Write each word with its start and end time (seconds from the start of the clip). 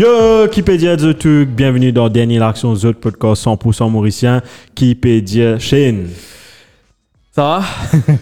Yo, 0.00 0.48
Kipédia 0.48 0.96
The 0.96 1.18
Truc, 1.18 1.50
bienvenue 1.50 1.92
dans 1.92 2.08
Dernier 2.08 2.40
Action, 2.40 2.74
The 2.74 2.92
podcast 2.92 3.44
100% 3.44 3.90
mauricien, 3.90 4.40
Kipédia 4.74 5.58
Shane. 5.58 6.08
Ça 7.32 7.42
va? 7.42 7.62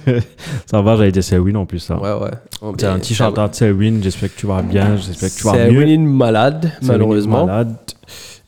Ça 0.66 0.82
va, 0.82 0.96
j'allais 0.96 1.12
dire 1.12 1.22
Selwyn 1.22 1.54
en 1.54 1.66
plus, 1.66 1.79
ça. 1.79 1.96
Ouais, 2.00 2.20
ouais. 2.20 2.72
C'est 2.79 2.86
un 2.86 2.98
petit 2.98 3.14
shout-out 3.14 3.54
Selwyn, 3.54 4.03
j'espère 4.03 4.34
que 4.34 4.40
tu 4.40 4.46
vas 4.48 4.61
bien, 4.61 4.96
j'espère 4.96 5.29
que 5.30 5.36
tu 5.36 5.44
vas 5.44 5.53
C'est 5.53 5.70
mieux. 5.70 5.98
malade, 5.98 6.72
Selwyn 6.80 6.82
est 6.82 6.98
malheureusement. 6.98 7.46
malade. 7.46 7.76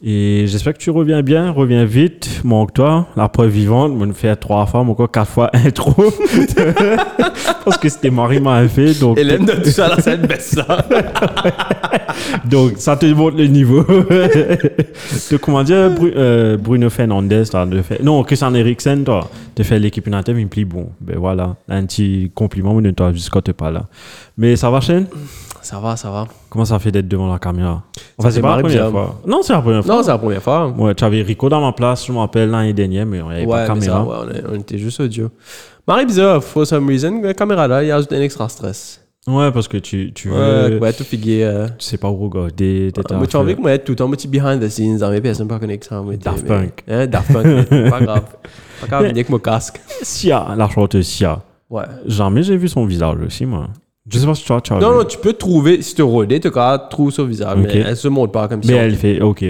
Et 0.03 0.47
j'espère 0.47 0.73
que 0.73 0.79
tu 0.79 0.89
reviens 0.91 1.21
bien, 1.23 1.51
reviens 1.51 1.85
vite, 1.85 2.41
manque-toi. 2.43 3.07
La 3.17 3.29
preuve 3.29 3.51
vivante, 3.51 3.93
on 4.01 4.13
fait 4.15 4.35
trois 4.37 4.65
fois, 4.65 4.83
mon 4.83 4.95
quatre 4.95 5.31
fois 5.31 5.51
intro. 5.55 5.93
Parce 7.67 7.77
que 7.77 7.89
c'était 7.91 8.09
Marie 8.11 8.41
m'a 8.41 8.67
fait, 8.67 8.99
donc, 8.99 9.19
Hélène 9.19 9.45
de 9.45 9.53
tout 9.53 9.69
ça, 9.69 9.89
là, 9.89 9.97
c'est 10.01 10.15
une 10.15 10.23
baisse, 10.27 10.55
ça. 10.55 10.87
donc 12.51 12.73
ça 12.79 12.97
te 12.97 13.05
montre 13.07 13.37
le 13.37 13.47
niveau. 13.47 13.83
de 13.83 15.37
comment 15.37 15.63
dire, 15.63 15.91
Bru- 15.91 16.15
euh, 16.17 16.57
Bruno 16.57 16.89
Fernandez, 16.89 17.43
de 17.67 17.83
fait, 17.83 18.03
non, 18.03 18.23
Christian 18.23 18.55
Eriksen, 18.55 19.05
toi, 19.05 19.29
de 19.55 19.63
faire 19.63 19.79
l'équipe 19.79 20.07
native, 20.07 20.39
il 20.39 20.45
me 20.45 20.51
plaît 20.51 20.65
bon. 20.65 20.89
Ben 21.03 21.19
voilà, 21.19 21.57
un 21.69 21.85
petit 21.85 22.33
compliment 22.35 22.81
de 22.81 22.91
toi 22.93 23.13
jusqu'à 23.13 23.43
t'es 23.43 23.53
pas 23.53 23.71
là. 23.71 23.83
Mais 24.39 24.57
ça 24.57 24.71
va, 24.71 24.81
Shane? 24.81 25.07
Ça 25.63 25.79
va, 25.79 25.97
ça 25.97 26.11
va. 26.11 26.27
Comment 26.49 26.65
ça 26.65 26.79
fait 26.79 26.91
d'être 26.91 27.09
devant 27.09 27.31
la 27.31 27.39
caméra 27.39 27.83
Enfin, 28.19 28.31
c'est 28.31 28.41
pas 28.41 28.57
la 28.57 28.63
première 28.63 28.91
fois. 28.91 29.21
Non, 29.27 29.41
c'est 29.43 29.53
la 29.53 29.61
première 29.61 29.85
fois. 29.85 29.95
Non, 29.97 30.03
c'est 30.03 30.11
la 30.11 30.19
première 30.19 30.43
fois. 30.43 30.69
Ouais, 30.69 30.95
tu 30.95 31.05
avais 31.05 31.23
Rico 31.23 31.49
dans 31.49 31.61
ma 31.61 31.73
place, 31.73 32.07
je 32.07 32.13
me 32.13 32.19
rappelle, 32.19 32.51
l'année 32.51 32.73
dernière, 32.73 33.05
mais 33.07 33.19
il 33.19 33.25
n'y 33.25 33.31
avait 33.31 33.47
Ouais, 33.47 33.67
pas 33.67 33.75
de 33.75 33.81
mais 33.81 33.87
caméra. 33.87 34.05
ça, 34.05 34.25
ouais, 34.27 34.43
on, 34.49 34.53
on 34.55 34.59
était 34.61 34.79
juste 34.79 35.01
audio. 35.01 35.29
Marie 35.87 36.07
bizarre, 36.07 36.43
for 36.43 36.67
some 36.67 36.87
reason, 36.89 37.21
la 37.23 37.35
caméra 37.35 37.67
là, 37.69 37.83
il 37.83 37.89
y 37.89 37.91
a 37.91 37.99
juste 37.99 38.13
un 38.13 38.21
extra 38.21 38.49
stress. 38.49 39.05
Ouais, 39.27 39.53
parce 39.53 39.69
que 39.69 39.77
tu, 39.77 40.13
tu 40.15 40.31
Ouais, 40.31 40.37
veux. 40.71 40.79
ouais, 40.79 40.93
tout 40.95 41.05
figué. 41.05 41.45
Euh, 41.45 41.67
Tu 41.79 41.85
sais 41.85 41.99
pas 41.99 42.09
où 42.09 42.17
regarder. 42.17 42.91
t'es 42.95 43.15
moi, 43.15 43.27
tu 43.27 43.37
as 43.37 43.41
envie 43.41 43.55
que 43.55 43.61
moi 43.61 43.77
tout 43.77 43.93
le 43.93 43.97
temps, 43.97 44.11
petit 44.11 44.27
behind 44.29 44.63
the 44.63 44.69
scenes, 44.69 44.97
dans 44.99 45.11
mes 45.11 45.21
personnes 45.21 45.47
pas 45.47 45.59
connectées. 45.59 45.95
moi, 45.95 46.17
Daft 46.17 46.43
mais- 46.43 46.49
Punk. 46.49 46.85
Hein, 46.89 47.07
Daft 47.07 47.33
Punk, 47.33 47.47
mais 47.71 47.91
pas 47.91 48.01
grave. 48.01 48.23
Pas 48.81 48.87
grave, 48.87 49.01
venir 49.03 49.13
avec 49.17 49.29
mon 49.29 49.39
casque. 49.39 49.79
Sia, 50.03 50.55
la 50.57 50.69
chanteuse 50.71 51.07
Sia. 51.07 51.43
Ouais. 51.69 51.85
Jamais 52.07 52.43
j'ai 52.43 52.57
vu 52.57 52.67
son 52.69 52.87
visage 52.87 53.19
aussi, 53.25 53.45
moi. 53.45 53.69
Je 54.13 54.19
sais 54.19 54.27
pas 54.27 54.35
si 54.35 54.45
tu 54.45 54.53
as, 54.53 54.61
tu 54.61 54.73
as 54.73 54.79
Non, 54.79 54.91
vu. 54.93 54.97
non, 54.99 55.05
tu 55.05 55.19
peux 55.19 55.33
trouver, 55.33 55.83
si 55.83 55.95
tu 55.95 56.03
rôdes, 56.03 56.39
tu 56.41 56.51
cas 56.51 56.79
trouver 56.79 57.13
son 57.13 57.25
visage, 57.25 57.57
Ok. 57.59 57.71
mais 57.73 57.81
elle 57.87 57.97
se 57.97 58.09
montre 58.09 58.33
pas 58.33 58.49
comme 58.49 58.61
Mais 58.67 58.73
ça. 58.75 58.79
elle 58.83 58.97
fait, 58.97 59.21
ok. 59.21 59.45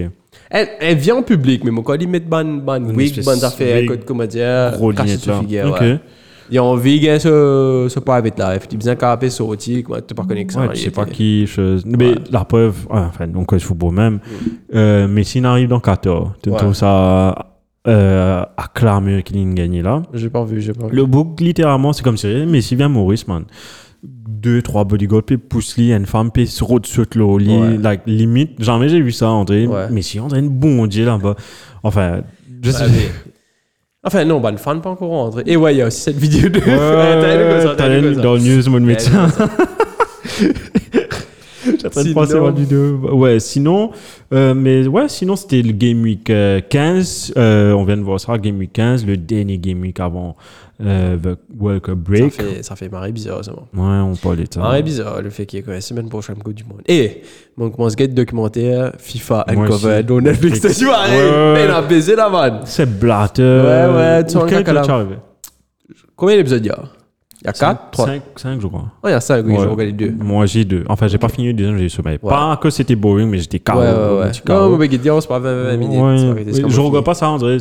Elle, 0.52 0.68
elle 0.80 0.96
vient 0.98 1.16
en 1.16 1.22
public, 1.22 1.62
mais 1.64 1.70
quand 1.82 1.94
ils 1.94 2.08
mettent 2.08 2.28
ban, 2.28 2.44
ban 2.44 2.76
Une 2.76 2.96
wig, 2.96 3.16
espèce 3.18 3.40
ban 3.40 3.46
affaires, 3.46 3.88
wig, 3.88 4.04
comment 4.04 4.26
dire, 4.26 4.72
Gros 4.74 4.92
ce 4.92 5.28
là. 5.30 5.40
figure, 5.40 5.68
Ok. 5.70 5.80
ouais. 5.80 6.00
Il 6.52 6.56
y 6.56 6.58
a 6.58 6.64
envie 6.64 6.98
de 6.98 7.16
ce, 7.16 7.86
ce 7.88 8.00
private 8.00 8.36
life. 8.40 8.66
Tu 8.68 8.76
besoin 8.76 8.96
qu'à 8.96 9.16
sortir, 9.30 9.84
comment 9.86 10.00
tu 10.04 10.14
pas 10.16 10.24
connecté 10.24 10.58
Ouais, 10.58 10.68
tu 10.70 10.80
sais 10.80 10.90
pas 10.90 11.04
qui. 11.04 11.48
Mais 11.86 12.16
la 12.32 12.44
preuve, 12.44 12.74
ouais, 12.90 12.98
enfin, 12.98 13.28
donc 13.28 13.50
il 13.52 13.60
football 13.60 13.92
même. 13.94 14.18
Euh, 14.74 15.06
mais 15.08 15.22
s'il 15.22 15.46
arrive 15.46 15.68
dans 15.68 15.78
14, 15.78 16.30
tu 16.42 16.50
Ouais. 16.50 16.56
trouves 16.56 16.74
ça 16.74 17.52
euh, 17.86 18.42
acclamé 18.56 19.22
qu'il 19.22 19.36
ait 19.36 19.54
gagné 19.54 19.80
là? 19.80 20.02
J'ai 20.12 20.28
pas 20.28 20.42
vu, 20.42 20.60
j'ai 20.60 20.72
pas 20.72 20.88
vu. 20.88 20.96
Le 20.96 21.06
book, 21.06 21.40
littéralement, 21.40 21.92
c'est 21.92 22.02
comme 22.02 22.16
si 22.16 22.26
Messi 22.26 22.74
vient 22.74 22.88
Maurice, 22.88 23.28
man. 23.28 23.44
Deux, 24.02 24.62
trois 24.62 24.84
bodyguards, 24.84 25.24
puis 25.24 25.36
pousse 25.36 25.76
lui, 25.76 25.92
une 25.92 26.06
femme, 26.06 26.30
puis 26.30 26.46
se 26.46 26.64
route 26.64 26.86
sur 26.86 27.04
le 27.14 27.36
lit, 27.38 27.56
Ouais. 27.58 27.76
like, 27.76 28.00
limite. 28.06 28.52
Jamais 28.62 28.88
j'ai 28.88 29.00
vu 29.00 29.12
ça, 29.12 29.28
André. 29.28 29.66
Ouais. 29.66 29.90
Messi, 29.90 30.18
André, 30.18 30.38
une 30.38 30.48
bondier 30.48 31.04
là-bas. 31.04 31.36
Enfin, 31.82 32.22
je 32.62 32.70
sais 32.70 32.88
mais- 32.88 33.10
Enfin, 34.02 34.24
non, 34.24 34.40
ban 34.40 34.56
fan 34.56 34.80
pas 34.80 34.88
encore 34.90 35.10
rentré. 35.10 35.42
Et 35.44 35.58
ouais, 35.58 35.74
il 35.74 35.78
y 35.78 35.82
a 35.82 35.86
aussi 35.88 36.00
cette 36.00 36.16
vidéo 36.16 36.48
de. 36.48 36.58
Ouais, 36.58 37.74
T'as 37.76 37.88
une 37.98 38.04
une 38.06 38.12
une 38.14 38.20
dans 38.22 38.32
le 38.34 38.40
news, 38.40 38.70
mon 38.70 38.80
médecin. 38.80 39.28
Train 41.90 42.04
de 42.04 42.14
passer 42.14 42.40
ma 42.40 42.50
vidéo. 42.50 42.98
Ouais, 43.14 43.38
sinon, 43.40 43.90
euh, 44.32 44.54
mais 44.54 44.86
ouais, 44.86 45.08
sinon 45.08 45.36
c'était 45.36 45.60
le 45.60 45.72
Game 45.72 46.02
Week 46.02 46.28
euh, 46.30 46.60
15. 46.66 47.34
Euh, 47.36 47.72
on 47.72 47.84
vient 47.84 47.96
de 47.98 48.02
voir 48.02 48.18
ça, 48.20 48.38
Game 48.38 48.58
Week 48.58 48.72
15, 48.72 49.04
le 49.04 49.16
dernier 49.18 49.58
Game 49.58 49.80
Week 49.82 49.98
avant 50.00 50.36
euh, 50.82 51.16
the 51.16 51.38
World 51.58 51.82
Cup 51.82 51.98
Ça 52.06 52.10
Break. 52.10 52.32
fait, 52.32 52.62
ça 52.62 52.76
fait 52.76 52.88
marrer 52.88 53.12
bizarre, 53.12 53.44
ça. 53.44 53.52
Ouais, 53.52 53.60
on 53.74 54.14
parlait 54.16 54.44
de 54.44 54.52
ça. 54.54 54.60
Marrer 54.60 54.82
bizarre, 54.82 55.20
le 55.22 55.30
fait 55.30 55.46
qu'il 55.46 55.58
y 55.58 55.60
ait 55.60 55.64
quoi, 55.64 55.74
la 55.74 55.80
semaine 55.80 56.08
prochaine 56.08 56.36
Coupe 56.36 56.54
du 56.54 56.64
Monde. 56.64 56.82
Et, 56.86 57.22
mon 57.56 57.70
commence 57.70 57.94
à 58.00 58.06
documentaire 58.06 58.92
FIFA 58.98 59.44
Uncovered 59.48 60.06
dans 60.06 60.20
Netflix. 60.20 60.60
Tu 60.78 60.84
vois, 60.84 61.00
Ouais, 61.08 61.16
ouais, 61.16 61.52
ouais. 61.54 61.64
il 61.64 61.70
a 61.70 61.82
baisé 61.82 62.16
la 62.16 62.28
vanne. 62.28 62.60
C'est 62.64 62.86
Blatter. 62.98 63.42
Ouais, 63.42 63.94
ouais, 63.94 64.24
tu 64.24 64.32
sens 64.32 64.44
Quel 64.48 64.58
le 64.58 64.64
caca 64.64 64.72
là. 64.72 64.82
tu 64.82 64.90
arrivé 64.90 65.16
Combien 66.16 66.36
d'épisodes 66.36 66.64
il 66.64 66.68
y 66.68 66.70
a? 66.70 66.78
Il 67.42 67.46
y 67.46 67.48
a 67.48 67.52
4 67.54 67.90
3 67.92 68.04
5, 68.06 68.22
5, 68.36 68.60
je 68.60 68.66
crois. 68.66 68.84
Oh, 69.02 69.08
il 69.08 69.12
y 69.12 69.14
a 69.14 69.20
5, 69.20 69.46
oui, 69.46 69.52
Ouais. 69.52 69.58
j'ai 69.60 69.64
regardé 69.66 69.92
2. 69.92 70.12
Moi, 70.22 70.44
j'ai 70.44 70.66
deux. 70.66 70.84
Enfin, 70.90 71.08
j'ai 71.08 71.16
pas 71.16 71.30
fini 71.30 71.46
le 71.46 71.52
deuxième, 71.54 71.78
j'ai 71.78 71.86
eu 71.86 71.88
sommeil. 71.88 72.18
Ouais. 72.22 72.28
Pas 72.28 72.58
que 72.60 72.68
c'était 72.68 72.94
boring, 72.96 73.30
mais 73.30 73.38
j'étais 73.38 73.56
Ouais, 73.56 73.62
KO. 73.64 73.78
ouais, 73.80 74.20
ouais. 74.26 74.30
KO. 74.46 74.52
Non, 74.52 74.76
mais 74.76 74.88
c'est 74.90 75.28
pas 75.28 75.38
20 75.38 75.76
minutes. 75.78 75.98
Ouais. 76.52 76.68
je 76.68 76.80
regarde 76.80 77.04
pas 77.06 77.14
ça, 77.14 77.30
André. 77.30 77.56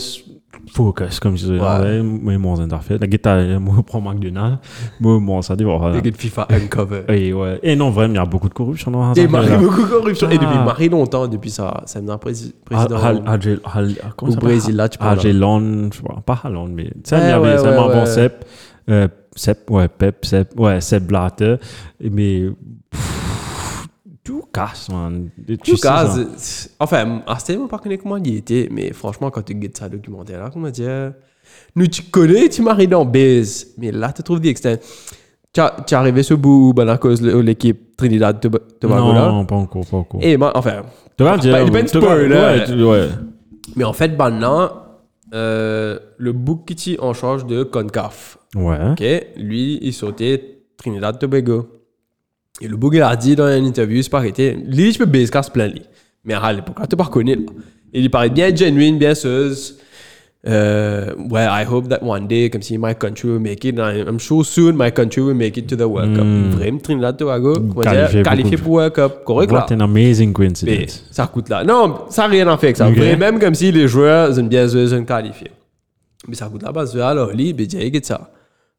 Focus, 0.74 1.20
comme 1.20 1.36
je 1.38 1.46
disais. 1.46 1.60
Ouais. 1.60 2.02
Mais 2.04 2.38
mon 2.38 2.60
interface. 2.60 3.00
La 3.00 3.08
guitare, 3.08 3.38
moi, 3.60 3.76
je 3.78 3.82
prends 3.82 4.02
McDonald's. 4.02 4.60
Moi, 5.00 5.20
moi, 5.20 5.42
ça 5.42 5.56
dit, 5.56 5.64
voilà. 5.64 5.96
Les 5.96 6.02
gars 6.02 6.12
de 6.12 6.18
FIFA 6.18 6.48
Uncovered. 6.50 7.10
Et 7.10 7.34
ouais. 7.34 7.60
Et 7.64 7.76
non, 7.76 7.90
vraiment, 7.90 8.14
il 8.14 8.18
y 8.18 8.20
a 8.20 8.26
beaucoup 8.26 8.50
de 8.50 8.54
corruption 8.54 8.92
dans 8.92 9.14
Et 9.14 9.22
ça. 9.22 9.28
Marie 9.28 9.58
beaucoup 9.58 9.82
de 9.82 9.88
corruption. 9.88 10.30
Et 10.30 10.38
depuis 10.38 10.58
Ah. 10.60 10.64
Marie 10.66 10.90
longtemps, 10.90 11.28
depuis 11.28 11.50
ça, 11.50 11.84
c'est 11.86 12.08
un 12.08 12.18
président. 12.18 12.54
Au 14.22 14.36
Brésil, 14.36 14.76
là, 14.76 14.90
tu 14.90 14.98
parles. 14.98 15.20
Agelon, 15.20 15.90
je 15.92 15.98
sais 15.98 16.04
pas, 16.26 16.40
Haaland, 16.44 16.68
mais. 16.68 16.86
Tu 16.86 16.92
sais, 17.06 17.20
il 17.20 17.28
y 17.28 17.31
avait 17.31 17.58
ça 17.58 17.88
ouais. 17.88 18.06
Sepp. 18.06 18.46
euh, 18.90 19.08
ouais, 19.70 19.88
Pep, 19.88 20.26
ouais, 20.58 20.81
Sepp 20.81 21.04
Blatter. 21.06 21.56
Mais. 22.02 22.50
Pff, 24.52 24.56
Tout 24.56 24.62
casse, 24.62 24.90
man. 24.90 25.30
Tu 25.48 25.58
tout 25.58 25.76
sais 25.78 25.88
cas, 25.88 26.06
ça. 26.08 26.24
c'est- 26.38 26.72
enfin, 26.80 27.22
à 27.28 27.40
ce 27.40 27.54
moment, 27.54 27.68
pas 27.68 27.78
connais 27.80 27.98
comment 27.98 28.18
il 28.18 28.36
était, 28.38 28.68
mais 28.72 28.92
franchement, 28.94 29.30
quand 29.32 29.42
tu 29.44 29.54
regardes 29.54 29.78
ça 29.78 29.90
documentaire 29.90 30.40
là, 30.40 30.50
comment 30.52 30.70
dire, 30.70 31.14
nous 31.76 31.88
tu 31.88 32.04
connais, 32.04 32.50
tu 32.50 32.62
maries 32.62 32.88
dans 32.88 33.06
base, 33.06 33.68
mais 33.78 33.92
là 33.92 34.12
tu 34.14 34.22
trouves 34.24 34.40
des 34.40 34.50
externes. 34.50 34.80
Tu 35.52 35.62
es 35.62 35.94
arrivé 35.96 36.22
ce 36.22 36.36
bout, 36.36 36.74
ben, 36.76 36.88
à 36.90 36.98
cause 36.98 37.22
de 37.22 37.36
l'équipe 37.40 37.96
Trinidad 37.98 38.40
Tob- 38.40 38.60
Tobago 38.80 39.14
là. 39.14 39.30
Non, 39.30 39.46
pas 39.46 39.56
encore, 39.56 39.86
pas 39.86 39.98
encore. 39.98 40.22
Et 40.24 40.38
moi, 40.38 40.52
enfin, 40.56 40.84
Tu 41.18 41.24
vas 41.24 41.38
dire. 41.38 41.54
pas- 41.54 41.62
il 41.64 41.72
spoiler, 41.88 42.36
Ouais, 42.84 43.10
mais 43.76 43.84
en 43.84 43.94
fait, 43.94 44.10
maintenant, 44.16 44.72
euh, 45.34 45.98
le 46.18 46.31
book 46.34 46.66
qui 46.66 46.76
en 47.00 47.14
charge 47.14 47.46
de 47.48 47.64
CONCAF, 47.64 48.38
Ouais. 48.56 48.92
ok, 48.92 49.04
lui, 49.38 49.80
il 49.81 49.94
sautait 49.94 50.62
Trinidad 50.78 51.18
Tobago. 51.20 51.68
Et 52.62 52.68
le 52.68 52.78
il 52.92 53.02
a 53.02 53.16
dit 53.16 53.36
dans 53.36 53.47
une 53.47 53.66
interview, 53.66 54.02
c'est 54.02 54.09
pas 54.09 54.18
arrêté, 54.18 54.58
lui, 54.66 54.92
je 54.92 54.97
peux 55.00 55.06
base 55.06 55.30
casse 55.30 55.50
plein 55.50 55.68
lit. 55.68 55.84
Mais 56.25 56.34
à 56.34 56.52
l'époque, 56.52 56.75
tu 56.90 56.96
pas 56.96 57.09
là. 57.16 57.34
Et 57.94 58.02
il 58.02 58.12
paraît 58.12 58.30
bien 58.30 58.53
genuine, 58.56 58.97
bien 58.97 59.16
seuse. 59.16 59.78
Euh, 60.47 61.14
ouais, 61.30 61.44
I 61.44 61.66
hope 61.69 61.90
that 61.90 62.00
one 62.02 62.25
day, 62.28 62.50
comme 62.50 62.62
si 62.62 62.78
my 62.78 62.96
country 62.96 63.30
will 63.30 63.42
make 63.42 63.66
it. 63.66 63.78
and 63.78 64.08
I'm 64.08 64.19
sure 64.19 64.46
soon 64.46 64.78
my 64.78 64.90
country 64.90 65.22
will 65.22 65.36
make 65.36 65.58
it 65.58 65.68
to 65.68 65.75
the 65.75 65.81
World 65.81 66.16
Cup. 66.16 66.24
Mm. 66.24 66.50
Vraiment, 66.52 66.80
Trinidad 66.80 67.18
Tobago, 67.18 67.59
Qualifié 67.59 68.24
qualifié 68.24 68.58
pour 68.58 68.74
World 68.74 68.94
Cup. 68.94 69.25
Correct, 69.25 69.52
là. 69.52 69.66
What 69.69 69.75
an 69.75 69.81
amazing 69.81 70.30
Mais 70.30 70.34
coincidence. 70.34 71.06
ça 71.12 71.28
coûte 71.28 71.50
là. 71.50 71.66
Non, 71.66 72.06
ça 72.09 72.22
n'a 72.24 72.28
rien 72.30 72.48
à 72.48 72.58
faire 72.58 72.68
avec 72.68 72.78
ça. 72.78 72.88
Ok. 72.88 72.96
Vraiment, 72.96 73.18
même 73.18 73.40
comme 73.40 73.53
si 73.53 73.72
les 73.72 73.90
joueurs 73.90 74.34
sont 74.34 74.44
bien 74.44 74.66
joués, 74.68 74.88
sont 74.88 75.03
qualifiés. 75.03 75.52
Mais 76.28 76.36
ça 76.36 76.46
coûte 76.48 76.64
là 76.64 76.72
parce 76.72 76.94
que 76.94 77.00
alors, 77.00 77.34
lui, 77.34 77.52
ben, 77.52 77.68
j'ai 77.69 77.90
dit 77.90 78.00
ça. 78.02 78.31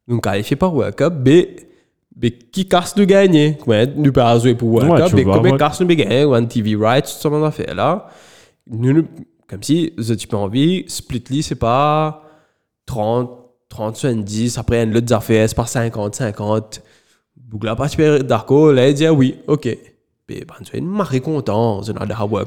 Donc, 0.07 0.23
qualifié 0.23 0.55
par 0.55 0.73
World 0.73 0.95
Cup, 0.95 1.13
mais, 1.23 1.55
mais 2.19 2.31
qui 2.31 2.67
casse 2.67 2.95
de 2.95 3.03
gagner? 3.03 3.57
Nous 3.95 4.11
pas 4.11 4.37
jouer 4.39 4.55
pour 4.55 4.69
World 4.69 4.91
Ouais, 4.91 5.01
Cup, 5.01 5.13
mais 5.43 5.51
ouais. 5.51 5.57
casse 5.57 5.81
nous 5.81 5.87
gagner? 5.87 6.25
One 6.25 6.47
TV 6.47 6.75
rights, 6.75 7.05
tout 7.05 7.11
ça, 7.11 7.29
on 7.29 7.43
a 7.43 7.51
fait 7.51 7.73
là. 7.73 8.07
Nous, 8.67 9.05
comme 9.47 9.63
si, 9.63 9.93
vous 9.97 10.15
tu 10.15 10.27
peux 10.27 10.37
envie, 10.37 10.85
Splitly, 10.87 11.43
c'est 11.43 11.55
pas 11.55 12.23
30, 12.85 13.29
30, 13.69 13.95
70, 13.95 14.57
après, 14.57 14.83
une 14.83 14.95
autre 14.95 15.13
affaire, 15.13 15.47
c'est 15.47 15.55
pas 15.55 15.65
50, 15.65 16.15
50. 16.15 16.81
Bougla 17.35 17.75
pas 17.75 17.87
super 17.87 18.23
d'accord, 18.23 18.71
là, 18.71 18.87
il 18.87 18.93
dit 18.93 19.05
ah 19.05 19.13
oui, 19.13 19.37
ok. 19.47 19.77
Ben, 20.39 20.55
tu 20.63 20.77
es 20.77 20.81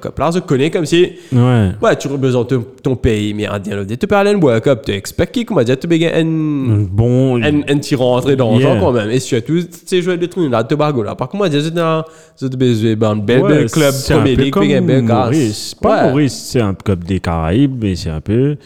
Cup. 0.00 0.18
Là, 0.18 0.30
je 0.34 0.38
connais 0.40 0.70
comme 0.70 0.86
si, 0.86 1.12
Ouais. 1.32 1.70
ouais, 1.82 1.96
tu 1.96 2.08
représentes 2.08 2.48
ton, 2.48 2.64
ton 2.82 2.96
pays, 2.96 3.34
mais 3.34 3.46
à 3.46 3.58
dire 3.58 3.76
le 3.76 3.86
tu 3.86 4.06
peux 4.06 4.16
aller 4.16 4.30
à 4.30 4.32
un 4.32 4.40
World 4.40 4.62
Cup, 4.62 4.80
tu 4.86 4.92
expectes 4.92 5.44
comment 5.44 5.62
dire, 5.62 5.78
tu 5.78 5.86
gagner 5.98 6.14
un, 6.20 6.86
Bon. 6.90 7.36
un, 7.42 7.58
un 7.60 7.78
petit 7.78 7.94
rentrée 7.94 8.36
d'argent 8.36 8.58
Yeah. 8.58 8.80
quand 8.80 8.92
même. 8.92 9.10
Et 9.10 9.20
surtout, 9.20 9.58
ces 9.84 10.00
joueurs 10.02 10.18
de 10.18 10.26
Trinidad 10.26 10.66
Tobago 10.68 11.02
là. 11.02 11.14
Par 11.14 11.28
contre, 11.28 11.44
moi, 11.44 11.50
je 11.50 11.58
dis, 11.58 11.72
non, 11.74 12.02
je 12.40 12.46
te 12.46 12.56
baise, 12.56 12.82
ben, 12.96 13.10
un 13.10 13.16
bel, 13.16 13.42
bel 13.42 13.70
club, 13.70 13.92
c'est 13.92 14.14
un 14.14 14.18
Premier 14.18 14.36
puis 14.50 14.74
un 14.74 14.82
bel. 14.82 15.02
Maurice. 15.02 15.74
Pas. 15.74 16.08
Maurice, 16.08 16.48
c'est 16.50 16.60
un 16.60 16.74
club 16.74 17.04
des 17.04 17.20
Caraïbes, 17.20 17.76
mais 17.82 17.94
c'est 17.96 18.10
un 18.10 18.20
peu 18.20 18.56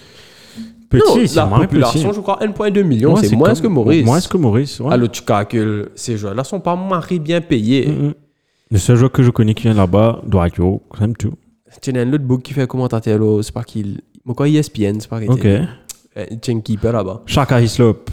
Non, 0.92 1.00
petit. 1.14 1.28
c'est 1.28 1.36
la 1.36 1.46
population, 1.46 2.08
petit. 2.08 2.16
je 2.16 2.20
crois, 2.20 2.38
1,2 2.40 2.82
million, 2.82 3.14
Ouais, 3.14 3.22
c'est 3.22 3.36
moins 3.36 3.52
comme- 3.52 3.60
que 3.62 3.66
Maurice. 3.68 4.06
Moins 4.06 4.20
que 4.20 4.36
Maurice, 4.38 4.80
ouais. 4.80 4.92
Alors, 4.92 5.10
tu 5.10 5.22
calcules, 5.22 5.88
ces 5.94 6.16
joueurs-là 6.16 6.44
sont 6.44 6.60
pas 6.60 6.76
marrés 6.76 7.18
bien 7.18 7.40
payés. 7.40 7.86
Mm, 7.88 8.06
mm. 8.08 8.14
Le 8.70 8.78
seul 8.78 8.96
joueur 8.96 9.12
que 9.12 9.22
je 9.22 9.30
connais 9.30 9.54
qui 9.54 9.64
vient 9.64 9.74
là-bas, 9.74 10.22
Dorakio, 10.26 10.82
c'est 10.98 11.18
tout. 11.18 11.34
Tu 11.80 11.96
as 11.96 12.00
un 12.00 12.12
autre 12.12 12.24
book 12.24 12.42
qui 12.42 12.52
fait 12.52 12.66
commentateur, 12.66 13.18
là, 13.18 13.42
c'est 13.42 13.52
pas 13.52 13.62
qu'il. 13.62 14.00
Moi, 14.24 14.34
quoi, 14.34 14.48
ESPN, 14.48 15.00
c'est 15.00 15.08
pas 15.08 15.20
qu'il 15.20 15.30
Ok. 15.30 15.46
Tu 16.42 16.50
as 16.50 16.54
un 16.54 16.60
keeper 16.60 16.92
là-bas. 16.92 17.22
Chaka 17.26 17.60
Hislop. 17.60 18.10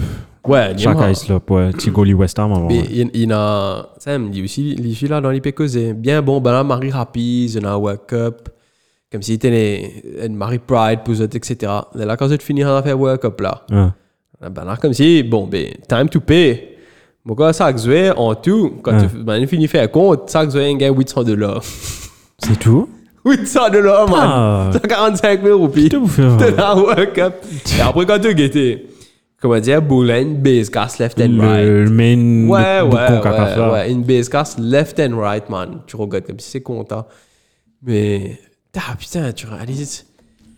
Ouais, 0.48 0.74
il 0.74 0.82
y 0.82 0.88
a 0.88 0.94
marre. 0.94 1.10
Islop, 1.10 1.50
ouais. 1.50 1.74
Tigoli 1.74 2.14
West 2.14 2.38
Ham. 2.38 2.68
Mais 2.68 2.84
il, 2.92 3.10
il 3.14 3.32
a. 3.34 3.90
Ça 3.98 4.18
me 4.18 4.30
dit 4.30 4.44
aussi, 4.44 4.76
les 4.76 4.94
filles 4.94 5.08
là 5.08 5.20
dans 5.22 5.32
les 5.32 5.42
pécos, 5.42 5.66
bien 5.96 6.22
bon, 6.22 6.40
ben 6.40 6.52
là, 6.52 6.64
Marie 6.64 6.92
Rapide, 6.92 7.50
il 7.50 7.62
y 7.62 7.66
a 7.66 7.72
un 7.72 7.78
World 7.78 8.02
Cup. 8.08 8.50
Comme 9.12 9.22
si 9.22 9.34
c'était 9.34 10.04
une 10.26 10.36
Marie 10.36 10.60
Pride 10.60 11.00
autres, 11.08 11.36
etc. 11.36 11.72
Et 11.98 12.06
là, 12.06 12.18
quand 12.18 12.28
tu 12.28 12.38
finis 12.40 12.64
à 12.64 12.82
faire 12.84 13.00
World 13.00 13.22
Cup 13.22 13.40
là, 13.42 13.66
ben 13.70 14.66
là, 14.66 14.78
comme 14.78 14.94
si, 14.94 15.24
bon, 15.24 15.48
ben, 15.48 15.70
time 15.88 16.10
to 16.10 16.20
pay. 16.20 16.75
Mon 17.26 17.34
gars, 17.34 17.54
ça 17.54 17.66
a 17.68 17.76
joué 17.76 18.12
en 18.12 18.36
tout. 18.36 18.74
Quand 18.84 18.94
Ouais. 18.94 19.08
tu 19.08 19.18
ben, 19.18 19.48
finis 19.48 19.68
faire 19.68 19.90
compte, 19.92 20.30
ça 20.30 20.42
a 20.42 20.50
joué 20.50 20.70
un 20.72 20.76
gars 20.76 20.90
800 20.92 21.24
dollars. 21.24 21.64
C'est 22.38 22.60
tout? 22.60 22.88
800 23.26 23.70
dollars, 23.72 24.08
man. 24.10 24.20
Ah, 24.22 24.70
145 24.74 25.44
000 25.44 25.58
roupies. 25.58 25.90
de 25.90 26.56
la 26.56 26.76
World 26.76 27.14
Cup. 27.14 27.34
Et 27.76 27.82
après, 27.82 28.06
quand 28.06 28.20
tu 28.20 28.36
guettais, 28.36 28.86
comment 29.42 29.60
dire, 29.60 29.82
bowling, 29.82 30.36
base 30.40 30.70
gas 30.70 30.98
left 31.00 31.20
and 31.20 31.40
right. 31.40 31.66
Le 31.66 31.90
main. 31.90 32.48
Ouais, 32.48 32.82
ouais, 32.82 33.20
ouais, 33.20 33.72
ouais. 33.72 33.92
Une 33.92 34.04
base 34.04 34.30
gas 34.30 34.56
left 34.60 35.00
and 35.00 35.18
right, 35.20 35.50
man. 35.50 35.80
Tu 35.88 35.96
regardes 35.96 36.26
comme 36.28 36.40
si 36.40 36.52
c'est 36.52 36.62
content. 36.62 37.08
Mais, 37.82 38.40
ah 38.78 38.96
putain, 39.00 39.32
tu 39.32 39.48
réalises. 39.48 40.06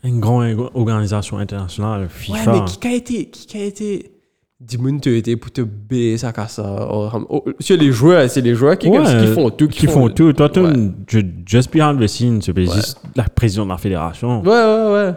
Une 0.03 0.19
grande 0.19 0.69
organisation 0.75 1.37
internationale, 1.37 2.01
Ouais, 2.01 2.07
FIFA. 2.09 2.51
mais 2.51 2.59
qui 2.65 2.87
a 2.87 2.93
été, 2.93 3.25
qui 3.29 3.57
a 3.57 3.63
été. 3.63 4.11
Dis-moi, 4.59 4.91
tu 4.99 5.09
as 5.09 5.17
été 5.17 5.35
pour 5.37 5.51
te 5.51 5.61
baiser 5.61 6.17
ça, 6.17 6.33
comme 6.33 6.47
ça. 6.47 6.87
Oh, 6.91 7.09
oh, 7.29 7.45
c'est 7.59 7.77
les 7.77 7.91
joueurs, 7.91 8.27
c'est 8.27 8.41
les 8.41 8.55
joueurs 8.55 8.75
qui, 8.77 8.87
Ouais, 8.87 9.03
qui 9.03 9.27
font 9.33 9.49
tout. 9.51 9.67
Qui 9.67 9.85
font 9.85 10.09
tout. 10.09 10.33
Toi, 10.33 10.49
tu 10.49 10.59
Ouais. 10.61 10.73
je- 11.07 11.19
just 11.45 11.71
behind 11.71 11.99
the 12.01 12.07
scenes, 12.07 12.41
c'est 12.41 12.55
juste 12.59 12.99
la 13.15 13.25
président 13.25 13.65
de 13.65 13.69
la 13.69 13.77
fédération. 13.77 14.41
Ouais, 14.41 14.49
ouais, 14.49 14.93
ouais. 14.93 15.13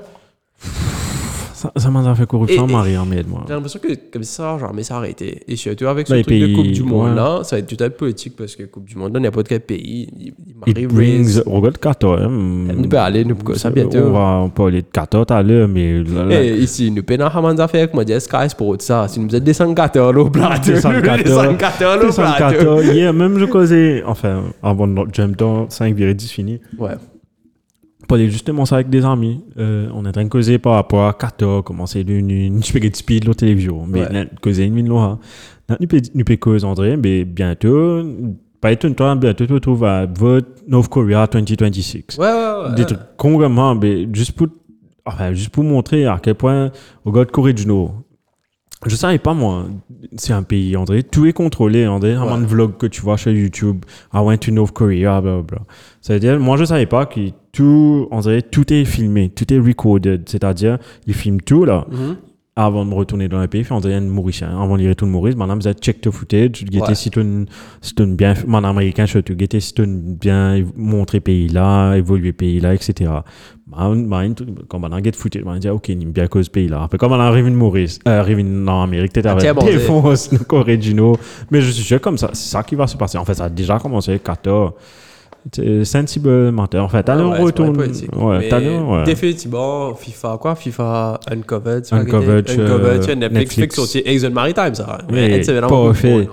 Ça, 1.61 1.71
ça 1.77 1.91
m'a 1.91 2.15
fait 2.15 2.27
corruption, 2.27 2.67
Marie, 2.67 2.97
en 2.97 3.05
moi. 3.29 3.45
J'ai 3.47 3.53
l'impression 3.53 3.81
que 3.81 3.89
comme 4.11 4.23
ça, 4.23 4.57
genre, 4.57 4.73
mais 4.75 4.83
ça 4.83 4.95
a 4.95 4.99
arrêté. 4.99 5.43
Et 5.47 5.57
surtout 5.57 5.89
avec 5.89 6.07
ce 6.07 6.15
Bah, 6.15 6.23
truc 6.23 6.35
de 6.41 6.47
pays- 6.47 6.55
Coupe 6.55 6.67
du 6.69 6.83
Monde 6.85 7.11
ouais. 7.11 7.15
là, 7.15 7.41
ça 7.45 7.57
va 7.57 7.61
être 7.61 7.67
tout 7.67 7.85
à 7.85 7.91
fait 7.91 7.97
politique 7.97 8.35
parce 8.35 8.57
que 8.57 8.63
Coupe 8.63 8.87
du 8.87 8.97
Monde, 8.97 9.13
là, 9.13 9.21
n'importe 9.21 9.49
quel 9.49 9.61
pays, 9.61 10.09
il, 10.19 10.27
il 10.29 10.71
It 10.71 10.75
Marie 10.75 10.87
brings. 10.87 11.19
raise. 11.27 11.43
Regarde 11.45 11.77
Qatar. 11.77 12.13
hein. 12.23 12.29
Nous 12.31 12.89
peut 12.89 12.97
aller, 12.97 13.27
nous 13.27 13.37
ça 13.57 13.69
On 13.69 13.73
bientôt. 13.73 14.11
va 14.11 14.51
parler 14.55 14.81
de 14.81 14.87
Qatar 14.91 15.27
tout 15.27 15.35
à 15.35 15.43
l'heure, 15.43 15.69
mais. 15.69 16.03
là, 16.03 16.25
là, 16.25 16.43
Et 16.43 16.57
ici, 16.57 16.91
nous 16.91 17.03
Haman 17.37 17.61
affaire 17.61 17.83
avec 17.83 17.93
moi, 17.93 18.07
dire 18.07 18.23
Sky 18.23 18.49
Sport, 18.49 18.77
ça. 18.79 19.07
Si 19.09 19.21
nous 19.21 19.29
14 19.75 20.17
au 20.17 20.31
plateau, 20.31 20.71
Descendre 20.73 20.95
nous 20.97 21.03
14, 21.03 21.25
descendons 21.25 21.57
14 21.57 21.99
au 22.05 22.07
Descendre 22.07 22.37
plateau. 22.37 22.59
Qatar, 22.59 22.83
hier, 22.85 23.13
même 23.13 23.39
je 23.39 23.45
causais, 23.45 24.03
enfin, 24.07 24.45
avant 24.63 24.87
notre 24.87 25.13
jump 25.13 25.37
temps, 25.37 25.67
5,10 25.69 26.29
fini. 26.31 26.59
Ouais. 26.79 26.93
Parlais 28.11 28.31
justement 28.31 28.67
ça 28.67 28.77
avec 28.77 28.91
des 28.91 29.05
amis. 29.05 29.43
Euh, 29.59 29.89
on 29.95 30.05
est 30.05 30.09
en 30.09 30.13
train 30.13 30.25
de 30.25 30.29
causer 30.29 30.59
par 30.59 30.75
rapport 30.75 31.07
à 31.07 31.15
14, 31.15 31.63
comment 31.65 31.87
c'est 31.87 32.03
une, 32.03 32.31
une 32.31 32.63
spaghetti 32.63 32.99
speed 32.99 33.27
la 33.27 33.35
télévision. 33.35 33.87
Mais 33.87 34.03
on 34.11 34.15
a 34.15 34.25
causé 34.41 34.65
une 34.65 34.75
minute 34.75 34.93
là. 34.93 35.19
Nous 35.81 36.25
peut 36.25 36.37
causer 36.37 36.67
André, 36.67 36.97
mais 36.97 37.25
bientôt, 37.25 38.03
pas 38.61 38.73
étonnant, 38.73 39.15
bientôt 39.17 39.47
tu 39.47 39.53
retrouves 39.53 39.85
à 39.85 40.07
vote 40.07 40.47
North 40.67 40.89
Korea 40.89 41.27
2026. 41.27 42.19
Ouais, 42.19 42.27
ouais, 42.27 42.33
ouais. 42.33 42.75
Des 42.75 42.85
trucs 42.85 42.99
complètement, 43.17 43.77
mais 43.77 44.09
juste 44.13 44.33
pour, 44.33 44.49
enfin, 45.07 45.33
juste 45.33 45.51
pour 45.51 45.63
montrer 45.63 46.07
à 46.07 46.19
quel 46.21 46.35
point, 46.35 46.71
au 47.05 47.13
gars 47.13 47.25
de 47.25 47.31
Corée 47.31 47.53
du 47.53 47.67
Nord, 47.67 48.03
je 48.87 48.97
savais 48.97 49.19
pas 49.19 49.35
moi, 49.35 49.67
c'est 50.17 50.33
un 50.33 50.43
pays, 50.43 50.77
André, 50.77 51.03
tout 51.03 51.27
est 51.27 51.33
contrôlé, 51.33 51.87
André, 51.87 52.15
un 52.15 52.25
Ouais. 52.25 52.41
de 52.41 52.47
vlog 52.47 52.77
que 52.79 52.87
tu 52.87 53.03
vois 53.03 53.19
sur 53.19 53.31
YouTube, 53.31 53.85
I 54.15 54.19
went 54.19 54.39
to 54.39 54.51
North 54.53 54.73
Korea, 54.73 55.21
blablabla. 55.21 55.61
Ça 56.01 56.15
veut 56.15 56.21
dire, 56.21 56.41
moi 56.41 56.57
je 56.57 56.65
savais 56.65 56.87
pas 56.87 57.05
que 57.07 57.21
tout, 57.53 58.09
André, 58.11 58.43
tout 58.43 58.73
est 58.73 58.85
filmé, 58.85 59.29
tout 59.29 59.53
est 59.53 59.59
recorded, 59.59 60.23
c'est-à-dire, 60.27 60.79
ils 61.07 61.15
filment 61.15 61.41
tout 61.43 61.65
là, 61.65 61.87
Mhm. 61.91 62.17
avant 62.57 62.85
de 62.85 62.91
me 62.91 62.95
retourner 62.95 63.29
dans 63.29 63.41
le 63.41 63.49
pays, 63.49 63.65
on 63.71 63.81
dirait 63.81 63.95
un 63.95 64.01
Mauricien. 64.03 64.49
Avant 64.61 64.77
de 64.77 64.87
retourner 64.89 65.13
Maurice, 65.13 65.37
maintenant, 65.37 65.57
vous 65.57 65.73
check 65.73 66.01
the 66.01 66.11
footage, 66.11 66.65
guetter 66.65 66.89
Ouais. 66.89 66.95
si 66.95 67.11
tu 67.11 67.21
si 67.81 67.95
tu 67.95 68.07
bien, 68.07 68.35
mon 68.47 68.65
américain, 68.65 69.07
je 69.07 69.19
te 69.19 69.33
guetter 69.33 69.61
si 69.61 69.73
tu 69.75 69.85
bien 69.87 70.63
montré 70.77 71.21
pays 71.21 71.49
là, 71.49 71.95
évolué 71.97 72.33
pays 72.33 72.61
là, 72.61 72.75
etc. 72.75 73.11
Quand 74.69 74.81
on 74.83 74.93
a 74.93 75.03
get 75.03 75.13
footage, 75.13 75.43
on 75.47 75.57
dit, 75.57 75.69
ok, 75.69 75.89
il 75.89 76.07
bien 76.09 76.27
cause 76.27 76.49
pays 76.49 76.69
là. 76.69 76.83
Après, 76.83 76.99
comme 76.99 77.13
on 77.13 77.21
arrive 77.21 77.47
en 77.47 77.51
Maurice, 77.51 77.99
euh, 78.09 78.21
arrive 78.21 78.39
en 78.69 78.83
Amérique, 78.83 79.13
peut-être 79.13 79.27
Ah, 79.27 79.33
avec 79.33 80.47
Corée 80.47 80.77
du 80.77 80.95
Nord. 80.95 81.19
Mais 81.51 81.61
je 81.61 81.71
suis 81.71 81.85
sûr 81.85 82.01
comme 82.01 82.19
ça, 82.19 82.31
c'est 82.33 82.51
ça 82.51 82.63
qui 82.63 82.75
va 82.75 82.87
se 82.87 82.97
passer. 82.97 83.19
En 83.19 83.25
fait, 83.25 83.35
ça 83.35 83.45
a 83.45 83.49
déjà 83.49 83.79
commencé, 83.79 84.19
14. 84.19 84.73
C'est 85.55 85.85
sensible 85.87 86.51
mental. 86.51 86.81
En 86.83 86.89
fait, 86.89 87.09
Ouais, 87.09 87.15
on 87.15 87.33
c'est 87.33 87.39
pas 87.39 87.45
retourne. 87.45 87.79
Ouais, 87.81 88.39
Mais 88.41 88.49
t'allez, 88.51 88.77
ouais. 88.79 89.05
Définitivement, 89.05 89.95
FIFA, 89.95 90.37
quoi? 90.39 90.55
FIFA 90.55 91.19
Uncovered. 91.31 91.85
Uncovered, 91.93 92.51
Uncovered, 92.51 93.09
euh, 93.09 93.15
Netflix. 93.15 93.31
Netflix. 93.57 93.75
Sorti 93.77 94.03
Exxon 94.05 94.31
Maritime, 94.33 94.75
ça. 94.75 94.99
Oui, 95.11 95.15
Ouais, 95.19 95.43
c'est 95.43 95.53
vraiment 95.53 95.87
pas 95.89 95.95
fait. 95.95 96.11
monde, 96.11 96.21
ouais. 96.21 96.29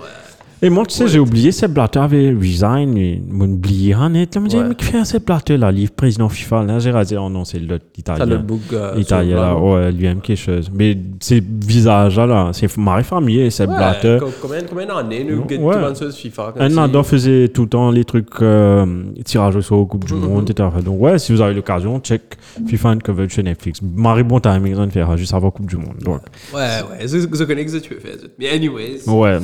Et 0.60 0.70
moi, 0.70 0.84
tu 0.86 0.94
sais, 0.96 1.04
Ouais. 1.04 1.08
j'ai 1.10 1.18
oublié, 1.20 1.52
Seb 1.52 1.72
Blatter 1.72 2.00
avait 2.00 2.30
resign, 2.32 2.96
et 2.98 3.22
m'ont 3.30 3.44
oublié, 3.44 3.94
net. 4.10 4.34
Là, 4.34 4.40
me 4.40 4.48
dit, 4.48 4.56
Ouais. 4.56 4.64
mais 4.68 4.74
qui 4.74 4.86
fait 4.86 5.04
Seb 5.04 5.22
Blatter, 5.24 5.56
là, 5.56 5.70
livre 5.70 5.92
président 5.92 6.28
FIFA, 6.28 6.64
là, 6.64 6.78
j'ai 6.80 6.90
rasé, 6.90 7.16
oh 7.16 7.28
non, 7.28 7.44
c'est 7.44 7.60
l'autre 7.60 7.84
Ça, 8.04 8.14
le 8.14 8.22
italien. 8.24 8.38
book. 8.40 8.60
euh, 8.72 8.94
Italien, 8.98 9.36
là, 9.36 9.54
le 9.54 9.60
ouais, 9.60 9.92
lui 9.92 10.06
aime 10.06 10.20
quelque 10.20 10.36
chose. 10.36 10.68
Mais 10.74 10.96
ces 11.20 11.40
visages-là, 11.40 12.26
là, 12.26 12.50
c'est 12.52 12.76
Marie 12.76 13.04
Famille, 13.04 13.48
Seb 13.52 13.70
Ouais, 13.70 13.76
Blatter. 13.76 14.16
co- 14.20 14.32
Combien, 14.42 14.58
combien 14.68 14.86
d'années 14.86 15.22
nous 15.24 15.42
Ouais. 15.64 15.76
le 15.76 15.94
sur 15.94 16.10
FIFA 16.10 16.54
Un 16.58 16.76
Adam 16.76 17.02
faisait 17.04 17.48
tout 17.48 17.62
le 17.62 17.68
temps 17.68 17.90
les 17.92 18.04
trucs 18.04 18.26
euh, 18.42 18.84
tirage 19.24 19.54
au 19.54 19.62
sort, 19.62 19.86
Coupe 19.86 20.04
du. 20.06 20.14
Monde, 20.18 20.50
etc. 20.50 20.68
Donc, 20.84 21.00
ouais, 21.00 21.18
si 21.20 21.30
vous 21.32 21.40
avez 21.40 21.54
l'occasion, 21.54 22.00
check 22.00 22.22
FIFA 22.66 22.88
Uncovered 22.90 23.30
chez 23.30 23.44
Netflix. 23.44 23.80
Marie 23.80 24.24
bon 24.24 24.40
timing, 24.40 24.74
on 24.76 24.88
faire 24.90 25.16
juste 25.16 25.32
avant 25.34 25.52
Coupe 25.52 25.66
du 25.66 25.76
Monde. 25.76 25.94
Donc, 26.04 26.20
Ouais, 26.52 26.58
ouais, 26.60 27.06
je, 27.06 27.18
je 27.18 27.44
connais 27.44 27.64
que 27.64 27.78
tu 27.78 27.88
peux 27.94 28.00
faire. 28.00 28.16
Mais 28.38 28.48
anyways. 28.50 29.08
Ouais. 29.08 29.38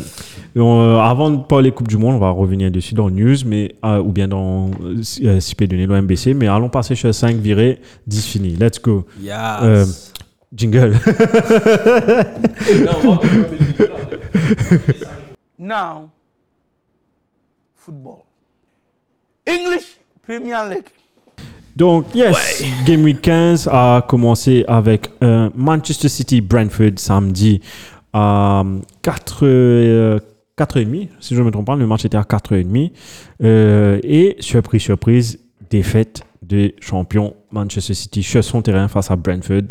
Euh, 0.56 1.04
avant 1.05 1.31
de 1.31 1.43
parler 1.43 1.71
Coupe 1.71 1.89
du 1.89 1.99
Monde, 1.99 2.15
on 2.15 2.19
va 2.19 2.31
revenir 2.31 2.71
dessus 2.71 2.95
dans 2.95 3.11
News, 3.11 3.37
mais, 3.45 3.75
euh, 3.85 3.99
ou 4.01 4.11
bien 4.11 4.27
dans 4.27 4.71
euh, 4.83 5.03
si- 5.03 5.27
euh, 5.29 5.39
CP 5.39 5.67
donné 5.67 5.87
le 5.87 5.95
MBC, 6.01 6.33
mais 6.33 6.49
allons 6.49 6.71
passer 6.71 6.95
chez 6.95 7.12
5 7.12 7.37
viré, 7.37 7.79
10 8.06 8.27
fini. 8.27 8.56
Let's 8.56 8.81
go. 8.81 9.05
Yes. 9.21 9.35
Euh, 9.62 9.85
Jingle. 10.55 10.95
Now, 15.59 16.11
football. 17.77 18.25
English 19.46 19.99
Premier 20.27 20.69
League. 20.70 20.89
Donc, 21.77 22.06
yes, 22.15 22.63
Game 22.87 23.03
Week 23.05 23.20
15 23.20 23.69
a 23.70 24.03
commencé 24.08 24.65
avec 24.69 25.11
Manchester 25.20 26.08
City 26.08 26.41
Brentford 26.41 26.93
samedi 26.99 27.61
à 28.13 28.63
4, 29.03 29.44
euh, 30.61 30.65
4h30, 30.65 31.08
si 31.20 31.34
je 31.34 31.41
ne 31.41 31.46
me 31.46 31.51
trompe 31.51 31.67
pas, 31.67 31.77
le 31.77 31.87
match 31.87 32.05
était 32.05 32.17
à 32.17 32.23
4h30. 32.23 32.93
Euh, 33.43 33.99
et 34.03 34.37
surprise, 34.41 34.82
surprise, 34.82 35.39
défaite 35.70 36.25
des 36.43 36.75
champions 36.81 37.34
Manchester 37.51 37.94
City 37.94 38.23
sur 38.23 38.44
son 38.44 38.63
terrain 38.63 38.89
face 38.89 39.11
à 39.11 39.17
Brentford. 39.17 39.69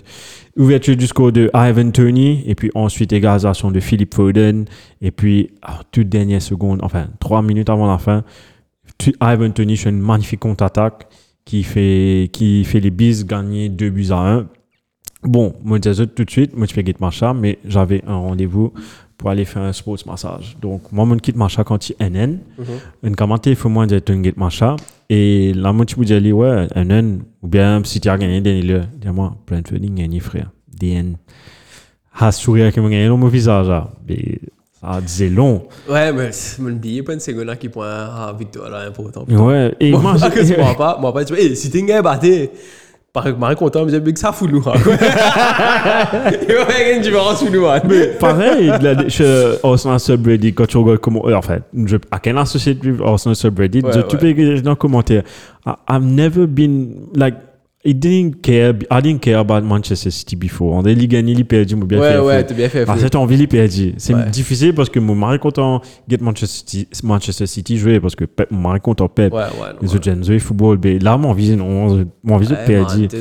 Ouverture 0.58 0.96
du 0.96 1.08
score 1.08 1.32
de 1.32 1.52
Ivan 1.54 1.92
Tony 1.92 2.44
et 2.46 2.56
puis 2.56 2.72
ensuite 2.74 3.13
égalisation 3.13 3.72
de 3.72 3.80
Philippe 3.80 4.13
Foden. 4.16 4.66
Et 5.02 5.12
puis, 5.12 5.52
à 5.62 5.82
toute 5.92 6.10
dernière 6.10 6.42
seconde, 6.42 6.80
enfin, 6.82 7.08
trois 7.20 7.42
minutes 7.42 7.70
avant 7.70 7.88
la 7.88 7.98
fin, 7.98 8.24
Ivan 9.22 9.52
Tony 9.52 9.78
sur 9.78 9.90
une 9.90 10.00
magnifique 10.00 10.40
contre-attaque 10.40 11.08
qui 11.46 11.63
fait, 11.63 12.30
fait 12.34 12.80
les 12.80 12.92
bises 12.92 13.25
gagner 13.25 13.70
2 13.70 13.90
buts 13.90 14.08
à 14.12 14.36
1. 14.38 14.48
Bon, 15.24 15.56
moi, 15.63 15.78
je 15.84 16.04
tout 16.04 16.25
de 16.25 16.30
suite, 16.30 16.56
moi, 16.56 16.66
je 16.68 16.74
fais 16.74 16.84
quitte 16.84 17.00
Macha, 17.00 17.34
mais 17.34 17.60
j'avais 17.66 18.04
un 18.06 18.18
rendez-vous 18.18 18.74
pour 19.24 19.30
aller 19.30 19.46
faire 19.46 19.62
un 19.62 19.72
sports 19.72 20.00
massage. 20.06 20.58
Donc, 20.62 20.92
moi, 20.92 21.08
je 21.13 21.20
quitte 21.20 21.38
Macha 21.38 21.63
quand 21.63 21.89
il 21.89 21.96
NN. 21.98 22.39
Une 23.03 23.15
commentaire, 23.15 23.53
il 23.53 23.56
faut 23.56 23.70
moi 23.70 23.86
dire 23.86 24.01
un 24.06 24.22
quitte 24.22 24.36
Macha. 24.36 24.75
Et 25.10 25.53
là, 25.53 25.74
tu 25.88 25.96
peux 25.96 26.03
dire, 26.03 26.36
ouais, 26.36 26.68
NN, 26.75 27.22
ou 27.42 27.48
bien 27.48 27.82
si 27.86 28.01
tu 28.01 28.10
as 28.10 28.18
gagné, 28.18 28.42
dis-le. 28.42 28.82
Dis-moi, 28.98 29.34
Brentford, 29.48 29.77
il 29.82 29.94
a 29.94 29.96
gagné, 29.96 30.20
frère. 30.20 30.51
DN. 30.77 31.15
Ah, 32.20 32.34
sourire 32.34 32.74
qui 32.74 32.82
m'a 32.82 32.89
gagné 32.89 33.08
dans 33.08 33.15
mon 33.15 33.30
visage, 33.30 33.70
là. 33.70 33.92
Mais 34.06 34.39
ça 34.82 35.00
disait 35.00 35.30
long. 35.30 35.70
Ouais, 35.89 36.12
mais 36.12 36.32
mon 36.60 36.72
billet, 36.72 37.01
pas 37.01 37.13
une 37.13 37.22
seconde 37.22 37.58
qui 37.58 37.70
point 37.70 37.88
à 37.88 38.36
victoire 38.38 38.70
là, 38.72 38.80
important. 38.80 39.24
Ouais, 39.30 39.74
et 39.80 39.92
Moi, 39.92 40.01
moi, 40.01 40.18
moi, 40.20 40.75
pas, 40.77 40.98
moi 41.00 41.13
pas, 41.13 41.22
hey, 41.22 41.56
si 41.56 41.72
t'es 41.72 41.82
un 41.82 41.86
gars 41.86 42.20
batté, 43.13 43.22
par 43.22 43.24
exemple, 43.27 43.39
Marie 43.41 43.55
content, 43.55 43.86
me 43.86 43.91
dit, 43.91 44.00
Big, 44.00 44.17
ça 44.17 44.32
fout 44.32 44.50
nous, 44.51 44.60
hein, 44.65 44.74
quoi. 44.84 44.93
Il 46.41 46.50
y 46.50 46.91
a 46.91 46.96
une 46.96 47.01
différence 47.01 47.39
sous 47.39 47.50
nous, 47.50 47.65
hein. 47.67 47.79
Pareil, 48.20 48.72
la- 48.82 49.08
chez 49.10 49.53
Arsenal 49.63 50.00
Subreddit, 50.00 50.53
quand 50.53 50.65
tu 50.65 50.77
regardes 50.77 51.00
comment. 51.00 51.27
euh, 51.27 51.36
En 51.36 51.41
fait, 51.41 51.62
je, 51.86 51.98
I 51.98 52.00
can 52.24 52.38
associate 52.38 52.84
with 52.84 53.01
Arsenal 53.05 53.36
Subreddit. 53.36 53.82
Ouais, 53.82 53.91
tu 53.91 54.15
ouais. 54.15 54.17
peux 54.20 54.27
écrire 54.27 54.62
dans 54.62 54.72
les 54.72 54.77
commentaires. 54.77 55.24
I, 55.65 55.72
I've 55.89 56.03
never 56.03 56.48
been. 56.48 56.96
Like, 57.15 57.36
I 57.86 57.94
didn't 57.94 58.42
care. 58.42 58.74
I 58.90 59.02
didn't 59.02 59.20
care 59.20 59.38
about 59.40 59.62
Manchester 59.62 60.10
City 60.10 60.38
before. 60.38 60.74
On 60.74 60.86
a 60.86 60.94
les 60.94 61.08
gagné, 61.08 61.36
les 61.36 61.44
perdu, 61.44 61.75
bien 61.75 62.02
fait. 62.02 62.18
ouais, 62.18 62.38
fait. 62.38 62.44
t'as 62.46 62.54
bien 62.54 62.70
fait. 62.70 62.86
Parce 62.86 63.04
que 63.04 63.18
envie 63.18 63.46
perdu. 63.48 63.94
C'est 63.98 64.30
difficile 64.30 64.74
parce 64.74 64.90
que 64.90 65.00
mon 65.00 65.16
mari 65.16 65.38
content 65.40 65.82
get 66.08 66.20
Manchester 66.22 66.48
City, 66.48 66.88
Manchester 67.04 67.46
City 67.46 67.78
jouer 67.78 68.00
parce 68.00 68.16
que 68.16 68.24
mon 68.52 68.60
mari 68.60 68.80
content 68.80 69.10
Pep. 69.10 69.34
Ouais, 69.34 69.42
ouais. 69.42 69.48
Les 69.82 69.90
ouais. 69.90 69.96
autres 69.96 70.04
jeunes 70.04 70.24
jouent 70.24 70.40
football. 70.40 70.80
Mais 70.82 70.98
là, 71.00 71.18
mon 71.18 71.36
non. 71.36 72.06
Mon 72.24 72.42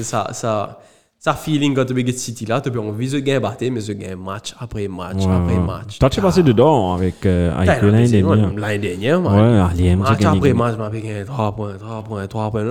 ça, 0.03 0.29
ça, 0.33 0.79
ça 1.25 1.35
feeling 1.35 1.73
quand 1.73 1.85
tu 1.85 1.95
veux 1.95 2.13
City 2.13 2.47
là, 2.47 2.61
tu 2.61 2.69
as 2.69 2.81
envie 2.81 3.09
de 3.09 3.21
gagner 3.21 3.39
battre, 3.39 3.65
mais 3.71 3.81
de 3.81 3.93
gagner 3.93 4.17
match 4.17 4.55
après 4.59 4.89
match 4.89 5.25
Ouais, 5.25 5.33
après 5.33 5.57
match. 5.57 5.99
Toi, 6.01 6.11
tu 6.11 6.19
es 6.19 6.23
passé 6.23 6.43
dedans 6.43 6.95
avec, 6.95 7.25
euh, 7.25 7.55
avec 7.57 7.81
l'année 7.81 8.09
dernière. 8.09 8.53
L'année 8.57 8.79
dernière. 8.79 9.23
Ouais, 9.23 9.61
Alien, 9.61 10.01
Match 10.01 10.25
après 10.25 10.53
match, 10.53 10.75
je 10.77 11.01
gagné 11.01 11.25
3 11.25 11.55
points, 11.55 11.75
3 11.79 12.03
points, 12.03 12.27
3 12.27 12.51
points. 12.51 12.65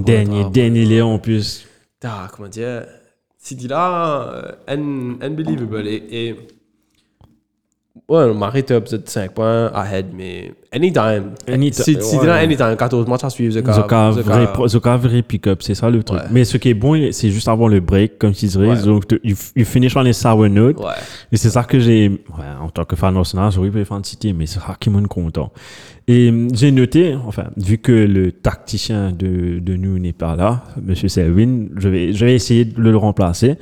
Dernier, 0.00 0.44
dernier 0.50 0.84
Léon 0.84 1.14
en 1.14 1.18
plus. 1.18 1.66
Ah, 2.04 2.28
comment 2.30 2.48
dire 2.50 2.82
City 3.38 3.66
là, 3.66 4.28
euh, 4.28 4.52
un- 4.68 5.22
unbelievable. 5.26 5.86
Et, 5.86 6.02
et 6.10 6.36
ouais, 8.08 8.34
m'arrête 8.34 8.70
up 8.70 8.88
de 8.90 9.00
5 9.04 9.32
points 9.32 9.66
ahead, 9.74 10.06
mais 10.14 10.52
anytime. 10.72 11.32
Anytime, 11.48 11.96
là, 12.24 12.34
ouais. 12.34 12.44
anytime. 12.44 12.76
14 12.76 13.06
matchs 13.08 13.24
à 13.24 13.30
suivre, 13.30 13.52
Zoka 13.52 14.12
c'est 14.14 14.22
vrai, 14.22 14.48
Zoka 14.68 14.96
vrai 14.96 15.22
pick-up, 15.22 15.62
c'est 15.62 15.74
ça 15.74 15.90
le 15.90 16.02
truc. 16.02 16.20
Ouais. 16.20 16.26
Mais 16.30 16.44
ce 16.44 16.56
qui 16.56 16.70
est 16.70 16.74
bon, 16.74 17.10
c'est 17.12 17.30
juste 17.30 17.48
avant 17.48 17.68
le 17.68 17.80
break, 17.80 18.18
comme 18.18 18.32
tu 18.32 18.46
dirais. 18.46 18.68
Ouais. 18.68 18.82
Donc, 18.82 19.06
tu- 19.08 19.64
finish 19.64 19.96
on 19.96 20.04
a 20.06 20.12
sour 20.12 20.48
note. 20.48 20.78
Ouais. 20.78 20.92
Et 21.32 21.36
c'est 21.36 21.50
ça 21.50 21.64
que 21.64 21.78
j'ai, 21.78 22.08
ouais, 22.08 22.44
en 22.62 22.68
tant 22.68 22.84
que 22.84 22.96
fan 22.96 23.16
Arsenal, 23.16 23.50
j'aurais 23.52 23.70
pu 23.70 23.84
fan 23.84 24.02
City, 24.04 24.32
mais 24.32 24.46
c'est 24.46 24.60
ça 24.60 24.76
qui 24.78 24.90
rend 24.90 25.02
content. 25.04 25.50
Et 26.08 26.28
hum, 26.28 26.48
j'ai 26.54 26.70
noté, 26.70 27.16
enfin, 27.26 27.46
vu 27.56 27.78
que 27.78 27.92
le 27.92 28.30
tacticien 28.30 29.12
de, 29.12 29.58
de 29.58 29.76
nous 29.76 29.98
n'est 29.98 30.12
pas 30.12 30.36
là, 30.36 30.62
Monsieur 30.80 31.08
Selwyn, 31.08 31.66
je 31.76 31.88
vais, 31.88 32.12
je 32.12 32.24
vais 32.24 32.34
essayer 32.34 32.64
de 32.64 32.80
le 32.80 32.96
remplacer. 32.96 33.56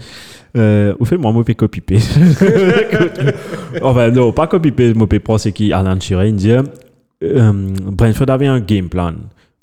Euh, 0.56 0.94
au 0.98 1.04
fait, 1.04 1.16
moi, 1.16 1.32
je 1.36 1.42
peux 1.42 1.54
copy 1.54 1.82
enfin, 3.82 4.10
non, 4.10 4.32
pas 4.32 4.46
copy-paste, 4.46 4.94
je 4.98 5.18
prendre 5.18 5.40
ce 5.40 5.48
qui 5.48 5.72
Alan 5.72 5.98
Shearer, 5.98 6.30
dit, 6.32 6.52
euh, 6.52 7.52
Brentford 7.86 8.30
avait 8.30 8.46
un 8.46 8.60
game 8.60 8.88
plan. 8.88 9.14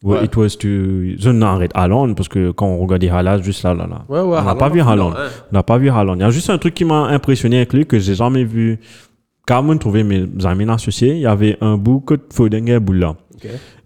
Ouais. 0.04 0.26
It 0.26 0.36
was 0.36 0.58
to, 0.58 0.68
je 0.68 1.30
n'arrête 1.30 1.72
Haaland, 1.76 2.16
parce 2.16 2.28
que 2.28 2.50
quand 2.50 2.66
on 2.66 2.80
regarde 2.80 3.04
les 3.04 3.10
highlights, 3.10 3.44
juste 3.44 3.62
là, 3.64 3.76
là, 3.76 3.86
là. 3.88 4.04
Ouais, 4.10 4.20
ouais. 4.22 4.40
On 4.42 4.44
n'a 4.44 4.56
pas 4.56 4.70
vu 4.70 4.82
Haaland. 4.82 5.14
On 5.52 5.56
n'a 5.56 5.62
pas 5.62 5.78
vu 5.78 5.90
Haaland. 5.92 6.16
Il 6.16 6.22
y 6.22 6.24
a 6.24 6.32
juste 6.32 6.50
un 6.50 6.58
truc 6.58 6.74
qui 6.74 6.86
m'a 6.86 7.06
impressionné 7.06 7.58
avec 7.58 7.74
lui 7.74 7.86
que 7.86 8.00
j'ai 8.00 8.16
jamais 8.16 8.44
vu. 8.44 8.80
Carmen 9.52 9.78
trouvait 9.80 10.06
mes 10.06 10.28
amis 10.46 10.70
associés. 10.70 11.16
Il 11.16 11.20
y 11.20 11.26
avait 11.26 11.58
un 11.60 11.76
bout 11.76 12.00
que 12.00 12.14
Foden 12.34 12.66
et 12.70 12.80
Boula 12.80 13.18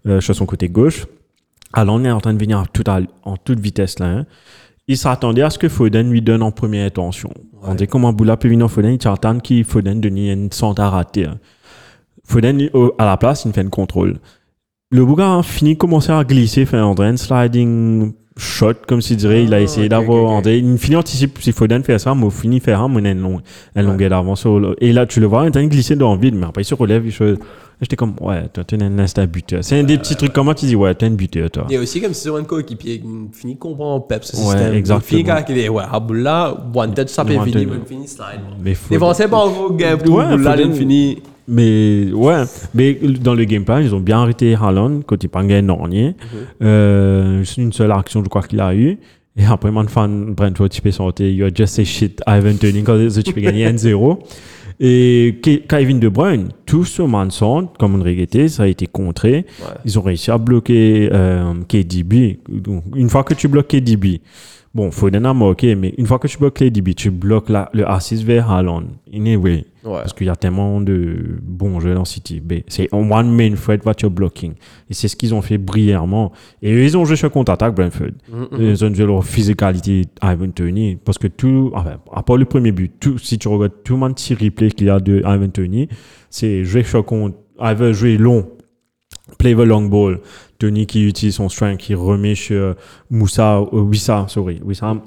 euh, 0.06 0.20
sur 0.20 0.32
son 0.32 0.46
côté 0.46 0.68
gauche. 0.68 1.06
Haaland 1.72 2.04
est 2.04 2.10
en 2.12 2.20
train 2.20 2.34
de 2.34 2.38
venir 2.38 2.58
à 2.60 2.66
toute 2.72 2.88
à- 2.88 3.00
en 3.24 3.36
toute 3.36 3.58
vitesse 3.58 3.98
là. 3.98 4.06
hein. 4.06 4.26
Il 4.86 4.96
s'attendait 4.96 5.42
à 5.42 5.50
ce 5.50 5.58
que 5.58 5.68
Foden 5.68 6.08
lui 6.08 6.22
donne 6.22 6.44
en 6.44 6.52
première 6.52 6.86
intention. 6.86 7.30
On 7.62 7.74
dit 7.74 7.88
comment 7.88 8.12
Boula 8.12 8.36
peut 8.36 8.46
venir 8.48 8.66
en 8.66 8.68
Foden, 8.68 8.92
il 8.94 9.02
s'attend 9.02 9.40
qu'il 9.40 9.64
Foden 9.64 10.00
donne 10.00 10.16
une 10.18 10.52
centre 10.52 10.80
à 10.82 10.88
rater. 10.90 11.24
hein. 11.26 11.40
Foden, 12.22 12.70
à 12.98 13.04
la 13.04 13.16
place, 13.16 13.44
il 13.44 13.52
fait 13.52 13.62
un 13.62 13.68
contrôle. 13.68 14.20
Le 14.92 15.04
Bouga 15.04 15.38
a 15.38 15.42
fini 15.42 15.76
commencer 15.76 16.12
à 16.12 16.22
glisser, 16.22 16.64
fait 16.64 16.76
un 16.76 16.94
un 16.96 17.16
sliding 17.16 18.12
shot, 18.36 18.74
comme 18.86 19.00
s'il 19.00 19.16
dirait. 19.16 19.44
il 19.44 19.52
a 19.54 19.58
Ah, 19.58 19.60
essayé 19.60 19.88
d'avoir. 19.88 20.46
Il 20.46 20.78
finit 20.78 20.96
anticipe 20.96 21.38
si 21.40 21.52
Foden 21.52 21.82
fait 21.82 21.98
ça, 21.98 22.14
mais 22.14 22.24
au 22.24 22.30
fini 22.30 22.60
faire 22.60 22.80
un, 22.82 22.88
mais 22.88 23.00
a 23.06 23.10
une 23.12 23.20
une 23.20 23.40
Ouais. 23.76 23.82
longueur 23.82 24.10
d'avance. 24.10 24.46
Et 24.80 24.92
là, 24.92 25.06
tu 25.06 25.20
le 25.20 25.26
vois, 25.26 25.44
il 25.44 25.48
en 25.48 25.50
de 25.62 25.68
glisser 25.68 25.96
dans 25.96 26.14
le 26.14 26.20
vide, 26.20 26.34
mais 26.34 26.46
après, 26.46 26.62
il 26.62 26.66
se 26.66 26.74
relève, 26.74 27.06
il 27.06 27.12
se. 27.12 27.36
J'étais 27.78 27.96
comme, 27.96 28.14
ouais, 28.22 28.48
toi, 28.54 28.64
tu 28.64 28.74
es 28.74 28.82
un 28.82 28.98
instant 28.98 29.26
buteur. 29.26 29.62
C'est 29.62 29.78
un 29.78 29.82
des 29.82 29.98
petits 29.98 30.16
trucs 30.16 30.32
comme 30.32 30.46
moi, 30.46 30.54
tu 30.54 30.64
dis, 30.64 30.74
ouais, 30.74 30.94
t'es 30.94 31.04
un 31.06 31.10
buteur, 31.10 31.50
toi. 31.50 31.64
Il 31.68 31.74
y 31.74 31.76
a 31.76 31.80
aussi 31.80 32.00
comme 32.00 32.14
si 32.14 32.26
un 32.30 32.42
coéquipier 32.44 33.00
qui 33.00 33.06
finit 33.34 33.58
comprendre 33.58 34.06
Pep 34.06 34.24
ce 34.24 34.34
Ouais, 34.34 34.42
système. 34.44 34.74
exactement. 34.74 35.00
Il 35.18 35.24
finit 35.24 35.24
quand 35.24 35.44
il 35.50 35.58
est 35.58 35.68
ouais, 35.68 35.82
Aboula, 35.92 36.56
one 36.74 36.94
touch, 36.94 37.08
ça 37.08 37.22
peut 37.22 37.34
finir, 37.44 37.68
fini 37.86 38.08
slide. 38.08 38.40
Mais 38.64 38.72
Foden- 38.72 38.88
Défenseur 38.92 39.28
pas 39.28 39.36
encore 39.36 39.76
game 39.76 39.98
pour 39.98 40.14
Ouais, 40.16 40.24
Aboula, 40.24 40.56
finit. 40.72 41.18
Mais 41.48 42.08
ouais, 42.12 42.42
mais 42.74 42.94
dans 43.20 43.34
le 43.34 43.44
game 43.44 43.64
plan, 43.64 43.78
ils 43.78 43.94
ont 43.94 44.00
bien 44.00 44.18
arrêté 44.20 44.54
Haaland 44.54 45.00
côté 45.02 45.28
pas 45.28 45.44
gagné 45.44 45.66
dernier. 45.66 46.06
Mhm. 46.08 46.14
Euh, 46.62 47.44
c'est 47.44 47.60
une 47.62 47.72
seule 47.72 47.92
action, 47.92 48.22
je 48.24 48.28
crois 48.28 48.42
qu'il 48.42 48.60
a 48.60 48.74
eu. 48.74 48.98
Et 49.38 49.44
après, 49.44 49.70
mon 49.70 49.86
fan 49.86 50.32
Brentford, 50.34 50.70
tu 50.70 50.80
peux 50.80 50.90
sortir, 50.90 51.28
you 51.28 51.44
are 51.44 51.50
just 51.54 51.78
a 51.78 51.84
shit 51.84 52.22
Ivan 52.26 52.54
quand 52.84 52.98
tu 53.24 53.32
peux 53.32 53.40
gagner 53.40 53.66
1-0. 53.66 54.18
Et 54.80 55.38
Ke- 55.42 55.66
Kevin 55.66 56.00
De 56.00 56.08
Bruyne, 56.08 56.48
tout 56.66 56.84
ce 56.84 57.00
Manson, 57.02 57.68
comme 57.78 57.94
on 58.00 58.02
regrettait, 58.02 58.48
ça 58.48 58.64
a 58.64 58.66
été 58.66 58.86
contré. 58.86 59.46
Ouais. 59.60 59.66
Ils 59.84 59.98
ont 59.98 60.02
réussi 60.02 60.30
à 60.30 60.38
bloquer 60.38 61.08
euh, 61.12 61.52
KDB. 61.68 62.40
Donc, 62.48 62.84
une 62.94 63.08
fois 63.08 63.24
que 63.24 63.34
tu 63.34 63.48
bloques 63.48 63.68
KDB, 63.68 64.20
bon, 64.76 64.90
Foden 64.90 65.24
a 65.26 65.32
marqué, 65.34 65.74
mais 65.74 65.94
une 65.96 66.06
fois 66.06 66.18
que 66.18 66.28
tu 66.28 66.38
bloques 66.38 66.54
KDB, 66.58 66.94
tu 66.94 67.10
bloques 67.10 67.48
la- 67.48 67.70
le 67.72 67.88
assist 67.88 68.22
vers 68.24 68.50
Haaland. 68.50 68.84
Anyway, 69.12 69.64
Ouais. 69.84 69.98
parce 70.02 70.12
qu'il 70.12 70.26
y 70.26 70.30
a 70.30 70.36
tellement 70.36 70.80
de 70.80 71.38
bons 71.42 71.80
jeux 71.80 71.94
dans 71.94 72.04
City. 72.04 72.42
C'est 72.68 72.88
un 72.92 73.10
one 73.10 73.30
main 73.34 73.54
threat 73.54 73.84
what 73.86 73.94
you're 74.02 74.10
blocking. 74.10 74.52
Et 74.90 74.94
c'est 74.94 75.08
ce 75.08 75.16
qu'ils 75.16 75.34
ont 75.34 75.42
fait 75.42 75.58
brillamment. 75.58 76.32
Et 76.62 76.72
eux, 76.74 76.82
ils 76.84 76.96
ont 76.96 77.04
joué 77.04 77.16
sur 77.16 77.30
contre-attaque, 77.30 77.74
Brentford. 77.74 78.10
Ils 78.58 78.84
ont 78.84 78.92
joué 78.94 79.06
leur 79.06 79.24
physicalité 79.24 80.02
Ivan 80.22 80.50
Tony. 80.50 80.96
Parce 81.04 81.18
que 81.18 81.28
tout, 81.28 81.70
enfin, 81.74 81.96
à 82.12 82.22
part 82.22 82.36
le 82.36 82.44
premier 82.44 82.72
but, 82.72 82.92
tout, 83.00 83.18
si 83.18 83.38
tu 83.38 83.48
regardes 83.48 83.72
tout 83.84 83.94
le 83.94 84.00
monde 84.00 84.14
petit 84.14 84.34
replay 84.34 84.70
qu'il 84.70 84.88
y 84.88 84.90
a 84.90 85.00
de 85.00 85.18
Ivan 85.24 85.48
Tony, 85.48 85.88
c'est 86.30 86.64
jouer 86.64 86.82
sur 86.82 87.04
contre, 87.04 87.36
Ivan 87.60 87.92
jouer 87.92 88.18
long, 88.18 88.46
play 89.38 89.54
the 89.54 89.58
long 89.58 89.82
ball. 89.88 90.20
Tony 90.58 90.86
qui 90.86 91.04
utilise 91.04 91.34
son 91.34 91.50
strength, 91.50 91.80
qui 91.80 91.94
remet 91.94 92.34
sur 92.34 92.76
Moussa, 93.10 93.58
euh, 93.58 93.80
Wissa, 93.80 94.24
sorry, 94.28 94.58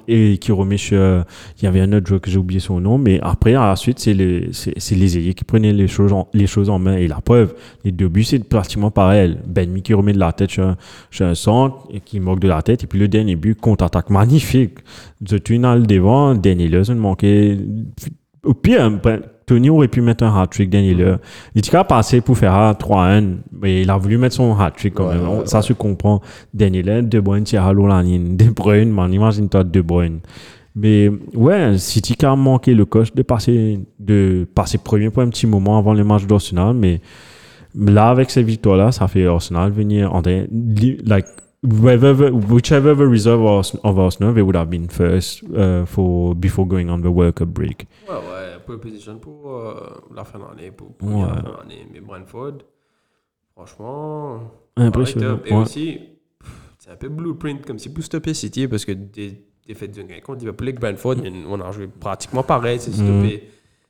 et 0.06 0.38
qui 0.38 0.52
remet 0.52 0.76
sur, 0.76 0.98
euh, 1.00 1.22
il 1.58 1.64
y 1.64 1.66
avait 1.66 1.80
un 1.80 1.92
autre 1.92 2.06
joueur 2.06 2.20
que 2.20 2.30
j'ai 2.30 2.38
oublié 2.38 2.60
son 2.60 2.80
nom, 2.80 2.98
mais 2.98 3.18
après, 3.20 3.54
à 3.54 3.66
la 3.66 3.74
suite, 3.74 3.98
c'est 3.98 4.14
les, 4.14 4.50
c'est, 4.52 4.92
ailiers 4.92 5.34
qui 5.34 5.42
prenaient 5.42 5.72
les 5.72 5.88
choses, 5.88 6.12
en, 6.12 6.28
les 6.34 6.46
main. 6.78 6.96
Et 6.96 7.08
la 7.08 7.20
preuve, 7.20 7.54
les 7.84 7.90
deux 7.90 8.06
buts, 8.08 8.22
c'est 8.22 8.38
pratiquement 8.48 8.92
pareil. 8.92 9.38
Benmi 9.44 9.82
qui 9.82 9.92
remet 9.92 10.12
de 10.12 10.20
la 10.20 10.32
tête 10.32 10.50
sur, 10.50 10.64
un- 10.64 10.76
sur 11.10 11.26
un 11.26 11.34
centre, 11.34 11.88
et 11.92 11.98
qui 12.00 12.20
moque 12.20 12.38
de 12.38 12.48
la 12.48 12.62
tête, 12.62 12.84
et 12.84 12.86
puis 12.86 13.00
le 13.00 13.08
dernier 13.08 13.34
but, 13.34 13.60
contre-attaque 13.60 14.10
magnifique. 14.10 14.78
De 15.20 15.36
tunnel 15.38 15.84
devant, 15.86 16.36
dernier 16.36 16.68
Leusen 16.68 16.96
manquait, 16.96 17.58
au 18.44 18.54
pire, 18.54 18.88
Tony 19.54 19.68
aurait 19.68 19.88
pu 19.88 20.00
mettre 20.00 20.22
un 20.22 20.40
hat-trick 20.40 20.70
dernier 20.70 20.94
l'heure. 20.94 21.18
Il 21.54 21.58
était 21.58 21.70
capable 21.70 21.88
de 21.88 21.94
passer 21.96 22.20
pour 22.20 22.38
faire 22.38 22.54
un 22.54 22.72
3-1, 22.72 23.38
mais 23.60 23.82
il 23.82 23.90
a 23.90 23.96
voulu 23.96 24.16
mettre 24.16 24.36
son 24.36 24.56
hat-trick 24.56 24.94
quand 24.94 25.08
Ouais, 25.08 25.16
même. 25.16 25.28
ouais, 25.28 25.46
ça 25.46 25.60
se 25.60 25.72
comprend. 25.72 26.20
Dernier 26.54 26.82
l'heure, 26.84 27.02
De 27.02 27.18
Bruyne 27.18 27.44
la 27.88 28.02
ligne. 28.02 28.36
De 28.36 28.48
Bruyne, 28.50 28.92
man, 28.92 29.12
imagine-toi 29.12 29.64
De 29.64 29.80
Bruyne. 29.80 30.20
Mais 30.76 31.10
ouais, 31.34 31.76
City 31.78 32.14
a 32.24 32.36
manqué 32.36 32.74
le 32.74 32.84
coche 32.84 33.12
de 33.12 33.22
passer, 33.22 33.80
de 33.98 34.46
passer 34.54 34.78
premier 34.78 35.10
pour 35.10 35.22
un 35.24 35.28
petit 35.28 35.48
moment 35.48 35.76
avant 35.78 35.94
le 35.94 36.04
match 36.04 36.26
d'Arsenal, 36.26 36.74
mais 36.74 37.00
là, 37.76 38.10
avec 38.10 38.30
cette 38.30 38.46
victoire-là, 38.46 38.92
ça 38.92 39.08
fait 39.08 39.26
Arsenal 39.26 39.72
venir 39.72 40.14
en 40.14 40.22
train- 40.22 40.44
li- 40.52 40.98
like, 41.04 41.26
wherever, 41.62 42.30
whichever 42.30 42.94
the 42.94 43.36
was 43.36 43.72
of 43.82 43.98
Arsenal, 43.98 44.32
they 44.32 44.42
would 44.42 44.56
have 44.56 44.68
been 44.70 44.88
first 44.88 45.42
uh, 45.56 45.84
for, 45.86 46.34
before 46.36 46.66
going 46.66 46.88
on 46.88 47.00
the 47.00 47.06
World 47.12 47.34
Cup 47.34 47.48
break. 47.48 47.86
Ouais, 48.08 48.14
ouais, 48.70 48.78
position 48.78 49.18
pour 49.18 49.50
euh, 49.56 49.74
la 50.14 50.24
fin 50.24 50.38
d'année, 50.38 50.70
pour, 50.70 50.92
pour 50.94 51.08
Ouais. 51.08 51.26
la 51.28 51.42
fin. 51.42 51.58
Mais 51.92 52.00
Brentford, 52.00 52.58
franchement, 53.54 54.40
Impressionnant. 54.76 55.34
up. 55.34 55.42
Et 55.46 55.52
ouais. 55.52 55.60
aussi, 55.60 55.98
c'est 56.78 56.90
un 56.90 56.96
peu 56.96 57.08
blueprint 57.08 57.64
comme 57.66 57.78
si 57.78 57.92
pour 57.92 58.02
stopper 58.04 58.34
City, 58.34 58.68
parce 58.68 58.84
que 58.84 58.92
des 58.92 59.42
défaites 59.66 59.94
de 59.96 60.02
gain 60.02 60.20
contre 60.24 60.40
Liverpool 60.40 60.68
et 60.70 60.72
Brentford, 60.72 61.16
on 61.48 61.60
a 61.60 61.70
joué 61.72 61.86
pratiquement 61.88 62.42
pareil. 62.42 62.78
C'est 62.80 62.92
stopper, 62.92 63.44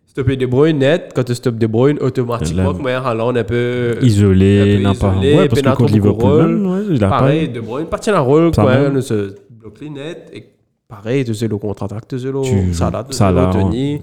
stopper 0.06 0.36
De 0.36 0.46
Bruyne 0.46 0.78
net. 0.78 1.12
Quand 1.14 1.24
tu 1.24 1.34
stoppes 1.34 1.56
De 1.58 1.66
Bruyne, 1.66 1.98
automatiquement, 2.00 2.74
mais 2.74 2.92
Haaland 2.92 3.36
un 3.36 3.44
peu. 3.44 3.96
isolé, 4.02 4.80
n'a 4.82 4.94
pas. 4.94 5.16
Ouais, 5.16 5.48
parce 5.48 5.62
que 5.62 5.76
contre 5.76 5.92
Liverpool, 5.92 6.46
même, 6.56 6.90
ouais, 6.92 6.98
Pareil. 6.98 7.48
De 7.48 7.60
Bruyne 7.60 7.86
partit 7.86 8.10
un 8.10 8.20
rôle, 8.20 8.50
quoi. 8.52 9.00
se 9.02 9.34
bloque 9.50 9.80
les 9.80 9.90
nets. 9.90 10.30
Et 10.32 10.44
pareil, 10.90 11.24
tu 11.24 11.34
sais, 11.34 11.48
le 11.48 11.56
contre-attaque, 11.56 12.08
tu 12.08 12.18
sais, 12.18 12.26
le 12.30 12.42
Tu- 12.42 12.74
sais, 12.74 13.32
le 13.32 13.52
Tony. 13.52 14.02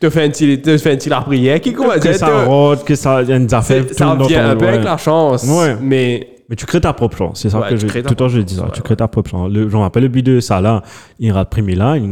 Tu 0.00 0.10
fais 0.10 0.24
un 0.24 0.30
petit, 0.30 0.60
tu 0.62 0.78
fais 0.78 0.92
un 0.92 0.96
petit 0.96 1.08
la 1.08 1.20
prière 1.20 1.60
qui 1.60 1.72
commence 1.72 1.98
Que 1.98 2.12
ça 2.12 2.44
rote, 2.44 2.84
que 2.84 2.94
ça 2.94 3.20
une 3.22 3.52
affaire. 3.52 3.84
ça 3.92 4.16
vient 4.26 4.50
un 4.50 4.56
peu 4.56 4.68
avec 4.68 4.84
la 4.84 4.96
chance. 4.96 5.46
Mais 5.82 6.28
Mais 6.48 6.56
tu 6.56 6.64
crées 6.64 6.80
ta 6.80 6.94
propre 6.94 7.18
chance. 7.18 7.40
C'est 7.40 7.50
ça 7.50 7.60
que 7.68 7.76
je, 7.76 7.86
tout 7.86 7.94
le 8.08 8.14
temps 8.14 8.28
je 8.28 8.40
dis 8.40 8.54
ça. 8.54 8.70
tu 8.72 8.80
crées 8.80 8.96
ta 8.96 9.06
propre 9.06 9.28
chance. 9.30 9.52
Le, 9.52 9.68
je 9.68 9.76
me 9.76 9.82
rappelle 9.82 10.04
le 10.04 10.08
but 10.08 10.22
de 10.22 10.40
Salah. 10.40 10.82
Il 11.18 11.30
rate 11.32 11.50
premier 11.50 11.74
là. 11.74 11.96
Il, 11.98 12.10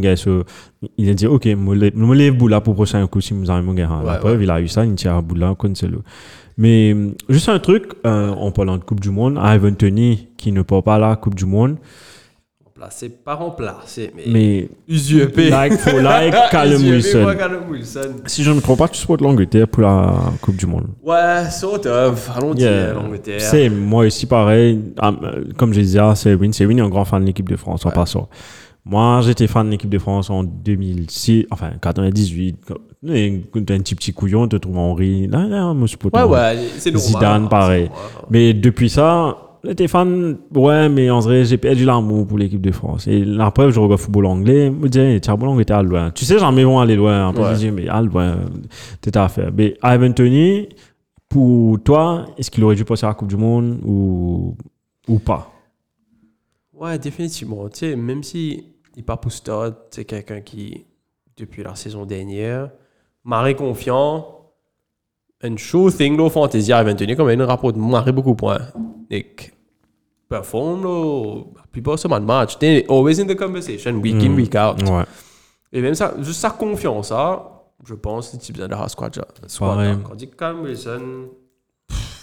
il 0.98 1.08
a 1.08 1.14
dit, 1.14 1.26
OK, 1.26 1.46
me 1.46 2.14
lève 2.14 2.36
bout 2.36 2.48
là 2.48 2.60
pour 2.60 2.74
prochain 2.74 3.06
coup 3.06 3.22
si 3.22 3.32
avez 3.48 3.62
mon 3.62 3.72
gars. 3.72 3.88
La 4.04 4.16
preuve, 4.16 4.42
il 4.42 4.50
a 4.50 4.60
eu 4.60 4.68
ça. 4.68 4.84
Il 4.84 4.94
tire 4.94 5.14
à 5.14 5.54
Cancelo. 5.56 6.02
Mais 6.58 6.92
hum, 6.92 7.14
juste 7.28 7.48
un 7.48 7.58
truc, 7.58 7.92
euh, 8.06 8.30
en 8.30 8.50
parlant 8.50 8.78
de 8.78 8.84
Coupe 8.84 9.00
du 9.00 9.10
Monde, 9.10 9.38
Ivan 9.42 9.72
Tony, 9.74 10.28
qui 10.36 10.52
ne 10.52 10.62
part 10.62 10.82
pas 10.82 10.94
à 10.94 10.98
la 10.98 11.16
Coupe 11.16 11.34
du 11.34 11.44
Monde, 11.44 11.76
remplacé, 12.76 13.08
pas 13.08 13.34
remplacé, 13.34 14.12
mais. 14.14 14.22
mais 14.28 14.68
Usurpé. 14.88 15.50
like 15.50 15.74
for 15.78 15.94
like, 16.02 16.34
Callum 16.50 16.82
Wilson. 16.82 17.26
Si 18.26 18.42
je 18.44 18.50
ne 18.50 18.56
me 18.56 18.60
trompe 18.60 18.78
pas, 18.78 18.88
tu 18.88 18.98
supportes 18.98 19.20
l'Angleterre 19.22 19.66
pour 19.68 19.82
la 19.82 20.14
Coupe 20.40 20.56
du 20.56 20.66
Monde. 20.66 20.88
Ouais, 21.02 21.48
sort 21.50 21.80
of. 21.86 22.30
Allons 22.36 22.54
dire 22.54 22.70
Yeah. 22.70 22.92
l'Angleterre. 22.92 23.40
C'est 23.40 23.68
moi 23.70 24.04
aussi 24.06 24.26
pareil. 24.26 24.80
Ah, 24.98 25.12
euh, 25.22 25.44
Comme 25.56 25.72
je 25.72 25.80
disais, 25.80 26.00
c'est 26.14 26.34
Win. 26.34 26.52
C'est 26.52 26.66
Win 26.66 26.80
un 26.80 26.88
grand 26.88 27.04
fan 27.04 27.22
de 27.22 27.26
l'équipe 27.26 27.48
de 27.48 27.56
France 27.56 27.84
en 27.86 27.88
Ouais. 27.88 27.94
passant. 27.94 28.28
Moi, 28.84 29.20
j'étais 29.24 29.46
fan 29.48 29.66
de 29.66 29.72
l'équipe 29.72 29.90
de 29.90 29.98
France 29.98 30.30
en 30.30 30.44
2006, 30.44 31.46
enfin 31.50 31.70
98. 31.80 32.56
Quand- 32.68 32.74
et 33.12 33.42
quand 33.52 33.64
t'es 33.64 33.74
un 33.74 33.78
petit 33.80 33.94
petit 33.94 34.12
couillon, 34.12 34.46
te 34.48 34.56
trouves 34.56 34.78
Henri. 34.78 35.26
Là, 35.28 35.46
là, 35.46 35.72
moi, 35.74 35.86
je 35.86 35.96
Ouais, 36.12 36.22
ouais, 36.22 36.56
c'est. 36.78 36.96
Zidane, 36.96 37.48
pareil. 37.48 37.84
C'est 37.84 37.90
normal. 37.90 38.26
Mais 38.30 38.54
depuis 38.54 38.88
ça, 38.90 39.36
j'étais 39.66 39.88
fan, 39.88 40.38
ouais, 40.54 40.88
mais 40.88 41.10
en 41.10 41.20
vrai, 41.20 41.44
j'ai 41.44 41.58
perdu 41.58 41.84
l'amour 41.84 42.26
pour 42.26 42.38
l'équipe 42.38 42.60
de 42.60 42.70
France. 42.72 43.06
Et 43.06 43.24
la 43.24 43.50
preuve, 43.50 43.70
je 43.72 43.80
regarde 43.80 44.00
football 44.00 44.26
anglais, 44.26 44.66
je 44.66 44.70
me 44.70 44.88
disais, 44.88 45.20
tiens, 45.20 45.36
bon, 45.36 45.58
était 45.60 45.72
à 45.74 45.82
loin. 45.82 46.10
Tu 46.10 46.24
sais, 46.24 46.38
jamais 46.38 46.64
vont 46.64 46.78
aller 46.80 46.96
loin. 46.96 47.28
Après, 47.28 47.42
Ouais. 47.42 47.54
je 47.54 47.58
dis, 47.58 47.70
mais 47.70 47.88
à 47.88 48.00
loin, 48.02 48.36
t'es 49.00 49.16
à 49.16 49.28
faire. 49.28 49.50
Mais 49.56 49.76
Ivan 49.82 50.12
Tony, 50.12 50.68
pour 51.28 51.82
toi, 51.82 52.26
est-ce 52.38 52.50
qu'il 52.50 52.62
aurait 52.64 52.76
dû 52.76 52.84
passer 52.84 53.04
à 53.04 53.08
la 53.08 53.14
Coupe 53.14 53.28
du 53.28 53.36
Monde 53.36 53.78
ou, 53.84 54.56
ou 55.08 55.18
pas? 55.18 55.52
Ouais, 56.72 56.98
définitivement. 56.98 57.68
Tu 57.68 57.78
sais, 57.80 57.96
même 57.96 58.22
si 58.22 58.64
il 58.96 59.02
part 59.04 59.18
pour 59.20 59.32
stade, 59.32 59.74
c'est 59.90 60.04
quelqu'un 60.04 60.40
qui, 60.40 60.84
depuis 61.36 61.62
la 61.62 61.74
saison 61.74 62.04
dernière, 62.06 62.70
marre 63.24 63.54
confiant. 63.56 64.26
Une 65.42 65.58
sure 65.58 65.94
thing, 65.94 66.16
là, 66.16 66.30
fantasy, 66.30 66.70
il 66.70 66.84
va 66.84 66.94
tenir 66.94 67.16
comme 67.16 67.28
un 67.28 67.44
rapport 67.46 67.72
de 67.72 67.78
marre 67.78 68.10
beaucoup 68.12 68.30
de 68.30 68.36
points. 68.36 68.58
Et 70.28 70.34
performe, 70.34 70.82
là, 70.84 71.40
la 71.56 71.62
plupart 71.70 71.98
de 72.20 72.24
match. 72.26 72.58
T'es 72.58 72.84
always 72.88 73.20
in 73.20 73.26
the 73.26 73.36
conversation, 73.36 73.92
week 74.00 74.16
in, 74.22 74.34
week 74.34 74.54
out. 74.54 74.82
Ouais. 74.88 75.04
Et 75.72 75.80
même 75.80 75.94
ça, 75.94 76.14
juste 76.20 76.40
sa 76.40 76.50
confiance, 76.50 77.08
ça, 77.08 77.42
je 77.84 77.94
pense 77.94 78.32
as 78.34 78.52
besoin 78.52 78.68
de 78.68 78.72
la 78.72 78.88
squad. 78.88 79.16
Ouais. 79.78 79.86
là. 79.86 79.96
Quand 80.02 80.12
on 80.12 80.14
dit 80.14 80.30
Cam 80.36 80.60
Wilson, 80.62 81.28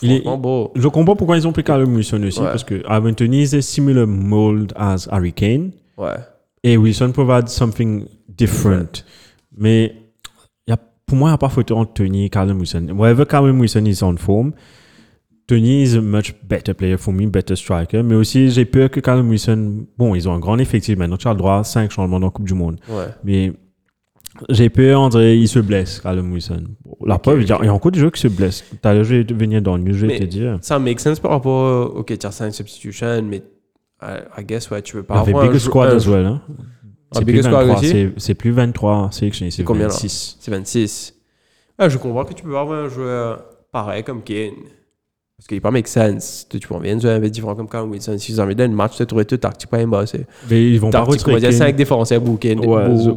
Il 0.01 0.11
est, 0.11 0.21
beau. 0.37 0.71
je 0.75 0.87
comprends 0.87 1.15
pourquoi 1.15 1.37
ils 1.37 1.47
ont 1.47 1.53
pris 1.53 1.63
Callum 1.63 1.95
Wilson 1.95 2.21
aussi, 2.23 2.39
Ouais. 2.39 2.47
parce 2.47 2.63
que 2.63 2.83
Ivan 2.89 3.13
Tony 3.13 3.43
is 3.43 3.55
a 3.55 3.61
similar 3.61 4.05
mold 4.07 4.73
as 4.75 5.07
Harry 5.11 5.31
Kane. 5.33 5.71
Ouais. 5.97 6.17
Et 6.63 6.77
Wilson 6.77 7.11
provide 7.13 7.47
something 7.47 8.05
different. 8.27 9.03
Mais 9.55 9.95
y 10.67 10.71
a, 10.73 10.77
pour 11.05 11.17
moi, 11.17 11.29
il 11.29 11.31
n'y 11.31 11.35
a 11.35 11.37
pas 11.37 11.49
photo 11.49 11.77
entre 11.77 11.93
Tony 11.93 12.25
et 12.25 12.29
Callum 12.29 12.57
Wilson. 12.59 12.87
Wherever 12.95 13.25
Callum 13.25 13.59
Wilson 13.59 13.85
is 13.85 14.01
on 14.03 14.17
form, 14.17 14.53
Tony 15.47 15.83
is 15.83 15.95
a 15.97 16.01
much 16.01 16.33
better 16.43 16.73
player 16.73 16.97
for 16.97 17.13
me, 17.13 17.27
better 17.27 17.55
striker. 17.55 18.01
Mais 18.03 18.15
aussi, 18.15 18.49
j'ai 18.49 18.65
peur 18.65 18.89
que 18.89 18.99
Callum 19.01 19.29
Wilson, 19.29 19.85
bon, 19.97 20.15
ils 20.15 20.27
ont 20.29 20.33
un 20.33 20.39
grand 20.39 20.57
effectif 20.57 20.97
maintenant, 20.97 21.17
tu 21.17 21.27
as 21.27 21.31
le 21.31 21.37
droit 21.37 21.57
à 21.59 21.63
5 21.63 21.91
changements 21.91 22.19
dans 22.19 22.27
la 22.27 22.31
Coupe 22.31 22.45
du 22.47 22.53
Monde. 22.53 22.79
Ouais. 22.87 23.07
Mais 23.25 23.51
j'ai 24.49 24.69
peur, 24.69 25.01
André, 25.01 25.35
il 25.37 25.47
se 25.47 25.59
blesse, 25.59 25.99
Callum 25.99 26.31
Wilson. 26.31 26.63
La 27.05 27.19
preuve, 27.19 27.41
il 27.41 27.47
y 27.49 27.51
a- 27.51 27.59
il 27.61 27.65
y, 27.65 27.67
a 27.67 27.73
encore 27.73 27.91
des 27.91 27.99
joueurs 27.99 28.11
qui 28.13 28.21
se 28.21 28.29
blessent. 28.29 28.63
Tout 28.69 28.77
à 28.87 28.93
l'heure, 28.93 29.03
je 29.03 29.15
vais 29.15 29.23
venir 29.33 29.61
dans 29.61 29.75
le 29.75 29.83
news, 29.83 29.93
je 29.93 30.05
vais 30.05 30.17
te 30.19 30.23
dire. 30.23 30.57
Ça 30.61 30.79
make 30.79 30.99
sense 30.99 31.19
par 31.19 31.31
rapport 31.31 31.93
au 31.95 32.03
tu 32.03 32.17
as 32.25 32.31
5 32.31 32.53
substitutions, 32.53 33.21
mais 33.23 33.43
I, 34.01 34.19
I 34.39 34.43
guess, 34.45 34.69
ouais, 34.71 34.81
tu 34.81 34.95
veux 34.95 35.03
pas 35.03 35.19
avoir 35.19 35.43
un 35.43 35.47
big 35.47 35.53
jou- 35.53 35.59
squad 35.67 35.93
as 35.93 36.07
well. 36.07 36.25
Hein. 36.25 36.41
C'est 37.11 37.25
plus, 37.25 37.43
squad 37.43 37.67
23, 37.67 37.77
aussi? 37.79 38.07
c'est- 38.17 38.33
plus 38.33 38.51
23 38.51 39.09
sélectionnés, 39.11 39.51
c'est 39.51 39.63
combien, 39.63 39.83
là? 39.83 39.89
26. 39.89 40.37
C'est 40.39 40.49
26. 40.51 41.13
Ah, 41.77 41.87
je 41.89 41.97
comprends 41.97 42.25
que 42.25 42.33
tu 42.33 42.43
peux 42.43 42.57
avoir 42.57 42.85
un 42.85 42.89
joueur 42.89 43.43
pareil 43.71 44.03
comme 44.03 44.21
Kane. 44.23 44.51
Parce 45.43 45.49
qu'il 45.49 45.59
pas 45.59 45.71
make 45.71 45.89
sense. 45.89 46.47
Tu 46.49 46.57
joueur 47.01 47.17
un 47.17 47.19
peu 47.19 47.29
différent 47.29 47.53
comme 47.53 47.67
Cam 47.67 47.91
Wilson. 47.91 48.15
Si 48.17 48.31
vous 48.31 48.39
avez 48.39 48.53
un 48.63 48.69
match, 48.69 48.95
tu 48.95 49.05
trouves 49.05 49.25
tout 49.25 49.35
tactique 49.35 49.69
pas. 49.69 50.05
C'est 50.05 50.25
Mais 50.49 50.71
ils 50.71 50.79
vont 50.79 50.89
pas 50.89 50.99
va 50.99 51.11
retirer 51.11 51.39
dire 51.41 51.49
Kane. 51.49 51.57
5 51.57 51.75
défenseurs. 51.75 52.21
Ouais, 52.65 52.85
pour- 52.85 53.03
je- 53.03 53.09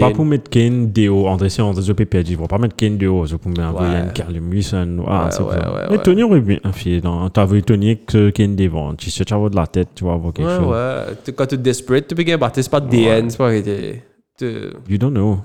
pas 0.00 0.10
pour 0.12 0.24
mettre 0.24 0.48
Kane 0.48 0.90
de 0.90 1.08
haut. 1.10 1.26
André, 1.26 1.50
c'est 1.50 1.60
André, 1.60 1.82
peux 1.92 2.06
perdre. 2.06 2.30
Ils 2.30 2.38
vont 2.38 2.46
pas 2.46 2.56
mettre 2.56 2.74
Kane 2.74 2.96
de 2.96 3.06
haut. 3.06 3.26
Je 3.26 3.36
peux 3.36 3.50
mettre 3.50 3.64
Ouais. 3.74 3.86
Brian 3.86 4.08
Callum 4.14 4.48
Wilson. 4.48 5.04
Ah, 5.06 5.24
Ouais, 5.26 5.30
c'est 5.30 5.42
ouais, 5.42 5.48
ouais, 5.50 5.82
Mais 5.90 5.96
ouais. 5.98 6.02
Tony 6.02 6.22
aurait 6.22 6.40
bien 6.40 6.58
fait. 6.72 7.02
non. 7.04 7.28
T'as 7.28 7.44
vu 7.44 7.62
Tony 7.62 7.98
que 7.98 8.30
Kane 8.30 8.56
devant. 8.56 8.94
Tu 8.94 9.10
sais, 9.10 9.22
tu 9.22 9.34
avoir 9.34 9.50
de 9.50 9.56
la 9.56 9.66
tête, 9.66 9.88
tu 9.94 10.04
vas 10.06 10.14
avoir 10.14 10.32
quelque 10.32 10.48
Ouais, 10.48 10.56
chose. 10.56 10.68
ouais. 10.72 11.14
Tu- 11.22 11.32
Quand 11.34 11.44
tu 11.44 11.56
es 11.56 11.58
desperate, 11.58 12.08
tu 12.08 12.14
peux 12.14 12.22
gagner. 12.22 12.42
C'est 12.54 12.70
pas 12.70 12.80
DN, 12.80 13.28
c'est 13.28 13.36
pas 13.36 13.50
que 13.50 13.60
You 14.88 14.96
don't 14.96 15.12
know. 15.12 15.40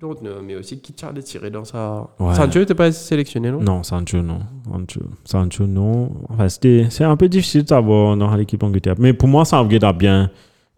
Don't 0.00 0.16
know, 0.20 0.42
mais 0.44 0.56
aussi 0.56 0.80
qui 0.80 0.92
t'a 0.92 1.12
tiré 1.22 1.50
dans 1.50 1.64
sa. 1.64 2.08
Ouais. 2.18 2.34
Sancho, 2.34 2.64
t'es 2.64 2.74
pas 2.74 2.90
sélectionné, 2.92 3.50
non? 3.50 3.60
Non, 3.60 3.82
Sancho, 3.82 4.22
non. 4.22 4.40
Sancho, 4.70 5.00
Sancho 5.24 5.66
non. 5.66 6.10
Enfin, 6.28 6.48
c'était- 6.48 6.86
c'est 6.90 7.04
un 7.04 7.16
peu 7.16 7.28
difficile 7.28 7.62
de 7.64 7.68
savoir 7.68 8.16
dans 8.16 8.34
l'équipe 8.34 8.62
Angleterre. 8.62 8.94
Mais 8.98 9.12
pour 9.12 9.28
moi, 9.28 9.44
Southgate 9.44 9.84
a 9.84 9.92
bien, 9.92 10.30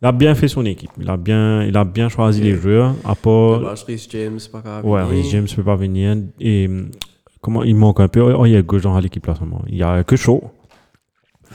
il 0.02 0.06
a 0.06 0.12
bien 0.12 0.34
fait 0.34 0.48
son 0.48 0.64
équipe. 0.64 0.90
Il 1.00 1.08
a 1.10 1.16
bien, 1.16 1.62
il 1.64 1.76
a 1.76 1.84
bien 1.84 2.08
choisi 2.08 2.42
les 2.42 2.54
joueurs. 2.54 2.94
À 3.04 3.14
part, 3.14 3.60
Rhys 3.86 4.08
James, 4.10 4.38
pas 4.52 4.60
grave. 4.60 4.84
Ouais, 4.86 5.02
Rhys 5.02 5.28
James 5.30 5.46
peut 5.54 5.62
pas 5.64 5.76
venir. 5.76 6.16
Et 6.40 6.66
hum, 6.66 6.90
comment 7.40 7.62
il 7.64 7.74
manque 7.76 8.00
un 8.00 8.08
peu. 8.08 8.20
Oh, 8.20 8.46
il 8.46 8.52
y 8.52 8.56
a 8.56 8.62
gauche 8.62 8.82
dans 8.82 8.98
l'équipe 8.98 9.26
là 9.26 9.32
en 9.32 9.36
ce 9.36 9.40
moment. 9.40 9.62
Il 9.68 9.76
y 9.76 9.82
a 9.82 10.04
que 10.04 10.16
chaud. 10.16 10.42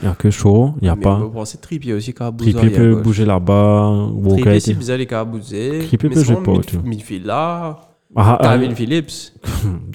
Il 0.02 0.06
y 0.06 0.10
a 0.10 0.14
que 0.14 0.30
chaud. 0.30 0.74
Il 0.82 0.86
y 0.86 0.88
a 0.90 0.96
Mais 0.96 1.02
pas. 1.02 1.20
penser 1.32 1.58
Trippier 1.58 1.92
aussi, 1.94 2.12
qui 2.12 2.22
a 2.22 2.30
bougé. 2.30 2.52
Trippier 2.52 2.76
peut 2.76 2.94
bouger 2.96 3.24
là-bas. 3.24 4.08
Trippier, 4.28 4.50
était- 4.52 4.60
c'est 4.60 4.74
bizarre, 4.74 4.98
les 4.98 5.06
gars, 5.06 5.24
bougé. 5.24 5.80
Trippier 5.86 6.10
peut 6.10 6.22
jouer 6.24 6.36
pas, 6.36 6.52
midfield 6.84 7.26
là, 7.26 7.80
Ah, 8.16 8.36
ah, 8.40 8.42
Calvin 8.44 8.74
Phillips. 8.74 9.10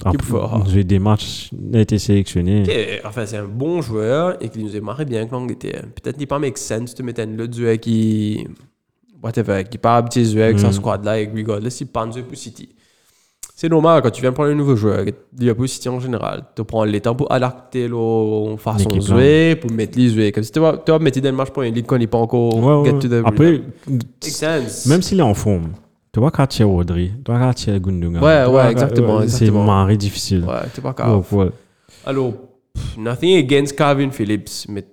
ah, 0.04 0.10
qui 0.10 0.16
peut 0.18 0.24
faire. 0.26 0.62
J'ai 0.68 0.84
des 0.84 0.98
matchs 0.98 1.50
il 1.52 1.76
a 1.76 1.80
été 1.80 1.98
sélectionné. 1.98 2.62
qui 2.64 2.70
est- 2.70 3.00
Enfin, 3.06 3.24
c'est 3.24 3.38
un 3.38 3.46
bon 3.46 3.80
joueur 3.80 4.36
et 4.42 4.48
qui 4.50 4.62
nous 4.62 4.74
a 4.76 4.80
marré 4.80 5.04
bien 5.06 5.20
avec 5.20 5.30
l'Angleterre. 5.32 5.84
Peut-être 5.94 6.18
qu'il 6.18 6.26
pas 6.26 6.38
make 6.38 6.58
sense 6.58 6.94
de 6.94 7.02
mettre 7.02 7.22
un 7.22 7.38
autre 7.38 7.56
joueur 7.56 7.78
qui. 7.78 8.46
Whatever, 9.22 9.64
qui 9.70 9.76
pas 9.78 9.96
habitué 9.98 10.24
joueur 10.24 10.44
avec 10.46 10.58
sa 10.58 10.68
Mm. 10.68 10.72
squad 10.72 11.04
là, 11.04 11.20
et 11.20 11.30
regardless, 11.34 11.80
il 11.82 11.86
pas 11.88 12.02
un 12.04 12.10
joueur 12.12 12.24
pour 12.24 12.36
City. 12.36 12.70
C'est 13.60 13.68
normal 13.68 14.00
quand 14.00 14.10
tu 14.10 14.22
viens 14.22 14.32
prendre 14.32 14.48
un 14.48 14.54
nouveau 14.54 14.74
joueur, 14.74 15.04
Liverpool 15.38 15.68
City 15.68 15.90
en 15.90 16.00
général, 16.00 16.44
tu 16.56 16.64
prends 16.64 16.82
le 16.82 16.98
temps 16.98 17.14
pour 17.14 17.30
adapter 17.30 17.88
la 17.88 18.56
façon 18.56 18.88
de 18.88 19.02
jouer, 19.02 19.54
pour 19.54 19.70
mettre 19.70 19.98
les 19.98 20.08
joueurs. 20.08 20.32
Comme 20.32 20.44
si 20.44 20.50
tu 20.50 20.60
vas, 20.60 20.78
tu 20.78 20.90
mettre 20.98 21.20
dans 21.20 21.28
le 21.28 21.36
match 21.36 21.50
pour 21.50 21.62
une 21.64 21.74
ligue 21.74 21.84
qu'on 21.84 21.98
n'est 21.98 22.06
pas 22.06 22.16
encore 22.16 22.56
Ouais, 22.56 22.88
get 22.88 22.94
ouais. 22.94 22.98
to 23.00 23.08
the 23.08 23.22
Après, 23.22 23.60
même 24.86 25.02
s'il 25.02 25.20
est 25.20 25.22
en 25.22 25.34
forme, 25.34 25.72
tu 26.10 26.20
vois 26.20 26.30
Katia 26.30 26.66
Audrey, 26.66 27.10
tu 27.22 27.30
vois 27.30 27.38
Katia 27.38 27.78
Gundogan. 27.78 28.22
Ouais, 28.22 28.40
tu 28.40 28.46
ouais, 28.46 28.50
vois, 28.50 28.70
exactement, 28.70 29.18
C'est 29.18 29.24
exactement. 29.24 29.64
marré 29.64 29.98
difficile. 29.98 30.42
Ouais, 30.48 30.54
c'est. 30.72 30.82
Donc, 30.82 31.30
ouais. 31.30 31.50
Alors, 32.06 32.32
nothing 32.96 33.36
against 33.36 33.76
Calvin 33.76 34.10
Phillips, 34.10 34.64
mais. 34.70 34.86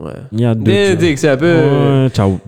Ouais. 0.00 0.12
Il 0.32 0.40
y 0.40 0.44
a 0.44 0.54
deux. 0.54 0.70
Mais 0.72 0.96
tu 0.96 1.16
c'est 1.16 1.28
un 1.28 1.36
peu. 1.36 1.54
Ouais, 1.54 2.08
ciao, 2.10 2.40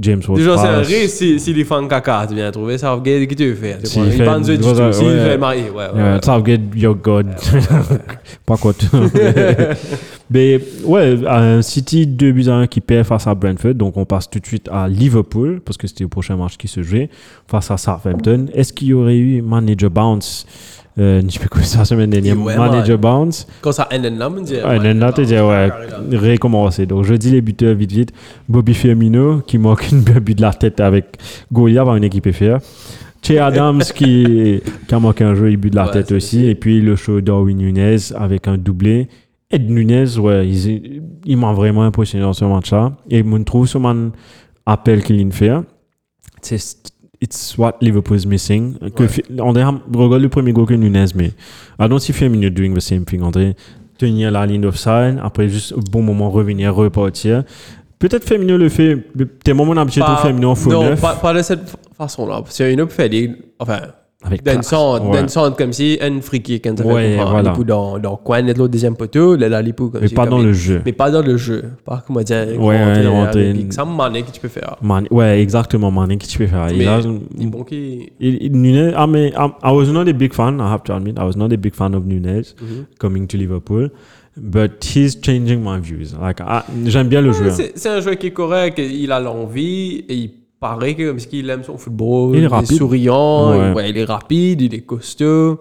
James 0.00 0.22
Ward. 0.26 0.38
Déjà, 0.38 0.56
c'est 0.56 0.68
un 0.68 0.78
risque 0.78 1.16
si, 1.16 1.40
si 1.40 1.52
les 1.52 1.64
fans 1.64 1.86
caca, 1.88 2.26
tu 2.28 2.34
viens 2.34 2.50
trouver 2.52 2.78
ça, 2.78 2.98
qu'est-ce 3.02 3.24
que 3.24 3.34
tu 3.34 3.54
fait 3.56 3.74
du 3.74 3.74
ouais, 3.74 3.80
tout. 3.80 3.88
S'il 3.88 4.02
ouais. 4.02 4.10
fait 4.12 5.32
le 5.32 5.38
mari, 5.38 5.62
ouais, 5.62 5.74
ouais. 5.74 5.84
Yeah, 5.96 6.14
ouais. 6.14 6.20
Southgate, 6.24 6.60
your 6.76 6.94
God. 6.94 7.26
Pas 8.46 8.56
quoi. 8.56 8.72
Mais 10.32 10.60
ouais, 10.84 11.18
un 11.26 11.60
City 11.62 12.06
2 12.06 12.32
buts 12.32 12.48
à 12.48 12.54
1 12.54 12.66
qui 12.66 12.80
perd 12.80 13.06
face 13.06 13.26
à 13.26 13.34
Brentford. 13.34 13.74
Donc 13.74 13.96
on 13.96 14.04
passe 14.04 14.30
tout 14.30 14.38
de 14.38 14.46
suite 14.46 14.68
à 14.72 14.88
Liverpool 14.88 15.60
parce 15.64 15.76
que 15.76 15.86
c'était 15.86 16.04
le 16.04 16.08
prochain 16.08 16.36
match 16.36 16.56
qui 16.56 16.68
se 16.68 16.82
jouait 16.82 17.10
face 17.46 17.70
à 17.70 17.76
Southampton. 17.76 18.46
Est-ce 18.54 18.72
qu'il 18.72 18.88
y 18.88 18.94
aurait 18.94 19.18
eu 19.18 19.42
manager 19.42 19.90
bounce 19.90 20.46
euh, 20.98 21.20
Je 21.24 21.30
sais 21.30 21.38
plus 21.38 21.64
ça 21.64 21.84
semaine 21.84 22.10
dernière. 22.10 22.38
Ouais, 22.38 22.56
manager 22.56 22.98
bounce. 22.98 23.46
Quand 23.60 23.72
ça 23.72 23.88
end 23.92 24.02
là, 24.02 24.30
on 24.30 24.40
dit. 24.40 24.54
Ouais, 24.54 24.78
ouais, 24.78 24.94
là, 24.94 25.12
tu 25.12 25.24
dis, 25.24 25.34
ouais, 25.34 25.70
recommencer. 26.16 26.86
Donc, 26.86 27.04
je 27.04 27.14
dis 27.14 27.30
les 27.30 27.40
buteurs 27.40 27.74
vite, 27.74 27.92
vite. 27.92 28.12
Bobby 28.48 28.74
Firmino, 28.74 29.40
qui 29.46 29.58
manque 29.58 29.90
une 29.90 30.00
but 30.00 30.36
de 30.36 30.42
la 30.42 30.52
tête 30.52 30.80
avec 30.80 31.18
Goliath 31.52 31.84
par 31.84 31.96
une 31.96 32.04
équipe 32.04 32.30
FR. 32.30 32.58
Che 33.22 33.38
Adams, 33.38 33.82
qui, 33.94 34.60
qui 34.88 34.94
a 34.94 34.98
manqué 34.98 35.24
un 35.24 35.34
jeu, 35.34 35.50
il 35.50 35.56
but 35.56 35.70
de 35.70 35.76
la 35.76 35.86
Ouais, 35.86 35.92
tête 35.92 36.12
aussi. 36.12 36.46
Et 36.46 36.54
puis, 36.54 36.80
le 36.80 36.96
show 36.96 37.20
Darwin 37.20 37.56
Nunez 37.56 38.12
avec 38.16 38.48
un 38.48 38.58
doublé. 38.58 39.08
Ed 39.52 39.70
Nunez, 39.70 40.18
ouais, 40.18 40.48
il, 40.48 41.02
il 41.26 41.36
m'a 41.36 41.52
vraiment 41.52 41.82
impressionné 41.82 42.24
dans 42.24 42.32
ce 42.32 42.44
match-là. 42.44 42.92
Et 43.10 43.22
je 43.22 43.42
trouve 43.42 43.66
ce 43.68 43.78
man 43.78 44.10
appel 44.66 45.02
qu'il 45.04 45.16
vient 45.16 45.30
faire. 45.30 45.62
C'est 46.40 46.58
it's 47.20 47.56
what 47.56 47.76
Liverpool 47.80 48.16
is 48.18 48.26
missing. 48.26 48.76
Que 48.96 49.04
Ouais. 49.04 49.40
André, 49.40 49.62
regarde 49.94 50.22
le 50.22 50.28
premier 50.28 50.52
goal 50.52 50.66
que 50.66 50.74
Nunez, 50.74 51.06
mais 51.14 51.32
I 51.78 51.88
don't 51.88 52.00
see 52.00 52.12
Firmino 52.12 52.48
doing 52.50 52.74
the 52.74 52.80
same 52.80 53.04
thing, 53.04 53.22
André. 53.22 53.54
Tenir 53.98 54.30
la 54.32 54.44
ligne 54.46 54.62
d'offside, 54.62 55.20
après 55.22 55.48
juste 55.48 55.72
au 55.72 55.80
bon 55.80 56.02
moment 56.02 56.30
revenir, 56.30 56.74
repartir. 56.74 57.44
Peut-être 58.00 58.24
Firmino 58.26 58.56
le 58.56 58.68
fait, 58.68 58.98
t'es 59.44 59.52
moment 59.54 59.76
habitué 59.80 60.00
de 60.00 60.16
Firmino 60.20 60.50
en 60.50 60.54
faux 60.56 60.72
Non, 60.72 60.96
pas, 60.96 61.14
pas 61.14 61.32
de 61.34 61.42
cette 61.42 61.68
fa- 61.68 61.78
façon-là. 61.98 62.40
Parce 62.42 62.56
qu'il 62.56 62.66
y 62.66 62.68
a 62.68 62.72
une 62.72 62.80
autre 62.80 62.90
fait, 62.92 63.30
enfin, 63.60 63.80
avec 64.24 64.44
centre, 64.62 65.08
Ouais. 65.08 65.18
comme 65.56 65.72
si 65.72 65.98
un 66.00 66.20
free 66.20 66.40
kick, 66.40 66.66
un 66.66 66.74
Ouais, 66.94 67.16
voilà. 67.16 67.52
dans, 67.66 67.98
dans 67.98 68.16
coin 68.16 68.42
de 68.42 68.52
l'autre 68.52 68.68
deuxième 68.68 68.96
poteau, 68.96 69.36
là, 69.36 69.48
là, 69.48 69.62
comme 69.90 70.00
Mais 70.00 70.08
si, 70.08 70.14
pas 70.14 70.22
comme 70.22 70.30
dans 70.30 70.38
il- 70.40 70.46
le 70.46 70.52
jeu. 70.52 70.82
Mais 70.84 70.92
pas 70.92 71.10
dans 71.10 71.22
le 71.22 71.36
jeu. 71.36 71.64
Pas, 71.84 72.02
comment 72.06 72.20
dire, 72.20 72.46
Ouais, 72.58 72.78
Ça 73.70 73.84
manque 73.84 74.12
que 74.24 74.30
tu 74.30 74.40
peux 74.40 74.48
faire. 74.48 74.76
Man- 74.82 75.06
ouais, 75.10 75.40
exactement, 75.40 75.90
Mané, 75.90 76.16
que 76.18 76.26
tu 76.26 76.38
peux 76.38 76.46
faire? 76.46 76.66
Mais 76.70 76.76
Il 76.84 76.88
a- 76.88 77.00
il 77.38 77.50
bon 77.50 77.64
qui. 77.64 78.10
il- 78.20 78.38
il- 78.42 78.52
Nunez, 78.52 78.90
I 78.96 79.06
mean, 79.08 79.28
I, 79.36 79.48
I 79.64 79.72
was 79.72 79.86
not 79.92 80.08
a 80.08 80.12
big 80.12 80.32
fan, 80.32 80.58
I 80.58 80.72
have 80.72 80.82
to 80.84 80.92
admit, 80.92 81.14
I 81.18 81.24
was 81.24 81.36
not 81.36 81.52
a 81.52 81.56
big 81.56 81.74
fan 81.74 81.94
of 81.94 82.04
Nunez 82.04 82.54
Mhm. 82.60 82.86
coming 82.98 83.26
to 83.26 83.36
Liverpool, 83.36 83.90
but 84.36 84.84
he's 84.84 85.18
changing 85.20 85.60
my 85.62 85.78
views. 85.80 86.14
Like, 86.20 86.40
I- 86.40 86.62
j'aime 86.86 87.08
bien 87.08 87.20
le 87.20 87.30
Ouais, 87.30 87.34
joueur. 87.34 87.52
C'est 87.52 87.72
c'est 87.74 87.88
un 87.88 88.00
joueur 88.00 88.16
qui 88.18 88.28
est 88.28 88.32
correct, 88.32 88.78
il 88.78 89.10
a 89.12 89.20
l'envie 89.20 90.04
et 90.08 90.14
il 90.14 90.30
paraît 90.62 90.94
que 90.94 91.08
comme 91.08 91.18
si 91.18 91.28
il 91.32 91.50
aime 91.50 91.64
son 91.64 91.76
football. 91.76 92.36
Il 92.36 92.44
est 92.44 92.46
rapide. 92.46 92.78
souriant, 92.78 93.50
Ouais. 93.50 93.72
ouais, 93.74 93.90
il 93.90 93.98
est 93.98 94.04
rapide, 94.04 94.62
il 94.62 94.74
est 94.74 94.80
costaud, 94.80 95.60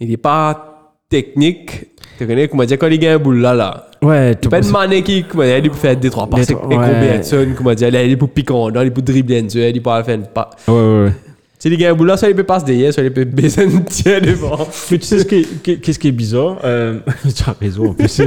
il 0.00 0.08
n'est 0.08 0.16
pas 0.16 0.92
technique. 1.10 1.86
Tu 2.18 2.26
connais 2.26 2.48
comment 2.48 2.64
dire 2.64 2.78
quand 2.78 2.88
il 2.88 2.98
gagne 2.98 3.14
un 3.14 3.18
boule 3.18 3.38
là 3.40 3.54
là. 3.54 3.84
Ouais, 4.02 4.36
C'est 4.42 4.48
pas 4.48 4.58
une 4.58 4.70
manée 4.70 5.02
qui 5.02 5.24
comment 5.24 5.44
dire, 5.44 5.58
il 5.58 5.70
peut 5.70 5.76
faire 5.76 5.96
des 5.96 6.10
trois 6.10 6.26
passes 6.28 6.46
trois- 6.46 6.66
ouais. 6.66 6.76
Robertson, 6.76 7.46
comment 7.56 7.74
dire, 7.74 7.88
il 7.88 7.96
est 8.12 8.16
pour 8.16 8.30
piquant, 8.30 8.70
il 8.70 8.76
est 8.78 8.90
pour 8.90 9.02
dribbler 9.02 9.40
un 9.40 9.46
il 9.46 9.82
peut 9.82 10.02
faire 10.04 10.14
une 10.16 10.26
pas. 10.26 10.50
Ouais, 10.66 10.74
ouais, 10.74 11.04
ouais. 11.04 11.12
Tu 11.60 11.64
sais, 11.64 11.70
les 11.70 11.76
gars, 11.76 11.92
boulot, 11.92 12.16
soit 12.16 12.28
ils 12.28 12.36
peuvent 12.36 12.44
passer 12.44 12.66
derrière, 12.66 12.94
soit 12.94 13.02
ils 13.02 13.12
peuvent 13.12 13.24
baisser 13.24 13.64
une 13.64 13.84
tienne 13.84 14.24
devant. 14.24 14.68
Mais 14.92 14.98
tu 14.98 15.04
sais 15.04 15.18
ce 15.18 15.24
qui 15.24 15.36
est, 15.40 15.62
qui- 15.62 15.80
qu'est-ce 15.80 15.98
qui 15.98 16.06
est 16.06 16.12
bizarre 16.12 16.58
euh, 16.62 17.00
Tu 17.34 17.42
as 17.44 17.56
raison 17.60 17.88
en 17.90 17.94
plus. 17.94 18.20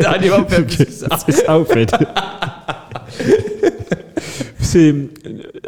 Dernier 0.00 0.28
va 0.30 0.44
faire 0.44 0.64
plus 0.64 0.86
que 0.86 0.90
ça. 0.90 1.08
C'est 1.26 1.32
ça, 1.32 1.58
au 1.58 1.64
fait. 1.66 1.90
C'est. 4.74 4.92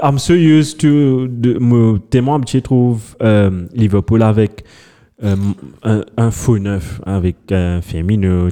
I'm 0.03 0.19
so 0.19 0.35
used 0.35 0.81
to. 0.81 1.29
De, 1.29 1.61
me, 1.61 1.99
tellement 2.11 2.35
habitué, 2.35 2.59
je 2.59 2.65
trouve, 2.65 3.15
euh, 3.23 3.67
Liverpool 3.73 4.21
avec 4.21 4.65
euh, 5.23 5.37
un, 5.85 6.05
un 6.17 6.31
faux 6.33 6.59
neuf, 6.59 7.01
avec 7.07 7.37
un 7.53 7.83
Firmino, 7.83 8.51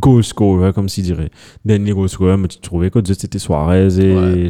goal 0.00 0.22
scorer, 0.24 0.72
comme 0.72 0.88
si 0.88 1.02
dirait. 1.02 1.30
Dernier 1.64 1.92
goal 1.92 2.08
scorer, 2.08 2.36
mais 2.36 2.48
tu 2.48 2.58
trouvais 2.58 2.90
que 2.90 2.98
c'était 3.12 3.38
Suarez 3.38 3.98
et 4.00 4.14
Ouais. 4.14 4.48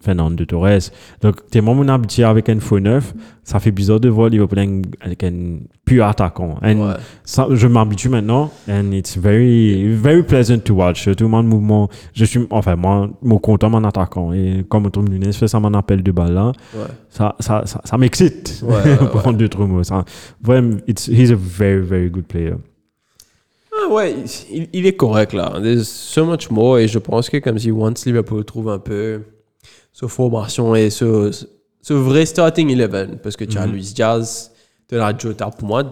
Fernando 0.00 0.44
Torres. 0.44 0.90
Donc, 1.20 1.48
tellement 1.50 1.74
mon 1.74 1.88
habitué 1.88 2.24
avec 2.24 2.48
un 2.48 2.60
faux 2.60 2.80
neuf, 2.80 3.14
ça 3.44 3.58
fait 3.58 3.70
bizarre 3.72 3.98
de 4.00 4.08
voir 4.08 4.28
Liverpool 4.28 4.58
avec 5.00 5.24
un 5.24 5.58
pur 5.84 6.04
attaquant. 6.06 6.56
Un- 6.62 6.76
Ouais. 6.78 6.94
ça, 7.24 7.46
je 7.50 7.66
m'habitue 7.66 8.08
maintenant 8.08 8.50
and 8.68 8.92
it's 8.92 9.16
very 9.18 9.94
very 9.94 10.22
pleasant 10.22 10.58
to 10.64 10.74
watch 10.74 11.04
tout 11.16 11.24
le 11.24 11.28
monde 11.30 11.46
mouvement 11.46 11.88
je 12.14 12.24
suis 12.24 12.40
enfin 12.50 12.76
moi 12.76 13.10
mon 13.22 13.38
content 13.38 13.68
mon 13.70 13.82
attaquant 13.84 14.32
et 14.32 14.64
comme 14.68 14.90
Tom 14.90 15.08
Nunes 15.08 15.32
fait 15.32 15.48
ça 15.48 15.58
mon 15.60 15.74
appel 15.74 16.02
de 16.02 16.12
balle 16.12 16.34
là 16.34 16.52
Ouais. 16.74 16.82
ça 17.08 17.34
ça 17.40 17.62
ça, 17.66 17.80
ça 17.84 17.98
m'excite 17.98 18.62
Ouais, 18.64 18.74
ouais, 18.74 18.96
pour 19.22 19.32
deux 19.32 19.48
trois 19.48 19.66
mots 19.66 19.82
ça 19.82 20.04
vraiment 20.42 20.76
it's 20.86 21.08
he's 21.08 21.30
a 21.30 21.36
very 21.36 21.80
very 21.82 22.08
good 22.10 22.24
player 22.26 22.54
Ah 23.84 23.92
ouais, 23.92 24.14
il, 24.50 24.68
il 24.72 24.86
est 24.86 24.96
correct 24.96 25.32
là. 25.32 25.52
There's 25.62 25.88
so 25.88 26.24
much 26.24 26.50
more 26.50 26.78
et 26.78 26.88
je 26.88 26.98
pense 26.98 27.28
que 27.28 27.38
comme 27.38 27.58
si 27.58 27.70
once 27.70 28.04
Liverpool 28.06 28.44
trouve 28.44 28.68
un 28.68 28.78
peu 28.78 29.22
sa 29.92 30.08
formation 30.08 30.74
et 30.74 30.90
ce, 30.90 31.30
ce 31.80 31.94
vrai 31.94 32.24
starting 32.26 32.70
11, 32.80 33.18
parce 33.22 33.36
que 33.36 33.44
tu 33.44 33.58
as 33.58 33.66
Luis 33.66 33.92
Diaz, 33.94 34.52
tu 34.88 34.96
as 34.98 35.18
Jota. 35.18 35.50
Pour 35.50 35.68
moi, 35.68 35.82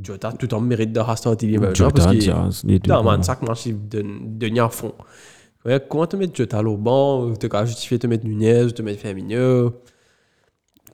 Jota 0.00 0.32
tout 0.32 0.52
en 0.54 0.60
mérite 0.60 0.92
de 0.92 1.00
starting 1.16 1.58
11 1.58 1.74
Jota, 1.74 1.90
parce 1.90 2.10
qu'il 2.10 2.20
Diaz, 2.20 2.62
les 2.64 2.78
deux, 2.78 2.92
non, 2.92 3.02
man, 3.02 3.22
ça 3.22 3.38
marche 3.42 3.66
de, 3.66 4.04
de 4.04 4.60
à 4.60 4.68
fond. 4.68 4.92
Ouais, 5.64 5.82
comment 5.88 6.06
te 6.06 6.16
mettre 6.16 6.34
Jota 6.34 6.62
au 6.62 6.76
banc, 6.76 7.34
te 7.34 7.46
justifier 7.66 7.98
te 7.98 8.06
mettre 8.06 8.24
Nunez, 8.26 8.72
te 8.72 8.82
mettre 8.82 9.00
Firmino? 9.00 9.72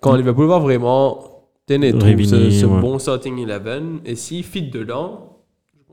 Quand 0.01 0.15
Liverpool 0.15 0.49
va 0.49 0.59
vraiment 0.59 1.45
tenir 1.67 1.95
ce, 2.01 2.51
ce 2.51 2.67
ouais. 2.67 2.81
bon 2.81 2.99
starting 2.99 3.47
11, 3.47 4.01
et 4.05 4.15
s'il 4.15 4.45
fit 4.45 4.71
dedans, 4.71 5.36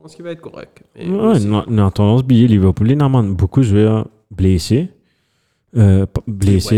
pense 0.04 0.14
qu'il 0.16 0.24
va 0.24 0.32
être 0.32 0.40
correct. 0.40 0.82
Mais 0.96 1.08
Ouais, 1.08 1.40
non, 1.40 1.64
tendance 1.90 2.22
billet 2.24 2.46
Liverpool 2.46 2.90
il 2.90 3.00
a 3.02 3.08
beaucoup 3.22 3.60
de 3.60 3.64
joueurs 3.66 4.06
blessés 4.30 4.88
euh, 5.76 6.06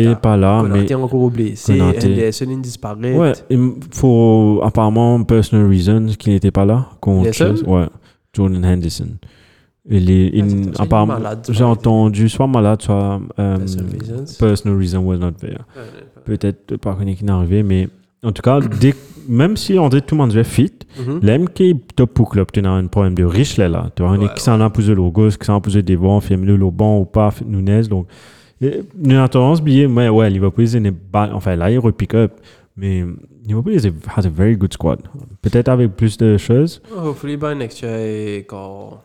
Weta, 0.05 0.15
pas 0.21 0.37
là 0.37 0.63
mais 0.63 0.71
Konaté 0.71 0.95
encore 0.95 1.31
blessé. 1.31 1.81
Henderson 1.81 2.47
il 2.49 2.61
disparaît. 2.63 3.17
Ouais, 3.17 3.33
il 3.51 3.73
faut 3.93 4.61
apparemment 4.63 5.23
personal 5.25 5.67
reasons 5.69 6.07
qu'il 6.19 6.33
n'était 6.33 6.51
pas 6.51 6.65
là 6.65 6.89
contre? 7.01 7.33
Chelsea. 7.33 7.69
Ouais, 7.69 7.87
Jordan 8.33 8.65
Henderson. 8.65 9.09
Il 9.89 10.11
est, 10.11 10.29
il- 10.33 10.41
Ah, 10.43 10.47
il 10.47 10.69
est 10.69 10.81
apparemment, 10.81 11.19
ça 11.21 11.53
j'ai 11.53 11.65
entendu 11.65 12.29
soit 12.29 12.47
malade, 12.47 12.81
soit 12.83 13.21
euh, 13.39 13.57
Personal 13.59 13.87
reasons. 14.01 14.25
personal 14.39 14.79
reason 14.79 14.99
was 15.05 15.17
not 15.19 15.33
there. 15.33 15.59
Peut-être 16.25 16.77
pas 16.77 16.95
connaître 16.95 17.19
qui 17.19 17.25
n'est 17.25 17.33
arrivé, 17.33 17.63
mais 17.63 17.89
en 18.25 18.33
tout 18.33 18.43
cas, 18.43 18.61
dès, 18.81 18.95
même 19.29 19.57
si 19.57 19.79
on 19.79 19.89
dit 19.89 20.03
tout 20.03 20.15
le 20.15 20.21
monde 20.23 20.35
est 20.37 20.45
fit, 20.45 20.73
Mhm. 20.99 21.21
est 21.29 21.95
top 21.95 22.15
pour 22.15 22.31
club, 22.31 22.47
tu 22.53 22.61
as 22.65 22.71
un 22.71 22.87
problème 22.87 23.15
de 23.15 23.25
riche 23.25 23.57
là, 23.59 23.69
là. 23.69 23.91
Tu 23.95 24.03
as 24.03 24.07
un 24.07 24.29
qui 24.29 24.43
s'en 24.43 24.61
a 24.61 24.71
posé 24.71 24.95
le 24.95 25.03
gauche, 25.11 25.37
qui 25.37 25.45
s'en 25.47 25.57
a 25.57 25.61
posé 25.61 25.83
devant, 25.83 26.21
fait 26.21 26.37
le 26.37 26.71
banc 26.71 26.99
ou 27.01 27.05
pas, 27.05 27.33
Nunez, 27.45 27.83
donc. 27.89 28.07
et 28.61 28.81
Une 29.05 29.13
a 29.13 29.29
tendance 29.29 29.61
billet, 29.63 29.87
mais 29.89 30.09
ouais, 30.09 30.31
Liverpool, 30.31 30.65
il 30.67 30.81
n'est 30.83 30.93
pas, 30.93 31.31
enfin 31.35 31.57
là, 31.57 31.71
il 31.71 31.79
repick 31.79 32.15
up, 32.15 32.33
mais 32.77 33.05
Liverpool 33.47 33.75
has 34.17 34.27
a 34.27 34.31
very 34.31 34.57
good 34.57 34.73
squad. 34.73 35.01
Peut-être 35.43 35.69
avec 35.69 35.95
plus 35.97 36.17
de 36.17 36.37
choses. 36.39 36.81
Hopefully 36.97 37.37
by 37.37 37.55
next 37.55 37.83
year, 37.83 38.45
quand 38.47 39.03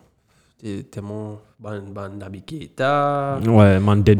tellement 0.90 1.38
ban 1.60 1.80
ban 1.94 2.08
Naby 2.18 2.42
Keita, 2.42 3.38
Ouais, 3.46 3.78
man, 3.80 4.02
dead. 4.02 4.18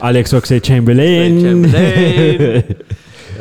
Alex 0.00 0.32
Oxlade-Chamberlain. 0.32 1.40
Chamberlain. 1.40 2.62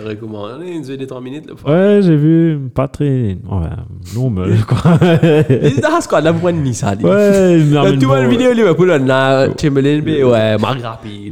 recommandé, 0.07 0.67
une 0.71 0.83
des 0.97 1.07
3 1.07 1.21
minutes. 1.21 1.45
ouais, 1.65 1.99
j'ai 2.01 2.15
vu, 2.15 2.59
pas 2.73 2.87
très, 2.87 3.05
ouais, 3.49 3.69
normal, 4.15 4.51
quoi. 4.67 4.97
Il 5.49 5.79
dans 5.81 6.01
ce 6.01 6.07
là 6.23 6.33
pour 6.33 6.49
une 6.49 6.61
ça. 6.61 6.91
ouais, 7.03 7.57
mais 7.91 7.97
tout 7.97 8.07
temps, 8.07 8.21
le 8.23 8.29
vidéo, 8.29 8.51
Liverpool, 8.53 8.91
on 8.99 9.09
a 9.09 9.47
Chamberlain, 9.59 10.01
mais 10.03 10.23
ouais, 10.23 10.57
Marc 10.57 10.79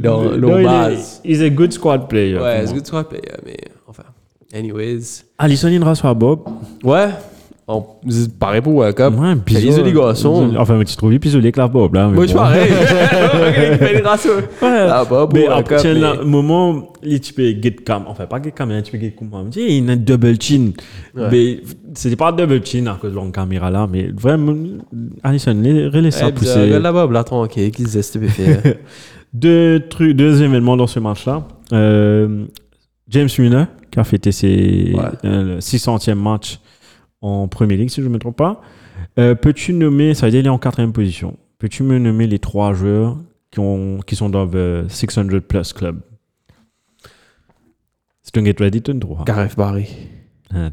non, 0.02 0.22
le 0.30 0.36
il 0.38 0.42
est- 1.40 1.42
a 1.42 1.50
good 1.50 1.72
squad 1.72 2.08
player. 2.08 2.36
Ouais, 2.38 2.40
pour 2.40 2.60
c'est 2.60 2.64
moi. 2.66 2.74
good 2.74 2.86
squad 2.86 3.08
player, 3.08 3.32
mais 3.44 3.56
enfin. 3.88 4.02
Anyways. 4.54 5.24
Alisson, 5.38 5.68
il 5.68 5.80
reçoit 5.84 6.14
Bob. 6.14 6.40
Ouais. 6.84 7.08
On, 7.68 7.84
pareil 8.38 8.60
pour 8.60 8.74
World 8.76 8.94
Cup. 8.94 9.12
Ouais, 9.18 9.34
C'est 9.48 9.82
les 9.82 9.92
garçons. 9.92 10.54
Enfin, 10.56 10.78
mais 10.78 10.84
tu 10.84 10.94
trouves 10.94 11.12
isolé 11.14 11.50
que 11.50 11.58
la 11.58 11.66
Bob, 11.66 11.94
là. 11.96 12.06
Moi, 12.06 12.24
je 12.26 12.32
pareil. 12.32 12.70
Il 12.70 13.78
fait 13.78 13.94
des 13.96 14.02
raceaux. 14.02 14.36
Ouais. 14.36 14.86
Ah, 14.88 15.04
Bob, 15.04 15.32
mais 15.34 15.48
tiens, 15.76 15.94
mais- 15.94 16.00
là, 16.00 16.14
moment, 16.24 16.92
il 17.02 17.20
tu 17.20 17.32
peux 17.32 17.42
get 17.60 17.72
cam. 17.84 18.04
Enfin, 18.06 18.26
pas 18.26 18.40
get 18.40 18.52
cam, 18.52 18.68
mais 18.68 18.80
tu 18.84 18.92
peux 18.92 18.98
get 19.00 19.16
cam. 19.18 19.50
Tu 19.50 19.60
sais, 19.60 19.66
il 19.78 19.88
a 19.90 19.94
un 19.94 19.96
double 19.96 20.40
chin. 20.40 20.70
Mais 21.16 21.58
c'était 21.94 22.14
pas 22.14 22.30
double 22.30 22.64
chin 22.64 22.86
à 22.86 22.98
cause 23.00 23.12
de 23.12 23.16
la 23.18 23.30
caméra 23.32 23.68
là, 23.68 23.88
mais 23.90 24.12
vraiment, 24.16 24.54
Alisson, 25.24 25.60
laisse 25.60 26.18
ça 26.18 26.30
pousser. 26.30 26.62
Regarde 26.62 26.82
là-bas, 26.84 27.08
là, 27.10 27.24
tranquille, 27.24 27.72
qu'ils 27.72 27.88
se 27.88 28.00
stupéfiés. 28.00 28.58
deux 29.34 29.82
trucs, 29.90 30.14
deux 30.16 30.40
événements 30.40 30.76
dans 30.76 30.86
ce 30.86 31.00
match-là. 31.00 31.42
Euh, 31.72 32.44
James 33.08 33.28
Milner, 33.40 33.64
qui 33.90 33.98
a 33.98 34.04
fêté 34.04 34.30
ses 34.30 34.92
Ouais. 34.94 35.02
euh, 35.24 35.54
le 35.56 35.60
600e 35.60 36.14
match 36.14 36.60
en 37.22 37.48
Premier 37.48 37.76
League, 37.76 37.90
si 37.90 38.02
je 38.02 38.06
ne 38.08 38.12
me 38.12 38.18
trompe 38.18 38.36
pas. 38.36 38.60
Euh, 39.18 39.34
Peux-tu 39.34 39.72
nommer, 39.72 40.14
ça 40.14 40.26
veut 40.26 40.30
dire 40.32 40.40
qu'il 40.40 40.46
est 40.46 40.50
en 40.50 40.58
quatrième 40.58 40.92
position, 40.92 41.36
peux-tu 41.58 41.82
me 41.82 41.98
nommer 41.98 42.26
les 42.26 42.38
trois 42.38 42.72
joueurs 42.72 43.16
qui, 43.50 43.60
ont, 43.60 43.98
qui 44.06 44.16
sont 44.16 44.28
dans 44.28 44.44
le 44.46 44.86
600 44.88 45.26
plus 45.48 45.72
club? 45.72 46.00
Si 48.22 48.32
tu 48.32 48.44
get 48.44 48.56
ready, 48.58 48.82
tu 48.82 48.92
pas. 48.98 49.24
Gareth 49.24 49.56
Barry. 49.56 49.86
Ah, 50.52 50.70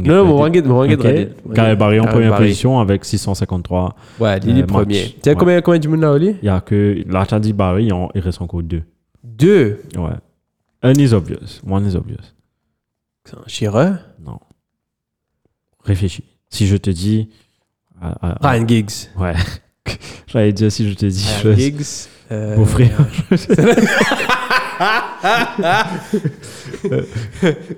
Non, 0.00 0.24
mon 0.24 0.38
Wanget, 0.40 0.62
ready. 0.62 1.28
Gareth 1.50 1.78
Barry 1.78 2.00
en 2.00 2.04
première 2.06 2.30
Barry. 2.30 2.44
position 2.44 2.78
avec 2.78 3.04
653. 3.04 3.94
Ouais, 4.20 4.38
il 4.44 4.58
est 4.58 4.62
Euh, 4.62 4.66
premier. 4.66 5.02
Tu 5.04 5.14
sais 5.22 5.30
Ouais. 5.30 5.36
combien, 5.36 5.60
combien 5.60 5.80
du 5.80 5.88
monde 5.88 6.00
là, 6.00 6.12
Oli? 6.12 6.36
Il 6.42 6.46
y 6.46 6.48
a 6.48 6.60
que, 6.60 7.02
là, 7.08 7.26
tu 7.26 7.34
as 7.34 7.40
dit 7.40 7.52
Barry, 7.52 7.86
il 7.86 7.94
il 8.14 8.20
reste 8.20 8.40
encore 8.40 8.62
deux. 8.62 8.82
Deux? 9.24 9.82
Ouais. 9.96 10.14
Un 10.82 10.92
is 10.94 11.12
obvious. 11.12 11.60
One 11.68 11.86
is 11.86 11.96
obvious. 11.96 12.22
C'est 13.24 13.36
un 13.36 13.42
Shearer. 13.46 13.92
Non. 14.24 14.38
Réfléchis. 15.86 16.24
Si 16.50 16.66
je 16.66 16.76
te 16.76 16.90
dis. 16.90 17.28
ah, 18.02 18.14
ah, 18.22 18.34
ah, 18.42 18.50
Ryan 18.50 18.68
Giggs. 18.68 18.92
ouais. 19.18 19.32
J'allais 20.26 20.52
dire 20.52 20.70
si 20.70 20.88
je 20.90 20.94
te 20.94 21.06
dis. 21.06 21.26
Ryan 21.42 21.54
je- 21.56 21.60
Giggs. 21.60 21.86
euh, 22.32 22.56
Mon 22.56 22.66
frère. 22.66 22.98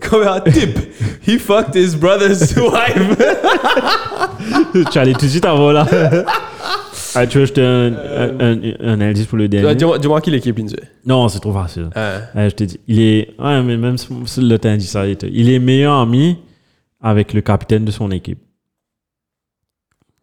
Comme 0.01 0.27
un 0.27 0.41
type? 0.41 0.79
He 1.27 1.39
fucked 1.39 1.75
his 1.75 1.95
brother's 1.97 2.55
wife. 2.57 3.17
tu 4.91 4.99
allais 4.99 5.13
tout 5.13 5.27
de 5.27 5.31
suite 5.31 5.45
avant 5.45 5.73
là. 5.73 5.87
ah, 7.15 7.27
tu 7.27 7.39
veux 7.39 7.45
que 7.45 7.49
je 7.49 7.53
te 7.53 7.61
un, 7.61 8.97
un, 8.97 9.01
indice 9.01 9.27
pour 9.27 9.39
le 9.39 9.49
dernier? 9.49 9.75
Dis-moi 9.75 9.99
dis-moi 9.99 10.21
qui 10.21 10.31
l'équipe, 10.31 10.59
Inzwe. 10.59 10.77
Non, 11.07 11.29
c'est 11.29 11.41
trop 11.41 11.53
facile. 11.53 11.89
Euh, 11.97 12.21
Ouais, 12.35 12.51
je 12.51 12.55
te 12.55 12.65
dis. 12.65 12.81
Il 12.89 13.01
est. 13.01 13.35
Ouais, 13.39 13.63
mais 13.63 13.77
même 13.77 13.97
si 13.99 14.09
le 14.39 14.59
est- 15.11 15.27
il 15.31 15.51
est 15.51 15.59
meilleur 15.59 15.95
ami 15.95 16.39
avec 17.01 17.33
le 17.33 17.41
capitaine 17.41 17.85
de 17.85 17.91
son 17.91 18.11
équipe. 18.11 18.41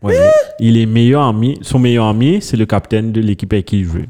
Ouais, 0.02 0.16
il- 0.60 0.78
est 0.78 0.86
meilleur 0.86 1.24
ami. 1.24 1.58
Son 1.62 1.80
meilleur 1.80 2.06
ami, 2.06 2.42
c'est 2.42 2.58
le 2.58 2.66
capitaine 2.66 3.12
de 3.12 3.22
l'équipe 3.22 3.52
avec 3.54 3.66
qui 3.66 3.80
il 3.80 3.86
joue. 3.86 4.06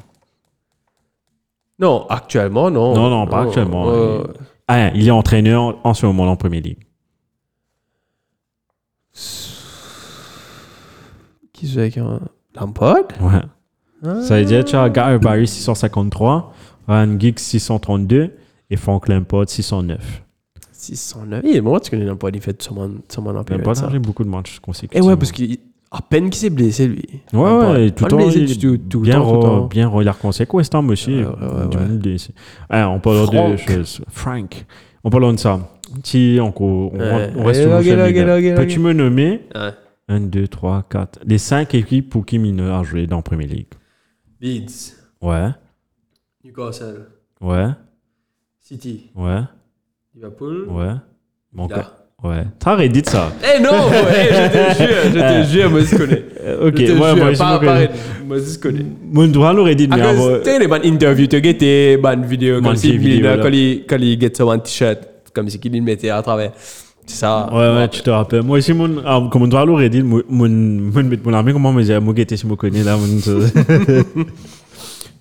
Non, 1.80 2.06
actuellement, 2.08 2.69
non. 2.71 2.95
Non, 2.95 3.10
non, 3.10 3.28
pas 3.28 3.43
actuellement. 3.43 3.89
Euh, 3.89 4.23
Ah, 4.67 4.89
il 4.95 5.08
est 5.08 5.12
entraîneur 5.12 5.78
en 5.86 5.93
ce 5.93 6.06
moment 6.08 6.23
en 6.30 6.36
Premier 6.36 6.60
League. 6.60 6.80
Qui 11.54 11.67
joue 11.69 11.80
avec 11.80 11.97
un 11.97 12.19
Lampard? 12.56 12.95
Ouais. 13.21 13.41
Ah. 14.04 14.21
Ça 14.21 14.39
veut 14.39 14.45
dire 14.45 14.65
tu 14.65 14.75
as 14.75 14.89
Gary 14.89 15.19
Barry 15.19 15.47
653, 15.47 16.54
Ryan 16.88 17.19
Giggs 17.19 17.39
632 17.39 18.36
et 18.69 18.75
Frank 18.78 19.08
Lampard 19.08 19.47
609. 19.49 20.23
609. 20.77 21.43
Et 21.45 21.61
moi, 21.61 21.79
tu 21.79 21.91
connais 21.91 22.05
Lampard, 22.05 22.31
il 22.33 22.41
fait 22.41 22.61
sûrement 22.61 22.89
sûrement 23.09 23.31
en 23.31 23.43
période. 23.43 23.61
Lampard 23.65 23.75
ça. 23.77 23.88
a 23.88 23.89
joué 23.89 23.99
beaucoup 23.99 24.23
de 24.23 24.29
matchs 24.29 24.57
Et 24.57 24.61
consécutifs. 24.61 25.03
ouais, 25.03 25.15
parce 25.15 25.31
qu'il 25.31 25.57
à 25.91 26.01
peine 26.01 26.25
qu'il 26.29 26.39
s'est 26.41 26.49
blessé, 26.49 26.88
lui. 26.88 27.05
Ouais, 27.33 27.39
ouais, 27.41 27.91
tout 27.91 28.03
le 28.03 28.09
Pas 28.09 28.09
temps. 28.09 28.17
blessé 28.17 28.39
il- 28.39 28.45
du 28.47 28.57
tout, 28.57 28.77
tout 28.89 28.99
le 28.99 29.03
bien, 29.05 29.19
temps, 29.19 29.33
tout 29.41 29.47
temps. 29.47 29.65
bien, 29.67 29.88
re- 29.89 30.01
il 30.01 30.07
a 30.07 30.11
recommencé 30.11 30.41
avec 30.41 30.53
West 30.53 30.75
Ham 30.75 30.89
aussi. 30.89 31.11
Ouais, 31.15 31.23
ouais, 31.23 31.29
ouais, 31.29 31.67
Du 31.69 31.77
ouais. 31.77 31.85
monde 31.88 31.99
blessé. 31.99 32.33
Ah, 32.69 32.89
on 32.89 32.99
parle 32.99 33.21
de 33.21 33.25
Frank. 33.57 33.57
choses. 33.69 34.01
Frank. 34.09 34.65
On 35.03 35.09
parle 35.09 35.31
de 35.33 35.39
ça. 35.39 35.59
Si 36.03 36.39
encore, 36.41 36.67
on, 36.93 36.99
Ouais. 36.99 37.31
on 37.38 37.43
reste 37.45 37.61
Eh, 37.61 37.83
sur 37.83 37.95
le. 37.95 38.55
Peux-tu 38.55 38.79
me 38.79 38.91
nommer 38.91 39.41
Ouais. 39.55 39.71
1, 40.09 40.19
2, 40.21 40.47
3, 40.47 40.83
4, 40.89 41.19
les 41.25 41.38
5 41.38 41.73
équipes 41.75 42.09
pour 42.09 42.25
qui 42.25 42.39
Milner 42.39 42.71
a 42.71 42.83
joué 42.83 43.07
dans 43.07 43.17
la 43.17 43.21
Premier 43.21 43.47
League 43.47 43.67
Leeds, 44.41 44.93
Ouais, 45.21 45.49
Newcastle, 46.43 47.07
ouais, 47.41 47.67
City, 48.59 49.11
ouais, 49.15 49.41
Liverpool. 50.15 50.67
Ouais. 50.69 50.93
Mon. 51.54 51.67
Ouais. 52.23 52.43
T'as 52.58 52.75
Reddit 52.75 53.04
ça. 53.06 53.34
Eh 53.43 53.60
non, 53.62 53.71
je 53.91 54.49
te 54.49 54.78
jure, 54.78 54.95
je 55.13 55.19
te 55.19 55.43
jure, 55.51 55.69
moi 55.69 55.82
je 55.82 55.95
connais. 55.97 56.23
Euh, 56.41 56.67
Ok, 56.69 56.75
je 56.78 56.86
te 56.86 56.91
ouais, 56.91 56.95
jure, 56.95 57.15
moi, 57.17 57.34
je 57.34 57.38
pas, 57.38 57.60
pas 57.60 57.62
connais. 57.65 57.80
Reddit, 57.82 57.93
moi 58.25 58.38
je 58.39 58.58
connais. 58.58 58.86
Mon 59.12 59.28
droit 59.28 59.51
l'aurait 59.54 59.75
dit, 59.75 59.88
mais 59.89 59.99
avant- 60.01 60.38
tu 60.39 60.45
sais, 60.45 60.58
les 60.60 60.67
interviews, 60.89 61.28
tu 61.28 61.36
Bonne 62.54 62.63
comme 62.63 62.75
si 62.78 62.88
quand 63.88 63.97
il, 63.97 64.19
get 64.19 64.32
sur 64.34 64.49
un 64.51 64.60
t-shirt, 64.60 64.99
comme 65.34 65.49
si 65.49 65.60
qu'il 65.60 65.82
mettait 65.84 66.10
à 66.10 66.21
travers. 66.21 66.51
C'est 67.06 67.17
ça. 67.17 67.49
Ouais, 67.51 67.75
ouais, 67.75 67.88
tu 67.89 68.01
te 68.01 68.10
rappelles. 68.10 68.41
Moi 68.41 68.58
aussi, 68.60 68.71
mon, 68.73 69.30
comme 69.30 69.49
l'aurait 69.65 69.89
dit, 69.89 70.01
mon, 70.01 70.21
mon, 70.30 70.47
ami, 71.34 71.51
comment 71.54 71.73
me 71.73 71.84
dire, 71.84 72.01
moi, 72.01 72.13
si 72.28 72.38
je 72.38 72.47
me 72.47 72.56
connais, 72.56 72.82
là, 72.84 72.97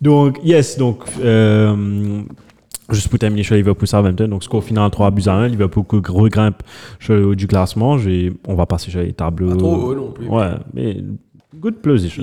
Donc, 0.01 0.39
yes, 0.45 0.77
donc, 0.79 1.01
euh, 1.23 2.23
juste 2.91 3.09
pour 3.09 3.19
terminer 3.19 3.43
sur 3.43 3.55
Liverpool 3.55 3.87
Southampton, 3.89 4.29
donc 4.29 4.45
score 4.45 4.63
final 4.63 4.91
3 4.91 5.11
buts 5.11 5.23
à 5.27 5.33
1, 5.35 5.49
Liverpool 5.49 5.85
regrimpe 6.09 6.63
sur 7.01 7.15
le 7.15 7.27
haut 7.27 7.35
du 7.35 7.47
classement, 7.47 7.97
on 8.47 8.55
va 8.55 8.67
passer 8.67 8.91
sur 8.91 9.01
les 9.01 9.13
tableaux. 9.13 9.51
Pas 9.51 9.57
trop 9.57 9.75
haut 9.77 9.95
non 9.95 10.11
plus. 10.11 10.27
Ouais, 10.27 10.51
mais 10.75 10.97
good 11.59 11.77
position. 11.77 12.23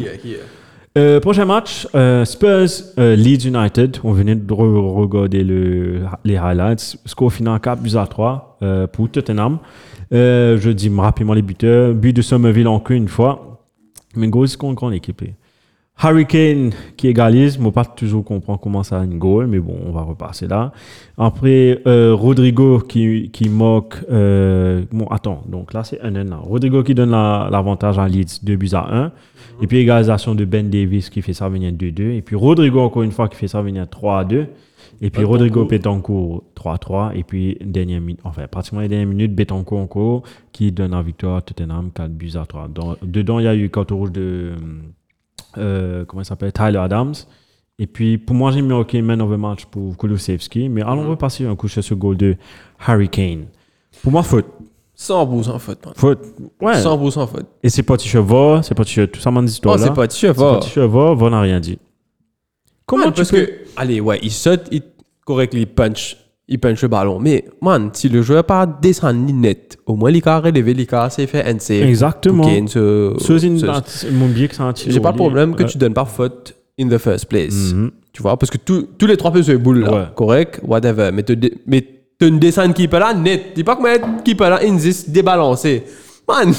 Euh, 0.97 1.21
prochain 1.21 1.45
match, 1.45 1.87
euh, 1.95 2.25
Spurs 2.25 2.67
euh, 2.99 3.15
Leeds 3.15 3.47
United. 3.47 3.99
On 4.03 4.11
venait 4.11 4.35
de 4.35 4.53
re- 4.53 4.93
regarder 4.93 5.41
le, 5.41 6.01
les 6.25 6.35
highlights. 6.35 6.97
Score 7.05 7.31
final 7.31 7.59
4 7.61 7.81
buts 7.81 7.95
à 7.95 8.05
3 8.05 8.57
euh, 8.61 8.87
pour 8.87 9.09
Tottenham. 9.09 9.59
Je 10.11 10.69
dis 10.71 10.91
rapidement 10.93 11.33
les 11.33 11.41
buteurs. 11.43 11.93
But 11.93 12.13
de 12.13 12.21
Somerville 12.21 12.67
encore 12.67 12.97
une 12.97 13.07
fois. 13.07 13.61
Mais 14.17 14.27
gros, 14.27 14.45
c'est 14.45 14.61
une 14.61 14.73
grande 14.73 14.93
équipe. 14.93 15.23
Harry 15.97 16.25
Kane 16.25 16.71
qui 16.97 17.07
égalise. 17.09 17.59
Moi, 17.59 17.71
pas 17.71 17.85
toujours 17.85 18.23
comprendre 18.25 18.59
comment 18.59 18.81
ça 18.81 18.99
a 18.99 19.03
une 19.03 19.19
goal, 19.19 19.45
mais 19.47 19.59
bon, 19.59 19.77
on 19.85 19.91
va 19.91 20.01
repasser 20.01 20.47
là. 20.47 20.71
Après, 21.17 21.79
euh, 21.85 22.15
Rodrigo 22.15 22.79
qui, 22.79 23.29
qui 23.31 23.49
moque. 23.49 23.97
euh, 24.11 24.83
bon, 24.91 25.05
attends, 25.07 25.43
donc 25.47 25.73
là, 25.73 25.83
c'est 25.83 26.01
un 26.01 26.15
1 26.15 26.23
là. 26.23 26.37
Rodrigo 26.37 26.81
qui 26.83 26.95
donne 26.95 27.11
la- 27.11 27.49
l'avantage 27.51 27.99
à 27.99 28.07
Leeds, 28.07 28.39
2 28.43 28.55
buts 28.55 28.69
à 28.73 28.87
1. 29.05 29.11
Et 29.61 29.67
puis, 29.67 29.77
égalisation 29.77 30.33
de 30.33 30.43
Ben 30.43 30.69
Davis 30.71 31.09
qui 31.11 31.21
fait 31.21 31.33
ça 31.33 31.47
venir 31.49 31.71
2-2. 31.71 32.13
Et 32.15 32.21
puis, 32.23 32.35
Rodrigo, 32.35 32.79
encore 32.79 33.03
une 33.03 33.11
fois, 33.11 33.27
qui 33.29 33.35
fait 33.35 33.47
ça 33.47 33.61
venir 33.61 33.85
3-2. 33.87 34.47
Et 35.03 35.09
puis, 35.11 35.21
Rodrigo 35.23 35.65
Betancourt 35.69 36.43
3-3. 36.55 37.11
Et 37.15 37.23
puis, 37.23 37.57
dernière 37.63 38.01
minute, 38.01 38.19
enfin, 38.23 38.47
pratiquement 38.49 38.81
les 38.81 38.87
dernières 38.87 39.07
minutes, 39.07 39.35
Betancourt 39.35 39.79
encore 39.79 40.23
qui 40.51 40.71
donne 40.71 40.91
la 40.91 41.03
victoire 41.03 41.37
à 41.37 41.41
Tottenham 41.41 41.91
4 41.93 42.11
buts 42.11 42.31
à 42.41 42.45
3. 42.47 42.67
Dans- 42.73 42.95
dedans, 43.03 43.37
il 43.37 43.45
y 43.45 43.47
a 43.47 43.55
eu 43.55 43.69
carton 43.69 43.97
rouge 43.97 44.11
de. 44.11 44.53
Euh, 45.57 46.05
comment 46.05 46.21
il 46.21 46.25
s'appelle? 46.25 46.51
Tyler 46.51 46.77
Adams. 46.77 47.13
Et 47.79 47.87
puis, 47.87 48.17
pour 48.17 48.35
moi, 48.35 48.51
j'ai 48.51 48.61
mis 48.61 48.73
OK 48.73 48.93
man 48.95 49.21
of 49.21 49.31
the 49.31 49.37
match 49.39 49.65
pour 49.65 49.97
Kulusevski. 49.97 50.69
Mais 50.69 50.81
allons 50.81 51.09
repasser 51.09 51.45
un 51.45 51.55
coup 51.55 51.67
sur 51.67 51.83
ce 51.83 51.93
goal 51.93 52.17
de 52.17 52.35
Harry 52.85 53.09
Kane. 53.09 53.45
Pour 54.03 54.11
moi, 54.11 54.23
faute. 54.23 54.45
100% 54.97 55.57
faute. 55.57 55.79
Faute. 55.95 56.19
Ouais. 56.61 56.73
100% 56.73 57.27
faute. 57.27 57.47
Et 57.63 57.69
c'est 57.69 57.81
pas 57.81 57.97
t-shirt 57.97 58.23
va, 58.25 58.61
c'est 58.61 58.75
pas 58.75 58.83
t-shirt, 58.83 59.11
tout 59.11 59.19
ça, 59.19 59.31
mon 59.31 59.43
histoire 59.45 59.77
là. 59.77 59.83
c'est 59.85 59.93
pas 59.93 60.07
t-shirt, 60.07 60.37
C'est 60.37 60.43
pas 60.43 60.53
va. 60.53 60.59
t-shirt 60.59 60.91
va, 60.91 61.15
va 61.15 61.29
n'a 61.31 61.41
rien 61.41 61.59
dit. 61.59 61.79
Comment 62.85 63.05
Man, 63.05 63.13
tu 63.13 63.17
parce 63.17 63.31
peux... 63.31 63.45
que, 63.45 63.51
allez, 63.77 63.99
ouais, 63.99 64.19
il 64.21 64.31
saute, 64.31 64.67
il 64.71 64.83
correct, 65.25 65.53
il 65.55 65.65
punch, 65.65 66.17
il 66.51 66.59
punch 66.59 66.81
le 66.81 66.89
ballon. 66.89 67.17
Mais, 67.17 67.45
man, 67.61 67.89
si 67.93 68.09
le 68.09 68.21
joueur 68.21 68.43
pas 68.43 68.65
descend 68.65 69.15
net, 69.33 69.77
au 69.85 69.95
moins, 69.95 70.11
il 70.11 70.21
a 70.27 70.39
relevé, 70.39 70.75
il 70.77 70.85
a 70.93 71.09
c'est 71.09 71.25
fait 71.25 71.61
save. 71.61 71.83
Exactement. 71.83 72.43
J'ai 72.45 72.61
pas 74.99 75.13
de 75.13 75.17
problème 75.17 75.55
que 75.55 75.63
tu 75.63 75.77
donnes 75.77 75.93
pas 75.93 76.03
faute 76.05 76.53
in 76.79 76.89
the 76.89 76.97
first 76.97 77.25
place. 77.25 77.71
Mhm. 77.73 77.91
Tu 78.11 78.21
vois, 78.21 78.37
parce 78.37 78.51
que 78.51 78.57
tous 78.57 79.07
les 79.07 79.15
trois 79.15 79.31
peuvent 79.31 79.43
se 79.43 79.53
boule 79.53 79.79
là. 79.79 80.11
Correct, 80.13 80.59
whatever. 80.67 81.11
Mais 81.13 81.23
t'as 81.23 81.35
une 82.27 82.39
descente 82.39 82.73
qui 82.73 82.89
peut 82.89 82.99
là 82.99 83.13
net. 83.13 83.53
Dis 83.55 83.63
pas 83.63 83.79
mettre 83.79 84.05
qui 84.23 84.35
peut 84.35 84.49
là 84.49 84.59
insiste 84.61 85.09
débalancé. 85.09 85.83
Man, 86.29 86.53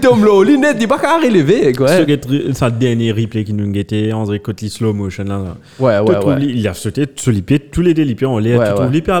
tombe 0.00 0.24
là, 0.24 0.42
il 0.44 0.58
net, 0.58 0.76
dis 0.78 0.86
pas 0.88 0.98
qu'à 0.98 1.18
relever, 1.18 1.72
quoi. 1.72 1.88
Ce 1.88 2.04
get- 2.06 2.52
Ça 2.54 2.68
dernier 2.70 3.12
replay 3.12 3.44
qui 3.44 3.52
nous 3.52 3.70
guettait, 3.70 4.12
André 4.12 4.40
slow 4.70 4.92
motion 4.92 5.22
là. 5.24 5.56
Ouais, 5.78 5.98
ouais, 6.00 6.24
ouais. 6.24 6.36
Il 6.40 6.66
a 6.66 6.74
sauté 6.74 7.04
sur 7.14 7.30
les 7.30 7.42
pieds, 7.42 7.58
tous 7.60 7.82
les 7.82 7.94
deux 7.94 8.02
les 8.02 8.14
pieds 8.16 8.26
en 8.26 8.38
l'air. 8.38 8.58
Ouais, 8.58 8.66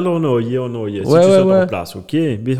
l'onoyer, 0.00 0.58
onoyer. 0.58 1.02
Si 1.04 1.10
tu 1.12 1.20
sautes 1.22 1.52
en 1.52 1.66
place, 1.66 1.94
ok. 1.94 2.12
Mais. 2.44 2.56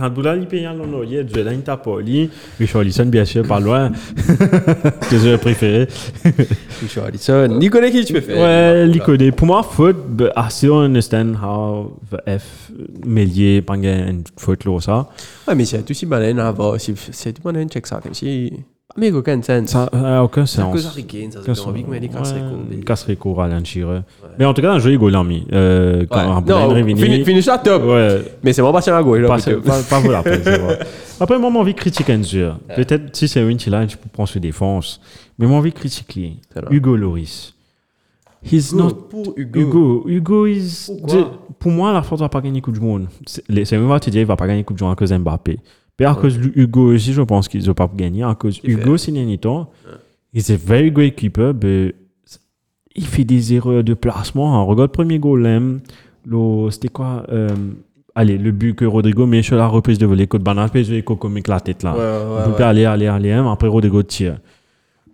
Richarlison, 2.61 3.07
bien 3.07 3.25
sûr, 3.25 3.45
pas 3.47 3.59
loin. 3.59 3.91
Tes 5.11 5.19
joueurs 5.19 5.41
préférés. 5.41 5.89
Richarlison. 6.83 7.49
Ni 7.59 7.69
connaît 7.69 7.91
qui 7.91 8.05
tu 8.05 8.13
peux 8.13 8.21
faire? 8.21 8.39
Ouais, 8.39 8.87
l'icodé. 8.87 9.33
Pour 9.33 9.47
moi, 9.49 9.63
I 10.37 10.45
still 10.51 10.73
understand 10.73 11.35
how 11.43 11.97
the 12.13 12.39
F 12.39 12.66
Mélier, 13.05 13.63
pas 13.63 13.75
une 13.77 14.23
faute 14.37 14.65
là, 14.65 14.81
ça. 14.81 15.09
Ouais, 15.49 15.55
mais 15.55 15.65
c'est 15.65 15.83
tout 15.83 15.95
si 15.95 16.07
malin 16.07 16.39
à 16.39 16.51
voir. 16.53 16.81
si- 16.81 16.95
C'est 17.13 17.33
tout 17.33 17.43
malin, 17.45 17.67
check 17.69 17.87
ça. 17.87 18.01
Comme 18.03 18.15
si. 18.15 18.53
Mais 18.99 19.11
aucun 19.11 19.43
sens. 19.43 19.69
Ça 19.71 19.91
n'a 19.93 20.25
aucun 20.25 20.47
C'est 20.47 20.61
à 20.61 20.63
sens. 20.65 20.73
cause 20.73 20.87
Harry 20.87 21.05
Kane, 21.05 21.31
ça 21.31 21.41
Aucun 21.41 21.55
se 21.55 21.61
fait 21.63 21.69
envie 21.69 21.85
que 21.85 21.91
mais 21.91 22.01
les 22.01 22.09
Ouais, 22.09 22.13
l'enchireux. 23.47 24.03
Mais 24.39 24.47
en 24.47 24.55
tout 24.55 24.63
cas, 24.63 24.73
un 24.73 24.79
joli 24.79 24.97
goal 24.97 25.15
en 25.17 25.25
mis. 25.25 25.47
Euh, 25.53 26.07
quand 26.11 26.19
un 26.19 26.41
Non, 26.41 26.69
Blaine 26.69 26.87
fini, 26.87 27.03
Revini. 27.03 27.25
fini 27.27 27.43
ça 27.43 27.59
top. 27.59 27.85
Ouais, 27.85 28.23
Mais 28.43 28.55
c'est 28.55 28.63
moi 28.63 28.73
pas 28.73 28.81
à 28.97 29.03
gauche. 29.03 29.19
là, 29.21 29.29
pas, 29.29 29.39
pas, 29.83 30.01
la 30.09 30.23
c'est 30.45 30.59
vrai. 30.59 30.79
Après, 31.21 31.39
moi, 31.39 31.51
j'ai 31.53 31.59
envie 31.59 31.75
de 31.75 31.79
critiquer 31.79 32.13
un 32.15 32.23
joueur. 32.23 32.59
Peut-être 32.75 33.15
si 33.15 33.29
c'est 33.29 33.43
une 33.47 33.59
tu 33.87 33.99
peux 33.99 34.09
prendre 34.11 34.29
sur 34.31 34.41
défense. 34.41 34.99
Mais 35.39 35.47
j'ai 35.47 35.53
envie 35.53 35.71
de 35.73 35.77
critiquer 35.79 36.37
C'est 36.55 36.63
là. 36.63 36.69
Hugo 36.71 36.97
Loris. 36.97 37.53
He's 38.51 38.71
Hugo, 38.73 38.83
not 38.83 38.95
pour 39.11 39.35
Hugo. 39.37 40.05
Hugo, 40.07 40.47
is. 40.47 40.91
Pour 41.59 41.73
moi, 41.73 41.93
la 41.93 42.03
France 42.03 42.21
va 42.21 42.29
pas 42.29 42.41
gagner 42.41 42.61
Coupe 42.61 42.75
du 42.75 42.81
Monde. 42.81 43.09
C'est 43.27 43.73
même 43.73 43.89
pas 43.89 43.99
te 44.01 44.11
dire, 44.11 44.21
il 44.21 44.27
va 44.27 44.37
pas 44.37 44.47
gagner 44.47 44.63
Coupe 44.65 44.77
du 44.77 44.85
Monde 44.85 44.93
à 44.93 44.97
cause 44.97 45.11
d'Mbappé. 45.11 45.59
Mais 45.99 46.07
à 46.07 46.15
cause 46.15 46.39
de 46.39 46.53
Hugo 46.55 46.93
aussi, 46.95 47.13
je 47.13 47.23
pense 47.23 47.49
qu'ils 47.49 47.63
ne 47.63 47.67
vont 47.67 47.75
pas 47.75 47.91
gagner. 47.95 48.23
À 48.23 48.35
cause 48.35 48.61
Il 48.63 48.73
Hugo, 48.73 48.97
c'est 48.97 49.13
temps. 49.39 49.71
He's 50.35 50.51
a 50.51 50.57
very 50.57 50.91
great 50.91 51.17
keeper, 51.17 51.55
mais 51.63 51.95
il 52.95 53.07
fait 53.07 53.25
des 53.25 53.55
erreurs 53.55 53.83
de 53.83 53.95
placement. 53.95 54.55
hein. 54.59 54.63
Regarde 54.63 54.91
le 54.91 54.93
premier 54.93 55.19
goal, 55.19 55.43
là, 55.43 55.59
le- 56.27 56.71
c'était 56.71 56.89
quoi 56.89 57.25
euh, 57.31 57.49
Allez, 58.15 58.39
le 58.39 58.51
but 58.51 58.75
que 58.75 58.85
Rodrigo 58.87 59.27
met 59.27 59.43
sur 59.43 59.57
la 59.57 59.67
reprise 59.67 59.99
de 59.99 60.07
volée, 60.07 60.27
côte 60.27 60.43
banane, 60.43 60.71
puis 60.71 60.81
il 60.87 61.05
comme 61.05 61.39
la 61.47 61.61
tête 61.61 61.83
là. 61.83 61.93
Ouais, 61.93 61.99
ouais, 61.99 62.43
On 62.49 62.53
peut 62.53 62.65
aller, 62.65 62.85
aller, 62.87 63.07
aller. 63.07 63.33
hein. 63.33 63.51
Après, 63.51 63.69
Rodrigo 63.69 64.03
tire. 64.03 64.39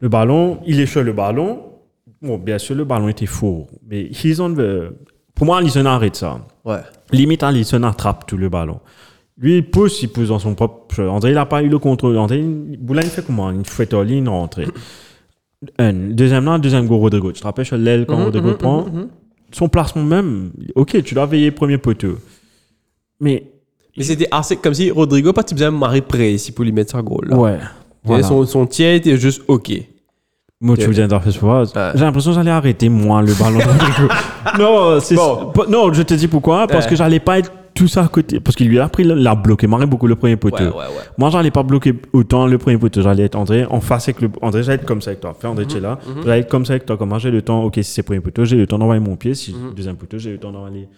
Le 0.00 0.08
ballon, 0.08 0.58
il 0.66 0.78
est 0.80 0.86
sur 0.86 1.02
le 1.02 1.12
ballon. 1.12 1.60
Bon, 2.22 2.38
bien 2.38 2.58
sûr, 2.58 2.74
le 2.76 2.84
ballon 2.84 3.08
était 3.08 3.26
faux. 3.26 3.66
Mais 3.86 4.04
he's 4.04 4.38
on 4.38 4.54
the... 4.54 4.92
pour 5.34 5.46
moi, 5.46 5.58
Alisson 5.58 5.84
arrête 5.86 6.16
ça. 6.16 6.46
Ouais. 6.64 6.80
Limite, 7.10 7.42
Alisson 7.42 7.82
attrape 7.82 8.26
tout 8.26 8.36
le 8.36 8.48
ballon. 8.48 8.80
Lui, 9.38 9.56
il 9.58 9.70
pousse, 9.70 10.02
il 10.02 10.08
pousse 10.08 10.28
dans 10.28 10.38
son 10.38 10.54
propre. 10.54 11.02
André, 11.02 11.30
il 11.30 11.34
n'a 11.34 11.46
pas 11.46 11.62
eu 11.62 11.68
le 11.68 11.78
contrôle. 11.78 12.16
André, 12.16 12.40
Boulain, 12.40 13.02
il 13.02 13.08
fait 13.08 13.24
comment? 13.24 13.50
Il 13.50 13.66
fait 13.66 13.92
all 13.92 14.10
in, 14.12 14.28
rentrée. 14.30 14.68
Un. 15.78 15.92
Deuxième 15.92 16.44
là, 16.44 16.58
deuxième 16.58 16.86
go, 16.86 16.98
Rodrigo. 16.98 17.32
Tu 17.32 17.40
te 17.40 17.44
rappelles 17.46 17.66
sur 17.66 17.76
l'aile 17.76 18.06
quand 18.06 18.22
Rodrigo 18.24 18.54
prend? 18.54 18.86
Son 19.52 19.68
placement 19.68 20.02
même, 20.02 20.50
ok, 20.74 21.02
tu 21.02 21.14
dois 21.14 21.26
veiller 21.26 21.50
premier 21.50 21.76
poteau. 21.76 22.16
Mais, 23.20 23.52
Mais 23.96 24.02
c'était 24.02 24.28
assez 24.30 24.56
comme 24.56 24.72
si 24.72 24.90
Rodrigo, 24.90 25.32
pas 25.34 25.44
tu 25.44 25.54
faisais 25.54 25.66
un 25.66 25.70
mari 25.70 26.00
près 26.00 26.32
ici 26.32 26.52
pour 26.52 26.64
lui 26.64 26.72
mettre 26.72 26.92
sa 26.92 27.02
goal. 27.02 27.28
Là. 27.28 27.36
ouais. 27.36 27.58
Voilà. 28.02 28.22
Son, 28.24 28.44
son 28.46 28.66
tir 28.66 28.94
était 28.94 29.16
juste 29.16 29.42
OK. 29.48 29.70
Moi, 30.62 30.76
tu 30.76 30.86
veux 30.86 30.94
dire 30.94 31.04
interface 31.04 31.36
pour 31.36 31.50
Ouais. 31.50 31.64
J'ai 31.94 32.00
l'impression 32.04 32.30
que 32.30 32.36
j'allais 32.36 32.50
arrêter, 32.52 32.88
moi, 32.88 33.20
le 33.20 33.34
ballon 33.34 33.58
non, 34.58 35.00
c'est 35.00 35.16
Bon. 35.16 35.52
non, 35.68 35.92
je 35.92 36.02
te 36.02 36.14
dis 36.14 36.28
pourquoi. 36.28 36.66
Parce 36.68 36.86
que 36.86 36.96
j'allais 36.96 37.20
pas 37.20 37.40
être 37.40 37.52
tout 37.74 37.88
ça 37.88 38.04
à 38.04 38.08
côté. 38.08 38.38
Parce 38.38 38.54
qu'il 38.54 38.68
lui 38.68 38.78
a 38.78 38.88
pris, 38.88 39.02
l'a 39.02 39.34
bloqué, 39.34 39.66
marré 39.66 39.86
beaucoup 39.86 40.06
le 40.06 40.14
premier 40.14 40.36
poteau. 40.36 40.62
Ouais, 40.62 40.70
ouais, 40.70 40.76
ouais. 40.76 41.04
Moi, 41.18 41.30
j'allais 41.30 41.50
pas 41.50 41.62
bloquer 41.62 41.94
autant 42.12 42.46
le 42.46 42.58
premier 42.58 42.78
poteau. 42.78 43.02
J'allais 43.02 43.24
être 43.24 43.34
André 43.36 43.64
en 43.68 43.80
face 43.80 44.04
avec 44.08 44.20
le. 44.20 44.30
André, 44.40 44.62
j'allais 44.62 44.76
être 44.76 44.84
comme 44.86 45.00
ça 45.02 45.10
avec 45.10 45.20
toi. 45.20 45.34
Fais 45.38 45.46
Mhm, 45.48 45.52
André, 45.52 45.66
tu 45.66 45.78
es 45.78 45.80
là. 45.80 45.98
J'allais 46.24 46.40
être 46.40 46.48
comme 46.50 46.64
ça 46.64 46.74
avec 46.74 46.86
toi. 46.86 46.96
Comment 46.96 47.18
j'ai 47.18 47.30
le 47.30 47.42
temps. 47.42 47.64
Ok, 47.64 47.74
si 47.76 47.84
c'est 47.84 48.02
premier 48.02 48.20
poteau, 48.20 48.44
j'ai 48.44 48.56
le 48.56 48.66
temps 48.66 48.78
d'envoyer 48.78 49.00
mon 49.00 49.16
pied. 49.16 49.34
Si 49.34 49.54
deuxième 49.74 49.96
poteau, 49.96 50.18
j'ai 50.18 50.30
le 50.32 50.38
temps 50.38 50.52
d'envoyer. 50.52 50.88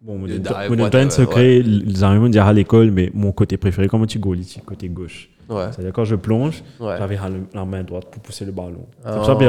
Bon, 0.00 0.12
mon 0.12 0.28
mon 0.28 0.84
whatever, 0.84 1.06
de 1.06 1.10
secret, 1.10 1.60
les 1.60 2.04
amis 2.04 2.20
me 2.20 2.28
dire 2.28 2.46
à 2.46 2.52
l'école, 2.52 2.92
mais 2.92 3.10
mon 3.14 3.32
côté 3.32 3.56
préféré, 3.56 3.88
comment 3.88 4.06
tu 4.06 4.20
goal 4.20 4.38
ici, 4.38 4.60
côté 4.64 4.88
gauche. 4.88 5.28
Ouais. 5.48 5.64
C'est-à-dire, 5.72 5.92
quand 5.94 6.04
je 6.04 6.14
plonge, 6.16 6.62
Ouais. 6.78 6.96
j'avais 6.98 7.16
la, 7.54 7.64
main 7.64 7.82
droite 7.82 8.06
pour 8.10 8.20
pousser 8.20 8.44
le 8.44 8.52
ballon. 8.52 8.86
C'est 9.04 9.12
pour 9.14 9.24
ça 9.24 9.34
que 9.34 9.48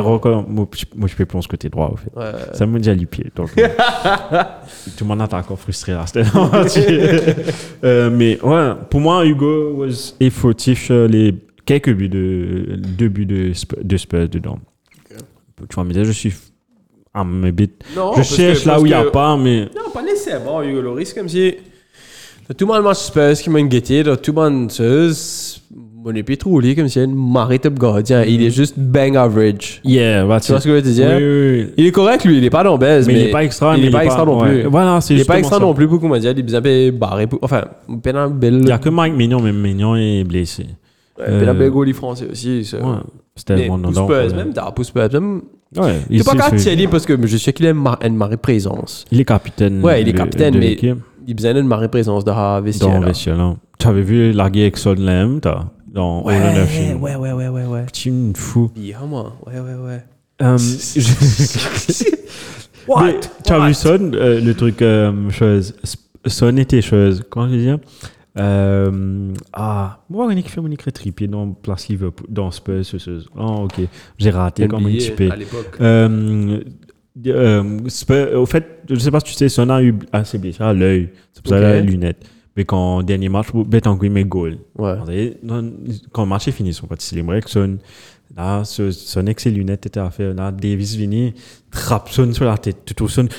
moi, 0.50 1.08
je- 1.08 1.16
peux 1.16 1.26
plonger 1.26 1.48
côté 1.50 1.68
droit, 1.70 1.90
au 1.94 1.98
fait. 1.98 2.10
Ouais. 2.16 2.32
Ça 2.54 2.66
me 2.66 2.80
dit 2.80 2.90
à 2.90 2.96
pied. 3.06 3.32
Donc, 3.36 3.50
euh, 3.58 3.68
tout 4.98 5.04
le 5.04 5.06
monde 5.08 5.22
était 5.26 5.34
encore 5.36 5.60
frustré 5.60 5.92
là. 5.94 6.06
Euh, 7.84 8.10
Mais 8.10 8.40
ouais, 8.42 8.72
pour 8.90 9.00
moi, 9.02 9.26
Hugo 9.26 9.74
was 9.78 10.14
est 10.20 10.30
fautif 10.30 10.86
sur 10.86 11.08
les 11.08 11.36
quelques 11.66 11.94
buts 11.94 12.10
de 12.10 12.76
deux 12.78 13.10
buts 13.10 13.26
de, 13.26 13.52
de 13.84 13.98
Spurs 13.98 14.30
dedans. 14.30 14.60
Tu 15.70 15.76
vas 15.76 15.84
me 15.84 15.92
dire, 15.94 16.06
je 16.06 16.12
suis 16.12 16.34
à 17.14 17.24
mes 17.24 17.52
bits. 17.52 17.72
Non, 17.96 18.14
je 18.16 18.24
cherche 18.24 18.64
que- 18.64 18.68
là 18.70 18.80
où 18.80 18.86
il 18.86 18.90
n'y 18.90 18.94
a 18.96 19.04
que- 19.04 19.10
pas, 19.10 19.36
mais 19.36 19.66
Non, 19.76 19.92
pas 19.94 20.02
nécessairement, 20.02 20.64
Hugo 20.64 20.82
Loris, 20.82 21.14
comme 21.14 21.28
si. 21.28 21.56
Tout 22.58 22.66
le 22.66 22.74
monde 22.74 22.84
match 22.84 22.98
Spurs 23.00 23.34
qui 23.34 23.50
m'a 23.50 23.62
guetté, 23.62 24.04
tout 24.04 24.32
le 24.32 24.34
monde. 24.34 24.72
Mon 26.04 26.14
trop 26.38 26.62
comme 26.76 26.88
si 26.88 27.00
un 27.00 27.08
marée 27.08 27.60
top 27.60 27.78
gardien. 27.78 28.24
Il 28.24 28.42
est 28.42 28.50
juste 28.52 28.76
bang 28.80 29.18
average. 29.18 29.82
Yeah, 29.84 30.26
that's 30.28 30.46
Tu 30.46 30.52
vois 30.54 30.58
it. 30.58 30.64
ce 30.64 30.64
que 30.64 30.70
je 30.70 30.76
veux 30.76 30.82
te 30.82 30.88
dire? 30.88 31.08
Oui, 31.10 31.24
oui, 31.24 31.62
oui. 31.68 31.74
Il 31.78 31.86
est 31.88 31.92
correct, 31.92 32.24
lui. 32.26 32.38
Il 32.38 32.44
est 32.46 32.50
pas 32.50 32.64
dans 32.64 32.78
baise, 32.78 33.06
Mais, 33.08 33.14
mais, 33.14 33.20
il 33.22 33.28
est 33.28 33.32
pas 33.32 33.44
extra. 33.44 33.78
Il 33.78 33.86
est 33.86 33.90
pas 33.92 34.06
extra 34.06 34.24
non 34.26 34.40
ouais. 34.42 34.62
plus. 34.62 34.70
Voilà, 34.70 35.02
c'est 35.02 35.14
Il 35.14 35.20
est 35.20 35.26
pas 35.26 35.38
extra 35.40 35.60
non 35.60 35.74
plus 35.74 35.88
pour 35.88 36.00
comment 36.00 36.18
dire. 36.18 36.34
Il 36.36 36.40
est 36.40 36.92
barré. 36.92 37.28
Enfin, 37.42 37.66
Pénal 38.02 38.30
Il 38.32 38.38
Belle. 38.40 38.68
y 38.68 38.72
a 38.72 38.78
que 38.78 38.90
Mike 38.90 39.16
Mignon, 39.16 39.42
mais 39.42 39.52
Mignon 39.52 39.96
est 39.98 40.24
blessé. 40.24 40.68
Pénal 41.18 41.50
Euh, 41.50 41.54
Belle 41.54 41.70
goalie 41.72 41.94
français 41.94 42.28
aussi. 42.32 42.64
ça. 42.64 42.78
Ouais. 42.78 42.96
C'était 43.36 43.68
mon 43.68 43.78
nom. 43.78 43.92
Spurs, 43.92 44.36
même, 44.36 44.54
t'as 44.54 44.66
Spurs, 44.84 45.10
même. 45.14 45.42
Ouais, 45.78 46.00
il 46.10 46.24
pas 46.24 46.34
qu'à 46.36 46.56
Thierry 46.56 46.88
parce 46.88 47.06
que 47.06 47.16
je 47.28 47.38
sais 47.38 47.54
qu'il 47.54 47.66
ma- 47.74 48.00
une 48.04 48.16
marée 48.16 48.38
présence. 48.38 49.06
Il 49.12 49.20
est 49.22 49.26
capitaine. 49.26 49.84
Ouais, 49.84 50.02
il 50.02 50.08
est 50.10 50.14
capitaine, 50.14 50.58
mais 50.58 50.74
il 50.82 50.90
a 50.92 51.34
besoin 51.36 51.54
d'une 51.54 51.68
marée 51.68 51.90
présence 51.90 52.24
dans 52.24 52.36
la 52.36 52.60
vestiaire. 52.62 52.90
Dans 52.90 53.00
le 53.00 53.06
vestiaire. 53.06 53.56
Tu 53.78 53.88
avais 53.88 54.02
vu 54.02 54.32
la 54.32 54.50
guerre 54.50 54.64
avec 54.64 54.78
Son 54.78 54.94
Lam, 54.96 55.40
t'as, 55.40 55.66
dans 55.94 56.24
Ouais, 56.24 56.38
ouais, 56.96 57.16
ouais, 57.16 57.32
ouais, 57.34 57.48
ouais, 57.48 57.66
ouais. 57.66 57.86
Tu 57.94 58.10
es 58.10 58.12
une 58.12 58.36
fou. 58.36 58.72
Bien, 58.76 59.02
moi. 59.08 59.36
Ouais, 59.46 59.60
ouais, 59.60 59.76
ouais. 59.76 60.04
Je- 60.58 62.16
What? 62.88 63.04
Mais 63.04 63.16
Tu 63.46 63.54
as 63.54 63.68
vu 63.68 63.74
Son, 63.74 64.12
euh, 64.14 64.40
le 64.42 64.54
truc, 64.56 64.82
euh, 64.82 65.30
chose. 65.30 65.76
Son 66.26 66.58
était 66.58 66.82
chose. 66.82 67.24
Comment 67.30 67.48
je 67.50 67.56
veux 67.56 67.62
dire 67.62 67.80
euh, 68.38 69.34
Ah, 69.54 70.00
moi, 70.10 70.26
on 70.26 70.30
est 70.32 70.42
qui 70.42 70.50
fait 70.50 70.62
mon 70.62 70.72
écrit 70.72 70.92
tripier 70.92 71.28
dans 71.28 71.50
Place 71.52 71.88
Liverpool, 71.90 72.28
dans 72.30 72.52
Spurs, 72.52 72.86
ce, 72.86 72.98
ce. 72.98 73.24
Oh, 73.38 73.66
ok. 73.66 73.82
J'ai 74.18 74.30
raté 74.32 74.68
comme 74.68 74.86
un 74.86 74.92
petit 74.92 75.12
peu. 75.12 75.30
à 75.32 75.36
l'époque. 75.36 75.78
Euh, 75.82 76.60
euh, 77.28 77.80
Spurs- 77.88 78.34
au 78.40 78.46
fait, 78.46 78.66
je 78.90 78.96
sais 78.96 79.12
pas 79.12 79.20
si 79.20 79.26
tu 79.28 79.34
sais, 79.34 79.50
Son 79.50 79.70
a 79.70 79.82
eu 79.84 79.96
assez 80.12 80.38
blessé 80.38 80.64
à 80.64 80.74
l'œil. 80.74 81.10
C'est 81.34 81.44
pour 81.44 81.50
ça 81.52 81.58
qu'il 81.58 81.66
a 81.66 81.70
Ok. 81.78 81.86
les 81.86 81.92
lunettes. 81.92 82.26
Mais 82.60 82.66
quand 82.66 83.04
dernier 83.04 83.30
match, 83.30 83.54
Betancourt 83.54 84.10
met 84.10 84.26
goal. 84.26 84.58
Ouais. 84.78 84.98
Quand 86.12 86.24
le 86.24 86.28
match 86.30 86.50
est 86.50 86.52
fini, 86.52 86.72
ils 86.72 86.74
sont 86.74 86.88
pas 86.88 86.98
célébrés 87.00 87.42
que 87.42 87.50
Son, 87.50 87.78
là, 88.36 88.66
ce- 88.66 88.92
Son 88.92 89.22
avec 89.22 89.40
ses 89.40 89.50
lunettes 89.50 89.86
était 89.86 90.02
à 90.02 90.10
faire. 90.10 90.34
Là, 90.34 90.52
Davis 90.52 90.94
vini, 90.96 91.34
trappe 91.72 92.10
Son 92.10 92.34
sur 92.34 92.44
la 92.44 92.58
tête. 92.58 92.94
Tout 92.98 93.08
Son. 93.08 93.30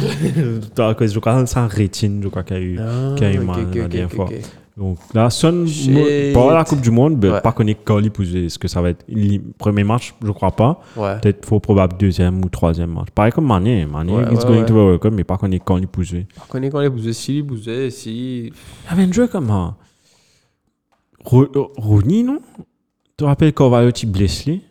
Je 0.00 1.18
crois, 1.18 1.44
sans 1.44 1.66
rétine, 1.68 2.20
je 2.22 2.28
crois 2.28 2.42
qu'il 2.42 2.56
y 2.56 2.60
a 2.60 2.62
eu. 2.62 2.78
Ah, 2.80 3.14
qui 3.18 3.24
a 3.26 3.34
eu 3.34 3.38
ok, 3.40 3.44
mal 3.44 3.60
ok, 3.68 3.74
la 3.74 3.88
dernière 3.88 4.06
ok, 4.06 4.14
fois. 4.14 4.28
Donc 4.80 4.96
là, 5.12 5.28
Son, 5.28 5.66
pas 6.32 6.54
la 6.54 6.64
Coupe 6.64 6.80
du 6.80 6.90
Monde, 6.90 7.18
mais 7.22 7.28
Ouais. 7.30 7.40
pas 7.42 7.52
qu'on 7.52 7.66
est 7.66 7.74
quali 7.84 8.08
pour 8.08 8.24
ce 8.24 8.58
que 8.58 8.66
ça 8.66 8.80
va 8.80 8.88
être. 8.88 9.04
Le 9.08 9.36
premier 9.58 9.84
match, 9.84 10.14
je 10.24 10.30
crois 10.32 10.52
pas. 10.52 10.80
Ouais. 10.96 11.20
Peut-être 11.20 11.44
faut 11.44 11.60
probable 11.60 11.98
deuxième 11.98 12.42
ou 12.42 12.48
troisième 12.48 12.90
match. 12.94 13.08
Pareil 13.14 13.30
comme 13.30 13.46
Mané. 13.46 13.84
Mané, 13.84 14.14
Ouais, 14.14 14.22
is 14.32 14.36
ouais, 14.38 14.44
going 14.46 14.60
to 14.64 14.68
the 14.68 14.70
World 14.70 15.00
Cup, 15.00 15.12
mais 15.14 15.22
pas 15.24 15.36
qu'on 15.36 15.52
est 15.52 15.62
quali 15.62 15.86
pour 15.86 16.02
jouer. 16.02 16.26
Contre, 16.48 16.66
quand 16.70 16.80
les 16.80 16.88
bouseux, 16.88 17.12
si 17.12 17.42
bouseux, 17.42 17.90
si. 17.90 18.46
Il 18.46 18.52
y 18.88 18.92
avait 18.92 19.02
un 19.04 19.12
jeu 19.12 19.26
comme 19.28 19.48
ça. 19.48 19.74
Ro- 21.26 21.48
euh, 21.54 21.64
Rooney, 21.76 22.22
non? 22.22 22.38
Tu 22.56 22.64
te 23.18 23.24
rappelles 23.24 23.52
Carvalho 23.52 23.92
qui 23.92 24.06
blesse 24.06 24.46
lui 24.46 24.62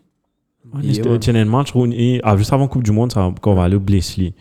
tiens, 1.19 1.35
un 1.35 1.45
match, 1.45 1.71
Rooney, 1.71 2.19
ah, 2.23 2.35
juste 2.35 2.51
avant 2.51 2.67
Coupe 2.67 2.83
du 2.83 2.91
Monde, 2.91 3.11
ça, 3.11 3.31
Carvalho 3.41 3.79
blesse 3.79 4.17
lui. 4.17 4.33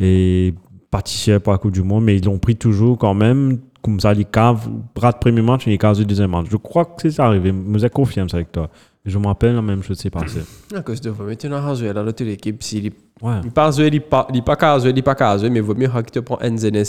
Et 0.00 0.54
pâtissier 0.90 1.38
pour 1.40 1.52
la 1.52 1.58
Coupe 1.58 1.72
du 1.72 1.82
Monde, 1.82 2.04
mais 2.04 2.16
ils 2.16 2.24
l'ont 2.24 2.38
pris 2.38 2.56
toujours 2.56 2.96
quand 2.98 3.14
même. 3.14 3.58
Comme 3.82 4.00
ça, 4.00 4.12
les 4.12 4.24
caves, 4.24 4.68
bras 4.94 5.12
de 5.12 5.18
premier 5.18 5.42
match 5.42 5.66
et 5.66 5.70
les 5.70 5.78
caves 5.78 6.04
deuxième 6.04 6.30
match. 6.30 6.46
Je 6.50 6.56
crois 6.56 6.84
que 6.84 7.08
c'est 7.08 7.20
arrivé. 7.20 7.50
Je 7.50 7.54
me 7.54 7.88
confirme 7.88 8.28
ça 8.28 8.36
avec 8.38 8.52
toi. 8.52 8.68
Je 9.04 9.18
me 9.18 9.26
rappelle 9.26 9.54
la 9.54 9.62
même 9.62 9.82
chose 9.82 9.98
s'est 9.98 10.10
passé. 10.10 10.40
À 10.74 10.82
cause 10.82 11.00
de 11.00 11.10
vous, 11.10 11.24
la 11.24 11.92
dans 11.94 12.02
l'autre 12.02 12.24
équipe. 12.24 12.62
S'il 12.62 12.86
est 12.86 12.94
Ouais. 13.20 13.34
il 13.44 13.50
pas 13.50 13.70
joué, 13.70 13.88
il 13.92 14.00
pas, 14.00 14.26
jouer, 14.78 14.92
il 14.94 15.02
pas 15.02 15.14
jouer, 15.38 15.50
mais 15.50 15.60
vaut 15.60 15.74
mieux 15.74 15.88
qu'il 15.88 16.04
te 16.12 16.18
prend 16.20 16.38
Enzenes. 16.42 16.84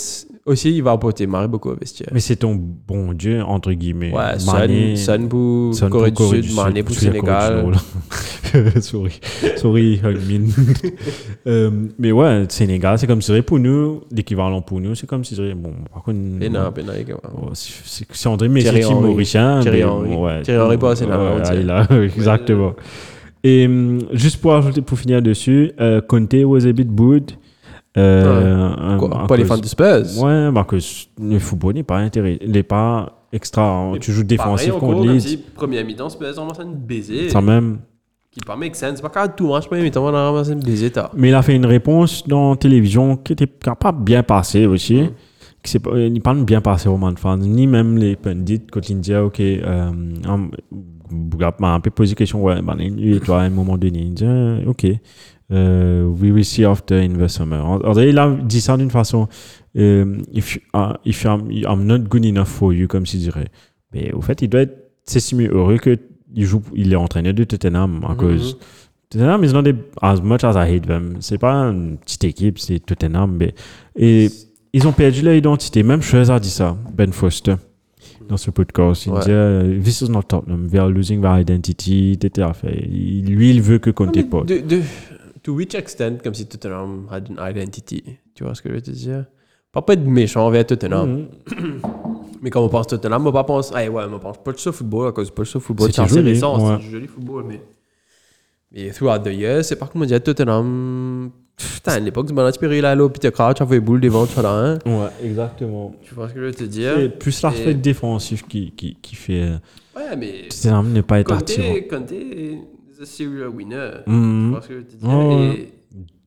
Aussi, 0.46 0.74
il 0.74 0.82
va 0.82 0.92
apporter 0.92 1.26
Marie 1.26 1.48
beaucoup 1.48 1.70
au 1.70 1.74
vestiaire. 1.76 2.08
Mais 2.12 2.20
c'est 2.20 2.36
ton 2.36 2.54
bon 2.54 3.12
Dieu, 3.12 3.42
entre 3.42 3.72
guillemets. 3.72 4.10
Ouais, 4.12 4.38
Mané- 4.46 4.96
pour 5.28 5.74
Son 5.74 5.88
Corée 5.90 6.10
du 6.10 6.16
Sud, 6.42 6.54
Mané 6.56 6.82
pour 6.82 6.94
Sénégal. 6.96 7.72
Sorry. 8.80 9.20
Sorry, 9.56 10.00
Hugmin. 10.02 10.48
euh, 11.46 11.70
mais 11.98 12.10
ouais, 12.10 12.46
Sénégal, 12.48 12.98
c'est 12.98 13.06
comme 13.06 13.22
si 13.22 13.42
pour 13.42 13.58
nous, 13.58 14.00
l'équivalent 14.10 14.60
pour 14.62 14.80
nous, 14.80 14.94
c'est 14.94 15.06
comme 15.06 15.24
si 15.24 15.34
bon, 15.54 15.72
par 15.92 16.02
contre. 16.02 16.18
Pénard, 16.38 16.72
également. 16.98 17.20
Oh, 17.42 17.50
c'est- 17.52 18.28
André 18.28 18.48
Messi 18.48 18.66
mauricien. 19.00 19.60
Thierry 19.60 19.84
Henry. 19.84 20.42
Thierry 20.42 20.60
Henry 20.60 20.78
pas 20.78 20.92
a- 20.92 20.94
Exactement. 22.02 22.74
Et 23.42 23.66
hum, 23.66 24.00
juste 24.12 24.40
pour 24.40 24.54
ajouter, 24.54 24.82
pour 24.82 24.98
finir 24.98 25.22
dessus, 25.22 25.72
euh, 25.80 26.00
Conte 26.00 26.34
was 26.44 26.66
a 26.66 26.72
bit 26.72 26.88
booed. 26.88 27.32
Euh, 27.96 28.98
Quoi, 28.98 29.26
Pas 29.26 29.36
les 29.36 29.44
fans 29.44 29.58
de 29.58 29.66
Spurs. 29.66 30.04
Ouais, 30.22 30.50
parce 30.54 30.66
que 30.66 30.76
le 31.22 31.38
football 31.38 31.74
n'est 31.74 31.82
pas 31.82 31.98
intéressant. 31.98 32.38
Il 32.42 32.52
n'est 32.52 32.62
pas 32.62 33.24
extra. 33.32 33.62
hein. 33.68 33.94
Tu 34.00 34.12
joues 34.12 34.22
défensif 34.22 34.72
contre 34.74 35.02
Leeds. 35.06 35.20
si, 35.20 35.36
première 35.38 35.84
mi-temps, 35.84 36.08
Spurs 36.08 36.38
ont 36.38 36.46
lancé 36.46 36.62
une 36.62 36.74
baiser. 36.74 37.28
Ça 37.30 37.40
même. 37.40 37.78
Qui 38.30 38.40
pas 38.46 38.54
make 38.54 38.76
sense. 38.76 38.96
C'est 38.96 39.02
pas 39.02 39.08
qu'à 39.08 39.26
tout 39.26 39.48
match, 39.48 39.66
première 39.66 39.84
mi-temps, 39.84 40.04
on 40.04 40.08
a 40.08 40.30
lancé 40.30 40.52
une 40.52 40.60
baiser. 40.60 40.92
Mais 41.16 41.30
il 41.30 41.34
a 41.34 41.42
fait 41.42 41.56
une 41.56 41.66
réponse 41.66 42.26
dans 42.28 42.50
la 42.50 42.56
télévision 42.56 43.16
qui 43.16 43.32
était 43.32 43.46
pas 43.48 43.92
bien 43.92 44.22
passé 44.22 44.66
aussi. 44.66 45.02
Mm. 45.02 45.10
Qui 45.62 45.78
pas, 45.78 45.90
il 45.98 46.12
n'est 46.12 46.20
pas 46.20 46.32
bien 46.34 46.60
passé 46.60 46.88
aux 46.88 46.98
fans, 47.16 47.36
ni 47.36 47.66
même 47.66 47.98
les 47.98 48.16
pundits 48.16 48.62
quand 48.70 48.88
ils 48.88 48.98
disaient, 49.00 49.18
OK, 49.18 49.40
euh, 49.40 49.90
m'a 51.60 51.74
un 51.74 51.80
peu 51.80 51.90
posé 51.90 52.12
la 52.12 52.16
question, 52.16 52.42
ouais, 52.42 52.60
ben, 52.62 52.74
lui 52.76 53.16
et 53.16 53.20
toi, 53.20 53.40
à 53.42 53.44
un 53.44 53.50
moment 53.50 53.76
donné, 53.78 54.00
il 54.00 54.14
dit, 54.14 54.24
euh, 54.24 54.64
OK, 54.66 54.86
euh, 55.52 56.04
we 56.04 56.30
will 56.32 56.44
see 56.44 56.64
after 56.64 56.96
in 57.00 57.10
the 57.14 57.28
summer. 57.28 57.78
Vrai, 57.82 58.10
il 58.10 58.18
a 58.18 58.30
dit 58.30 58.60
ça 58.60 58.76
d'une 58.76 58.90
façon, 58.90 59.28
euh, 59.76 60.16
if, 60.32 60.54
you- 60.56 60.60
uh, 60.74 60.94
if 61.04 61.24
I'm, 61.24 61.50
I'm 61.50 61.84
not 61.84 62.00
good 62.08 62.24
enough 62.24 62.46
for 62.46 62.72
you, 62.72 62.86
comme 62.86 63.06
s'il 63.06 63.20
dirait. 63.20 63.48
Mais 63.92 64.12
au 64.12 64.20
fait, 64.20 64.40
il 64.42 64.48
doit 64.48 64.60
être 64.62 64.76
s'estimer 65.04 65.46
heureux 65.48 65.78
que 65.78 65.96
il 66.32 66.44
joue, 66.44 66.62
il 66.74 66.92
est 66.92 66.96
entraîneur 66.96 67.34
de 67.34 67.42
Tottenham 67.42 68.04
à 68.08 68.10
Mhm. 68.12 68.16
cause. 68.16 68.56
Tottenham 69.10 69.42
is 69.42 69.52
not 69.52 69.64
a- 69.68 70.12
as 70.12 70.20
much 70.22 70.44
as 70.44 70.52
I 70.54 70.76
hate 70.76 70.86
them. 70.86 71.16
C'est 71.18 71.38
pas 71.38 71.52
une 71.54 71.96
petite 71.98 72.22
équipe, 72.22 72.58
c'est 72.60 72.78
Tottenham. 72.78 73.36
Mais, 73.36 73.52
et 73.96 74.28
ils 74.72 74.86
ont 74.86 74.92
perdu 74.92 75.22
leur 75.22 75.34
identité. 75.34 75.82
Même 75.82 76.02
chose 76.02 76.30
a 76.30 76.38
dit 76.38 76.48
ça, 76.50 76.76
Ben 76.96 77.12
Foster, 77.12 77.56
dans 78.30 78.36
ce 78.38 78.50
podcast. 78.50 79.04
Il 79.06 79.12
Ouais. 79.12 79.18
disait 79.20 79.32
euh, 79.32 79.80
This 79.80 80.00
is 80.02 80.10
not 80.10 80.22
Tottenham. 80.22 80.68
We 80.72 80.80
are 80.80 80.88
losing 80.88 81.20
their 81.20 81.38
identity. 81.38 82.12
etc. 82.12 82.48
Lui, 82.64 83.50
il 83.50 83.60
veut 83.60 83.78
que 83.78 83.90
Conte 83.90 84.16
Mais 84.16 84.24
pas. 84.24 84.42
de, 84.44 84.58
de, 84.58 84.80
to 85.42 85.52
which 85.52 85.74
extent, 85.74 86.22
comme 86.22 86.34
si 86.34 86.46
Tottenham 86.46 87.06
had 87.10 87.28
une 87.28 87.38
identity. 87.40 88.02
Tu 88.34 88.44
vois 88.44 88.54
ce 88.54 88.62
que 88.62 88.68
je 88.70 88.74
veux 88.76 88.82
te 88.82 88.90
dire? 88.90 89.26
Pas 89.72 89.82
pas 89.82 89.92
être 89.92 90.04
méchant 90.06 90.46
envers 90.46 90.66
Tottenham. 90.66 91.26
Mhm. 91.56 91.80
Mais 92.42 92.50
quand 92.50 92.62
on 92.64 92.68
pense 92.68 92.86
Tottenham, 92.86 93.26
on 93.26 93.32
pas 93.32 93.44
penser. 93.44 93.72
Ah 93.74 93.88
ouais, 93.88 94.04
on 94.10 94.18
pense 94.18 94.38
pas 94.42 94.52
de 94.52 94.58
ça 94.58 94.72
football, 94.72 95.08
à 95.08 95.12
cause 95.12 95.30
pas 95.30 95.42
de 95.42 95.48
ça 95.48 95.60
football. 95.60 95.92
C'est 95.92 96.08
joli, 96.08 96.30
récent, 96.30 96.58
ouais. 96.58 96.76
c'est 96.80 96.84
du 96.86 96.90
joli 96.90 97.06
football, 97.06 97.44
mais. 97.46 97.60
Mais 98.72 98.90
throughout 98.90 99.18
the 99.24 99.32
years, 99.32 99.64
c'est 99.64 99.76
par 99.76 99.90
contre, 99.90 100.04
on 100.04 100.08
dit 100.08 100.20
Tottenham. 100.20 101.30
Putain, 101.74 101.92
à 101.92 101.98
l'époque, 101.98 102.26
du 102.26 102.32
là, 102.80 102.94
là, 102.94 103.08
Peter 103.08 103.30
Crouch, 103.30 103.60
a 103.60 103.66
fait 103.66 103.80
boule 103.80 104.00
devant, 104.00 104.26
tu 104.26 104.34
vois 104.34 104.42
là, 104.42 104.52
hein. 104.54 104.78
Ouais, 104.86 105.08
exactement. 105.28 105.94
Tu 106.02 106.14
vois 106.14 106.28
ce 106.28 106.34
que 106.34 106.40
je 106.40 106.44
veux 106.46 106.54
te 106.54 106.64
dire? 106.64 106.92
C'est 106.96 107.08
plus 107.18 107.42
l'aspect 107.42 107.70
Et- 107.70 107.74
défensif 107.74 108.46
qui, 108.48 108.72
qui, 108.72 108.96
qui 109.00 109.14
fait 109.14 109.42
euh, 109.42 109.56
Ouais, 109.96 110.16
mais. 110.16 110.48
Tottenham 110.48 110.92
ne 110.92 111.00
pas 111.02 111.20
être 111.20 111.32
attirant. 111.32 111.74
Conte 111.88 112.12
is 112.12 113.02
a 113.02 113.04
serial 113.04 113.48
winner. 113.48 113.90
Tu 114.06 114.10
Mhm. 114.10 114.50
vois 114.50 114.62
ce 114.62 114.68
que 114.68 114.74
je 114.74 114.78
veux 114.78 114.84
te 114.84 114.96
dire? 114.96 115.08
Ouais. 115.08 115.70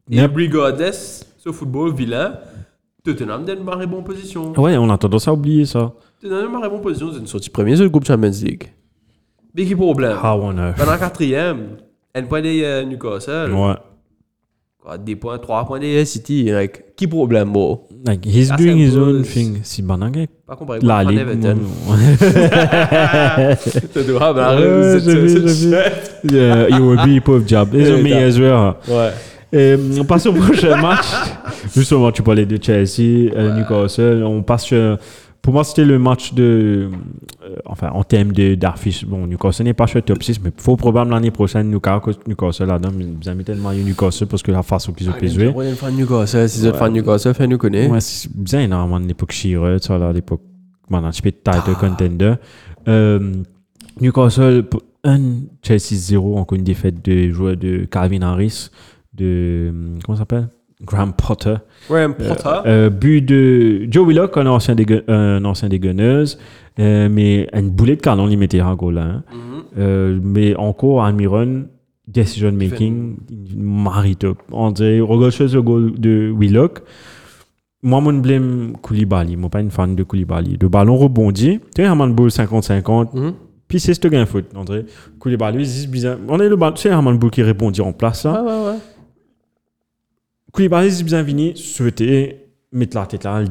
Et, 0.09 0.15
et 0.15 0.17
Yep. 0.21 0.35
regardless, 0.35 1.25
ce 1.37 1.51
football 1.51 1.93
vilain, 1.95 2.37
Tottenham 3.03 3.43
donne 3.45 3.59
une 3.59 3.85
bonne 3.85 4.03
position. 4.03 4.53
Ouais, 4.59 4.77
on 4.77 4.89
a 4.89 4.97
tendance 4.97 5.27
à 5.27 5.33
oublier 5.33 5.65
ça. 5.65 5.93
Tottenham 6.21 6.55
a 6.55 6.65
une 6.65 6.71
bonne 6.71 6.81
position, 6.81 7.11
c'est 7.11 7.19
une 7.19 7.27
sortie 7.27 7.49
première 7.49 7.75
sur 7.77 7.83
le 7.85 7.89
groupe 7.89 8.05
Champions 8.05 8.31
League. 8.43 8.71
Mais 9.55 9.65
qui 9.65 9.75
problème? 9.75 10.17
How 10.17 10.39
on 10.41 10.57
earth. 10.57 10.77
Pendant 10.77 10.97
quatrième, 10.97 11.77
un 12.15 12.23
point 12.23 12.41
des 12.41 12.63
euh, 12.63 12.83
Newcastle. 12.85 13.51
Ouais. 13.53 13.73
Des 15.05 15.15
points, 15.15 15.37
trois 15.37 15.65
points 15.65 15.79
des 15.79 16.03
City. 16.05 16.43
Like, 16.45 16.95
qui 16.97 17.07
problème, 17.07 17.51
bro? 17.53 17.87
Like, 18.05 18.25
he's 18.25 18.49
Ah, 18.51 18.57
doing 18.57 18.77
his 18.77 18.97
own 18.97 19.23
thing. 19.23 19.59
Si 19.63 19.81
Bananga 19.81 20.21
Pas 20.45 20.55
comparé 20.57 20.79
La 20.83 21.03
Ligue. 21.05 21.21
Tu 23.93 24.03
dois, 24.03 24.33
ben, 24.33 24.55
Ouais, 24.57 24.99
c'est- 24.99 25.11
j'ai 25.11 25.19
vu. 25.19 25.49
c'est- 25.49 26.33
euh, 26.33 26.67
Iwobi, 26.69 27.19
pauvre 27.21 27.43
job. 27.47 27.69
Ils 27.73 27.91
ont 27.91 27.95
Ouais, 27.95 28.01
mis 28.03 28.09
t'as- 28.11 28.29
joueurs. 28.31 28.77
Ouais. 28.87 29.09
Et, 29.51 29.75
on 29.99 30.03
passe 30.03 30.25
au 30.25 30.33
prochain 30.33 30.81
match. 30.81 31.05
Justement, 31.75 32.11
tu 32.11 32.23
parlais 32.23 32.45
de 32.45 32.57
Chelsea, 32.61 33.31
euh, 33.35 33.55
Newcastle. 33.55 34.23
On 34.25 34.41
passe 34.41 34.63
sur- 34.63 34.97
Pour 35.43 35.51
moi, 35.53 35.63
c'était 35.65 35.83
le 35.83 35.99
match 35.99 36.33
de. 36.33 36.89
euh, 37.43 37.55
enfin, 37.65 37.89
en 37.91 38.03
termes 38.05 38.31
d'affiche. 38.31 39.05
Bon, 39.05 39.27
Newcastle 39.27 39.63
n'est 39.65 39.73
pas 39.73 39.87
sur 39.87 39.97
le 39.97 40.01
top 40.03 40.23
6, 40.23 40.39
mais 40.41 40.51
faut 40.57 40.77
probablement 40.77 41.15
l'année 41.15 41.31
prochaine, 41.31 41.69
Newcastle, 41.69 42.15
Newcastle 42.27 42.63
là-dedans. 42.65 42.91
Vous 43.21 43.27
avez 43.27 43.43
tellement 43.43 43.73
Newcastle 43.73 44.27
parce 44.27 44.41
que 44.41 44.51
la 44.53 44.63
façon 44.63 44.93
qu'ils 44.93 45.09
ont 45.09 45.13
pu 45.13 45.27
jouer. 45.27 45.49
Ouais, 45.49 45.69
une 45.69 45.75
fan 45.75 45.93
de 45.93 45.99
Newcastle. 45.99 46.47
Si 46.47 46.65
vous 46.65 46.73
fan 46.73 46.93
de 46.93 46.99
Newcastle, 46.99 47.33
faites 47.33 47.49
nous 47.49 47.57
connaître. 47.57 47.91
Ouais, 47.91 47.99
c'est 47.99 48.31
bien 48.33 48.61
énormément 48.61 49.01
de 49.01 49.05
l'époque 49.05 49.33
Shearer, 49.33 49.79
ça 49.79 49.97
là, 49.97 50.13
l'époque 50.13 50.41
maintenant, 50.89 51.11
je 51.11 51.21
peux 51.21 51.31
title 51.31 51.61
Ah. 51.67 51.75
contender. 51.77 52.33
Euh, 52.87 53.33
Newcastle, 53.99 54.63
pour 54.63 54.81
un 55.03 55.41
Chelsea 55.61 55.95
0, 55.97 56.37
encore 56.37 56.57
une 56.57 56.63
défaite 56.63 57.03
de 57.03 57.31
joueur 57.33 57.57
de 57.57 57.83
Calvin 57.91 58.21
Harris, 58.21 58.69
de. 59.13 59.73
Comment 60.05 60.15
ça 60.15 60.21
s'appelle? 60.21 60.47
Graham 60.85 61.13
Potter. 61.13 61.55
Graham 61.89 62.13
Potter. 62.15 62.49
Euh, 62.65 62.89
but 62.89 63.21
de 63.21 63.87
Joe 63.89 64.07
Willock, 64.07 64.37
un 64.37 64.47
ancien 64.47 64.75
des, 64.75 64.85
un 65.07 65.43
ancien 65.45 65.69
des 65.69 65.79
Gunners, 65.79 66.35
euh, 66.79 67.07
mais 67.09 67.47
une 67.53 67.69
boulet 67.69 67.95
de 67.95 68.01
canon, 68.01 68.27
il 68.27 68.37
mettait 68.37 68.59
un 68.59 68.75
goal 68.75 68.95
là. 68.95 69.01
hein. 69.03 69.23
Mhm. 69.31 69.63
Euh, 69.79 70.19
mais 70.21 70.55
encore, 70.55 71.03
Almiron, 71.03 71.65
decision 72.07 72.51
making, 72.51 73.15
mari 73.55 74.15
top. 74.15 74.37
On 74.51 74.71
dirait, 74.71 74.99
regarde 74.99 75.33
le 75.39 75.61
goal 75.61 75.93
de 75.97 76.33
Willock. 76.37 76.81
Moi, 77.81 77.99
mon 77.99 78.13
blâme 78.13 78.73
Koulibaly. 78.81 79.35
Moi, 79.35 79.49
pas 79.49 79.59
une 79.59 79.71
fan 79.71 79.93
de 79.95 80.03
Koulibaly. 80.03 80.57
Le 80.61 80.69
ballon 80.69 80.95
rebondit. 80.95 81.59
Tu 81.75 81.81
sais, 81.81 81.85
un 81.85 81.95
ball 82.07 82.29
50-50. 82.29 83.13
Mhm. 83.13 83.33
Puis 83.67 83.79
c'est 83.79 83.93
ce 83.93 84.07
gain 84.07 84.25
foot. 84.25 84.45
On 84.55 84.63
dirait, 84.63 84.85
Koulibaly, 85.19 85.65
c'est 85.65 85.89
bizarre. 85.89 86.17
On 86.29 86.39
est 86.39 86.47
le 86.47 86.55
ballon, 86.55 86.75
c'est 86.77 86.89
un 86.91 87.01
ball 87.01 87.29
qui 87.31 87.41
répondit 87.43 87.81
en 87.81 87.91
place 87.91 88.23
là. 88.25 88.41
Ouais, 88.41 88.47
ouais, 88.51 88.69
ouais. 88.71 88.77
Koulibaly, 90.53 90.91
c'est 90.91 91.03
bien 91.03 91.25
fini. 91.25 91.53
Souhaiter 91.57 92.37
mettre 92.71 92.95
la 92.97 93.05
tête 93.05 93.23
là, 93.23 93.43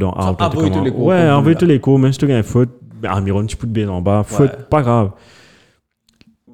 dans 0.00 0.10
out. 0.10 0.40
envoyer 0.40 0.70
comment- 0.70 0.78
tous 0.80 0.84
les 0.84 0.90
coups, 0.90 1.04
Ouais, 1.06 1.30
envoyer 1.30 1.56
tous 1.56 1.66
les 1.66 1.80
coups, 1.80 2.00
même 2.00 2.12
si 2.12 2.18
tu 2.18 2.26
gagnes 2.26 2.42
faute. 2.42 2.68
Almiron, 3.04 3.46
tu 3.46 3.56
peux 3.56 3.66
te 3.66 3.72
baisser 3.72 3.88
en 3.88 4.00
bas. 4.02 4.22
Faute, 4.24 4.68
pas 4.68 4.82
grave. 4.82 5.10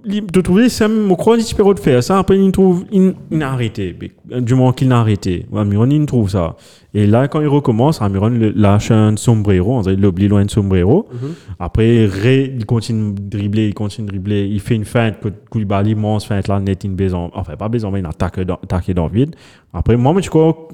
De 0.08 0.40
trouver, 0.40 0.68
c'est 0.70 0.86
je 0.88 1.14
crois 1.14 1.36
espère 1.36 1.74
de 1.74 1.78
faire 1.80 2.02
ça. 2.02 2.18
Après, 2.18 2.38
il 2.38 2.50
trouve, 2.50 2.84
il, 2.90 3.14
il 3.30 3.42
a 3.42 3.52
arrêté. 3.52 3.96
Du 4.40 4.54
moins 4.54 4.72
qu'il 4.72 4.90
a 4.90 5.00
arrêté. 5.00 5.44
Almiron, 5.54 5.88
il 5.90 6.06
trouve 6.06 6.30
ça. 6.30 6.56
Et 6.94 7.06
là, 7.06 7.28
quand 7.28 7.40
il 7.42 7.46
recommence, 7.48 8.00
Almiron 8.00 8.28
le- 8.30 8.50
lâche 8.52 8.90
un 8.90 9.16
sombrero. 9.16 9.76
On 9.76 9.80
dirait 9.82 9.94
qu'il 9.96 10.02
l'oublie 10.04 10.26
loin 10.28 10.44
de 10.44 10.50
sombrero. 10.50 11.08
Mhm. 11.12 11.34
Après, 11.58 12.06
Ray, 12.06 12.54
il 12.56 12.64
continue 12.64 13.12
de 13.12 13.20
dribbler, 13.38 13.66
il 13.68 13.74
continue 13.74 14.06
de 14.06 14.12
dribbler. 14.12 14.46
Il 14.46 14.60
fait 14.60 14.74
une 14.76 14.86
feinte 14.86 15.20
que 15.20 15.28
Koulibaly, 15.50 15.94
mon 15.94 16.18
feinte 16.20 16.48
là, 16.48 16.58
net, 16.58 16.84
une 16.84 16.94
baison. 16.94 17.30
Enfin, 17.34 17.56
pas 17.56 17.68
baison, 17.68 17.90
mais 17.90 18.00
il 18.00 18.06
attaque 18.06 18.40
dans, 18.40 18.54
attaqué 18.62 18.94
dans 18.94 19.08
le 19.08 19.12
vide. 19.12 19.36
Après, 19.74 19.96
moi, 19.96 20.18
tu 20.20 20.30
crois, 20.30 20.68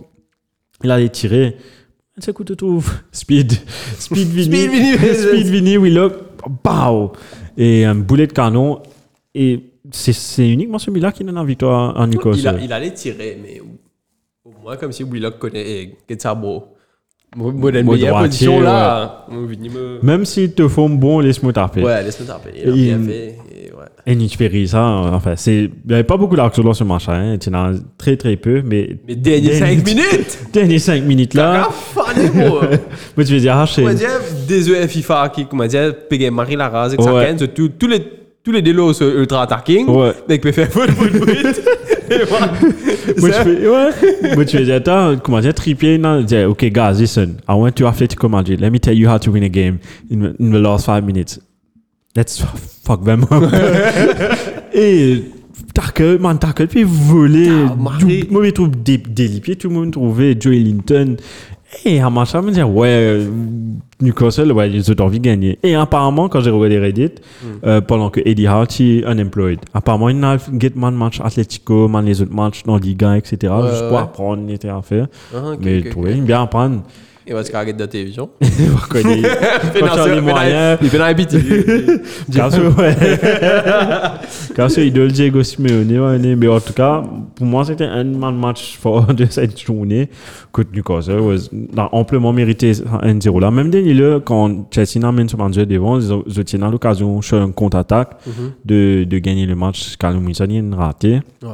il 0.85 0.91
allait 0.91 1.09
tirer. 1.09 1.57
C'est 2.19 2.33
quoi 2.33 2.45
tu 2.45 2.55
trouves 2.55 2.93
Speed. 3.11 3.53
Speed 3.99 4.29
Vini. 4.29 4.45
Speed 4.59 4.71
Vini. 4.71 4.93
Speed 5.15 5.47
Vini, 5.49 5.77
Willock. 5.77 6.13
Pow 6.63 7.13
Et 7.57 7.85
un 7.85 7.95
boulet 7.95 8.27
de 8.27 8.33
canon. 8.33 8.81
Et 9.35 9.61
c'est- 9.91 10.49
uniquement 10.49 10.79
celui-là 10.79 11.13
qui 11.13 11.25
donne 11.25 11.35
la 11.35 11.45
victoire 11.45 11.99
en 11.99 12.11
Écosse. 12.11 12.39
Il, 12.41 12.49
a- 12.49 12.57
il 12.63 12.73
allait 12.73 12.93
tirer, 12.93 13.39
mais 13.43 13.61
au 14.45 14.53
moins, 14.63 14.77
comme 14.77 14.93
si 14.93 15.03
Willock 15.05 15.39
connaît 15.39 15.97
Getsabo. 16.09 16.65
Moi, 17.37 17.51
moi, 17.53 17.73
Moi, 17.83 17.97
meilleure 17.97 18.23
position 18.23 18.61
là. 18.61 19.27
Moi, 19.29 19.49
Même 20.03 20.25
s'il 20.25 20.53
te 20.55 20.69
faut 20.69 20.89
bon, 20.89 21.19
laisse-moi 21.19 21.53
taper. 21.53 21.83
Ouais, 21.83 22.01
laisse-moi 22.05 22.29
taper. 22.29 22.51
Il 22.55 22.69
a 22.69 22.71
Et 22.71 22.73
bien 22.95 22.99
fait. 23.03 23.37
et 24.07 24.29
Ferry, 24.29 24.69
ça, 24.69 24.85
enfin, 24.85 25.35
c'est. 25.35 25.65
Il 25.65 25.71
n'y 25.89 25.95
avait 25.95 26.05
pas 26.05 26.17
beaucoup 26.17 26.37
d'action 26.37 26.63
dans 26.63 26.75
ce 26.75 26.85
match, 26.85 27.09
hein. 27.09 27.37
Il 27.41 27.45
y 27.45 27.57
en 27.57 27.59
a 27.59 27.73
très 27.99 28.17
très 28.17 28.37
peu, 28.37 28.63
mais. 28.65 28.99
Mais 29.09 29.17
dernier 29.17 29.49
Dernier- 29.49 29.79
5 29.79 29.85
minutes 29.89 30.39
Derniers 30.53 30.79
5 30.79 31.03
minutes 31.03 31.35
Là, 31.35 31.69
moi 31.97 32.61
Moi, 33.17 33.25
tu 33.25 33.33
veux 33.35 33.41
dire, 33.41 33.57
ah, 33.57 33.67
Comment 33.75 33.89
c'est. 33.89 33.95
dire, 33.97 34.11
des 34.47 34.69
œufs 34.71 34.89
FIFA 34.89 35.29
qui, 35.31 35.45
comment 35.47 35.67
dire, 35.67 35.93
payent 36.09 36.31
Marie 36.31 36.55
Larraz 36.55 36.95
et 36.97 37.03
ça, 37.03 37.47
tous 37.49 37.69
tous 37.71 37.89
les 37.89 37.99
tous 38.45 38.53
les 38.53 38.63
délos 38.63 38.93
sont 38.93 39.07
ultra 39.07 39.43
attacking. 39.43 39.89
Ouais. 39.89 40.13
Qui 40.29 40.39
peut 40.39 40.53
faire 40.53 40.71
foot, 40.71 40.91
foot, 40.91 41.11
foot. 41.11 41.63
Moi, 43.19 43.31
Ça- 43.33 43.45
fais, 43.45 43.67
ouais. 43.67 44.35
Moi, 44.35 44.45
tu 44.45 44.59
veux 44.59 44.65
dire, 44.65 44.75
attends, 44.75 45.17
comment 45.17 45.41
dire, 45.41 45.55
Trippier, 45.55 45.97
non, 45.97 46.21
dit, 46.21 46.37
okay, 46.37 46.71
guys, 46.71 46.99
listen, 46.99 47.37
I 47.49 47.55
went 47.55 47.73
to 47.73 47.87
Atletico 47.87 48.29
Madrid. 48.29 48.61
Let 48.61 48.71
me 48.71 48.79
tell 48.79 48.95
you 48.97 49.09
how 49.09 49.19
to 49.19 49.31
win 49.31 49.43
a 49.45 49.49
game 49.49 49.79
in, 50.11 50.35
in 50.39 50.51
the 50.51 50.61
last 50.61 50.85
five 50.85 51.03
minutes. 51.05 51.41
Let's 52.15 52.43
fuck 52.85 53.05
them 53.05 53.25
up. 53.31 53.43
Et, 54.75 55.23
tackle, 55.73 56.19
man, 56.21 56.39
tackle, 56.39 56.67
puis 56.69 56.85
voler. 56.85 57.49
Marie. 57.79 58.27
Moi, 58.31 58.45
je 58.45 58.51
trouve 58.51 58.71
des, 58.71 58.99
des 58.99 59.27
lipiers, 59.29 59.57
tout 59.57 59.69
le 59.69 59.75
monde 59.75 59.93
trouvait 59.93 60.37
Joey 60.39 60.59
Linton. 60.59 61.17
Et 61.85 62.01
un 62.01 62.11
match, 62.11 62.31
ça 62.31 62.41
me 62.43 62.51
dire, 62.51 62.69
ouais, 62.71 62.89
euh, 62.89 63.29
Newcastle, 64.01 64.53
ouais, 64.53 64.71
ils 64.71 64.91
ont 64.91 65.01
envie 65.01 65.19
de 65.19 65.25
gagner. 65.25 65.59
Et 65.63 65.75
apparemment, 65.75 66.29
quand 66.29 66.41
j'ai 66.41 66.51
regardé 66.51 66.79
Reddit, 66.79 67.11
Hmm. 67.43 67.47
euh, 67.67 67.81
pendant 67.81 68.11
que 68.11 68.21
Eddie 68.25 68.47
Hart 68.47 68.71
est 68.81 69.05
unemployed, 69.07 69.61
apparemment, 69.73 70.09
il 70.09 70.19
n'a 70.19 70.37
get 70.59 70.73
man 70.77 70.95
match 70.95 71.21
Atletico, 71.21 71.89
man 71.89 72.05
les 72.05 72.21
autres 72.23 72.35
matchs 72.35 72.63
dans 72.65 72.77
Liga, 72.77 73.17
etc. 73.17 73.53
Ouais, 73.53 73.69
juste 73.71 73.83
ouais. 73.83 73.89
pour 73.89 73.99
apprendre, 73.99 74.43
il 74.49 74.55
était 74.55 74.69
à 74.69 74.81
faire. 74.83 75.07
Ah, 75.35 75.53
Mais 75.61 75.81
bien 76.21 76.43
apprendre. 76.43 76.83
Il 77.27 77.33
va 77.33 77.43
se 77.43 77.51
carrer 77.51 77.73
de 77.73 77.79
la 77.79 77.87
télévision. 77.87 78.29
Tu 78.41 79.83
as 79.83 80.15
les 80.15 80.21
moyens. 80.21 80.79
Il 80.83 80.89
fait 80.91 80.99
la. 80.99 81.15
Quand 84.55 84.69
ce 84.69 84.81
idole 84.81 85.13
Diego 85.13 85.43
Simeone, 85.43 86.37
mais 86.37 86.49
en 86.49 86.61
tout 86.61 86.73
cas, 86.73 87.03
pour 87.35 87.47
moi, 87.47 87.65
c'était 87.65 87.85
un 87.85 88.05
man 88.05 88.37
match 88.37 88.77
fort 88.79 89.07
de 89.15 89.27
cette 89.27 89.59
journée. 89.61 90.09
Que 90.53 90.63
Newcastle 90.73 91.21
a 91.77 91.89
amplement 91.95 92.33
mérité 92.33 92.73
1-0 92.73 93.41
là. 93.41 93.51
Même 93.51 93.71
dernier, 93.71 94.19
quand 94.25 94.67
Chelsea 94.73 94.99
n'amène 95.01 95.29
ce 95.29 95.37
match 95.37 95.55
devant, 95.55 95.99
ont 95.99 96.25
tenu 96.25 96.71
l'occasion 96.71 97.23
sur 97.23 97.39
un 97.39 97.51
contre-attaque 97.53 98.11
de, 98.65 99.05
de 99.05 99.19
gagner 99.19 99.47
le 99.47 99.55
match. 99.55 99.97
Wilson, 100.03 100.73
a 100.73 100.77
raté. 100.77 101.21
Ouais. 101.43 101.51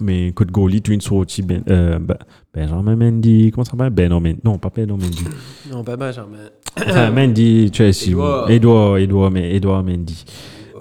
Mais 0.00 0.32
de 0.44 0.50
goalie, 0.52 0.82
tu 0.82 0.90
es 0.92 0.94
une 0.94 1.00
sortie, 1.00 1.42
ben, 1.42 1.62
euh, 1.70 1.98
ben- 1.98 2.18
Benjamin 2.54 2.96
Mendy, 2.96 3.50
comment 3.52 3.64
ça 3.64 3.72
s'appelle? 3.72 3.90
Mendy. 4.20 4.38
Non, 4.44 4.58
pas 4.58 4.70
Beno 4.74 4.96
Mendy. 4.96 5.24
Non, 5.70 5.82
pas 5.84 5.96
Benjamin. 5.96 6.36
Enfin, 6.78 7.10
Mendy, 7.10 7.70
Chelsea. 7.72 8.08
Edouard. 8.10 8.50
Edouard, 8.50 8.98
Edouard, 8.98 9.30
mais 9.30 9.54
Edouard 9.54 9.82
Mendy. 9.84 10.24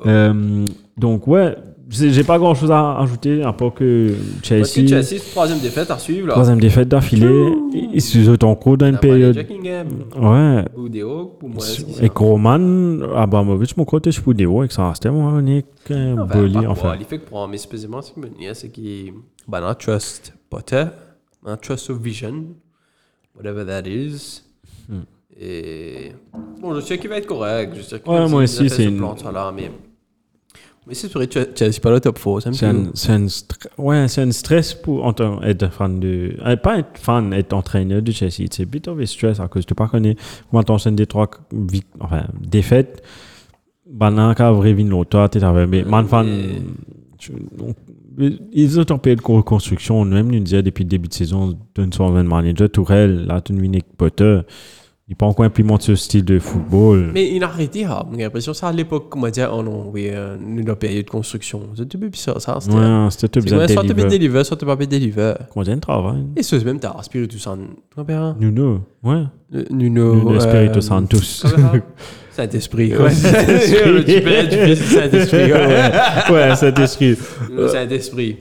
Euh, 0.06 0.66
donc, 0.98 1.28
ouais, 1.28 1.56
j'ai 1.90 2.24
pas 2.24 2.38
grand 2.40 2.56
chose 2.56 2.72
à 2.72 2.98
ajouter, 3.00 3.44
à 3.44 3.54
part 3.54 3.74
que 3.74 4.10
Parce 4.14 4.42
que 4.42 4.46
Chelsea, 4.86 4.88
Chelsea, 5.04 5.22
troisième 5.32 5.60
défaite 5.60 5.92
à 5.92 6.00
suivre 6.00 6.28
là. 6.28 6.34
troisième 6.34 6.60
défaite 6.60 6.88
d'affilée, 6.88 7.54
ils 7.94 8.02
sont 8.02 8.44
en 8.44 8.56
cours 8.56 8.78
parlé 8.78 8.94
de 8.94 8.98
période. 8.98 9.38
Ouais. 10.18 10.66
Boudéo, 10.76 11.36
pour 11.40 11.50
moi. 11.50 11.64
Et 12.02 12.10
Roman 12.14 13.02
Abramovich, 13.16 13.78
mon 13.78 13.86
côté, 13.86 14.12
je 14.12 14.22
peux 14.22 14.34
dire, 14.34 14.52
ouais, 14.54 14.68
que 14.68 14.74
ça 14.74 14.90
restait, 14.90 15.10
moi, 15.12 15.40
est 15.48 15.66
qu'un 15.86 16.18
Enfin, 16.68 16.96
Il 17.00 17.06
fait 17.06 17.20
que 17.20 17.26
pour 17.30 17.48
mais 17.48 17.58
spécialement, 17.58 18.02
ce 18.02 18.12
qui 18.14 18.20
me 18.20 18.28
dit, 18.30 18.46
c'est 18.54 18.70
qu'il. 18.70 19.14
Ben, 19.48 19.62
non, 19.62 19.74
trust 19.76 20.34
Potter, 20.50 20.86
non, 21.46 21.56
trust 21.58 21.90
of 21.92 22.00
vision, 22.00 22.46
whatever 23.38 23.64
that 23.66 23.88
is. 23.88 24.42
Hmm. 24.90 25.02
Et. 25.40 26.12
Bon, 26.62 26.74
je 26.74 26.80
sais 26.82 26.98
qu'il 26.98 27.10
va 27.10 27.18
être 27.18 27.28
correct. 27.28 27.74
Je 27.78 27.82
sais 27.84 28.00
qu'il 28.00 28.12
Ouais, 28.12 28.20
va- 28.20 28.28
moi 28.28 28.42
aussi, 28.44 28.70
c'est 28.70 28.84
ce 28.84 28.90
une- 28.90 28.98
plan, 28.98 29.16
ça, 29.16 29.32
là, 29.32 29.52
mais. 29.56 29.70
Mais 30.88 30.94
c'est 30.94 31.08
sûr, 31.08 31.22
Chelsea 31.56 31.80
pas 31.82 31.90
le 31.90 32.00
top 32.00 32.20
4, 32.24 32.42
ça 32.42 32.50
me 32.50 32.54
C'est 32.94 33.12
un, 33.12 33.26
un 33.26 33.28
ouais, 33.84 34.08
un 34.22 34.32
stress 34.32 34.76
pour 34.76 35.12
être 35.44 35.72
fan 35.72 36.00
de. 36.00 36.36
euh, 36.46 36.56
pas 36.58 36.78
être 36.78 36.98
fan, 37.00 37.34
être 37.34 37.54
entraîneur 37.54 38.04
de 38.04 38.12
Chelsea. 38.12 38.46
C'est 38.52 38.66
of 38.88 39.00
a 39.00 39.06
stress 39.08 39.40
à 39.40 39.48
cause 39.48 39.66
tu 39.66 39.74
pas 39.74 39.88
connais 39.88 40.16
comment 40.50 40.62
t'enchaînes 40.62 40.96
des 40.96 41.08
trois 41.08 41.30
enfin, 42.00 42.26
défaites. 42.40 43.04
Banan, 43.90 44.34
quand 44.36 44.54
vrai 44.54 44.74
vin 44.74 44.86
l'autre, 44.86 45.28
t'es 45.28 45.44
avec. 45.44 45.70
Mais 45.70 45.84
man 45.84 46.06
fan. 46.08 46.28
ils 48.52 48.80
ont 48.80 48.84
période 49.00 49.22
de 49.22 49.32
reconstruction. 49.32 50.06
Même 50.06 50.30
nous 50.30 50.40
disait 50.40 50.62
depuis 50.62 50.84
le 50.84 50.90
début 50.90 51.08
de 51.08 51.14
saison, 51.14 51.58
d'un 51.76 51.90
son 51.92 52.12
manager, 52.12 52.70
Tourelle, 52.70 53.26
là, 53.26 53.42
tu 53.42 53.54
Potter. 53.98 54.42
Il 55.08 55.12
n'a 55.12 55.18
pas 55.18 55.28
encore 55.28 55.46
implémenté 55.46 55.86
ce 55.86 55.96
style 55.96 56.26
de 56.26 56.40
football. 56.40 57.12
Mais 57.14 57.32
il 57.32 57.44
a 57.44 57.48
arrêté, 57.48 57.86
hein. 57.86 58.08
J'ai 58.12 58.24
l'impression 58.24 58.54
que 58.54 58.58
ça 58.58 58.70
à 58.70 58.72
l'époque, 58.72 59.06
comment 59.08 59.30
dire, 59.30 59.52
oh 59.54 59.62
non, 59.62 59.92
oui, 59.94 60.08
euh, 60.10 60.36
une 60.40 60.76
période 60.76 61.06
de 61.06 61.10
construction. 61.12 61.62
C'est 61.78 61.88
tout 61.88 62.00
bizarre, 62.00 62.42
ça. 62.42 62.58
C'était. 62.60 62.76
Ouais, 62.76 63.08
c'était 63.12 63.40
de 63.40 63.68
soit 63.68 63.84
tu 63.84 63.94
peux 63.94 64.04
deliver, 64.06 64.44
soit 64.44 64.58
tu 64.58 64.66
peux 64.66 64.76
pas 64.76 64.86
deliver. 64.88 65.34
Combien 65.54 65.76
de 65.76 65.80
travail? 65.80 66.26
Et 66.36 66.42
ce 66.42 66.56
même, 66.56 66.80
t'as 66.80 66.90
aspiré 66.98 67.28
tout 67.28 67.38
ça. 67.38 67.56
Tu 67.56 68.02
vois, 68.04 68.36
Nuno, 68.40 68.80
ouais. 69.04 69.26
Nuno. 69.70 70.16
Nuno 70.16 70.36
Espirito 70.38 70.80
euh, 70.80 70.82
Santos. 70.82 71.18
comment 71.44 71.74
ça? 71.74 71.80
Saint-Esprit. 72.32 72.98
Ouais, 72.98 73.12
Saint-Esprit. 73.12 74.06
Tu 74.06 74.22
peux 74.22 74.50
tu 74.50 74.76
Saint-Esprit. 74.76 75.54
ouais. 75.54 75.92
ouais, 76.32 76.56
cet 76.56 76.80
esprit. 76.80 77.16
Le 77.56 77.68
Saint-Esprit. 77.68 78.38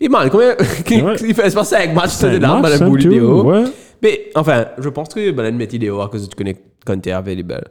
Et 0.00 0.08
man, 0.08 0.30
combien. 0.30 0.56
Il 0.88 1.34
fait 1.34 1.54
pas 1.54 1.62
5 1.64 1.94
matchs, 1.94 2.12
Cinq 2.12 2.30
c'était 2.30 2.38
là, 2.38 2.54
matchs, 2.54 2.62
madame 2.62 2.78
cinq 2.78 2.88
Boule 2.88 3.00
vidéo. 3.00 3.42
Ouais. 3.44 3.64
Mais 4.02 4.30
enfin, 4.34 4.66
je 4.78 4.88
pense 4.88 5.08
que 5.08 5.30
ben, 5.30 5.54
mettre 5.56 5.72
vidéo 5.72 6.00
à 6.00 6.08
cause 6.08 6.28
tu 6.28 6.36
connais 6.36 6.56
quand 6.84 6.98
t'es 7.00 7.12
available. 7.12 7.64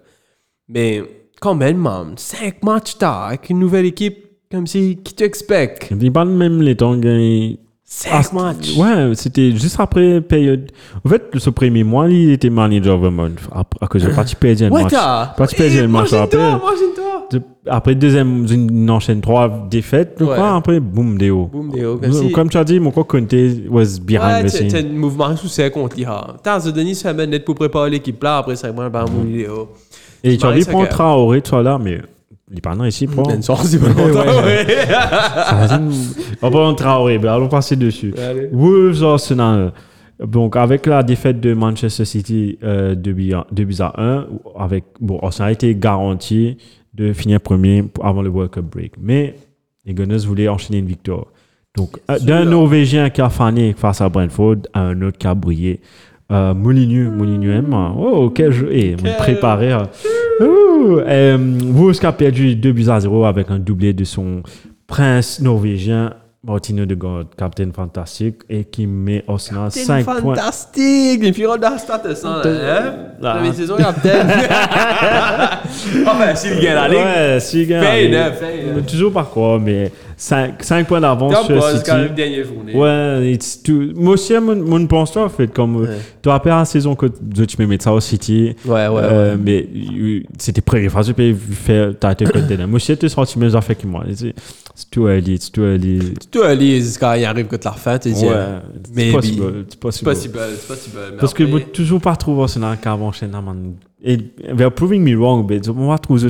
Mais 0.67 1.01
quand 1.41 1.55
même, 1.55 1.77
man, 1.77 2.13
5 2.17 2.63
matchs 2.63 2.97
tard 2.97 3.27
avec 3.27 3.49
une 3.49 3.59
nouvelle 3.59 3.85
équipe 3.85 4.25
comme 4.51 4.67
si 4.67 4.97
qui 5.03 5.13
t'expecte? 5.13 5.87
Il 5.91 6.11
pas 6.11 6.25
même 6.25 6.61
les 6.61 6.75
temps 6.75 6.97
gagné. 6.97 7.59
5 7.91 8.33
matchs. 8.33 8.77
Ouais, 8.77 9.13
c'était 9.15 9.51
juste 9.51 9.79
après 9.79 10.21
période. 10.21 10.71
En 11.03 11.09
fait, 11.09 11.23
ce 11.35 11.49
premier 11.49 11.83
mois, 11.83 12.07
il 12.07 12.29
était 12.29 12.51
manager 12.51 12.99
vraiment. 12.99 13.27
Après, 13.51 13.87
cause 13.87 14.03
de 14.03 14.11
parti 14.11 14.35
perdu 14.39 14.65
un 14.65 14.69
match. 14.69 14.93
Parti 15.35 15.55
perdu 15.55 15.79
un 15.79 15.87
match 15.87 16.13
après. 16.13 16.51
Après 17.65 17.95
deuxième, 17.95 18.45
une 18.49 18.89
enchaîne 18.91 19.21
trois 19.21 19.67
défaites, 19.69 20.17
je 20.19 20.25
crois. 20.25 20.55
Après, 20.55 20.79
boum, 20.79 21.17
déo. 21.17 21.47
Boum, 21.47 21.71
déo, 21.71 21.99
comme 22.31 22.49
tu 22.49 22.57
as 22.57 22.63
dit, 22.63 22.79
mon 22.79 22.91
quoi 22.91 23.05
Conte 23.05 23.33
was 23.69 23.99
behind 23.99 24.45
Ouais, 24.45 24.69
the 24.69 24.75
un 24.75 24.83
mouvement 24.89 25.35
sous 25.35 25.47
ses 25.47 25.71
contre 25.71 25.97
l'IA. 25.97 26.35
T'as 26.43 26.59
Denis 26.59 26.93
Samen 26.93 27.27
net 27.27 27.43
pour 27.43 27.55
préparer 27.55 27.89
l'équipe 27.89 28.21
là, 28.21 28.37
après 28.37 28.55
5 28.55 28.71
mois, 28.71 28.89
ben, 28.89 29.05
mon 29.11 29.23
vidéo. 29.23 29.69
Et 30.23 30.37
tu 30.37 30.45
as 30.45 30.53
dit, 30.53 30.63
prends. 30.63 30.85
Traoré, 30.85 31.41
toi 31.41 31.63
là, 31.63 31.79
mais 31.81 32.01
non 32.75 32.85
ici, 32.85 33.05
pour. 33.07 33.29
Une 33.31 33.41
sorte, 33.41 33.65
c'est 33.65 33.79
pas 33.79 33.87
longtemps, 33.89 34.43
Ouais. 34.43 34.65
ouais. 34.65 34.87
On 36.41 36.49
va 36.49 36.59
en 36.59 36.73
Traoré, 36.73 37.17
ben 37.17 37.33
allons 37.33 37.47
passer 37.47 37.75
dessus. 37.75 38.13
Allez. 38.17 38.49
Wolves 38.51 39.03
Arsenal. 39.03 39.73
Donc, 40.25 40.55
avec 40.57 40.85
la 40.85 41.01
défaite 41.03 41.39
de 41.39 41.53
Manchester 41.53 42.03
City 42.05 42.57
euh, 42.63 42.93
2 42.95 43.13
buts 43.13 43.33
à 43.33 43.47
2 43.51 43.63
buts 43.63 43.75
à 43.79 43.93
1, 44.01 44.27
avec, 44.57 44.83
bon, 44.99 45.17
Arsenal 45.19 45.49
a 45.49 45.51
été 45.53 45.73
garanti 45.75 46.57
de 46.93 47.13
finir 47.13 47.39
premier 47.39 47.85
avant 48.03 48.21
le 48.21 48.29
World 48.29 48.51
Cup 48.51 48.65
break. 48.65 48.93
Mais 49.01 49.35
les 49.85 49.93
Gunners 49.93 50.25
voulaient 50.25 50.49
enchaîner 50.49 50.79
une 50.79 50.87
victoire. 50.87 51.25
Donc, 51.77 51.99
euh, 52.11 52.19
d'un 52.19 52.43
Norvégien 52.45 53.09
qui 53.11 53.21
a 53.21 53.29
fané 53.29 53.73
face 53.77 54.01
à 54.01 54.09
Brentford 54.09 54.55
à 54.73 54.81
un 54.81 55.01
autre 55.03 55.17
qui 55.17 55.27
a 55.27 55.35
brillé. 55.35 55.79
Euh, 56.31 56.53
Moulinho, 56.53 57.09
Moulinho 57.11 57.51
M. 57.51 57.73
Oh, 57.97 58.29
quel 58.29 58.51
jeu! 58.51 58.69
Et 58.75 58.95
on 59.01 59.17
préparait. 59.21 59.71
euh, 59.71 59.83
euh, 60.41 61.93
a 62.03 62.11
perdu 62.11 62.55
2 62.55 62.71
buts 62.71 62.89
à 62.89 62.99
0 62.99 63.25
avec 63.25 63.49
un 63.51 63.59
doublé 63.59 63.93
de 63.93 64.03
son 64.03 64.41
prince 64.87 65.39
norvégien, 65.41 66.13
Martino 66.43 66.85
de 66.85 66.95
God, 66.95 67.27
capitaine 67.37 67.73
fantastique, 67.73 68.37
et 68.49 68.63
qui 68.63 68.87
met 68.87 69.23
Arsenal 69.27 69.71
5 69.71 70.05
points. 70.05 70.21
fantastique! 70.21 71.21
Les 71.21 71.31
Pirates 71.33 71.59
d'Astad, 71.59 72.13
ça, 72.15 72.41
là, 72.43 72.81
hein? 72.87 72.93
Là. 73.21 73.35
Première 73.35 73.53
saison, 73.53 73.75
capitaine. 73.75 74.27
Enfin, 76.07 76.35
s'il 76.35 76.59
gagne 76.59 76.75
la 76.75 76.87
ligue. 76.87 76.97
Ouais, 76.97 77.39
si, 77.39 77.65
gars. 77.65 77.81
Paye, 77.81 78.09
mais- 78.09 78.17
hein, 78.17 78.31
paye, 78.39 78.59
hein. 78.61 78.73
mais 78.75 78.81
Toujours 78.83 79.11
par 79.11 79.29
quoi, 79.29 79.59
mais 79.59 79.91
5, 80.21 80.85
points 80.85 80.99
d'avance 80.99 81.45
sur 81.45 81.63
City. 81.69 81.83
quand 81.85 81.97
même, 81.97 82.13
dernière 82.13 82.45
journée. 82.45 82.75
Ouais, 82.75 83.31
it's 83.31 83.63
too... 83.63 83.93
moi 83.95 84.15
aussi, 84.15 84.33
mon, 84.37 84.53
mon 84.57 84.85
pense 84.85 85.15
en 85.15 85.29
fait, 85.29 85.47
comme 85.47 85.77
Ouais. 85.77 85.87
tu 85.87 86.21
te 86.23 86.29
rappelles 86.29 86.51
la 86.51 86.65
saison 86.65 86.93
que 86.93 87.05
tu 87.05 87.55
me 87.61 87.65
mets 87.65 87.77
ça 87.79 87.93
au 87.93 88.01
City, 88.01 88.53
Ouais, 88.65 88.87
ouais, 88.89 89.01
euh, 89.01 89.37
mais 89.41 89.65
euh, 89.97 90.21
c'était 90.37 90.61
tu 91.05 91.13
peux 91.13 91.33
faire 91.33 91.97
ta 91.97 92.13
tête 92.15 92.33
côté 92.33 92.57
Moi 92.57 92.75
aussi, 92.75 92.97
tu 92.97 93.07
senti 93.07 93.39
mes 93.39 93.55
affaires 93.55 93.77
que 93.77 93.87
moi. 93.87 94.03
C'est 94.13 94.33
it's 94.73 94.89
too 94.91 95.07
early, 95.07 95.35
it's 95.35 95.49
too 95.49 95.63
early. 95.63 96.13
Elise, 96.43 96.97
quand 96.97 97.13
il 97.13 97.23
arrive 97.23 97.47
que 97.47 97.55
la 97.63 97.71
fin, 97.71 97.97
tu 97.97 98.11
dis. 98.11 98.25
Ouais, 98.25 98.35
mais 98.93 99.05
c'est 99.07 99.11
possible, 99.13 99.43
c'est 99.69 99.71
C'est 99.71 99.79
possible. 99.79 100.05
possible, 100.09 100.39
c'est 100.59 100.67
possible. 100.67 100.97
mais 101.11 101.17
Parce 101.17 101.33
que 101.33 101.45
je 101.45 101.49
toujours 101.59 102.01
pas 102.01 102.15
trouvé 102.17 102.41
Arsenal 102.41 102.77
qu'avant 102.81 103.11
man. 103.41 103.73
Et 104.03 104.17
they're 104.55 104.69
proving 104.71 105.01
me 105.01 105.15
wrong, 105.15 105.47
but 105.47 105.67
on 105.69 105.87
va 105.87 105.97
trouver 105.97 106.27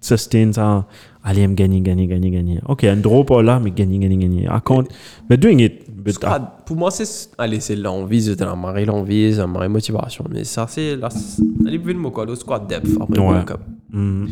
sustain 0.00 0.52
ça. 0.52 0.86
Allez, 1.22 1.46
me 1.46 1.54
gagner, 1.54 1.80
gagner, 1.82 2.06
gagner, 2.06 2.30
gagner. 2.30 2.60
Ok, 2.66 2.84
un 2.84 2.96
draw 2.96 3.24
pas 3.24 3.42
là, 3.42 3.60
mais 3.62 3.70
gagner, 3.70 3.98
gagner, 3.98 4.16
gagner. 4.16 4.44
I 4.44 4.58
can't, 4.64 4.86
but 5.28 5.38
doing 5.38 5.58
it. 5.60 5.84
But, 5.90 6.14
Squad, 6.14 6.42
pour 6.64 6.76
moi, 6.76 6.90
c'est. 6.90 7.28
Allez, 7.36 7.60
c'est 7.60 7.76
l'envie, 7.76 8.22
c'est 8.22 8.40
la 8.40 8.54
marée, 8.56 8.86
l'envie, 8.86 9.32
c'est 9.32 9.38
la 9.40 9.46
marée 9.46 9.68
motivation. 9.68 10.24
Mais 10.30 10.44
ça, 10.44 10.66
c'est. 10.68 10.96
c'est- 11.10 11.42
Allez, 11.66 11.76
vous 11.76 11.88
le 11.88 12.10
quoi, 12.10 12.24
le 12.24 12.34
squad 12.36 12.66
depth 12.66 12.88
après 12.98 13.16
le 13.16 13.22
Ouais. 13.22 13.44
Cup. 13.44 13.60
mm, 13.92 14.26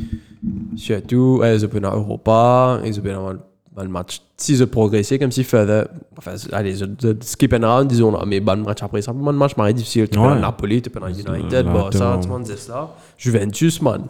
Surtout, 0.76 1.42
ils 1.44 1.64
ont 1.66 1.80
dans 1.80 1.94
Europa, 1.96 2.80
ils 2.84 2.98
ont 2.98 3.02
dans 3.02 3.32
le- 3.32 3.40
le 3.82 3.88
match. 3.88 4.20
S'ils 4.36 4.62
ont 4.62 4.66
progressé, 4.66 5.18
comme 5.18 5.30
s'ils 5.30 5.44
faisaient. 5.44 5.84
Enfin, 6.16 6.34
allez, 6.52 6.82
ont 6.82 6.88
skip 7.20 7.52
and 7.52 7.60
round, 7.66 7.88
disons, 7.88 8.10
là, 8.12 8.24
mais 8.26 8.40
bon 8.40 8.64
match 8.64 8.82
après 8.82 9.02
ça. 9.02 9.12
Bon 9.12 9.32
match, 9.32 9.56
marée 9.56 9.74
difficile. 9.74 10.08
Tu 10.08 10.18
peux 10.18 10.24
dans 10.24 10.34
Napoli, 10.36 10.80
tu 10.82 10.90
peux 10.90 11.00
dans 11.00 11.08
United, 11.08 11.66
Barça, 11.66 11.98
t'as- 11.98 12.18
tu 12.18 12.28
m'en 12.28 12.40
dis 12.40 12.52
ça. 12.56 12.94
Juventus, 13.18 13.80
man. 13.82 14.04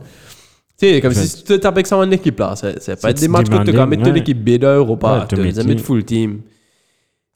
Sais, 0.80 1.00
comme 1.00 1.12
si 1.12 1.42
tu 1.44 1.52
avec 1.66 1.86
ça 1.86 1.96
en 1.96 2.08
équipe 2.10 2.38
là. 2.38 2.54
C'est 2.56 2.80
c'est 2.80 3.00
pas 3.00 3.08
C'est 3.08 3.14
des 3.20 3.28
matchs 3.28 3.48
que 3.48 3.64
tu 3.64 3.76
as 3.78 3.86
mettre 3.86 4.02
toute 4.02 4.12
ouais. 4.12 4.18
l'équipe 4.18 4.42
B 4.44 4.58
de 4.58 4.66
Europa. 4.66 5.20
Ouais, 5.20 5.26
te 5.26 5.34
tu 5.34 5.40
mettre- 5.42 5.58
as 5.60 5.64
mis 5.64 5.78
full 5.78 6.04
team. 6.04 6.40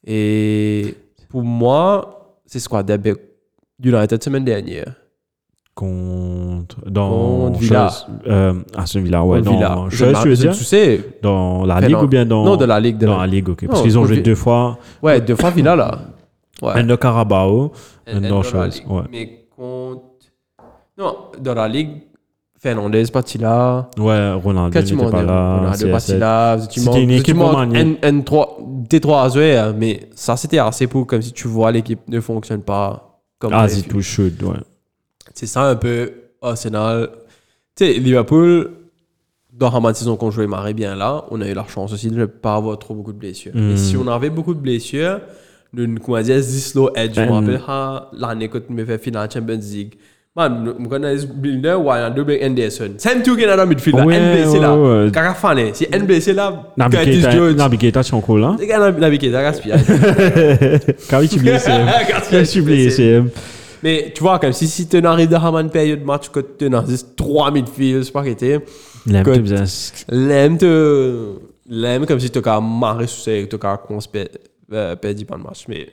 Et 0.06 0.94
pour 1.28 1.42
moi, 1.42 2.36
c'est 2.46 2.58
ce 2.58 2.68
qu'on 2.68 2.78
a 2.78 2.82
United 3.82 4.22
semaine 4.22 4.44
dernière. 4.44 4.94
contre, 5.74 6.76
dans, 6.88 7.08
Contre 7.48 7.58
Villa. 7.60 7.90
euh, 8.26 8.54
Aston 8.76 9.00
Villa, 9.00 9.24
ouais, 9.24 9.40
dans, 9.40 9.52
Villa. 9.52 9.84
Je- 9.88 10.34
je-? 10.34 10.48
Tu 10.48 10.64
sais, 10.64 11.00
Dans 11.22 11.64
la 11.64 11.80
Ligue 11.80 11.92
non. 11.92 12.02
ou 12.04 12.06
bien 12.08 12.26
dans, 12.26 12.44
non, 12.44 12.56
de 12.56 12.64
la 12.66 12.78
Ligue. 12.78 12.98
De 12.98 13.06
dans 13.06 13.18
la... 13.18 13.26
Ligue, 13.26 13.48
ok. 13.48 13.66
Parce 13.68 13.82
qu'ils 13.82 13.98
ont 13.98 14.04
joué 14.04 14.18
deux 14.20 14.34
fois, 14.34 14.78
Ouais, 15.02 15.20
deux 15.20 15.34
fois 15.34 15.50
Villa 15.50 15.74
là. 15.74 15.98
Ouais. 16.60 16.72
un 16.74 16.84
de 16.84 16.94
Carabao, 16.94 17.72
un 18.06 18.20
dans 18.20 18.42
chose, 18.42 18.82
ouais. 18.88 19.02
Mais 19.10 19.46
contre. 19.56 20.02
Non, 20.98 21.16
dans 21.40 21.54
la 21.54 21.66
Ligue, 21.68 22.02
Fernandez 22.62 23.04
parti 23.12 23.38
là. 23.38 23.90
Ouais, 23.98 24.34
Ronaldo 24.34 24.78
n'était 24.78 24.96
pas 24.96 25.22
là. 25.22 25.56
Ronaldo 25.56 25.86
CR7. 25.86 25.90
parti 25.90 26.16
là. 26.16 26.58
C'était 26.70 27.02
une 27.02 27.10
équipe 27.10 27.36
remaniée. 27.36 27.98
N3, 28.00 28.88
T3 28.88 29.24
à 29.24 29.28
jouer, 29.28 29.56
hein, 29.56 29.74
mais 29.76 30.08
ça 30.14 30.36
c'était 30.36 30.58
assez 30.58 30.86
pour 30.86 31.04
comme 31.08 31.20
si 31.20 31.32
tu 31.32 31.48
vois 31.48 31.72
l'équipe 31.72 31.98
ne 32.06 32.20
fonctionne 32.20 32.62
pas 32.62 33.20
comme 33.40 33.52
Ah, 33.52 33.68
c'est 33.68 33.82
tout 33.82 34.00
chaude, 34.00 34.40
ouais. 34.44 34.60
C'est 35.34 35.46
ça 35.46 35.64
un 35.64 35.74
peu 35.74 36.12
Arsenal. 36.40 37.10
Tu 37.74 37.84
sais, 37.84 37.92
Liverpool, 37.94 38.70
dans 39.52 39.80
la 39.80 39.94
saison 39.94 40.16
qu'on 40.16 40.30
jouait 40.30 40.46
marée 40.46 40.74
bien 40.74 40.94
là, 40.94 41.24
on 41.32 41.40
a 41.40 41.48
eu 41.48 41.54
la 41.54 41.66
chance 41.66 41.92
aussi 41.92 42.10
de 42.10 42.16
ne 42.16 42.26
pas 42.26 42.54
avoir 42.54 42.78
trop 42.78 42.94
beaucoup 42.94 43.12
de 43.12 43.18
blessures. 43.18 43.52
Mm. 43.56 43.70
Et 43.72 43.76
si 43.76 43.96
on 43.96 44.06
avait 44.06 44.30
beaucoup 44.30 44.54
de 44.54 44.60
blessures, 44.60 45.20
nous, 45.72 45.98
comment 45.98 46.20
dire, 46.20 46.40
Zislo 46.40 46.90
Edge, 46.94 47.16
je 47.16 47.22
me 47.22 47.26
Ben- 47.26 47.32
rappelle 47.32 47.60
ah, 47.66 48.10
l'année 48.12 48.48
que 48.48 48.58
tu 48.58 48.72
me 48.72 48.84
fait 48.84 48.98
finale 48.98 49.28
Champions 49.32 49.58
League. 49.60 49.94
Man, 50.34 50.74
je 50.80 50.88
connais 50.88 51.18
ce 51.18 51.26
builder, 51.26 51.74
ouais, 51.74 51.98
un 51.98 52.08
double 52.08 52.38
Anderson. 52.42 52.92
Dans 53.04 53.56
le 53.56 53.66
midfield, 53.66 53.98
NBC 53.98 54.58
ouais. 54.60 55.10
Kaka 55.12 55.34
Fane, 55.34 55.74
si 55.74 55.86
NBC 55.86 56.32
là, 56.32 56.72
Nabi 56.74 56.96
Curtis 56.96 57.20
Jones. 57.30 57.54
Nabi 57.54 57.76
Keita, 57.76 58.02
tu 58.02 58.12
es 58.12 58.14
encore 58.14 58.38
là? 58.38 58.56
C'est 58.58 58.66
quand 58.66 58.80
même 58.80 58.98
Nabi 58.98 59.18
Keita, 59.18 59.42
gaspillage. 59.42 59.82
Quand 61.10 61.20
tu 61.28 61.38
blessé, 61.38 61.70
quand 62.30 62.42
tu 62.50 62.62
blessé. 62.62 63.22
Mais 63.82 64.10
tu 64.14 64.22
vois, 64.22 64.38
comme 64.38 64.54
si, 64.54 64.68
si 64.68 64.88
tu 64.88 65.04
arrives 65.04 65.28
dans 65.28 65.58
une 65.58 65.68
période 65.68 66.00
de 66.00 66.04
match 66.06 66.30
que 66.30 66.40
tu 66.40 66.74
as 66.74 67.04
3 67.14 67.50
midfields, 67.50 68.04
c'est 68.04 68.12
pas 68.12 68.22
qu'était. 68.22 68.58
L'aime. 70.08 70.56
L'aime 71.68 72.06
comme 72.06 72.20
si 72.20 72.30
tu 72.30 72.38
as 72.42 72.60
marré 72.60 73.06
sur 73.06 73.22
ça, 73.22 73.32
tu 73.32 73.56
as 73.66 74.96
perdu 74.96 75.26
pas 75.26 75.36
le 75.36 75.42
match. 75.42 75.64
Mais 75.68 75.88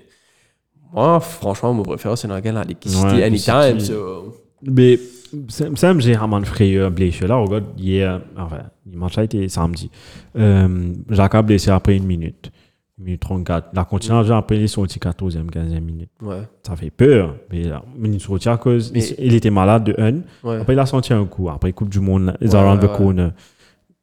moi, 0.94 1.20
franchement, 1.20 1.74
mon 1.74 1.84
préféré, 1.84 2.16
c'est 2.16 2.28
dans 2.28 2.40
City 2.42 2.98
Ouais, 3.04 3.24
anytime. 3.24 3.80
So- 3.80 4.36
Mais 4.64 5.00
ça 5.48 5.94
me 5.94 6.00
j'ai 6.02 6.14
vraiment 6.14 6.42
frayeur 6.44 6.92
blessé 6.92 7.28
là. 7.28 7.36
Regarde, 7.36 7.66
hier, 7.78 8.22
enfin, 8.38 8.64
le 8.92 8.98
match 8.98 9.18
a 9.18 9.24
été 9.24 9.48
samedi. 9.48 9.90
Euh, 10.38 10.94
Jacques 11.10 11.36
a 11.36 11.42
blessé 11.42 11.70
après 11.72 11.96
une 11.98 12.06
minute. 12.06 12.52
Une 12.98 13.06
minute 13.06 13.22
34. 13.22 13.70
La 13.74 13.86
continue 13.86 14.18
à 14.18 14.24
jouer 14.24 14.36
après, 14.36 14.58
il 14.58 14.64
est 14.64 14.68
sorti 14.68 15.00
14e, 15.00 15.50
15e 15.50 15.80
minute. 15.80 16.10
Ouais. 16.22 16.42
Ça 16.68 16.76
fait 16.76 16.90
peur. 16.90 17.36
Mais 17.52 17.64
là, 17.64 17.82
il 18.04 18.16
est 18.16 18.20
sorti 18.20 18.50
à 18.50 18.58
cause. 18.58 18.92
Mais- 18.92 19.00
il, 19.20 19.28
il 19.28 19.34
était 19.36 19.50
malade 19.52 19.86
de 19.86 19.96
un. 19.98 20.16
Ouais. 20.44 20.58
Après, 20.60 20.74
il 20.74 20.80
a 20.80 20.86
senti 20.86 21.14
un 21.14 21.26
coup. 21.26 21.50
Après, 21.50 21.72
Coupe 21.72 21.90
du 21.90 22.00
Monde, 22.02 22.36
is 22.42 22.48
Ouais, 22.50 22.56
around 22.56 22.82
the 22.82 22.88
corner. 22.98 23.32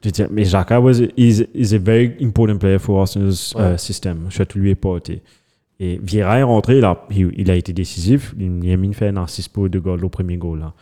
Je 0.04 0.10
dire, 0.10 0.28
mais 0.30 0.44
Jacques 0.44 0.70
was, 0.70 1.00
is, 1.16 1.44
is 1.52 1.74
a 1.74 1.78
very 1.78 2.14
important 2.22 2.58
player 2.58 2.78
for 2.78 3.00
Arsenal's 3.00 3.52
uh, 3.58 3.76
system. 3.76 4.26
Surtout 4.30 4.58
lui 4.58 4.70
est 4.70 4.74
porté. 4.76 5.20
Et 5.78 6.00
Vieira 6.02 6.38
est 6.38 6.42
rentré, 6.42 6.78
il 6.78 6.84
a, 6.84 7.04
il, 7.10 7.30
il 7.36 7.50
a 7.50 7.54
été 7.54 7.72
décisif. 7.72 8.34
Il 8.38 8.72
a 8.72 8.76
mis 8.76 8.94
fait 8.94 9.08
un 9.08 9.16
assist 9.18 9.52
pour 9.52 9.68
deux 9.68 9.80
goals 9.80 10.04
au 10.04 10.08
premier 10.08 10.36
goal. 10.38 10.60
Là. 10.60 10.72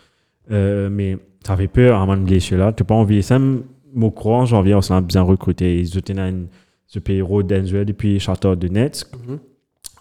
Euh, 0.51 0.89
mais 0.91 1.19
ça 1.45 1.57
fait 1.57 1.69
peur 1.69 2.01
à 2.01 2.07
man 2.07 2.25
blessure 2.25 2.59
là. 2.59 2.73
Tu 2.73 2.83
n'as 2.83 2.87
pas 2.87 2.95
envie. 2.95 3.23
Ça 3.23 3.39
me 3.39 3.65
au 4.01 4.11
courant, 4.11 4.41
en 4.43 4.47
janvier, 4.47 4.75
on 4.75 4.91
a 4.93 5.01
bien 5.01 5.23
recruté. 5.23 5.79
Ils 5.81 5.97
ont 5.97 6.01
tenu 6.01 6.47
ce 6.87 6.99
pays 6.99 7.23
Denzel 7.45 7.85
depuis 7.85 8.19
Château 8.21 8.55
de 8.57 8.69
Nets. 8.69 9.05
Mhm. 9.29 9.39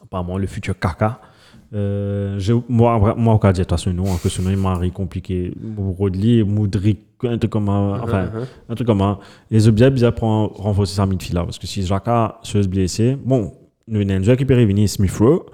Apparemment, 0.03 0.37
le 0.37 0.47
futur 0.47 0.77
Kaka. 0.77 1.19
Euh, 1.73 2.35
je, 2.37 2.53
moi, 2.69 3.15
moi, 3.17 3.33
au 3.33 3.39
cas 3.39 3.51
de 3.51 3.63
ce 3.77 3.89
nom, 3.89 4.03
hein, 4.05 4.17
que 4.21 4.29
ce 4.29 4.41
nom 4.43 4.51
est 4.51 4.55
marré 4.55 4.91
compliqué. 4.91 5.51
Rodley, 5.77 6.43
Moudric, 6.43 6.99
un 7.23 7.37
truc 7.39 7.51
comme 7.51 7.69
un- 7.69 7.99
enfin, 7.99 8.25
Mhm. 8.25 8.45
un 8.69 8.75
truc 8.75 8.85
comme 8.87 9.01
un. 9.01 9.17
Les 9.49 9.67
objets 9.67 9.89
pour 10.11 10.27
en- 10.27 10.47
renforcer 10.49 10.93
sa 10.95 11.05
midfield 11.07 11.35
là. 11.35 11.43
Parce 11.45 11.57
que 11.57 11.65
si 11.65 11.83
Jaka 11.83 12.37
se 12.43 12.67
blessé, 12.67 13.17
bon, 13.25 13.53
nous, 13.88 14.01
il 14.01 14.09
y 14.09 14.13
a 14.13 14.15
un 14.15 14.21
joueur 14.21 14.38
qui 14.38 14.45
peut 14.45 14.55
revenir, 14.55 14.88
Smith 14.89 15.15
Rowe. 15.17 15.45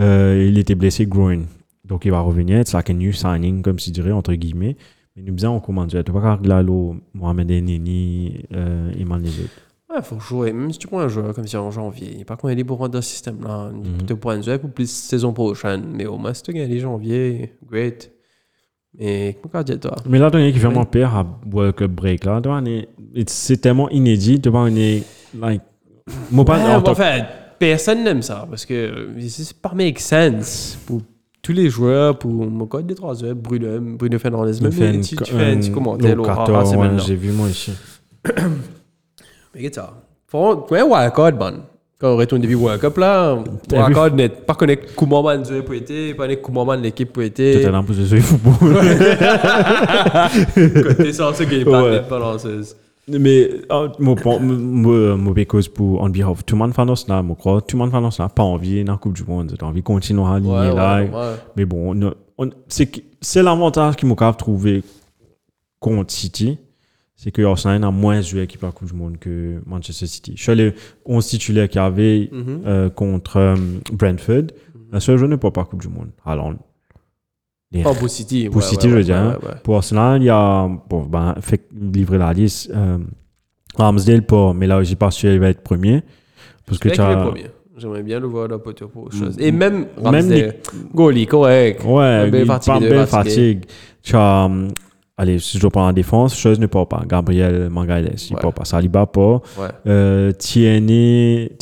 Euh, 0.00 0.46
il 0.48 0.58
était 0.58 0.74
blessé 0.74 1.06
groin. 1.06 1.40
Donc, 1.84 2.04
il 2.04 2.10
va 2.10 2.20
revenir. 2.20 2.62
C'est 2.66 2.76
like 2.76 2.90
a 2.90 2.92
new 2.92 3.12
signing, 3.12 3.62
comme 3.62 3.78
si 3.78 3.90
je 3.90 3.94
dirais, 3.94 4.12
entre 4.12 4.34
guillemets. 4.34 4.76
Mais 5.16 5.22
nous, 5.22 5.32
bien, 5.32 5.50
on 5.50 5.60
commande. 5.60 5.90
Tu 5.90 6.12
vois 6.12 6.22
pas 6.22 6.38
Lalo, 6.42 6.96
Mohamed 7.14 7.48
Neni, 7.48 8.44
euh, 8.54 8.92
Iman 8.98 9.20
les 9.20 9.40
autres. 9.40 9.62
Ouais, 9.90 10.02
faut 10.02 10.20
jouer. 10.20 10.52
Même 10.52 10.70
si 10.70 10.78
tu 10.78 10.86
prends 10.86 11.00
un 11.00 11.08
joueur 11.08 11.34
comme 11.34 11.46
si 11.46 11.56
en 11.56 11.70
janvier, 11.70 12.10
il 12.12 12.18
n'est 12.18 12.24
pas 12.24 12.36
qu'on 12.36 12.48
est 12.48 12.54
libre 12.54 12.68
pour 12.68 12.78
rendre 12.78 13.00
ce 13.00 13.10
système-là. 13.10 13.70
Mhm. 13.72 14.06
Tu 14.06 14.16
prends 14.16 14.30
un 14.30 14.42
joueur 14.42 14.60
pour 14.60 14.70
plus 14.70 14.90
saison 14.90 15.32
prochaine. 15.32 15.84
Mais 15.94 16.06
au 16.06 16.18
moins, 16.18 16.34
si 16.34 16.42
tu 16.42 16.52
gagnes 16.52 16.78
janvier, 16.78 17.54
great. 17.66 18.10
Mais 18.98 19.36
comment 19.42 19.62
dire 19.62 19.80
toi? 19.80 19.96
Mais 20.06 20.18
là, 20.18 20.30
il 20.34 20.40
a 20.40 20.52
qui 20.52 20.58
vraiment 20.58 20.84
peur 20.84 21.14
à 21.14 21.26
World 21.50 21.74
Cup 21.74 21.90
break. 21.90 22.24
Là, 22.24 22.40
tu 22.42 23.24
c'est 23.26 23.58
tellement 23.58 23.88
inédit. 23.88 24.40
Tu 24.40 24.48
vois, 24.48 24.62
on 24.62 24.76
est. 24.76 25.04
Like, 25.38 25.62
moi, 26.30 26.44
pas 26.44 26.78
en 26.78 26.82
enfin, 26.86 27.22
personne 27.58 28.04
n'aime 28.04 28.22
ça 28.22 28.46
parce 28.48 28.64
que 28.64 28.74
euh, 28.74 29.28
c'est 29.28 29.56
pas 29.56 29.72
make 29.74 29.98
sense 29.98 30.78
pour 30.86 31.02
tous 31.42 31.52
les 31.52 31.70
joueurs, 31.70 32.18
pour 32.18 32.30
mon 32.30 32.66
code 32.66 32.86
des 32.86 32.94
trois 32.94 33.14
joueurs, 33.14 33.34
Bruno, 33.34 33.80
Bruno 33.80 34.18
Fernandez. 34.18 34.60
Même 34.60 34.72
fait 34.72 35.02
si 35.02 35.16
tu 35.16 35.32
fais 35.32 35.52
un 35.52 35.56
petit 35.56 35.70
commentaire, 35.72 36.12
au 36.12 36.16
Laura, 36.16 36.36
14, 36.46 36.70
c'est 36.70 36.76
ouais, 36.76 36.82
maintenant. 36.82 37.04
J'ai 37.04 37.14
vu 37.14 37.32
moi 37.32 37.48
ici. 37.48 37.72
Mais 39.54 39.62
qu'est-ce 39.62 39.80
que 39.80 39.86
ça 40.30 40.68
ouais, 40.70 40.82
wildcard, 40.82 41.34
man. 41.38 41.60
Quand 41.98 42.12
on 42.12 42.16
retourne 42.16 42.40
depuis 42.42 42.54
World 42.54 42.80
Cup, 42.80 42.96
là, 42.98 43.38
T'as 43.66 43.82
wildcard 43.82 44.14
n'est 44.14 44.28
pas 44.28 44.54
connaître 44.54 44.94
comment 44.94 45.22
man 45.22 45.44
jouer 45.44 45.62
pour 45.62 45.74
été, 45.74 46.14
pas 46.14 46.24
connaître 46.24 46.42
comment 46.42 46.64
man 46.64 46.80
l'équipe 46.80 47.12
pour 47.12 47.22
Tout 47.22 47.28
est 47.40 47.54
été. 47.54 47.62
là 47.70 47.82
pour 47.82 47.94
jouer 47.94 48.20
football. 48.20 48.74
Côté 50.84 51.12
ça, 51.12 51.32
c'est 51.34 51.46
game 51.46 51.64
pas 51.64 51.98
balanceuse. 52.00 52.76
Mais, 53.08 53.50
mon- 53.98 54.16
mon 54.40 55.16
mauvais 55.16 55.46
cause 55.46 55.68
pour, 55.68 56.00
on 56.02 56.08
behalf, 56.08 56.44
tout 56.44 56.54
le 56.54 56.58
monde 56.58 56.74
fait 56.74 56.84
là, 56.84 56.94
je 56.94 57.34
crois, 57.34 57.62
tout 57.62 57.76
le 57.76 57.84
monde 57.84 57.90
fait 58.12 58.22
là, 58.22 58.28
pas 58.28 58.42
envie 58.42 58.84
la 58.84 58.96
Coupe 58.96 59.14
du 59.14 59.24
Monde, 59.24 59.54
j'ai 59.58 59.64
envie 59.64 59.80
de 59.80 59.84
continuer 59.86 60.22
à 60.22 60.34
aligner 60.34 60.52
là. 60.74 61.02
Mais 61.56 61.64
bon, 61.64 61.94
on, 62.06 62.12
on- 62.38 62.50
c'est 63.20 63.42
l'avantage 63.42 63.96
qu'il 63.96 64.08
m'a 64.08 64.32
trouvé 64.34 64.82
contre 65.80 66.12
City, 66.12 66.58
c'est 67.16 67.30
que 67.32 67.42
Arsenal 67.42 67.82
a 67.84 67.90
moins 67.90 68.20
joué 68.20 68.42
équipe 68.42 68.62
à 68.62 68.66
la 68.66 68.72
Coupe 68.72 68.88
du 68.88 68.94
Monde 68.94 69.16
que 69.18 69.60
Manchester 69.66 70.06
City. 70.06 70.32
Je 70.36 70.42
suis 70.42 70.52
allé 70.52 70.74
11 71.04 71.26
titulaires 71.26 71.68
qu'il 71.68 71.80
y 71.80 71.84
avait 71.84 72.28
Mhm. 72.32 72.62
euh, 72.66 72.90
contre 72.90 73.36
euh, 73.38 73.56
Brentford. 73.92 74.48
La 74.92 75.00
seule 75.00 75.18
joueur 75.18 75.28
n'est 75.30 75.36
pas 75.36 75.50
la 75.54 75.64
Coupe 75.64 75.80
du 75.82 75.88
Monde. 75.88 76.10
Alors, 76.24 76.52
les 77.70 77.82
Pas 77.82 77.94
pour 77.94 78.08
City. 78.08 78.46
Pour 78.48 78.56
ouais, 78.56 78.62
City, 78.62 78.86
ouais, 78.86 78.92
je 78.92 78.96
veux 78.96 79.04
dire, 79.04 79.16
hein. 79.16 79.36
pour 79.62 79.76
Arsenal, 79.76 80.22
il 80.22 80.26
y 80.26 80.30
a, 80.30 80.68
bon, 80.88 81.02
ben, 81.04 81.34
fait 81.40 81.66
livrer 81.78 82.18
la 82.18 82.32
liste, 82.32 82.70
euh, 82.74 82.98
Ramsdale 83.76 84.22
pas, 84.22 84.52
mais 84.54 84.66
là, 84.66 84.82
j'ai 84.82 84.96
pas 84.96 85.10
sûr 85.10 85.32
il 85.32 85.38
va 85.38 85.50
être 85.50 85.62
premier. 85.62 86.02
Parce 86.66 86.78
que 86.78 86.88
tu 86.88 87.00
as. 87.00 87.16
premier. 87.16 87.46
J'aimerais 87.76 88.02
bien 88.02 88.18
le 88.18 88.26
voir 88.26 88.48
dans 88.48 88.58
poteau 88.58 88.88
pour 88.88 89.04
autre 89.04 89.16
chose. 89.16 89.36
Et 89.38 89.52
même 89.52 89.86
Même 90.02 90.14
Ramsdale, 90.14 90.54
goalie, 90.92 91.26
correct. 91.26 91.84
Ouais, 91.84 92.28
belle 92.30 92.46
fatigue, 92.46 92.80
belle 92.80 93.06
fatigue. 93.06 93.64
Tu 94.02 94.16
as, 94.16 94.46
hum, 94.46 94.68
allez, 95.16 95.38
si 95.38 95.58
je 95.58 95.60
dois 95.62 95.70
prendre 95.70 95.88
en 95.88 95.92
défense, 95.92 96.36
chose 96.36 96.58
ne 96.58 96.66
part 96.66 96.88
pas. 96.88 97.04
Gabriel 97.06 97.68
Magalhaes, 97.70 98.26
il 98.30 98.34
Ouais. 98.34 98.42
part 98.42 98.52
pas. 98.52 98.64
Saliba 98.64 99.06
pas. 99.06 99.42
Ouais. 99.58 99.68
Euh, 99.86 100.32
Tierney, 100.32 101.52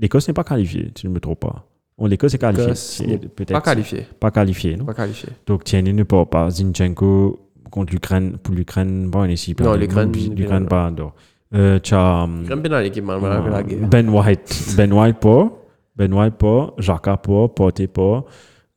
l'Écosse 0.00 0.28
n'est 0.28 0.34
pas 0.34 0.44
qualifiée, 0.44 0.90
si 0.96 1.04
je 1.04 1.08
ne 1.08 1.14
me 1.14 1.20
trompe 1.20 1.40
pas. 1.40 1.64
Bon, 1.98 2.06
L'Écosse 2.06 2.34
est 2.34 2.42
n'est 2.42 3.18
peut-être 3.18 3.52
Pas 3.52 3.60
qualifié. 3.60 4.06
Pas 4.18 4.30
qualifié, 4.30 4.76
non? 4.76 4.84
Pas 4.84 4.94
qualifié. 4.94 5.28
Donc 5.46 5.64
Tierney 5.64 5.92
ne 5.92 6.02
part 6.02 6.26
pas. 6.28 6.50
Zinchenko 6.50 7.38
contre 7.70 7.92
l'Ukraine, 7.92 8.38
pour 8.38 8.54
l'Ukraine, 8.54 9.08
bon, 9.10 9.24
il 9.24 9.32
est 9.32 9.36
si 9.36 9.54
Non, 9.60 9.74
l'Ukraine- 9.74 10.12
l'Ukraine 10.34 10.66
pas. 10.66 10.90
donc. 10.90 11.12
Euh, 11.54 11.78
tu 11.80 11.94
as 11.94 12.26
J'aime 12.48 12.60
bien 12.62 12.70
dans 12.70 12.80
l'équipe. 12.80 13.04
Ben 13.04 14.08
White. 14.08 14.74
Ben 14.76 14.92
White 14.92 15.18
pas. 15.20 15.52
Ben 15.96 16.12
White 16.12 16.34
pas. 16.36 16.72
Jacques 16.78 17.02
pas. 17.04 17.48
Porté 17.48 17.86
pas. 17.86 18.24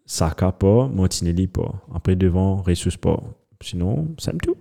Saka 0.05 0.51
pas. 0.51 0.87
Martinelli 0.93 1.47
pas. 1.47 1.73
Après 1.93 2.15
devant, 2.15 2.57
Ressus 2.57 2.97
pas. 2.97 3.17
Sinon, 3.61 4.09
c'est 4.19 4.37
tout. 4.41 4.55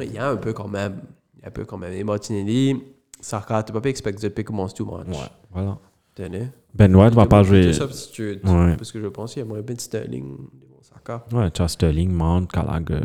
Il 0.00 0.12
y 0.12 0.18
a 0.18 0.28
un 0.30 0.36
peu 0.36 0.52
quand 0.52 0.68
même. 0.68 1.00
Il 1.36 1.42
y 1.42 1.44
a 1.44 1.48
un 1.48 1.50
peu 1.52 1.64
quand 1.64 1.78
même. 1.78 1.92
Et 1.92 2.02
Martinelli, 2.04 2.82
Saka, 3.20 3.62
tu 3.62 3.72
peux 3.72 3.80
pas 3.80 3.88
expecter 3.88 4.30
que 4.30 4.42
commence 4.42 4.74
tout 4.74 4.84
match. 4.84 5.06
Voilà. 5.52 5.78
Tenez. 6.16 6.48
Ben 6.78 6.94
White 6.94 7.14
va 7.14 7.26
pas 7.26 7.42
jouer. 7.42 7.72
substitute. 7.72 8.40
Ouais. 8.44 8.76
Parce 8.76 8.92
que 8.92 9.00
je 9.00 9.06
pense 9.08 9.32
qu'il 9.34 9.42
y 9.42 9.44
a 9.44 9.48
moins 9.48 9.60
bien 9.60 9.74
de 9.74 9.80
Sterling 9.80 10.36
Saka. 10.82 11.24
Ouais, 11.32 11.50
tu 11.50 11.60
as 11.62 11.68
Sterling, 11.68 12.10
Mount, 12.12 12.46
Gallagher, 12.54 13.00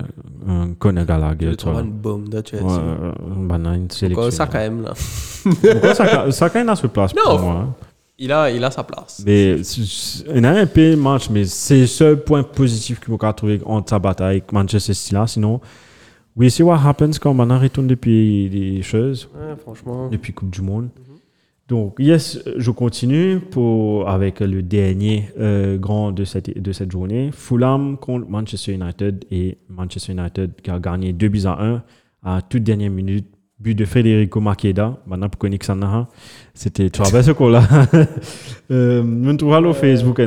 euh, 0.47 0.65
Conor 0.77 1.05
Gallagher. 1.05 1.55
Tu 1.57 1.65
vois. 1.65 1.73
trouve 1.73 1.85
une 1.85 1.91
bombe 1.91 2.29
de 2.29 2.43
Chelsea. 2.45 2.63
Ouais, 2.65 2.77
euh, 2.77 3.11
ben, 3.47 3.73
une 3.73 3.89
sélection. 3.89 4.21
Encore 4.21 4.31
Saka 4.33 4.63
aime 4.65 4.83
là. 4.83 4.93
Pourquoi 5.71 5.95
Saka, 5.95 6.31
Saka 6.31 6.61
il 6.61 6.69
a 6.69 6.75
sa 6.75 6.87
place 6.87 7.13
pour 7.13 7.39
moi. 7.39 7.75
Il 8.19 8.31
a, 8.31 8.51
il 8.51 8.63
a 8.63 8.69
sa 8.69 8.83
place. 8.83 9.23
Mais 9.25 9.55
il 10.35 10.45
a 10.45 10.51
un 10.51 10.67
peu 10.67 10.95
match, 10.95 11.29
mais 11.31 11.45
c'est 11.45 11.81
le 11.81 11.87
seul 11.87 12.23
point 12.23 12.43
positif 12.43 12.99
qu'il 12.99 13.07
faut 13.17 13.33
trouver 13.33 13.59
entre 13.65 13.89
sa 13.89 13.97
bataille 13.97 14.37
avec 14.37 14.51
Manchester 14.51 14.93
City 14.93 15.15
là. 15.15 15.25
Sinon, 15.25 15.59
we 16.35 16.49
see 16.53 16.61
what 16.61 16.77
happens 16.85 17.17
quand 17.19 17.37
on 17.37 17.59
retourne 17.59 17.87
depuis 17.87 18.49
les 18.49 18.81
choses, 18.83 19.27
Ouais, 19.35 19.55
franchement. 19.57 20.09
depuis 20.09 20.31
Coupe 20.31 20.51
du 20.51 20.61
Monde. 20.61 20.89
Donc, 21.73 21.95
yes, 21.97 22.39
je 22.55 22.69
continue 22.69 23.39
pour, 23.39 24.07
avec 24.07 24.41
le 24.41 24.61
dernier 24.61 25.29
euh, 25.39 25.75
grand 25.79 26.11
de 26.11 26.23
cette, 26.23 26.55
de 26.61 26.71
cette 26.71 26.91
journée. 26.91 27.31
Fulham 27.33 27.97
contre 27.97 28.29
Manchester 28.29 28.73
United 28.73 29.25
et 29.31 29.57
Manchester 29.69 30.11
United 30.11 30.51
qui 30.61 30.69
a 30.69 30.77
gagné 30.77 31.13
2 31.13 31.27
buts 31.29 31.41
à 31.45 31.59
1 31.63 31.83
à 32.21 32.41
toute 32.43 32.61
dernière 32.63 32.91
minute. 32.91 33.25
But 33.59 33.75
de 33.77 33.85
Federico 33.85 34.41
Makeda. 34.41 34.97
Maintenant, 35.07 35.29
pour 35.29 35.39
connaître 35.39 35.65
ça, 35.65 35.73
c'était, 36.53 36.89
qu'on-là? 37.31 37.63
euh, 38.71 39.01
me 39.03 39.37
trouve 39.37 39.53
au 39.53 39.73
Facebook 39.73 40.19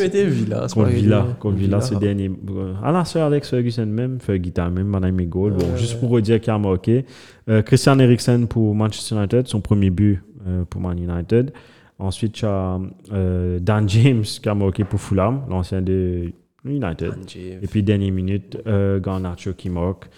mettait 0.00 0.26
Villa. 0.26 0.66
Contre 0.72 0.88
Villa, 0.90 1.26
contre 1.40 1.56
Villa, 1.56 1.80
ce 1.80 1.94
dernier. 1.96 2.30
euh, 2.50 2.74
À 2.84 2.92
la 2.92 3.04
sœur 3.04 3.26
Alex 3.26 3.50
Ferguson 3.50 3.86
même, 3.86 4.18
Fergie 4.20 4.52
t'a 4.52 4.70
même, 4.70 4.86
madame 4.86 5.16
mes 5.16 5.26
goals. 5.26 5.54
Bon, 5.54 5.76
juste 5.76 5.98
pour 5.98 6.10
redire 6.10 6.40
qu'il 6.40 6.52
a 6.52 6.58
marqué. 6.58 7.04
Euh, 7.48 7.60
Christian 7.62 7.98
Eriksen 7.98 8.46
pour 8.46 8.72
Manchester 8.74 9.16
United, 9.16 9.48
son 9.48 9.60
premier 9.60 9.90
but 9.90 10.20
euh, 10.35 10.35
pour 10.68 10.80
Man 10.80 10.98
United. 10.98 11.52
Ensuite, 11.98 12.32
tu 12.32 12.44
as 12.44 12.78
euh, 13.12 13.58
Dan 13.58 13.88
James 13.88 14.22
qui 14.22 14.48
a 14.48 14.54
marqué 14.54 14.84
pour 14.84 15.00
Fulham, 15.00 15.42
l'ancien 15.48 15.80
de 15.80 16.30
United. 16.64 17.14
Et 17.36 17.66
puis, 17.66 17.82
dernière 17.82 18.12
minute, 18.12 18.58
euh, 18.66 19.00
Garnacho 19.00 19.54
qui 19.54 19.70
marque 19.70 20.08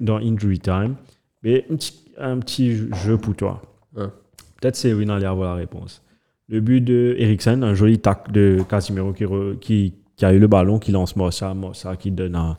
dans 0.00 0.16
Injury 0.18 0.60
Time. 0.60 0.94
Mais 1.42 1.64
un 1.70 1.76
petit, 1.76 2.04
un 2.18 2.38
petit 2.38 2.76
jeu 2.94 3.16
pour 3.16 3.34
toi. 3.34 3.62
Hein. 3.96 4.12
Peut-être 4.60 4.76
c'est 4.76 4.92
Win 4.92 5.10
allait 5.10 5.26
avoir 5.26 5.54
la 5.54 5.60
réponse. 5.60 6.02
Le 6.48 6.60
but 6.60 6.80
de 6.80 7.14
Eriksen, 7.18 7.62
un 7.62 7.74
joli 7.74 7.98
tac 7.98 8.32
de 8.32 8.58
Casimiro 8.68 9.12
qui, 9.12 9.24
qui, 9.60 9.94
qui 10.16 10.24
a 10.24 10.32
eu 10.32 10.38
le 10.38 10.46
ballon, 10.48 10.78
qui 10.78 10.92
lance 10.92 11.14
Mossa, 11.14 11.54
Mossa 11.54 11.96
qui 11.96 12.10
donne 12.10 12.34
à 12.34 12.50
euh, 12.50 12.54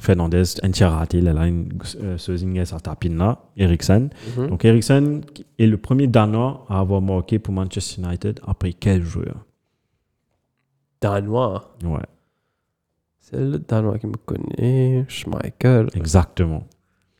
Fernandez, 0.00 0.42
un 0.62 0.70
tir 0.70 0.90
raté, 0.90 1.20
la 1.20 1.32
ligne 1.32 1.68
euh, 2.02 2.18
Sozingues 2.18 2.58
à 2.58 2.80
tapine 2.80 3.16
là, 3.16 3.38
Eriksen. 3.56 4.10
Mhm. 4.36 4.48
Donc 4.48 4.64
Eriksen 4.64 5.22
est 5.58 5.66
le 5.66 5.76
premier 5.78 6.06
Danois 6.06 6.66
à 6.68 6.80
avoir 6.80 7.00
marqué 7.00 7.38
pour 7.38 7.54
Manchester 7.54 8.02
United 8.02 8.40
après 8.46 8.72
quel 8.74 9.02
joueur 9.02 9.44
Danois. 11.00 11.74
Ouais, 11.84 12.00
C'est 13.20 13.40
le 13.40 13.58
Danois 13.58 13.98
qui 13.98 14.06
me 14.06 14.16
connaît. 14.24 15.04
Schmeichel. 15.08 15.88
exactement. 15.94 16.64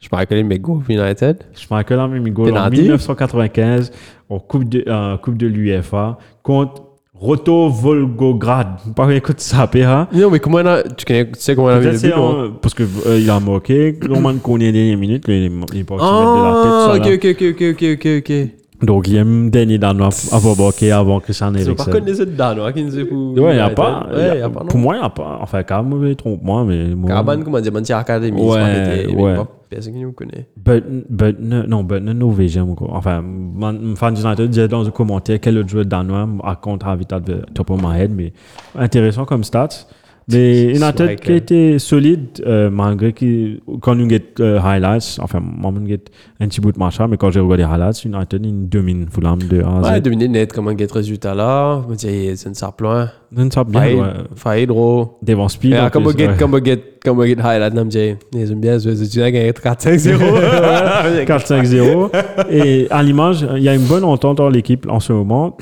Schmeichel, 0.01 0.45
mais 0.45 0.59
go 0.59 0.83
United. 0.89 1.45
Schmeichel 1.55 1.99
a 1.99 2.07
mis 2.09 2.31
goal 2.31 2.51
en 2.51 2.55
Penalty. 2.55 2.83
1995 2.83 3.93
en 4.29 4.39
Coupe 4.39 4.69
de, 4.69 4.85
euh, 4.87 5.17
coupe 5.17 5.39
de 5.39 5.47
l'UEFA 5.47 6.19
contre 6.43 6.83
Roto 7.25 7.71
Volgograd. 7.71 8.67
Pas 8.95 9.11
écoute 9.15 9.41
ça, 9.41 9.67
PA. 9.67 10.09
Non, 10.13 10.31
mais 10.31 10.41
comment 10.41 10.59
a. 10.59 10.83
Tu, 10.83 11.07
connais, 11.07 11.25
tu 11.27 11.41
sais 11.41 11.55
comment 11.55 11.69
on 11.69 11.71
a 11.71 11.79
vu 11.79 11.91
le 11.91 11.99
but 11.99 12.61
parce 12.61 12.75
que 12.75 12.83
euh, 12.83 13.19
il 13.19 13.31
a 13.31 13.41
marqué, 13.41 13.99
Roman 14.07 14.35
connaît 14.35 14.71
les 14.71 14.95
minutes, 14.95 15.25
il 15.29 15.45
est 15.45 15.49
pas 15.49 15.65
de 15.65 15.73
la 15.73 15.83
tête. 15.83 15.97
Ah, 16.01 16.87
ça, 16.87 16.99
là. 16.99 17.15
ok, 17.15 17.25
ok, 17.25 17.43
ok, 17.51 17.63
ok, 17.73 17.85
ok, 17.95 18.07
ok. 18.19 18.64
Donc 18.83 19.07
il 19.09 19.15
y 19.15 19.19
a 19.19 19.23
un 19.23 19.47
dernier 19.49 19.79
Danois 19.79 20.09
à 20.33 20.39
marqué 20.63 20.91
avant 20.91 21.21
Christian 21.21 21.53
Tu 21.53 21.59
vas 21.59 21.65
pas 21.65 21.71
Eriksen. 21.85 21.93
connaître 21.93 22.19
ce 22.19 22.23
Danois 22.25 22.73
qui 22.73 22.83
nous 22.85 23.07
pour. 23.07 23.45
Ouais, 23.45 23.53
il 23.53 23.55
n'y 23.55 23.61
a 23.61 23.71
pas. 23.71 24.09
y 24.11 24.15
a- 24.15 24.17
Ouais, 24.17 24.31
il 24.35 24.39
y 24.41 24.43
a 24.43 24.51
pas. 24.51 24.65
pour 24.65 24.79
moi, 24.79 24.97
il 24.97 24.99
n'y 25.01 25.05
a 25.07 25.11
pas. 25.11 25.39
Enfin, 25.41 25.63
quand 25.63 25.83
même, 25.85 25.93
je 26.03 26.09
me 26.09 26.15
trompe 26.15 26.43
moi, 26.43 26.65
mais. 26.65 26.89
Caravan, 27.07 27.43
comment 27.45 27.61
dire, 27.61 27.73
Manchester 27.73 27.95
Academy. 27.95 28.41
Ouais, 28.43 29.07
ouais. 29.15 29.37
Personne 29.71 29.93
qui 29.95 30.01
nous 30.01 30.13
connaît. 30.13 30.49
Button, 30.57 31.65
non, 31.69 31.83
Button, 31.85 32.15
Norvégien. 32.15 32.67
Enfin, 32.91 33.23
man- 33.23 33.95
fan 33.97 34.15
United, 34.17 34.49
disait 34.51 34.69
dans 34.69 34.87
un 34.87 34.91
commentaire 34.91 35.39
quel 35.41 35.57
autre 35.59 35.69
joueur 35.69 35.87
danois 35.87 36.29
à 36.45 36.57
contre 36.57 36.87
Habitat 36.89 37.21
de 37.21 37.43
top 37.55 37.71
of 37.71 37.81
my 37.83 37.99
head, 38.01 38.11
mais 38.15 38.33
intéressant 38.77 39.25
comme 39.25 39.45
stats. 39.45 39.87
Mais 40.29 40.71
United 40.71 40.93
Striker. 40.93 41.17
qui 41.17 41.33
a 41.33 41.37
été 41.37 41.79
solide, 41.79 42.43
euh, 42.47 42.71
malgré 42.71 43.13
que 43.13 43.59
quand 43.81 43.95
nous 43.95 44.09
get 44.09 44.23
euh, 44.41 44.59
highlights, 44.59 45.19
enfin, 45.21 45.41
moi, 45.41 45.73
je 45.83 45.87
get 45.87 46.05
un 46.41 46.49
petit 46.49 46.61
bout 46.61 46.73
de 46.73 46.79
match, 46.79 46.99
mais 47.09 47.17
quand 47.17 47.31
j'ai 47.31 47.41
regardé 47.41 47.65
highlights, 47.65 48.05
United, 48.05 48.45
il 48.45 48.69
domine 48.69 49.07
Fulham 49.11 49.39
de 49.39 49.63
A 49.63 49.79
à 49.79 49.83
Z. 49.83 49.87
Ouais, 49.87 50.01
dominer 50.01 50.29
net, 50.29 50.53
comment 50.53 50.77
get 50.77 50.89
résultat 50.93 51.35
là. 51.35 51.83
Je 51.85 51.91
me 51.91 51.97
dis, 51.97 52.37
c'est 52.37 52.49
une. 52.49 53.09
Non, 53.37 53.51
ça 53.51 53.65
bien, 53.65 53.81
Faïd, 53.81 53.99
ouais. 53.99 54.07
Faïd, 54.37 54.69
gros. 54.69 55.19
Devant 55.23 55.49
Speed. 55.49 55.75
Et 55.75 55.91
comme 55.93 56.05
plus, 56.05 56.17
get, 56.17 56.37
comme 56.39 56.65
get, 56.65 56.81
comme 57.05 57.25
get 57.25 57.41
highlight, 57.41 57.75
je 57.75 57.81
me 57.81 57.91
dis, 57.91 58.15
ils 58.33 58.53
aiment 58.53 58.61
bien 58.61 58.79
jouer. 58.79 58.95
Tu 59.07 59.21
as 59.21 59.31
gagné 59.31 59.51
4-5-0. 59.51 61.25
4-5-0. 61.27 62.11
Et 62.51 62.87
à 62.91 63.03
l'image, 63.03 63.47
il 63.57 63.63
y 63.63 63.69
a 63.69 63.75
une 63.75 63.87
bonne 63.87 64.05
entente 64.05 64.39
dans 64.39 64.49
l'équipe 64.49 64.87
en 64.89 65.01
ce 65.01 65.13
moment. 65.13 65.57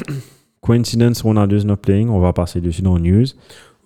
Coincidence, 0.60 1.22
Ronaldo 1.22 1.56
is 1.56 1.64
not 1.64 1.78
playing. 1.78 2.08
On 2.08 2.20
va 2.20 2.32
passer 2.32 2.60
dessus 2.60 2.82
dans 2.82 2.96
News. 2.98 3.26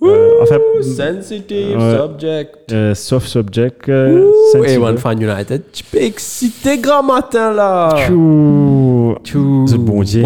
Euh, 0.09 0.42
en 0.42 0.46
fait, 0.46 0.61
Sensitive 0.82 1.76
Ouais. 1.78 1.96
subject. 1.98 2.72
euh, 2.72 2.94
soft 2.94 3.26
subject. 3.28 3.88
euh, 3.88 4.30
Et. 4.64 4.76
One 4.78 4.98
Fan 4.98 5.20
United. 5.20 5.62
Tu 5.72 5.84
peux 5.84 5.98
exciter 5.98 6.78
grand 6.78 7.02
matin 7.02 7.52
là. 7.52 7.94
Tchou. 8.07 9.14
Tu. 9.24 9.38
C'est 9.66 9.78
bon 9.78 10.02
Dieu. 10.02 10.22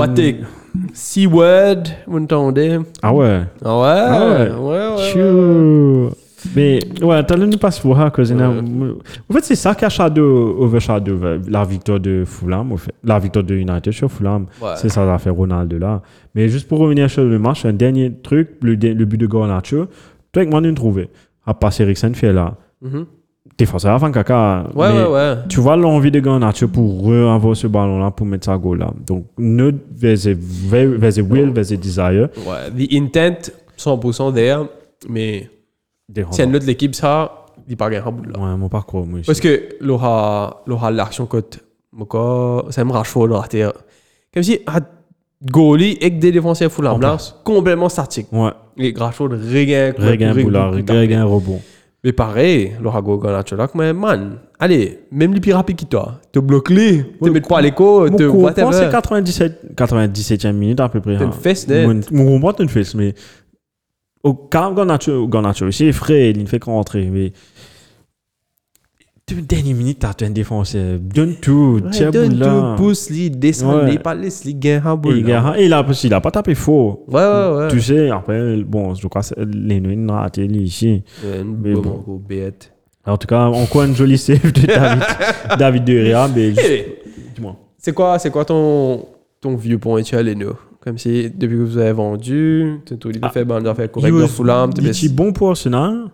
C-word, 0.95 1.83
vous 2.07 2.19
entendez? 2.19 2.79
Ah 3.03 3.13
ouais. 3.13 3.41
Ah 3.65 3.79
ouais? 3.79 3.87
Ah 3.89 4.29
ouais. 4.29 4.51
ouais, 4.51 4.51
ouais. 4.59 4.89
ouais. 4.97 5.13
Tchou. 5.13 6.11
Mais 6.57 6.81
ouais, 7.03 7.23
t'as 7.25 7.37
le 7.37 7.47
pour 7.83 7.97
ça, 7.97 8.11
cause 8.11 8.31
il 8.31 8.39
y 8.39 8.43
en 8.43 8.59
En 8.61 9.33
fait, 9.35 9.45
c'est 9.45 9.55
ça 9.57 9.75
qui 9.75 9.85
a 9.85 9.89
shadow, 9.89 10.57
overshadow 10.59 11.19
la 11.49 11.65
victoire 11.65 12.01
de 12.01 12.25
Fulham, 12.27 12.73
au 12.73 12.77
fait. 12.77 12.95
la 13.05 13.19
victoire 13.19 13.45
de 13.45 13.55
United 13.55 13.93
sur 13.93 14.11
Fulham. 14.11 14.47
Ouais. 14.61 14.71
C'est 14.77 14.89
ça, 14.89 15.05
l'affaire 15.05 15.35
Ronaldo 15.35 15.79
là. 15.79 16.03
Mais 16.35 16.49
juste 16.49 16.69
pour 16.69 16.79
revenir 16.79 17.11
sur 17.11 17.25
le 17.25 17.39
match, 17.39 17.65
un 17.65 17.73
dernier 17.73 18.13
truc, 18.23 18.51
le, 18.63 18.75
le 18.75 19.05
but 19.05 19.19
de 19.19 19.27
Garnacho, 19.27 19.87
toi, 20.33 20.43
avec 20.43 20.51
moi, 20.51 20.61
nous 20.61 20.73
trouvé. 20.75 21.09
À 21.47 21.55
passer 21.55 21.83
Eriksen 21.83 22.15
fait 22.15 22.33
là. 22.33 22.55
Mhm. 22.83 23.07
T'es 23.57 23.67
forcé 23.67 23.89
à 23.89 23.99
faire 23.99 24.13
caca. 24.13 24.65
Ouais, 24.75 24.93
mais 24.93 25.03
ouais, 25.03 25.09
ouais. 25.13 25.35
Tu 25.49 25.61
vois 25.61 25.77
l'envie 25.77 26.11
de 26.11 26.21
Garnacho 26.21 26.69
pour 26.69 27.05
re-avoir 27.05 27.57
ce 27.57 27.67
ballon-là, 27.67 28.11
pour 28.11 28.27
mettre 28.27 28.47
sa 28.47 28.57
goal 28.57 28.79
là. 28.79 28.91
Donc, 29.07 29.27
very- 30.71 30.99
there's 30.99 31.19
a 31.19 31.23
will, 31.23 31.53
there's 31.53 31.73
a 31.73 31.77
desire. 31.77 32.29
Ouais. 32.47 32.71
The 32.87 32.93
intent, 32.95 33.51
100% 33.77 34.33
there. 34.33 34.61
Mais 35.09 35.49
Si 36.33 36.43
un 36.43 36.53
autre 36.55 36.67
l'équipe, 36.67 36.95
ça, 36.95 37.47
il 37.69 37.77
gagné 37.77 38.03
un 38.03 38.03
là. 38.33 38.39
Ouais, 38.39 38.57
mon. 38.57 39.23
Parce 39.27 39.41
que 39.41 39.69
l'aura 39.81 40.63
l'aura 40.67 40.91
l'action 40.91 41.27
côte 41.27 41.61
Moko 41.93 42.65
c'est 42.71 42.81
un 42.83 42.89
Rashford 42.91 43.29
là 43.29 43.43
terre. 43.49 43.73
Comme 44.33 44.43
si 44.43 44.59
à 44.67 44.81
goalie 45.43 45.99
et 46.01 46.11
des 46.11 46.33
défenseurs 46.33 46.71
complètement 47.45 47.89
statique. 47.89 48.27
Ouais, 48.33 48.51
regain 49.97 50.33
Regain 50.33 50.35
Boulard, 50.43 50.73
Regain 50.73 51.25
Rebond. 51.25 51.61
Mais 52.03 52.13
pareil, 52.13 52.73
l'aura 52.81 53.03
go 53.03 53.19
mais 53.75 53.93
man, 53.93 54.39
allez, 54.59 55.01
même 55.11 55.35
les 55.35 55.41
plus 55.41 55.53
rapides 55.53 55.77
que 55.81 55.85
toi, 55.85 56.19
te 56.33 56.39
bloques 56.39 56.71
les, 56.71 57.05
te 57.05 57.29
mets 57.29 57.43
pas 57.43 57.59
à 57.59 57.61
l'écho, 57.61 58.09
te 58.09 58.17
c'est 58.23 58.27
whatever. 58.29 58.91
97, 58.91 59.77
97e 59.77 60.53
minute 60.53 60.81
à 60.81 60.89
peu 60.89 61.01
près. 61.03 61.19
T'as 61.19 61.27
une 61.27 61.33
fesse 61.33 61.69
net. 61.69 61.87
Mon- 62.11 62.25
Mon 62.25 62.25
combat, 62.39 62.55
t'as 62.57 62.63
une 62.63 62.71
fesse, 62.71 62.95
mais. 62.95 63.15
Au 64.23 64.35
quand 64.35 64.73
Garnacho, 64.75 65.27
Garnacho 65.29 65.67
aussi 65.67 65.87
est 65.87 65.93
frais, 65.93 66.31
il 66.31 66.43
ne 66.43 66.47
fait 66.47 66.59
qu'en 66.59 66.73
rentrer. 66.75 67.07
Mais. 67.11 67.33
Deux 69.29 69.43
dernières 69.43 69.77
minutes, 69.77 70.01
t'as 70.01 70.27
un 70.27 70.31
défenseur. 70.31 70.99
Donne 70.99 71.37
tout, 71.37 71.81
Ouais, 71.85 71.91
tiens, 71.93 72.11
donne 72.11 72.37
tout, 72.41 72.83
pousse 72.83 73.11
lui, 73.11 73.31
descend 73.31 73.89
lui, 73.89 73.97
pas 73.99 74.13
laisse 74.15 74.45
lui 74.45 74.55
gagner 74.57 74.85
un 74.85 74.95
Et 74.95 74.97
boule. 74.97 75.19
il 75.19 75.27
là. 75.27 75.51
a- 75.51 75.59
il 75.61 75.73
a, 75.73 75.87
il 76.03 76.15
a 76.15 76.21
pas 76.21 76.33
tapé 76.33 76.57
faux. 76.57 77.05
Ouais, 77.07 77.23
ouais, 77.23 77.57
ouais. 77.59 77.69
Tu 77.69 77.81
sais, 77.81 78.11
après, 78.11 78.57
bon, 78.65 78.95
je 78.97 79.07
crois 79.07 79.21
que 79.23 79.29
c'est- 79.29 79.39
les 79.45 79.79
nuits 79.81 79.95
raté 80.11 80.49
lui, 80.49 80.63
ici. 80.65 81.05
Une 81.25 81.57
Mais 81.63 81.75
bon. 81.75 82.03
bête. 82.29 82.73
En 83.07 83.17
tout 83.17 83.29
cas, 83.29 83.45
encore 83.47 83.85
une 83.85 83.95
jolie 83.95 84.19
save 84.19 84.53
de 84.53 84.67
David, 84.67 85.05
David 85.59 85.85
de. 85.85 86.29
Mais 86.35 86.53
Eh, 86.59 86.99
dis-moi. 87.37 87.55
C'est 87.79 87.93
quoi, 87.95 88.19
c'est 88.19 88.31
quoi 88.31 88.45
ton, 88.45 89.07
ton 89.41 89.55
vieux 89.55 89.79
point 89.79 90.03
les 90.23 90.35
nous 90.35 90.55
Comme 90.83 90.97
si, 90.99 91.31
depuis 91.31 91.57
que 91.57 91.63
vous 91.63 91.77
avez 91.79 91.93
vendu, 91.93 92.79
tu 92.87 92.95
as 92.95 92.97
de 92.97 93.19
Ah, 93.23 93.29
faire, 93.29 93.45
ben, 93.45 93.61
de 93.61 93.73
faire 93.75 93.85
Il 93.85 93.89
correct 93.91 94.13
dans 94.15 94.27
Fulham, 94.29 94.73
tu 94.73 94.81
est 94.87 95.15
bon 95.15 95.33
pour 95.33 95.51
Arsenal, 95.51 96.05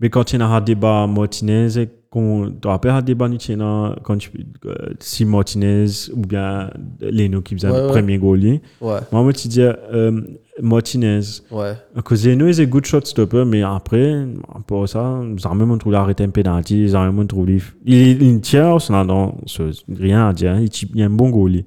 mais 0.00 0.10
quand 0.10 0.32
il 0.32 0.40
y 0.40 0.42
a 0.42 0.46
un 0.48 0.60
débat 0.60 1.06
Martinez, 1.06 1.68
qu'on 2.10 2.50
te 2.60 2.68
rappelles 2.68 2.92
un 2.92 3.02
débat 3.02 3.26
il 3.28 3.34
y 3.56 3.60
a 3.60 3.96
quand 4.04 4.16
tu, 4.18 4.30
euh, 4.66 4.74
si 5.00 5.24
Martinez 5.24 5.86
ou 6.12 6.20
bien 6.20 6.70
Leno 7.00 7.40
qui 7.40 7.54
faisait 7.54 7.68
le 7.68 7.88
premier 7.88 8.18
goalie. 8.18 8.60
Ouais, 8.80 8.98
Moi, 9.10 9.22
moi, 9.24 9.32
tu 9.32 9.48
dis 9.48 9.62
euh, 9.62 10.20
Martinez. 10.62 11.20
ouais. 11.50 11.72
Parce 11.94 12.22
que 12.22 12.28
Leno 12.28 12.46
est 12.46 12.60
un 12.60 12.64
good 12.66 12.84
shot 12.86 13.00
stopper, 13.04 13.44
mais 13.44 13.62
après, 13.62 14.26
pour 14.66 14.88
ça, 14.88 15.20
ils 15.36 15.46
ont 15.48 15.54
même 15.56 15.76
trouvé 15.78 15.96
arrêter 15.96 16.22
un 16.24 16.30
penalty, 16.30 16.82
ils 16.82 16.96
ont 16.96 17.12
même 17.12 17.26
trouvé. 17.26 17.60
Il, 17.84 18.22
il 18.22 18.40
tient 18.40 18.66
Arsenal 18.72 19.06
dans 19.08 19.36
ce- 19.46 19.72
rien 19.92 20.28
à 20.28 20.32
dire, 20.32 20.56
il, 20.60 20.68
il 20.94 21.00
est 21.00 21.04
un 21.04 21.10
bon 21.10 21.30
goalie. 21.30 21.64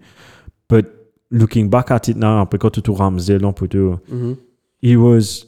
But 0.70 0.86
looking 1.32 1.70
back 1.70 1.92
at 1.92 2.08
it 2.08 2.16
now, 2.18 2.40
après 2.42 2.58
quand 2.58 2.70
tu 2.72 2.82
Ramsdale, 2.92 3.46
on 3.46 3.54
peut 3.54 3.68
Mhm. 4.10 4.36
he 4.82 4.96
was 4.96 5.46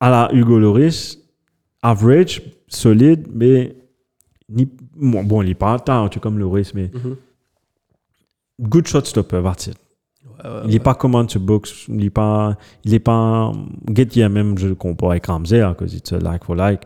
à 0.00 0.10
la 0.10 0.30
Hugo 0.32 0.58
Loris, 0.58 1.18
average, 1.82 2.42
solide, 2.68 3.26
mais 3.32 3.76
ni, 4.48 4.68
bon, 4.96 5.22
bon, 5.24 5.42
il 5.42 5.48
n'est 5.48 5.54
pas 5.54 5.78
tant, 5.78 6.08
tu 6.08 6.20
comme 6.20 6.38
Loris, 6.38 6.72
mais 6.74 6.90
Mhm. 6.94 7.16
good 8.60 8.86
shot 8.86 9.04
stopper, 9.04 9.42
that's 9.42 9.66
it. 9.68 9.76
Ouais, 10.44 10.50
ouais, 10.50 10.60
Il 10.64 10.70
n'est 10.70 10.78
pas 10.80 10.94
command 10.94 11.26
to 11.28 11.38
box, 11.40 11.86
il 11.88 11.96
n'est 11.96 12.10
pas, 12.10 12.56
il 12.84 12.92
est 12.94 12.98
pas, 12.98 13.52
get 13.88 14.08
here 14.14 14.28
même, 14.28 14.58
je 14.58 14.68
le 14.68 14.74
compare 14.74 15.10
avec 15.12 15.26
Ramsey, 15.26 15.62
because 15.70 15.94
it's 15.94 16.12
a 16.12 16.18
like 16.18 16.44
for 16.44 16.54
like. 16.56 16.82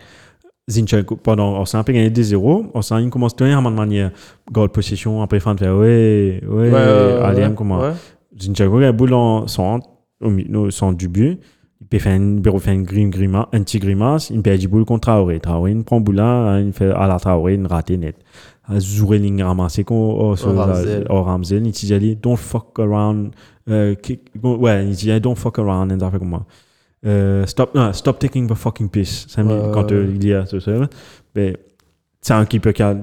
Zinchenko, 0.71 1.17
pendant, 1.17 1.61
on 1.61 1.65
s'est 1.65 1.77
un 1.77 1.83
peu 1.83 1.93
gagné 1.93 2.11
des 2.11 2.23
zéros, 2.23 2.67
on 2.75 2.83
s'est, 2.83 2.95
il 3.03 3.11
toujours 3.11 3.27
à 3.27 3.71
de 3.71 3.77
manière, 3.77 4.11
goal 4.53 4.69
possession, 4.69 5.23
après 5.23 5.41
fin 5.41 5.55
de 5.55 5.61
faire, 5.61 5.77
ouais, 5.77 6.41
ouais, 6.49 6.71
Ouais, 6.71 6.79
allez, 7.23 7.43
ouais. 7.43 7.55
comment? 7.55 7.81
Ouais. 7.81 7.93
Zinchenko 8.41 8.79
a 8.79 8.93
boule 8.93 9.15
en 9.15 9.47
centre, 9.47 9.89
au 10.23 10.71
centre 10.71 10.97
du 10.97 11.09
but. 11.09 11.41
Il 11.83 11.87
peut 11.87 11.99
faire 11.99 12.15
une, 12.15 12.37
il 12.37 12.43
peut 12.43 12.59
faire 12.59 12.75
une 12.75 12.83
grim, 12.83 13.09
grima, 13.09 13.49
un 13.53 13.63
petit 13.63 13.79
grimace. 13.79 14.29
Il 14.31 14.43
perd 14.43 14.59
du 14.59 14.69
boule 14.69 14.85
contre 14.85 15.09
Traoré. 15.09 15.41
Traoré, 15.41 15.73
il 15.73 15.83
prend 15.83 15.99
boule 15.99 16.17
là, 16.17 16.61
il 16.61 16.73
fait 16.75 16.91
à 16.91 17.07
la 17.07 17.19
Traoré, 17.19 17.55
il 17.55 17.67
rate 17.67 17.91
net. 17.91 18.17
Zouré, 18.79 19.17
il 19.17 19.43
ramasse 19.43 19.81
qu'on, 19.85 20.35
oh, 20.37 21.23
Ramsdale, 21.23 21.67
il 21.67 21.73
dit, 21.73 22.17
don't 22.17 22.37
fuck 22.37 22.79
around, 22.79 23.33
euh, 23.69 23.97
ouais, 24.45 24.87
il 24.87 24.95
dit, 24.95 25.21
don't 25.21 25.35
fuck 25.35 25.59
around, 25.59 25.91
et 25.91 25.99
ça 25.99 26.11
fait 26.11 26.19
comme 26.19 26.29
moi. 26.29 26.45
Euh, 27.07 27.47
stop, 27.47 27.75
non, 27.75 27.93
stop 27.93 28.19
taking 28.19 28.47
the 28.47 28.55
fucking 28.55 28.89
piss. 28.91 29.27
Ça 29.29 29.43
me 29.43 29.49
dit, 29.49 29.55
Ouais, 29.55 29.71
quand 29.73 29.85
ouais, 29.91 29.93
euh, 29.97 30.07
ouais. 30.07 30.13
il 30.17 30.27
y 30.27 30.35
a 30.35 30.45
ce 30.47 30.61
seul. 30.61 30.89
Mais, 31.35 31.57
c'est 32.21 32.35
un 32.35 32.45
keeper 32.45 32.75
qui 32.75 32.83
a, 32.83 32.95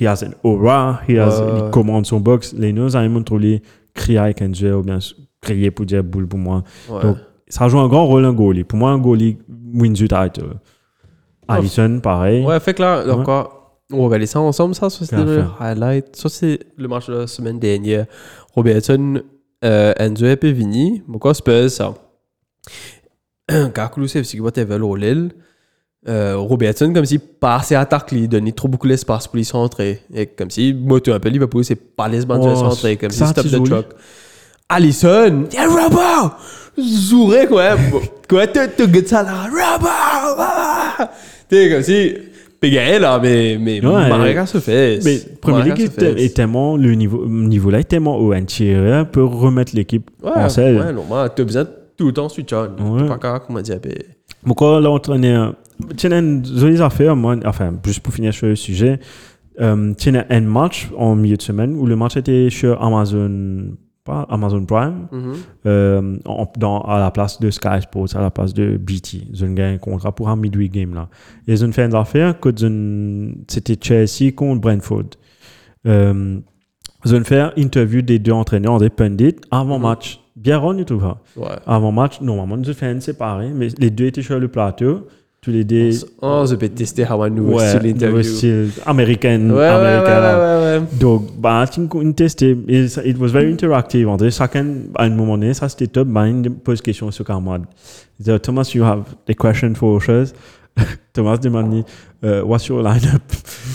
he 0.00 0.06
has 0.06 0.24
an 0.24 0.30
aura, 0.42 1.00
he 1.08 1.16
has, 1.18 1.38
Ouais, 1.40 1.46
ouais, 1.46 1.52
il 1.58 1.62
ouais. 1.64 1.70
commande 1.70 2.06
son 2.06 2.18
box. 2.20 2.52
Les 2.54 2.72
nous, 2.72 2.96
ont 2.96 3.08
montré 3.08 3.38
les 3.38 3.62
crier 3.94 4.34
jeu, 4.52 4.76
ou 4.76 4.82
bien 4.82 4.98
crier 5.40 5.70
pour 5.70 5.86
dire 5.86 6.02
boule 6.02 6.26
pour 6.26 6.38
moi. 6.40 6.64
Ouais. 6.90 7.02
Donc, 7.02 7.16
ça 7.48 7.68
joue 7.68 7.78
un 7.78 7.86
grand 7.88 8.06
rôle 8.06 8.24
un 8.24 8.32
goalie. 8.32 8.64
Pour 8.64 8.78
moi, 8.78 8.90
un 8.90 8.98
goalie 8.98 9.38
wins 9.72 9.92
du 9.92 10.08
title. 10.08 10.56
Allison, 11.46 12.00
pareil. 12.00 12.44
Ouais, 12.44 12.58
fait 12.58 12.74
que 12.74 12.82
là, 12.82 13.04
Ouais. 13.04 13.12
encore, 13.12 13.78
on 13.92 13.98
va 13.98 14.04
regarder 14.04 14.26
ça 14.26 14.40
ensemble. 14.40 14.74
Ça, 14.74 14.90
ça 14.90 15.04
c'était 15.04 15.24
le 15.24 15.44
highlight. 15.60 16.16
Ça, 16.16 16.28
c'est 16.28 16.58
le 16.76 16.88
match 16.88 17.06
de 17.08 17.14
la 17.14 17.26
semaine 17.26 17.58
dernière. 17.60 18.06
Robertson, 18.54 19.20
euh, 19.64 19.92
Enzo 19.98 20.26
et 20.26 20.36
Pevini. 20.36 21.02
Pourquoi 21.06 21.34
Spurs, 21.34 21.70
ça? 21.70 21.94
Kakulu, 23.74 24.08
c'est 24.08 24.20
aussi 24.20 24.40
whatever, 24.40 24.78
l'Olil. 24.78 25.30
Euh, 26.06 26.36
Robertson, 26.36 26.92
comme 26.92 27.06
si 27.06 27.18
pas 27.18 27.56
assez 27.56 27.74
attaque, 27.74 28.10
il 28.12 28.28
donnait 28.28 28.52
trop 28.52 28.68
beaucoup 28.68 28.86
d'espace 28.88 29.26
pour 29.26 29.36
les 29.36 29.44
centrer. 29.44 30.02
Et 30.14 30.26
comme 30.26 30.50
si, 30.50 30.74
moi, 30.74 31.00
tu 31.00 31.10
un 31.12 31.18
peu 31.18 31.30
Liverpool, 31.30 31.64
c'est 31.64 31.76
pas 31.76 32.08
l'espace 32.08 32.40
de 32.40 32.48
Oh, 32.48 32.54
centrer. 32.56 32.96
Comme 32.96 33.10
si 33.10 33.26
stop 33.26 33.46
the 33.46 33.64
truck. 33.64 33.86
Allison, 34.68 35.44
yeah, 35.52 35.66
Robert! 35.66 36.38
Zouré, 36.78 37.46
quoi. 37.46 37.76
Quoi, 38.28 38.46
tu 38.46 38.88
guettes 38.88 39.08
ça 39.08 39.22
là? 39.22 39.44
Robert! 39.44 41.08
Tu 41.48 41.56
sais, 41.56 41.70
comme 41.70 41.82
si. 41.82 42.14
Pégaé 42.60 42.98
là, 42.98 43.18
mais. 43.22 43.58
Mais. 43.60 43.80
Marega 43.82 44.46
se 44.46 44.58
fait. 44.58 44.98
Mais 45.04 45.18
Premier 45.40 45.62
League 45.64 45.90
est, 45.98 46.34
tellement, 46.34 46.76
le 46.78 46.94
niveau, 46.94 47.26
niveau 47.26 47.70
là 47.70 47.80
est 47.80 47.84
tellement 47.84 48.18
haut. 48.18 48.32
Un 48.32 49.04
peut 49.04 49.24
remettre 49.24 49.76
l'équipe 49.76 50.10
Ouais, 50.22 50.30
en 50.34 50.48
selle. 50.48 50.78
ouais, 50.80 50.92
normal. 50.92 51.30
Tu 51.36 51.42
as 51.42 51.44
besoin 51.44 51.64
de 51.64 51.68
tout 51.96 52.06
le 52.06 52.12
temps 52.12 52.28
switch 52.28 52.52
on. 52.52 52.96
Ouais. 52.96 53.06
Pas 53.08 53.18
capable, 53.18 53.44
comment 53.46 53.60
dire, 53.60 53.78
ben, 53.82 53.92
Pourquoi 54.44 54.80
l'entraîneur. 54.80 55.54
Tiens, 55.96 56.18
une 56.18 56.44
jolie 56.44 56.80
affaire, 56.80 57.16
moi, 57.16 57.36
enfin, 57.44 57.74
juste 57.84 58.00
pour 58.00 58.12
finir 58.14 58.32
sur 58.32 58.46
le 58.46 58.56
sujet. 58.56 59.00
Euh, 59.60 59.92
tiens, 59.96 60.24
un 60.30 60.40
match 60.40 60.88
en 60.96 61.14
milieu 61.16 61.36
de 61.36 61.42
semaine 61.42 61.76
où 61.76 61.86
le 61.86 61.96
match 61.96 62.16
était 62.16 62.48
sur 62.50 62.82
Amazon, 62.82 63.76
pas 64.04 64.26
Amazon 64.28 64.64
Prime, 64.66 65.06
mhm. 65.12 65.32
euh, 65.66 66.16
en- 66.26 66.50
dans, 66.58 66.80
à 66.82 66.98
la 67.00 67.10
place 67.10 67.40
de 67.40 67.50
Sky 67.50 67.80
Sports, 67.82 68.16
à 68.16 68.20
la 68.20 68.30
place 68.30 68.52
de 68.54 68.76
BT. 68.76 69.22
Ils 69.32 69.44
ont 69.44 69.52
gagné 69.52 69.74
un 69.74 69.78
contrat 69.78 70.12
pour 70.12 70.28
un 70.28 70.36
midweek 70.36 70.72
game 70.72 70.94
là. 70.94 71.08
Et 71.46 71.52
ils 71.52 71.64
ont 71.64 71.72
fait 71.72 71.84
une 71.86 71.94
affaire 71.94 72.38
que 72.40 72.50
c'était 73.48 73.76
Chelsea 73.80 74.32
contre 74.34 74.60
Brentford. 74.60 75.04
Euh, 75.86 76.38
ils 77.04 77.14
ont 77.14 77.24
fait 77.24 77.50
interview 77.56 78.02
des 78.02 78.18
deux 78.18 78.32
entraîneurs, 78.32 78.78
des 78.78 78.90
pundits, 78.90 79.36
avant 79.50 79.76
Mhm. 79.78 79.82
match. 79.82 80.20
Bien 80.44 80.58
rendu 80.58 80.84
tout 80.84 81.00
ça. 81.00 81.16
Ouais. 81.36 81.56
Avant 81.66 81.90
match, 81.90 82.20
normalement, 82.20 82.62
fait 82.74 82.92
une 82.92 83.00
séparée, 83.00 83.50
mais 83.54 83.68
les 83.78 83.88
deux 83.90 84.04
étaient 84.06 84.20
sur 84.22 84.38
le 84.38 84.48
plateau. 84.48 85.06
Tous 85.40 85.50
les 85.50 85.64
deux. 85.64 85.90
On 86.22 86.46
se 86.46 86.54
peut 86.54 86.68
tester 86.70 87.04
un 87.04 87.28
nouveau 87.30 87.58
Ouais, 87.58 87.66
style 87.68 87.82
nouveau 87.82 87.94
interview. 87.96 88.22
style 88.22 88.68
américain. 88.86 89.40
Ouais, 89.50 89.66
américain, 89.66 90.20
ouais, 90.22 90.34
ouais, 90.34 90.78
ouais. 90.80 90.86
Donc, 90.98 91.22
bah. 91.38 91.64
Et 92.68 92.88
ça- 92.88 93.04
It 93.04 93.18
was 93.18 93.28
very 93.28 93.52
interactive. 93.52 94.08
En 94.08 94.16
fait, 94.18 94.30
chacun, 94.30 94.66
à 94.96 95.04
un 95.04 95.10
moment 95.10 95.36
donné, 95.36 95.52
ça 95.54 95.68
c'était 95.68 95.86
top. 95.86 96.08
Bah, 96.08 96.26
il 96.28 96.50
pose 96.50 96.80
question 96.80 97.10
sur 97.10 97.24
Carmad. 97.26 97.62
Il 98.20 98.24
dit, 98.24 98.40
Thomas, 98.40 98.70
you 98.74 98.84
have 98.84 99.02
a 99.28 99.34
question 99.34 99.74
for 99.74 100.00
us. 100.08 100.32
Thomas 101.12 101.36
demande, 101.38 101.84
uh, 102.22 102.40
what's 102.44 102.66
your 102.66 102.82
lineup? 102.82 103.22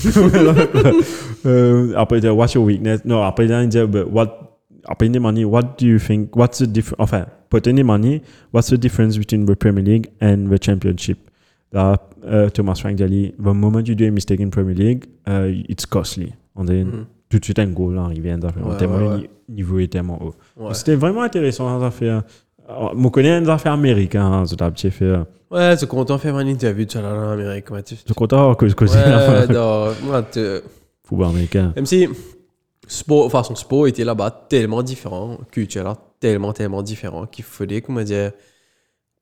euh, 1.46 1.94
après, 1.96 2.18
il 2.18 2.22
dit, 2.22 2.28
what's 2.30 2.54
your 2.54 2.64
weakness? 2.66 3.02
Non, 3.06 3.24
après, 3.24 3.46
il 3.46 3.68
dit, 3.70 3.80
but 3.88 4.06
après, 4.86 5.08
il 5.08 5.12
demande, 5.12 5.38
what 5.40 5.76
do 5.80 5.86
you 5.88 6.00
think, 6.00 6.36
what's 6.36 6.60
the 6.60 6.64
difference, 6.68 6.98
enfin, 7.00 7.26
peut-être 7.50 7.68
il 7.68 7.76
demande, 7.76 8.22
what's 8.54 8.70
the 8.70 8.76
difference 8.76 9.18
between 9.18 9.46
the 9.46 9.56
Premier 9.56 9.82
League 9.82 10.08
and 10.22 10.46
the 10.50 10.64
Championship? 10.64 11.18
Là, 11.72 11.98
euh, 12.26 12.50
Thomas 12.50 12.76
Frank 12.76 12.96
dit, 12.96 13.34
the 13.38 13.54
moment 13.54 13.82
you 13.86 13.96
do 13.96 14.06
a 14.06 14.10
mistake 14.12 14.40
in 14.42 14.50
Premier 14.50 14.74
League, 14.74 15.06
uh, 15.28 15.48
it's 15.70 15.86
costly. 15.86 16.34
On 16.56 16.64
dit, 16.64 16.84
Mhm. 16.84 17.06
tout 17.30 17.40
de 17.40 17.44
suite 17.46 17.60
un 17.60 17.68
goal 17.68 17.98
arrivé. 18.00 18.34
Ouais, 18.34 18.78
tellement 18.78 18.96
ouais, 18.96 19.02
le 19.04 19.10
ouais. 19.10 19.30
ni- 19.50 19.56
niveau 19.56 19.80
est 19.80 19.88
tellement 19.88 20.20
haut. 20.22 20.34
C'était 20.74 20.96
vraiment 20.96 21.22
intéressant, 21.22 21.80
ça 21.80 21.86
affaire. 21.88 22.24
Je 22.68 23.08
connais 23.10 23.42
des 23.42 23.50
affaires 23.50 23.74
américaines, 23.74 24.22
hein, 24.22 24.46
ça 24.46 24.70
petit 24.72 24.90
fait. 24.92 25.14
Ouais, 25.52 25.74
es 25.74 25.88
content 25.88 26.16
de 26.16 26.20
faire 26.22 26.38
une 26.40 26.48
interview 26.48 26.86
de 26.86 27.00
là 27.00 27.14
en 27.14 27.32
Amérique. 27.32 27.66
tu- 27.86 27.96
Je 27.96 28.00
suis 28.02 28.14
content 28.16 28.54
que 28.56 28.68
je 28.68 28.76
connais 28.76 28.92
Ouais, 28.92 29.48
non, 29.54 29.88
moi, 30.04 30.24
tu- 30.32 30.40
football 31.04 31.30
américain. 31.30 31.74
Même 31.76 31.86
si 31.88 32.08
sport, 32.90 33.32
façon 33.32 33.56
sport 33.56 33.88
était 33.88 34.04
là-bas 34.04 34.48
tellement 34.50 34.84
différent, 34.84 35.38
culture 35.52 35.84
là 35.84 35.96
tellement, 36.20 36.52
tellement 36.52 36.82
différent 36.82 37.26
qu'il 37.26 37.46
fallait, 37.46 37.80
comment 37.82 38.02
dire, 38.04 38.32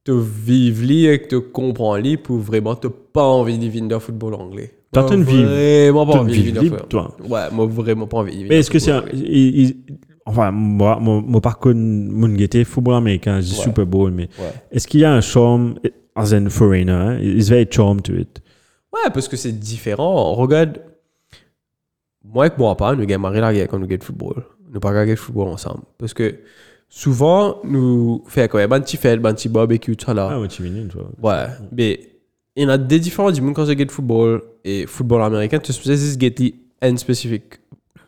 te 0.04 0.12
vivre 0.12 0.84
li 0.86 1.06
et 1.06 1.20
que 1.22 1.28
te 1.28 1.36
comprendre 1.36 1.98
li 2.02 2.18
pour 2.18 2.38
vraiment 2.38 2.76
te 2.76 2.88
pas 2.88 3.24
envie 3.26 3.58
de 3.60 3.68
vivre 3.68 3.88
dans 3.88 3.98
le 3.98 4.00
football 4.00 4.34
anglais. 4.36 4.74
T'as 4.92 5.02
Moi, 5.04 5.16
une 5.16 5.24
vie- 5.24 5.44
Vraiment 5.44 6.06
pas 6.08 6.20
envie 6.22 6.38
de 6.38 6.44
vivre 6.44 6.56
dans 6.56 6.62
libre, 6.62 6.78
le 6.82 6.88
toi. 6.88 7.18
Ouais, 7.30 7.52
moi 7.52 7.66
vraiment 7.68 8.08
pas 8.08 8.18
envie 8.18 8.32
de 8.32 8.38
vivre 8.38 8.50
Mais 8.50 8.60
est-ce 8.60 8.72
que 8.72 8.80
c'est 8.80 8.92
un. 8.92 9.02
football 9.02 9.16
anglais. 9.20 9.30
il- 9.30 9.60
il- 9.62 9.76
Enfin, 10.30 10.52
moi, 10.52 10.98
mon, 11.00 11.22
mon 11.22 11.40
parcours, 11.40 11.74
mon 11.74 12.28
guetté, 12.30 12.66
football 12.66 12.96
américain, 12.96 13.40
je 13.40 13.46
dis 13.48 13.58
Ouais. 13.60 13.64
Super 13.64 13.86
Bowl, 13.86 14.12
mais 14.12 14.24
Ouais. 14.40 14.52
est-ce 14.72 14.86
qu'il 14.88 15.00
y 15.00 15.06
a 15.06 15.14
un 15.14 15.22
charme, 15.22 15.76
as 16.16 16.34
in 16.34 16.50
foreigner, 16.50 17.18
is 17.22 17.46
there 17.48 17.62
a 17.62 17.66
charm 17.70 18.02
to 18.02 18.14
it? 18.14 18.42
Ouais, 18.92 19.10
parce 19.14 19.28
que 19.30 19.38
c'est 19.38 19.54
différent. 19.54 20.34
Regarde, 20.36 20.80
moi 22.34 22.48
et 22.48 22.52
moi 22.58 22.76
pas, 22.76 22.96
nous 22.96 23.06
la 23.08 23.54
guerre 23.54 23.68
quand 23.68 23.80
nous 23.80 23.88
gagnons 23.88 24.04
football. 24.04 24.44
Nous 24.72 24.80
pas 24.80 24.94
gagner 24.94 25.16
football 25.16 25.48
ensemble. 25.48 25.82
Parce 25.98 26.14
que 26.14 26.40
souvent, 26.90 27.60
nous 27.64 28.24
faisons 28.28 28.48
quand 28.48 28.58
même 28.58 28.74
un 28.74 28.82
petit 28.82 28.98
fête, 28.98 29.24
un 29.26 29.34
petit 29.34 29.50
barbecue, 29.50 29.96
tout 29.96 30.06
ça 30.06 30.14
là. 30.14 30.30
Ah, 30.32 30.40
ouais, 30.40 30.48
tu 30.48 30.64
viens, 30.64 30.88
toi. 30.88 31.10
Ouais, 31.22 31.48
mais 31.72 32.00
il 32.56 32.64
y 32.64 32.66
en 32.66 32.70
a 32.70 32.78
des 32.78 33.00
différences 33.00 33.34
du 33.34 33.42
monde 33.42 33.56
quand 33.56 33.66
regarde 33.66 33.92
football 33.92 34.42
et 34.64 34.86
football 34.88 35.22
américain, 35.22 35.60
tu 35.60 35.72
sais, 35.72 35.82
c'est 35.82 35.98
ce 35.98 36.88
une 36.88 36.98
spécifique, 36.98 37.60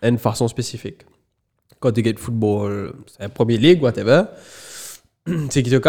une 0.04 0.18
façon 0.18 0.48
spécifique. 0.48 1.06
Quand 1.80 1.92
tu 1.92 2.02
regardes 2.02 2.20
football, 2.20 2.94
c'est 3.08 3.24
la 3.24 3.30
première 3.30 3.60
ligue, 3.60 3.82
whatever, 3.82 4.24
c'est 5.50 5.64
qui 5.64 5.70
te 5.70 5.80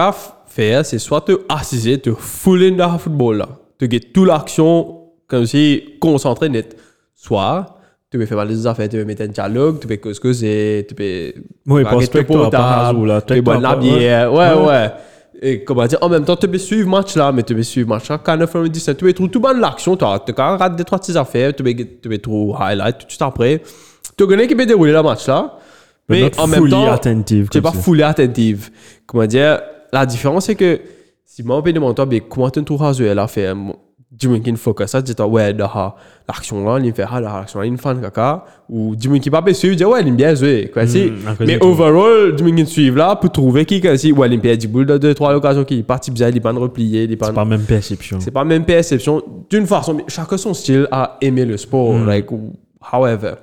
faire, 0.47 0.87
c'est 0.87 0.99
soit 0.99 1.23
te 1.23 1.33
assiser, 1.49 2.01
te 2.01 2.13
full 2.13 2.63
in 2.63 2.73
dans 2.73 2.93
le 2.93 2.99
football 2.99 3.39
là, 3.39 3.49
te 3.79 3.91
get 3.91 4.01
toute 4.13 4.27
l'action 4.27 5.09
comme 5.27 5.47
si 5.47 5.97
concentré 6.01 6.49
net, 6.49 6.77
soit 7.15 7.80
tu 8.11 8.19
peux 8.19 8.27
faire 8.27 8.45
des 8.47 8.67
affaires, 8.67 8.89
tu 8.89 8.97
peux 8.97 9.05
mettre 9.05 9.23
un 9.23 9.29
dialogue, 9.29 9.79
tu 9.81 9.87
peux 9.87 9.97
causer, 9.97 10.85
tu 10.89 10.95
peux 10.95 11.33
Oui, 11.67 11.85
raquer 11.85 11.97
prospect, 11.97 12.25
ton 12.25 12.35
toi, 12.35 12.51
par 12.51 12.61
portable, 12.61 12.99
hasard, 12.99 13.07
là, 13.07 13.21
tu 13.23 13.35
peux 13.35 13.41
boire 13.41 13.61
la 13.61 13.71
ouais. 13.71 13.81
bière, 13.81 14.33
ouais, 14.33 14.55
Ouais. 14.55 14.91
Et 15.43 15.65
comment 15.65 15.87
dire, 15.87 15.99
en 16.03 16.09
même 16.11 16.25
temps, 16.25 16.37
tu 16.37 16.49
peux 16.49 16.59
suivre 16.59 16.85
le 16.85 16.91
match 16.91 17.17
là, 17.17 17.33
mais 17.33 17.43
tu 17.43 17.55
peux 17.55 17.63
suivre 17.63 17.89
le 17.89 17.95
match 17.95 18.11
là, 18.11 18.47
from 18.47 18.65
a 18.65 18.69
distance. 18.69 18.97
Tu 18.97 19.05
peux 19.05 19.13
trouver 19.13 19.31
tout 19.31 19.41
bon 19.41 19.55
de 19.55 19.61
l'action, 19.61 19.97
tu 19.97 20.05
quand 20.35 20.57
rater 20.59 20.77
des 20.77 20.85
trois 20.85 20.99
petites 20.99 21.17
affaires, 21.17 21.55
tu 21.55 21.63
peux, 21.63 21.73
tu 21.73 22.09
peux 22.09 22.19
trouver 22.19 22.53
highlight 22.61 22.99
tout 22.99 23.07
de 23.07 23.11
suite 23.11 23.23
après. 23.23 23.63
Tu 24.19 24.27
connais 24.27 24.47
qui 24.47 24.55
peut 24.55 24.67
dérouler 24.67 24.93
le 24.93 25.03
match 25.03 25.27
là, 25.29 25.59
mais 26.09 26.31
en 26.39 26.47
même 26.47 26.69
temps, 26.69 26.93
attentive, 26.93 27.49
tu 27.49 27.57
n'es 27.57 27.63
pas 27.63 27.73
fully 27.73 28.03
attentive. 28.03 28.71
Comment 29.07 29.25
dire, 29.25 29.61
la 29.93 30.05
différence 30.05 30.45
c'est 30.45 30.57
que 30.57 30.79
si 31.25 31.43
moi, 31.43 31.57
on 31.57 31.63
peut 31.63 31.73
demander, 31.73 32.03
mais 32.11 32.21
comment 32.21 32.51
tu 32.51 32.63
trouves 32.65 32.83
Hazoué 32.83 33.15
là, 33.15 33.27
fait, 33.29 33.55
dis-moi 34.13 34.41
qu'il 34.41 34.57
focus, 34.57 34.89
ça, 34.89 35.01
dis-toi, 35.01 35.27
ouais, 35.27 35.53
là, 35.53 35.95
l'action 36.29 36.65
là, 36.65 36.81
il 36.83 36.93
fait, 36.93 37.05
ah, 37.09 37.21
l'action 37.21 37.61
là, 37.61 37.67
il 37.67 37.79
fait 37.79 38.01
caca, 38.01 38.45
ou 38.69 38.97
dis-moi 38.97 39.21
qu'il 39.21 39.31
pas 39.31 39.43
suivre, 39.55 39.77
dis, 39.77 39.85
ouais, 39.85 40.03
il 40.05 40.15
bien 40.15 40.35
jouer, 40.35 40.69
quoi, 40.73 40.87
si. 40.87 41.11
cause 41.11 41.47
Mais 41.47 41.63
overall, 41.63 42.35
dis-moi 42.35 42.53
qu'il 42.57 42.67
suive 42.67 42.97
là, 42.97 43.15
pour 43.15 43.31
trouver 43.31 43.65
qui, 43.65 43.81
comme 43.81 43.97
si, 43.97 44.11
ouais, 44.13 44.29
il 44.29 44.41
perd 44.41 44.59
du 44.59 44.67
boule 44.67 44.87
de 44.87 44.99
deux, 44.99 45.15
trois 45.15 45.33
occasions 45.35 45.65
qui 45.65 45.83
parti 45.85 46.11
bien, 46.11 46.29
il 46.29 46.37
est 46.37 46.41
pas 46.41 46.53
de 46.53 46.59
replier, 46.59 47.05
il 47.05 47.13
est 47.13 47.17
pas 47.17 47.27
C'est 47.27 47.33
pas 47.33 47.45
même 47.45 47.63
perception. 47.63 48.19
c'est 48.21 48.31
pas 48.33 48.45
même 48.45 48.65
perception. 48.65 49.23
D'une 49.49 49.67
façon 49.67 49.99
chacun 50.09 50.37
son 50.37 50.55
style 50.55 50.89
à 50.91 51.17
aimer 51.21 51.45
le 51.45 51.57
sport 51.57 51.95
Hmm. 51.95 52.07
like 52.09 52.27
however. 52.93 53.35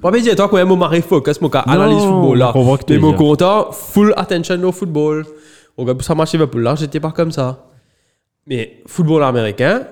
Pas 0.00 0.10
me 0.10 0.20
dire 0.20 0.34
toi 0.34 0.48
quand 0.48 0.56
même 0.56 0.68
mon 0.68 0.76
mari 0.76 1.02
focus 1.02 1.40
mon 1.40 1.48
cas 1.50 1.60
analyse 1.60 1.98
football 2.02 2.38
là. 2.38 2.52
on 2.54 2.76
que 2.76 2.84
mais 2.88 2.98
mon 2.98 3.12
content 3.12 3.70
full 3.72 4.14
attention 4.16 4.62
au 4.64 4.72
football. 4.72 5.24
Au 5.76 5.84
gars 5.84 5.94
ça 6.00 6.14
marche 6.14 6.32
Liverpool 6.32 6.62
là 6.62 6.74
j'étais 6.74 7.00
pas 7.00 7.10
comme 7.12 7.30
ça 7.30 7.66
mais 8.46 8.82
football 8.86 9.22
américain 9.24 9.82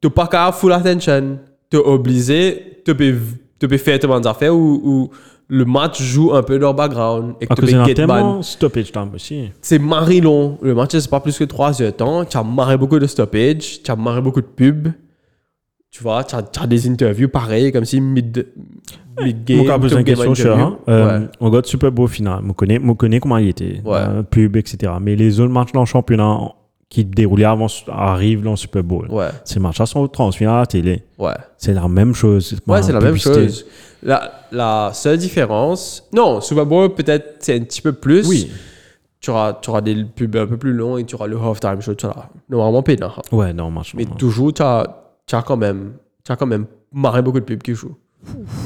tu 0.00 0.10
pas 0.10 0.26
qu'à 0.26 0.52
full 0.52 0.72
attention 0.72 1.38
tu 1.70 1.76
obligé 1.76 2.82
tu 2.84 2.94
peux 2.94 3.14
tu 3.58 3.68
peux 3.68 3.78
faire 3.78 3.98
tes 3.98 4.08
affaires 4.28 4.54
ou, 4.54 4.80
ou 4.84 5.10
le 5.52 5.66
match 5.66 6.02
joue 6.02 6.32
un 6.32 6.42
peu 6.42 6.58
dans 6.58 6.70
le 6.70 6.76
background 6.76 7.34
et 7.40 7.46
que 7.46 7.54
tu 7.54 7.76
peux 7.76 7.94
tellement 7.94 8.40
stoppage 8.40 8.90
time 8.90 9.10
aussi. 9.14 9.50
c'est 9.60 9.78
marré 9.78 10.20
long. 10.20 10.58
Le 10.62 10.74
match, 10.74 10.92
c'est 10.92 11.10
pas 11.10 11.20
plus 11.20 11.36
que 11.36 11.44
3 11.44 11.82
heures 11.82 11.92
de 11.92 11.96
temps. 11.96 12.24
Tu 12.24 12.38
as 12.38 12.42
marré 12.42 12.78
beaucoup 12.78 12.98
de 12.98 13.06
stoppage. 13.06 13.82
Tu 13.82 13.90
as 13.90 13.96
marré 13.96 14.22
beaucoup 14.22 14.40
de 14.40 14.46
pubs. 14.46 14.88
Tu 15.90 16.02
vois, 16.02 16.24
tu 16.24 16.34
as, 16.34 16.66
des 16.66 16.88
interviews 16.88 17.28
pareilles, 17.28 17.70
comme 17.70 17.84
si 17.84 18.00
mid, 18.00 18.46
mid-game. 19.20 19.58
Mon 19.58 19.64
cas 19.64 19.78
pose 19.78 19.90
comme 19.90 19.98
une 19.98 20.04
game 20.06 20.16
question, 20.16 20.32
interview. 20.32 20.64
Hein? 20.64 20.78
Euh, 20.88 21.18
Ouais. 21.20 21.26
On 21.38 21.46
regarde 21.46 21.66
Super 21.66 21.92
Bowl 21.92 22.08
final. 22.08 22.40
Je 22.46 22.52
connais, 22.52 22.80
je 22.82 22.92
connais 22.92 23.20
comment 23.20 23.36
il 23.36 23.48
était? 23.48 23.82
Ouais. 23.84 23.98
Euh, 23.98 24.22
pub, 24.22 24.56
etc. 24.56 24.90
Mais 25.02 25.16
les 25.16 25.38
autres 25.38 25.52
matchs 25.52 25.72
dans 25.72 25.80
le 25.80 25.86
championnat 25.86 26.38
qui 26.92 27.06
déroulaient 27.06 27.46
avant 27.46 27.68
arrivent 27.88 28.42
dans 28.42 28.50
le 28.50 28.56
Super 28.56 28.82
Bowl. 28.84 29.06
Ouais, 29.10 29.30
Ces 29.46 29.58
matchs-là 29.58 29.86
sont 29.86 30.06
transmis 30.08 30.46
à 30.46 30.58
la 30.58 30.66
télé. 30.66 31.02
ouais. 31.18 31.32
C'est 31.56 31.72
la 31.72 31.88
même 31.88 32.14
chose. 32.14 32.54
Ouais, 32.66 32.82
c'est 32.82 32.92
la 32.92 33.00
même 33.00 33.16
chose. 33.16 33.64
La, 34.02 34.30
la 34.52 34.90
seule 34.92 35.16
différence. 35.16 36.06
Non, 36.12 36.42
Super 36.42 36.66
Bowl, 36.66 36.92
peut-être, 36.94 37.36
c'est 37.38 37.56
un 37.56 37.60
petit 37.60 37.80
peu 37.80 37.92
plus. 37.94 38.28
Oui. 38.28 38.50
Tu 39.20 39.30
auras, 39.30 39.54
tu 39.54 39.70
auras 39.70 39.80
des 39.80 40.04
pubs 40.04 40.36
un 40.36 40.46
peu 40.46 40.58
plus 40.58 40.74
longs 40.74 40.98
et 40.98 41.04
tu 41.04 41.14
auras 41.14 41.28
le 41.28 41.38
halftime 41.38 41.80
show. 41.80 41.94
Tu 41.94 42.04
auras 42.04 42.26
normalement 42.50 42.82
payé. 42.82 42.98
Ouais, 43.30 43.54
non, 43.54 43.70
match. 43.70 43.94
Mais 43.94 44.04
toujours, 44.04 44.52
tu 44.52 44.60
as, 44.62 44.86
quand 45.46 45.56
même, 45.56 45.92
as 46.28 46.36
quand 46.36 46.46
même 46.46 46.66
marré 46.92 47.22
beaucoup 47.22 47.40
de 47.40 47.44
pubs 47.46 47.62
qui 47.62 47.74
jouent. 47.74 47.96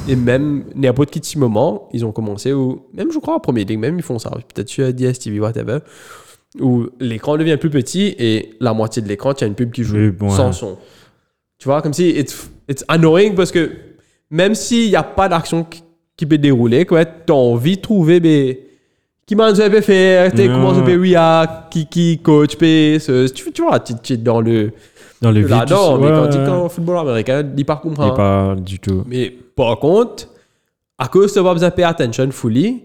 Et 0.08 0.16
même 0.16 0.64
n'importe 0.74 1.10
quel 1.12 1.22
petit 1.22 1.38
moment, 1.38 1.88
ils 1.92 2.04
ont 2.04 2.10
commencé, 2.12 2.52
ou 2.52 2.86
même 2.92 3.12
je 3.12 3.18
crois 3.20 3.36
en 3.36 3.40
premier 3.40 3.64
ligue, 3.64 3.78
même 3.78 3.96
ils 3.98 4.02
font 4.02 4.18
ça, 4.18 4.30
peut-être 4.30 4.68
sur 4.68 4.92
DSTV, 4.92 5.38
whatever, 5.40 5.78
où 6.60 6.86
l'écran 7.00 7.36
devient 7.36 7.56
plus 7.58 7.70
petit 7.70 8.14
et 8.18 8.54
la 8.60 8.72
moitié 8.72 9.02
de 9.02 9.08
l'écran, 9.08 9.34
tu 9.34 9.44
as 9.44 9.46
une 9.46 9.54
pub 9.54 9.70
qui 9.72 9.82
joue 9.82 9.96
Oui, 9.96 10.10
bon, 10.10 10.30
sans 10.30 10.46
ouais. 10.48 10.52
son. 10.52 10.78
Tu 11.58 11.68
vois, 11.68 11.82
comme 11.82 11.92
si 11.92 12.08
it's, 12.10 12.50
it's 12.68 12.84
annoying 12.88 13.34
parce 13.34 13.50
que 13.52 13.70
même 14.30 14.54
s'il 14.54 14.88
n'y 14.88 14.96
a 14.96 15.02
pas 15.02 15.28
d'action 15.28 15.64
qui, 16.16 16.26
peut 16.26 16.38
dérouler, 16.38 16.84
quoi, 16.86 17.04
tu 17.04 17.32
as 17.32 17.34
envie 17.34 17.76
de 17.76 17.82
trouver 17.82 18.20
mais, 18.20 18.60
qui 19.26 19.34
m'a 19.34 19.52
peut 19.52 19.80
faire, 19.80 20.32
comment 20.32 20.74
je 20.74 20.80
peux 20.82 21.00
react, 21.00 21.70
qui, 21.72 21.86
qui 21.86 22.18
coach, 22.22 22.56
peut, 22.56 22.98
ce- 22.98 23.28
tu, 23.28 23.50
tu 23.52 23.62
vois, 23.62 23.80
tu 23.80 24.12
es 24.12 24.16
dans 24.16 24.40
le. 24.40 24.72
Dans 25.22 25.30
le 25.30 25.40
vide. 25.40 25.50
Mais 25.50 26.08
quand 26.10 26.28
tu 26.30 26.36
es 26.38 26.48
en 26.48 26.68
football 26.68 26.98
américain, 26.98 27.42
il 27.56 27.64
pas 27.64 27.80
Il 27.82 27.88
comprend. 27.88 28.12
est 28.12 28.16
pas 28.16 28.54
du 28.58 28.78
tout. 28.78 29.02
Mais 29.06 29.30
par 29.30 29.78
contre, 29.78 30.28
à 30.98 31.08
cause 31.08 31.34
de 31.34 31.40
pas 31.40 31.52
besoin 31.54 31.70
payer 31.70 31.86
attention 31.88 32.30
fully, 32.30 32.82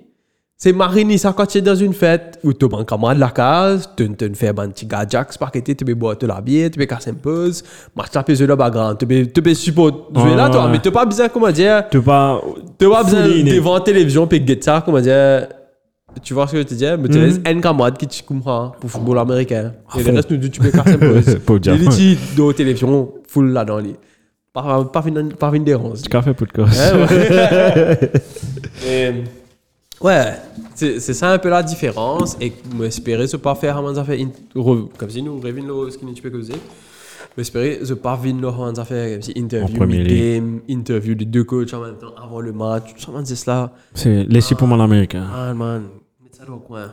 c'est 0.64 0.74
mariner 0.74 1.18
ça 1.18 1.34
quand 1.36 1.48
tu 1.48 1.58
es 1.58 1.62
dans 1.62 1.74
une 1.74 1.92
fête 1.92 2.38
où 2.44 2.54
tu 2.54 2.68
un 2.72 2.84
camarade 2.86 3.18
de 3.18 3.22
la 3.22 3.32
case, 3.32 3.90
tu 3.98 4.08
te 4.12 4.32
fais 4.36 4.50
un 4.50 4.54
petit 4.70 4.86
gars 4.86 5.06
Jack, 5.10 5.36
paqueté, 5.40 5.74
tu 5.74 5.84
peux 5.84 5.96
boire 5.96 6.16
de 6.16 6.28
la 6.28 6.40
bière, 6.40 6.70
tu 6.70 6.78
peux 6.78 6.86
casser 6.86 7.10
un 7.10 7.16
pause, 7.16 7.64
marcher 7.96 8.12
la 8.14 8.22
piste 8.22 8.44
de 8.44 8.54
background, 8.54 8.96
tu 9.00 9.08
peux, 9.08 9.26
tu 9.26 9.42
peux 9.42 9.56
support 9.56 10.10
jouer 10.16 10.36
là, 10.36 10.50
toi, 10.52 10.68
mais 10.72 10.78
tu 10.80 10.92
pas 10.92 11.04
besoin, 11.04 11.30
comment 11.30 11.50
dire, 11.50 11.86
Tu 11.90 12.00
pas. 12.00 12.40
tu 12.78 12.88
pas 12.88 13.04
besoin 13.04 13.28
devant 13.44 13.74
la 13.74 13.80
télévision 13.82 14.28
puis 14.28 14.46
get 14.46 14.60
ça, 14.62 14.84
comment 14.86 15.00
dire, 15.02 15.48
tu 16.22 16.36
vois 16.36 16.46
ce 16.46 16.52
que 16.52 16.58
je 16.60 16.64
te 16.64 16.74
dis, 16.76 16.86
mais 17.00 17.10
tu 17.10 17.18
Mhm. 17.18 17.24
laisses 17.26 17.40
un 17.44 17.60
camarade 17.60 17.98
qui 17.98 18.06
te 18.06 18.24
comprend 18.28 18.70
pour 18.80 18.84
le 18.84 18.90
football 18.90 19.18
américain. 19.18 19.72
Et 19.98 20.04
le 20.04 20.12
reste, 20.14 20.30
nous, 20.30 20.48
tu 20.48 20.60
peux 20.60 20.70
casser 20.70 20.92
un 20.94 20.98
dire. 21.60 21.74
Il 21.74 21.90
dit 21.90 22.18
de 22.38 22.48
la 22.48 22.54
télévision 22.54 23.12
full 23.28 23.52
là 23.52 23.66
dans 23.66 23.80
les. 23.80 23.96
Pas, 24.54 24.62
pas, 24.94 25.02
fin- 25.02 25.12
pas 25.40 25.50
fin 25.50 25.58
de 25.60 25.64
dérange. 25.64 26.04
Tu 26.04 26.10
café 26.10 26.36
podcast. 26.36 26.94
Ouais, 26.94 28.00
ouais. 28.86 29.24
Ouais, 30.04 30.34
c'est 30.76 31.00
c'est 31.00 31.14
ça 31.14 31.32
un 31.32 31.38
peu 31.38 31.50
la 31.50 31.64
différence. 31.64 32.36
Et 32.42 32.54
m'espérer 32.76 33.28
ce 33.28 33.38
pas 33.38 33.56
faire 33.56 33.78
un 33.78 33.96
affaire 33.96 34.18
comme 34.54 35.10
si 35.10 35.22
nous 35.22 35.40
revîns 35.40 35.68
le 35.68 35.90
ce 35.92 35.98
qui 35.98 36.14
tu 36.14 36.22
peux 36.22 36.32
causer. 36.32 36.56
M'espérer 37.38 37.80
ce 37.84 37.94
pas 37.94 38.16
venir 38.16 38.52
le 38.52 38.80
affaire 38.80 39.14
comme 39.14 39.22
si 39.22 39.32
interview 39.32 39.86
mid-game, 39.86 40.62
interview 40.68 41.16
des 41.16 41.26
deux 41.26 41.44
coachs 41.44 41.74
en 41.74 41.82
même 41.82 41.98
temps 41.98 42.14
avant 42.22 42.42
le 42.42 42.52
match. 42.52 42.94
Tout 42.94 43.02
ça, 43.02 43.12
man, 43.12 43.26
c'est 43.26 43.36
cela. 43.36 43.72
C'est 43.94 44.24
laissé 44.24 44.56
pour 44.56 44.68
mon 44.68 44.80
américain. 44.80 45.28
Ah 45.34 45.54
man, 45.54 45.84
mets 46.22 46.30
ça 46.32 46.46
dans 46.46 46.56
le 46.56 46.60
coin. 46.60 46.92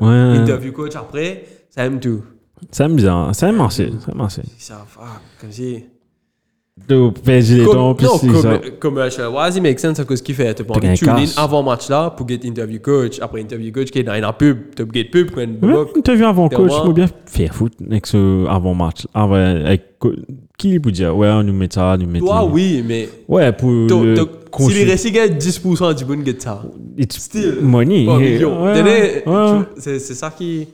Ouais. 0.00 0.38
Interview 0.38 0.72
coach 0.72 0.96
après, 0.96 1.44
ça 1.70 1.84
aime 1.84 2.00
tout. 2.00 2.22
Ça 2.70 2.84
aime 2.84 2.96
bien. 2.96 3.32
Ça 3.32 3.48
aime 3.48 3.60
assez. 3.60 3.92
Ça 4.04 4.12
aime 4.12 4.20
assez. 4.20 4.42
Ça, 4.58 4.84
fuck, 4.86 5.04
comme 5.40 5.52
si. 5.52 5.84
De 6.88 7.08
PSG 7.10 7.56
les 7.56 7.64
puis 7.64 7.74
non, 7.74 7.96
c'est 7.96 8.34
ça. 8.42 8.60
comme, 8.78 8.96
wise, 8.98 9.56
it 9.56 9.62
makes 9.62 9.80
sense 9.80 9.98
à 9.98 10.04
cause 10.04 10.20
qu'il 10.20 10.34
fait. 10.34 10.54
Tu 10.54 10.62
peux 10.62 10.74
T'as 10.74 10.78
envie 10.78 10.88
de 10.88 11.08
un 11.10 11.16
tune 11.16 11.32
avant 11.38 11.62
match 11.62 11.88
là 11.88 12.10
pour 12.10 12.28
get 12.28 12.40
interview 12.44 12.78
coach. 12.80 13.18
Après 13.20 13.40
interview 13.40 13.72
coach 13.72 13.90
qui 13.90 14.00
est 14.00 14.02
dans 14.02 14.14
une 14.14 14.30
pub, 14.38 14.74
tu 14.76 14.86
peux 14.86 14.92
get 14.92 15.04
pub 15.06 15.30
une 15.38 15.56
vu 15.56 16.24
avant 16.24 16.48
coach, 16.48 16.72
me 16.86 16.92
bien 16.92 17.06
faire 17.26 17.54
foot 17.54 17.72
avec 17.90 18.06
ce 18.06 18.46
avant 18.46 18.74
match. 18.74 19.06
Qui 20.58 20.78
peut 20.78 20.92
dire 20.92 21.16
ouais, 21.16 21.28
on 21.28 21.42
nous 21.42 21.52
met 21.52 21.68
ça, 21.70 21.94
on 21.94 21.98
nous 21.98 22.06
met 22.06 22.18
Toi, 22.18 22.44
oui, 22.44 22.82
mais 22.86 23.08
Ouais, 23.28 23.52
pour 23.52 23.88
si 24.58 24.72
les 24.72 24.84
récits 24.84 25.12
gagnent 25.12 25.36
10% 25.36 25.94
du 25.94 26.04
bon 26.04 26.24
get 26.24 26.36
ça. 26.38 26.62
It's 26.96 27.18
Still. 27.18 27.58
money. 27.62 28.06
C'est 29.78 29.98
ça 29.98 30.30
qui. 30.30 30.68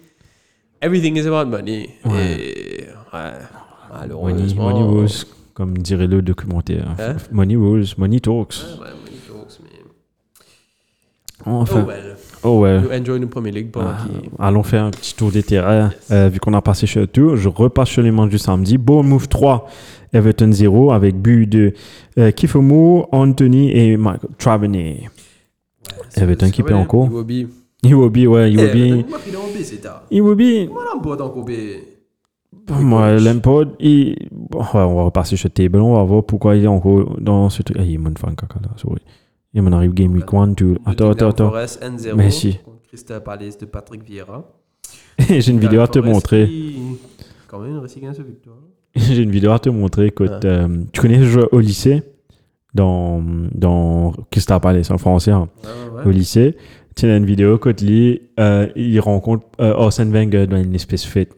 Everything 0.81 1.17
is 1.17 1.27
about 1.29 1.49
money. 1.49 1.91
Ouais. 2.05 2.39
Et 2.41 2.85
ouais, 3.13 3.21
Money, 3.93 4.01
malheureusement. 4.01 4.71
money 4.71 4.83
rules, 5.01 5.09
comme 5.55 5.79
dirait 5.79 6.07
le 6.07 6.23
documentaire. 6.23 6.95
Hein? 6.99 7.17
Money 7.31 7.57
rules, 7.57 7.87
money 7.99 8.21
talks. 8.21 8.55
Ouais, 8.81 8.87
money 9.05 9.19
talks, 9.29 9.59
mais. 9.63 9.69
Enfin, 11.45 11.83
Oh 11.85 11.89
well. 11.89 12.17
oh 12.45 12.61
ouais. 12.61 12.81
Nous 12.81 12.91
enjoy 12.93 13.21
nos 13.21 13.27
Premier 13.27 13.51
League 13.51 13.71
pendant 13.71 13.89
Ah, 14.39 14.47
allons 14.49 14.63
faire 14.63 14.85
un 14.85 14.91
petit 14.91 15.15
tour 15.15 15.31
des 15.33 15.43
terrains. 15.43 15.93
Euh, 16.11 16.29
vu 16.29 16.39
qu'on 16.41 16.55
a 16.55 16.63
passé 16.63 16.87
le 16.97 17.07
tour, 17.07 17.37
je 17.37 17.49
repasse 17.49 17.89
sur 17.89 18.03
les 18.03 18.11
matchs 18.13 18.31
du 18.31 18.39
samedi. 18.39 18.79
Bournemouth 18.79 19.29
3, 19.29 19.67
Everton 20.13 20.53
0, 20.53 20.93
avec 20.93 21.17
but 21.17 21.47
de 21.47 21.75
euh, 22.19 22.31
Kifomo, 22.31 23.09
Anthony 23.13 23.73
et 23.73 23.97
Michael 23.97 24.31
Travenay. 24.39 25.09
Everton 26.17 26.51
qui 26.51 26.63
paie 26.63 26.75
encore. 26.75 27.07
Iwobi. 27.07 27.49
Iwobi, 27.83 28.27
ouais, 28.29 28.49
Eh, 28.51 28.55
Iwobi. 28.55 28.93
En 28.93 29.49
B, 29.49 29.63
c'est 29.65 29.81
tard. 29.81 30.05
Iwobi, 30.11 30.69
Moi, 30.69 30.85
B. 31.45 31.51
moi, 32.81 33.19
Lampard, 33.19 33.65
il... 33.81 34.17
bon, 34.31 34.61
ouais, 34.61 34.67
on 34.75 34.95
va 34.97 35.03
repasser 35.05 35.37
sur 35.37 35.49
le 35.49 35.53
table, 35.53 35.79
on 35.81 35.95
va 35.95 36.03
voir 36.05 36.25
pourquoi 36.25 36.57
il 36.57 36.65
est 36.65 36.69
encore 36.69 37.21
dans 37.21 37.49
ce 37.51 37.63
truc. 37.63 37.77
Ah, 37.81 37.85
il 37.85 37.95
est 37.95 37.99
mon 37.99 38.15
fan 38.17 38.35
caca 38.37 38.61
là, 38.63 38.69
sorry. 38.77 39.03
Il 39.55 39.63
m'en 39.63 39.73
arrive 39.73 39.93
game 39.93 40.13
week 40.13 40.33
1, 40.33 40.49
2. 40.49 40.77
Attends, 40.87 41.11
attends, 41.11 41.29
attends. 41.29 41.49
Forest 41.51 41.83
N0 41.83 42.15
Merci. 42.15 42.59
contre 42.65 42.83
Crystal 42.89 43.23
Palace 43.23 43.59
de 43.59 43.67
Patrick 43.67 44.03
Vieira. 44.03 44.45
J'ai 45.29 45.51
une 45.51 45.59
vidéo 45.61 45.81
à 45.83 45.89
te 45.89 45.99
montrer. 45.99 46.47
qui- 46.47 46.77
Quand 47.49 47.59
même, 47.59 47.73
une 47.73 47.79
récidive 47.79 48.13
ce 48.15 48.23
victoire. 48.23 48.57
j'ai 48.95 49.23
une 49.23 49.31
vidéo 49.31 49.51
à 49.53 49.59
te 49.59 49.69
montrer. 49.69 50.07
Écoute, 50.07 50.31
Ah. 50.31 50.47
euh, 50.47 50.69
tu 50.93 51.01
connais 51.01 51.19
le 51.19 51.25
jeu 51.27 51.49
au 51.53 51.61
lycée? 51.61 52.03
Dans, 52.75 53.23
dans 53.55 54.15
Crystal 54.31 54.59
Palace 54.59 54.91
en 54.91 54.97
français, 54.97 55.31
hein, 55.33 55.49
Ah, 55.65 56.07
au 56.07 56.11
lycée. 56.11 56.57
Tu 56.97 57.05
as 57.07 57.17
une 57.19 57.27
vidéo, 57.27 57.61
lui, 57.83 58.23
euh, 58.41 58.67
il 58.77 58.99
rencontre 59.01 59.47
euh, 59.61 59.75
Arsène 59.77 60.11
Wenger 60.11 60.47
dans 60.47 60.57
une 60.63 60.75
espèce 60.75 61.03
de 61.03 61.09
fête. 61.09 61.35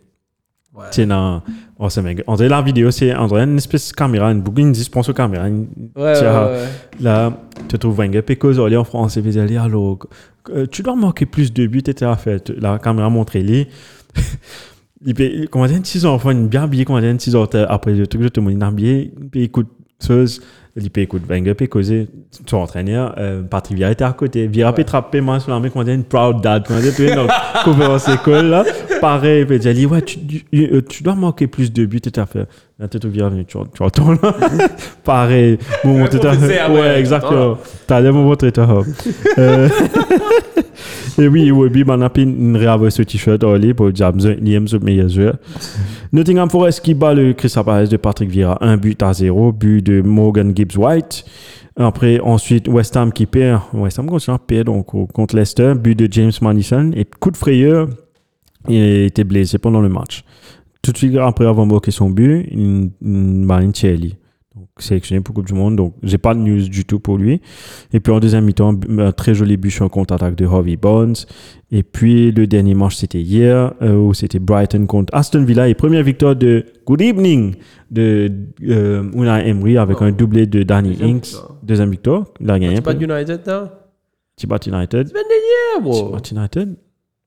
Tu 0.91 0.97
sais, 0.97 1.07
dans 1.07 1.41
Arsène 1.79 2.05
Wenger. 2.05 2.25
En 2.27 2.35
vrai, 2.35 2.49
la 2.49 2.61
vidéo, 2.63 2.91
c'est 2.91 3.15
en 3.15 3.27
vrai, 3.27 3.45
une 3.45 3.57
espèce 3.57 3.91
de 3.91 3.95
caméra, 3.95 4.31
une 4.33 4.41
boucle, 4.41 4.61
une 4.61 4.73
dispense 4.73 5.09
aux 5.09 5.13
caméras. 5.15 5.49
une- 5.49 5.69
Ouais, 5.97 6.15
ouais, 6.47 6.53
ouais. 6.53 6.65
Là, 7.01 7.33
tu 7.69 7.79
trouves 7.79 7.97
Wenger, 7.97 8.23
puis 8.23 8.37
cause 8.37 8.59
en 8.59 8.85
français, 8.85 9.23
puis 9.23 9.31
dit, 9.31 9.57
alors, 9.57 9.99
euh, 10.51 10.67
tu 10.71 10.83
dois 10.83 10.97
marquer 10.97 11.27
plus 11.27 11.53
de 11.53 11.67
buts, 11.67 11.79
etc. 11.87 12.11
Fait, 12.19 12.51
la 12.51 12.79
caméra 12.79 13.09
montre 13.09 13.39
les. 13.39 13.69
il 15.07 15.15
peut, 15.15 15.47
comment 15.51 15.67
dire, 15.67 15.81
6 15.83 16.05
enfants, 16.07 16.31
une 16.31 16.49
bien 16.49 16.65
habillé, 16.65 16.85
comment 16.85 17.01
dire, 17.01 17.15
6 17.19 17.35
heures 17.37 17.49
après 17.69 17.93
le 17.93 18.07
truc, 18.07 18.33
tout 18.33 18.41
le 18.41 18.51
monde 18.51 18.63
est 18.63 18.65
habillé, 18.65 19.13
puis 19.31 19.45
écoute, 19.45 19.69
il 20.77 20.91
peut 20.91 21.03
écoute 21.03 21.23
Wenger, 21.29 21.55
puis 21.55 21.69
causer, 21.69 22.09
son 22.47 22.57
entraîneur, 22.57 23.15
euh, 23.19 23.43
Patrick 23.43 23.77
Vieira 23.77 23.93
était 23.93 24.05
à 24.05 24.13
côté. 24.13 24.49
Vieira 24.49 24.73
peut 24.73 24.83
trapper, 24.83 25.21
moi, 25.21 25.39
sur 25.39 25.53
la 25.53 25.61
main, 25.61 25.69
comment 25.69 25.85
dire, 25.85 25.95
une 25.95 26.03
proud 26.03 26.41
dad, 26.41 26.65
comment 26.67 26.81
dire, 26.81 26.95
tu 26.95 27.07
sais, 27.07 27.15
donc, 27.15 27.31
conférence 27.65 28.09
école, 28.09 28.47
là. 28.47 28.65
Pareil, 29.01 29.47
il 29.49 29.59
dit, 29.59 29.87
ouais, 29.87 30.03
tu, 30.03 30.19
tu, 30.19 30.45
euh, 30.55 30.83
tu 30.83 31.05
dois 31.05 31.15
marquer 31.15 31.47
plus 31.47 31.73
de 31.73 31.87
buts, 31.87 31.99
etc. 31.99 32.27
Fait, 32.31 32.47
la 32.79 32.89
tête 32.89 33.05
au 33.05 33.09
Vieira, 33.09 33.31
tu, 33.31 33.45
tu 33.47 33.83
entends, 33.83 34.13
là. 34.13 34.19
Pareil, 35.05 35.59
bon, 35.85 36.03
Ouais, 36.03 36.11
fixer, 36.11 36.59
ah 36.61 36.71
ouais, 36.71 36.81
Ouais, 36.81 36.99
exactement. 36.99 37.57
T'as 37.87 38.01
l'air 38.01 38.13
mon 38.13 38.25
votre 38.25 38.45
état. 38.45 38.69
Euh, 39.39 39.69
Et 41.19 41.29
oui, 41.29 41.51
Webby, 41.53 41.85
on 41.87 42.01
a 42.01 42.11
pris 42.11 42.25
une 42.25 42.57
réavoué 42.57 42.91
ce 42.91 43.03
t-shirt 43.03 43.43
en 43.45 43.55
ligne 43.55 43.75
pour 43.75 43.93
dire 43.93 44.11
Liam, 44.13 44.67
ce 44.67 44.77
meilleur 44.77 45.09
joueur. 45.09 45.35
Nottingham 46.13 46.51
Forest 46.51 46.81
qui 46.81 46.95
bat 46.95 47.15
le 47.15 47.33
Crystal 47.35 47.65
Palace 47.65 47.89
de 47.89 47.97
Patrick 47.97 48.31
Vieira, 48.31 48.59
un 48.61 48.77
but 48.77 49.01
à 49.03 49.13
zéro, 49.13 49.53
but 49.53 49.81
de 49.83 50.03
Morgan 50.03 50.53
Gibbs 50.55 50.64
White. 50.77 51.25
Après, 51.77 52.21
ensuite, 52.21 52.69
West 52.69 52.97
Ham 52.97 53.13
qui 53.13 53.27
perd. 53.27 53.63
West 53.73 53.99
Ham 53.99 54.07
continue 54.07 54.35
à 54.35 54.39
perdre 54.39 54.73
donc, 54.73 55.13
contre 55.13 55.37
Leicester, 55.37 55.75
but 55.75 55.99
de 55.99 56.09
James 56.11 56.33
Madison. 56.41 56.93
Et 56.95 57.05
coup 57.05 57.31
de 57.31 57.37
frayeur, 57.37 57.89
il 58.69 58.83
était 59.05 59.25
blessé 59.25 59.59
pendant 59.59 59.81
le 59.81 59.89
match. 59.89 60.25
Tout 60.83 60.93
de 60.93 60.99
suite 60.99 61.17
après 61.17 61.47
avoir 61.47 61.67
marqué 61.67 61.91
son 61.91 62.11
but, 62.11 62.49
Marine 63.01 63.73
Thierry. 63.73 64.17
Donc, 64.57 64.69
sélectionné 64.79 65.21
pour 65.21 65.35
Coupe 65.35 65.47
du 65.47 65.53
Monde. 65.55 65.75
Donc, 65.75 65.95
j'ai 66.05 66.17
pas 66.17 66.33
de 66.33 66.39
news 66.39 66.69
du 66.69 66.85
tout 66.85 67.01
pour 67.01 67.19
lui. 67.19 67.41
Et 67.93 67.99
puis, 67.99 68.13
en 68.13 68.21
deuxième 68.21 68.45
mi-temps, 68.45 68.79
un 68.99 69.11
très 69.11 69.35
joli 69.35 69.57
but 69.57 69.71
sur 69.71 69.85
un 69.85 69.89
contre-attaque 69.89 70.37
de 70.37 70.47
Harvey 70.47 70.77
Bonds. 70.77 71.27
Et 71.73 71.83
puis, 71.83 72.31
le 72.31 72.47
dernier 72.47 72.75
match, 72.75 72.95
c'était 72.95 73.21
hier, 73.21 73.73
euh, 73.83 73.97
où 73.97 74.15
c'était 74.15 74.39
Brighton 74.39 74.87
contre 74.87 75.13
Aston 75.13 75.43
Villa. 75.45 75.69
Et 75.69 75.75
première 75.75 76.05
victoire 76.05 76.37
de 76.37 76.65
Good 76.87 77.03
Evening 77.03 77.57
de 77.91 78.31
euh, 78.69 79.03
Unai 79.13 79.49
Emery 79.49 79.77
avec 79.77 79.97
Oh. 80.01 80.05
un 80.05 80.13
doublé 80.13 80.47
de 80.47 80.63
Danny 80.63 80.91
Deuxième 80.91 81.17
Inks. 81.17 81.25
victoire. 81.25 81.57
Deuxième 81.65 81.91
victoire. 81.91 82.25
Il 82.41 82.49
a 82.51 82.59
gagné. 82.61 82.81
De 82.81 82.93
United, 83.05 83.41
non? 83.49 83.69
Tu 84.37 84.47
bats 84.47 84.59
United. 84.65 85.09
Semaine 85.09 85.23
dernière, 85.29 85.77
Tu 85.79 85.83
bro. 85.83 86.11
bats 86.11 86.21
United. 86.31 86.77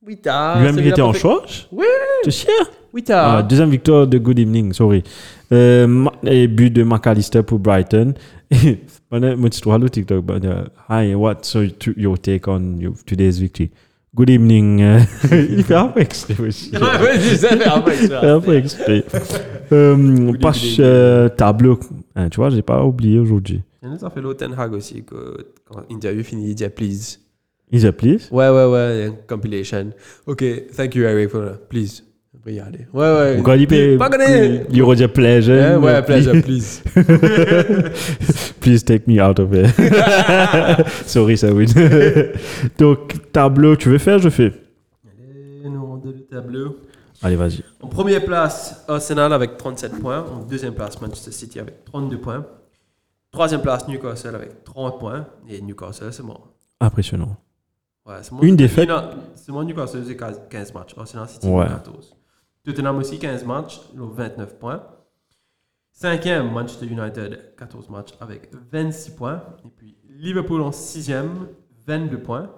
Oui, 0.05 0.17
t'as. 0.21 0.57
Lui-même, 0.59 0.77
il 0.79 0.87
était 0.87 1.01
en 1.01 1.11
perfect- 1.11 1.21
charge. 1.39 1.67
Oui. 1.73 1.85
Tu 2.23 2.31
sais 2.31 2.47
Oui, 2.93 3.01
Ah, 3.09 3.41
t'as. 3.41 3.43
deuxième 3.43 3.69
victoire 3.69 4.07
de 4.07 4.17
Good 4.17 4.39
Evening, 4.39 4.71
sorry. 4.71 5.03
Euh, 5.51 6.05
et 6.23 6.47
but 6.47 6.69
de 6.71 6.83
McAllister 6.83 7.43
pour 7.43 7.59
Brighton. 7.59 8.13
Mon 9.11 9.47
histoire 9.47 9.79
le 9.79 9.89
TikTok, 9.89 10.25
but, 10.25 10.43
uh, 10.43 10.65
hi, 10.89 11.15
what's 11.15 11.53
your, 11.53 11.67
your 11.95 12.19
take 12.19 12.47
on 12.47 12.77
your, 12.79 12.93
today's 13.05 13.39
victory? 13.39 13.71
Good 14.15 14.29
evening. 14.29 14.79
il 15.31 15.63
fait 15.63 15.75
un 15.75 15.89
peu 15.89 16.01
exprès 16.01 16.35
aussi. 16.47 16.71
C'est 16.71 17.35
ça, 17.37 17.55
mais 17.55 17.65
après, 17.65 17.95
Il 18.01 18.07
fait 18.07 18.15
un 18.15 18.39
peu 18.39 18.55
exprès. 18.55 19.03
euh, 19.71 20.33
page 20.41 20.77
euh, 20.79 21.29
tableau. 21.29 21.79
Hein, 22.15 22.29
tu 22.29 22.37
vois, 22.37 22.49
j'ai 22.49 22.61
pas 22.61 22.83
oublié 22.83 23.19
aujourd'hui. 23.19 23.61
Il 23.83 23.89
y 23.89 23.91
en 23.91 23.95
a 23.95 24.09
fait 24.09 24.21
l'autre 24.21 24.39
Ten 24.39 24.55
Hag 24.57 24.73
aussi, 24.73 25.03
que 25.03 25.37
quand 25.65 25.81
l'interview 25.89 26.23
finit, 26.23 26.49
il 26.49 26.55
dit 26.55 26.67
please. 26.69 27.19
Is 27.71 27.85
it 27.85 27.91
please? 27.91 28.29
Ouais, 28.31 28.49
ouais, 28.49 28.65
ouais, 28.65 29.11
compilation. 29.27 29.91
Ok, 30.25 30.43
thank 30.75 30.95
you, 30.95 31.03
Eric, 31.03 31.29
for 31.29 31.43
that. 31.43 31.57
Please. 31.69 32.01
Aller. 32.47 32.87
Ouais, 32.93 33.39
ouais. 33.39 33.43
Gagné. 33.43 34.61
il 34.69 34.81
aurait 34.81 34.95
dit 34.95 35.07
pleasure. 35.07 35.79
Ouais, 35.81 35.93
ouais, 35.93 36.01
please- 36.03 36.29
pleasure, 36.29 36.43
please. 36.43 36.81
Please 38.61 38.83
take 38.83 39.03
me 39.07 39.21
out 39.21 39.39
of 39.39 39.53
it. 39.53 39.67
Sorry, 41.07 41.35
oui. 41.53 41.67
Donc, 42.77 43.31
tableau, 43.31 43.75
tu 43.75 43.89
veux 43.89 43.97
faire, 43.97 44.19
je 44.19 44.29
fais? 44.29 44.51
Allez, 45.05 45.69
nous 45.69 45.81
on 45.81 45.97
donne 45.97 46.15
le 46.17 46.25
tableau. 46.25 46.77
Allez, 47.21 47.35
vas-y. 47.35 47.63
En 47.81 47.87
première 47.87 48.23
place, 48.25 48.83
Arsenal 48.87 49.31
avec 49.33 49.57
37 49.57 49.99
points. 49.99 50.25
En 50.25 50.43
deuxième 50.43 50.73
place, 50.73 50.99
Manchester 51.01 51.31
City 51.31 51.59
avec 51.59 51.85
32 51.85 52.17
points. 52.19 52.45
Troisième 53.31 53.61
place, 53.61 53.87
Newcastle 53.87 54.35
avec 54.35 54.63
30 54.63 54.99
points. 54.99 55.25
Et 55.49 55.61
Newcastle, 55.61 56.11
c'est 56.11 56.23
moi. 56.23 56.39
Impressionnant. 56.81 57.37
Ouais. 58.05 58.15
Une 58.41 58.55
défaite. 58.55 58.89
C'est 59.35 59.51
moi, 59.51 59.63
Newcastle, 59.63 60.03
c'est 60.07 60.15
15 60.17 60.73
matchs. 60.73 60.93
Arsenal 60.97 61.27
City, 61.29 61.47
Ouais. 61.47 61.67
14. 61.67 62.15
Tottenham 62.67 62.97
aussi, 62.97 63.17
15 63.17 63.45
matchs, 63.45 63.79
ils 63.93 64.01
ont 64.01 64.07
29 64.09 64.59
points. 64.59 64.83
Cinquième, 65.93 66.51
Manchester 66.51 66.85
United, 66.85 67.55
14 67.57 67.89
matchs 67.89 68.09
avec 68.19 68.49
26 68.73 69.11
points. 69.11 69.41
Et 69.63 69.69
puis 69.69 69.95
Liverpool 70.09 70.61
en 70.61 70.73
sixième, 70.73 71.47
22 71.87 72.17
points. 72.19 72.51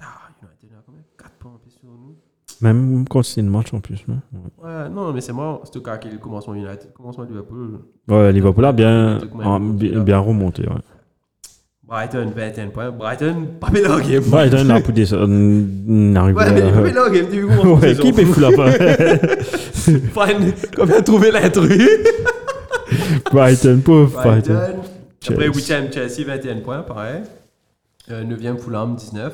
Ah, 0.00 0.06
United 0.40 0.70
a 0.70 0.92
même 0.92 1.02
4 1.18 1.32
points 1.32 1.50
en 1.52 1.58
plus 1.58 1.72
sur 1.72 1.88
nous. 1.88 2.16
Même 2.60 3.08
quand 3.08 3.24
c'est 3.24 3.40
une 3.40 3.50
match 3.50 3.74
en 3.74 3.80
plus. 3.80 4.06
non? 4.06 4.20
Ouais, 4.62 4.88
non, 4.88 5.12
mais 5.12 5.20
c'est 5.20 5.32
moi, 5.32 5.60
c'est 5.64 5.74
le 5.74 5.80
cas 5.80 5.98
qui 5.98 6.06
est 6.06 6.12
le 6.12 6.18
commencement 6.18 6.54
United. 6.54 6.92
Commencement 6.92 7.24
Liverpool. 7.24 7.80
Ouais, 8.06 8.32
Liverpool 8.32 8.64
a 8.66 8.72
bien, 8.72 9.18
a 9.18 9.58
bien, 9.58 10.00
bien 10.04 10.18
remonté. 10.20 10.62
Ouais. 10.62 10.76
Brighton, 11.90 12.30
21 12.36 12.68
points. 12.70 12.90
Brighton, 12.92 13.46
pas 13.58 13.68
game. 13.72 14.22
Brighton 14.22 14.70
a 14.70 14.80
pu 14.80 14.92
descendre. 14.92 15.26
N'arrive 15.28 16.36
Ouais, 16.36 16.44
pas. 16.44 16.50
mais 16.52 16.92
pas. 16.92 17.10
Tu 17.10 17.40
vois 17.42 17.56
comment 17.56 17.74
Ouais, 17.80 17.96
qui 17.96 18.12
peut 18.12 18.24
foutre 18.24 18.40
là 18.40 18.50
Fine, 19.72 20.52
Combien 20.76 21.02
trouver 21.02 21.32
l'intrus 21.32 21.88
Brighton, 23.32 23.80
pauvre 23.84 24.22
Brighton. 24.22 24.56
Après. 25.28 25.48
8e, 25.48 25.92
Chelsea, 25.92 26.24
21 26.24 26.60
points, 26.60 26.82
pareil. 26.82 27.22
Euh, 28.10 28.22
9e, 28.22 28.56
Fulham, 28.58 28.94
19. 28.94 29.32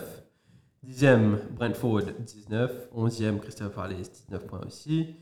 10e, 0.89 1.19
Brentford, 1.59 2.05
19. 2.25 2.71
11e, 2.97 3.39
Crystal 3.39 3.69
Palace, 3.71 4.11
19 4.31 4.47
points 4.47 4.61
aussi. 4.67 5.15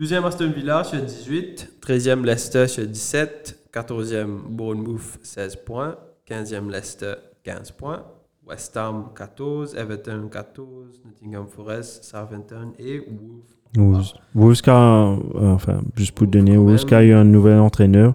12e, 0.00 0.24
Aston 0.26 0.50
Villa, 0.56 0.82
sur 0.82 0.98
18. 0.98 1.68
13e, 1.86 2.24
Leicester, 2.24 2.66
sur 2.68 2.86
17. 2.86 3.58
14e, 3.72 4.26
Bournemouth, 4.48 5.18
16 5.22 5.56
points. 5.56 5.96
15e, 6.28 6.70
Leicester, 6.70 7.14
15 7.44 7.72
points. 7.72 8.02
West 8.46 8.76
Ham, 8.76 9.06
14. 9.14 9.74
Everton, 9.76 10.28
14. 10.30 11.00
Nottingham 11.04 11.46
Forest, 11.48 12.04
Southampton 12.04 12.72
et 12.78 13.00
Wolves. 13.00 13.56
Wolves. 13.76 14.14
Wolves 14.34 14.60
qui 14.62 14.70
a, 14.70 14.76
euh, 15.12 15.16
enfin, 15.54 15.80
juste 15.96 16.12
pour 16.12 16.26
te 16.26 16.32
donner, 16.32 16.56
Wolves 16.56 16.84
qui 16.84 16.94
a 16.94 17.02
eu 17.02 17.12
un 17.12 17.24
nouvel 17.24 17.58
entraîneur, 17.58 18.14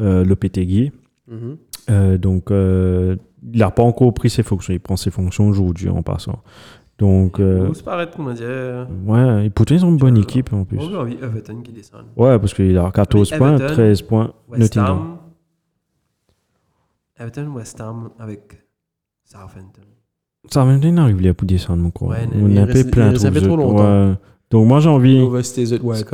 euh, 0.00 0.24
Lopetegui. 0.24 0.92
Mhm. 1.28 1.56
Euh, 1.90 2.16
donc, 2.18 2.50
euh, 2.50 3.16
il 3.52 3.58
n'a 3.58 3.70
pas 3.70 3.82
encore 3.82 4.12
pris 4.14 4.30
ses 4.30 4.42
fonctions. 4.42 4.72
Il 4.72 4.80
prend 4.80 4.96
ses 4.96 5.10
fonctions 5.10 5.48
aujourd'hui 5.48 5.88
en 5.88 6.02
passant. 6.02 6.40
Donc, 6.98 7.40
euh, 7.40 7.64
Wolves 7.64 7.82
paraît, 7.82 8.08
comment 8.14 8.32
dire. 8.32 8.86
ouais, 9.04 9.46
et 9.46 9.50
pourtant, 9.50 9.74
ils 9.74 9.84
ont 9.84 9.90
une 9.90 9.98
bonne 9.98 10.16
Euh, 10.16 10.22
équipe 10.22 10.52
en 10.52 10.64
plus. 10.64 10.76
Moi, 10.76 10.86
j'ai 10.90 10.96
envie 10.96 11.14
Everton 11.20 11.60
qui 11.62 11.72
descend. 11.72 12.04
Ouais, 12.16 12.38
parce 12.38 12.54
qu'il 12.54 12.76
a 12.78 12.90
14 12.90 13.32
Oui, 13.32 13.38
points, 13.38 13.56
Everton, 13.56 13.74
13 13.74 14.02
points, 14.02 14.32
West 14.48 14.62
Nottingham. 14.62 14.96
Ham. 14.98 15.18
Everton, 17.18 17.46
West 17.54 17.80
Ham 17.80 18.10
avec 18.18 18.58
Southampton. 19.24 19.82
Ça 20.50 20.64
va 20.64 20.72
maintenant 20.76 21.02
arriver 21.02 21.32
pour 21.34 21.46
descendre, 21.46 21.82
mon 21.82 21.90
quoi. 21.90 22.08
On 22.34 22.50
est 22.50 22.58
un 22.58 22.66
peu 22.66 22.84
plein 22.90 23.12
de- 23.12 23.18
ouais. 24.10 24.14
Donc, 24.50 24.66
moi, 24.68 24.80
j'ai 24.80 24.88
envie. 24.88 25.18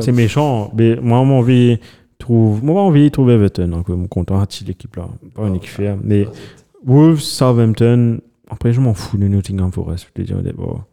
C'est 0.00 0.12
méchant, 0.12 0.72
mais 0.76 0.96
moi, 0.96 1.22
j'ai 1.24 1.32
envie. 1.32 1.78
Trouve, 2.18 2.62
moi, 2.64 2.80
envie 2.82 3.04
de 3.04 3.08
trouver 3.08 3.34
Everton. 3.34 3.66
Donc, 3.68 3.86
je 3.88 3.94
suis 3.94 4.08
content 4.08 4.40
de 4.40 4.68
l'équipe 4.68 4.94
là. 4.96 5.08
Pas 5.34 5.48
une 5.48 5.56
équipe 5.56 5.70
fière. 5.70 5.98
Mais 6.02 6.26
Wolves, 6.86 7.18
Southampton. 7.20 8.20
Après, 8.48 8.72
je 8.72 8.80
m'en 8.80 8.94
fous 8.94 9.16
de 9.18 9.26
Nottingham 9.26 9.72
Forest. 9.72 10.06
Je 10.16 10.22
te 10.22 10.26
dis, 10.32 10.42
d'abord. 10.42 10.84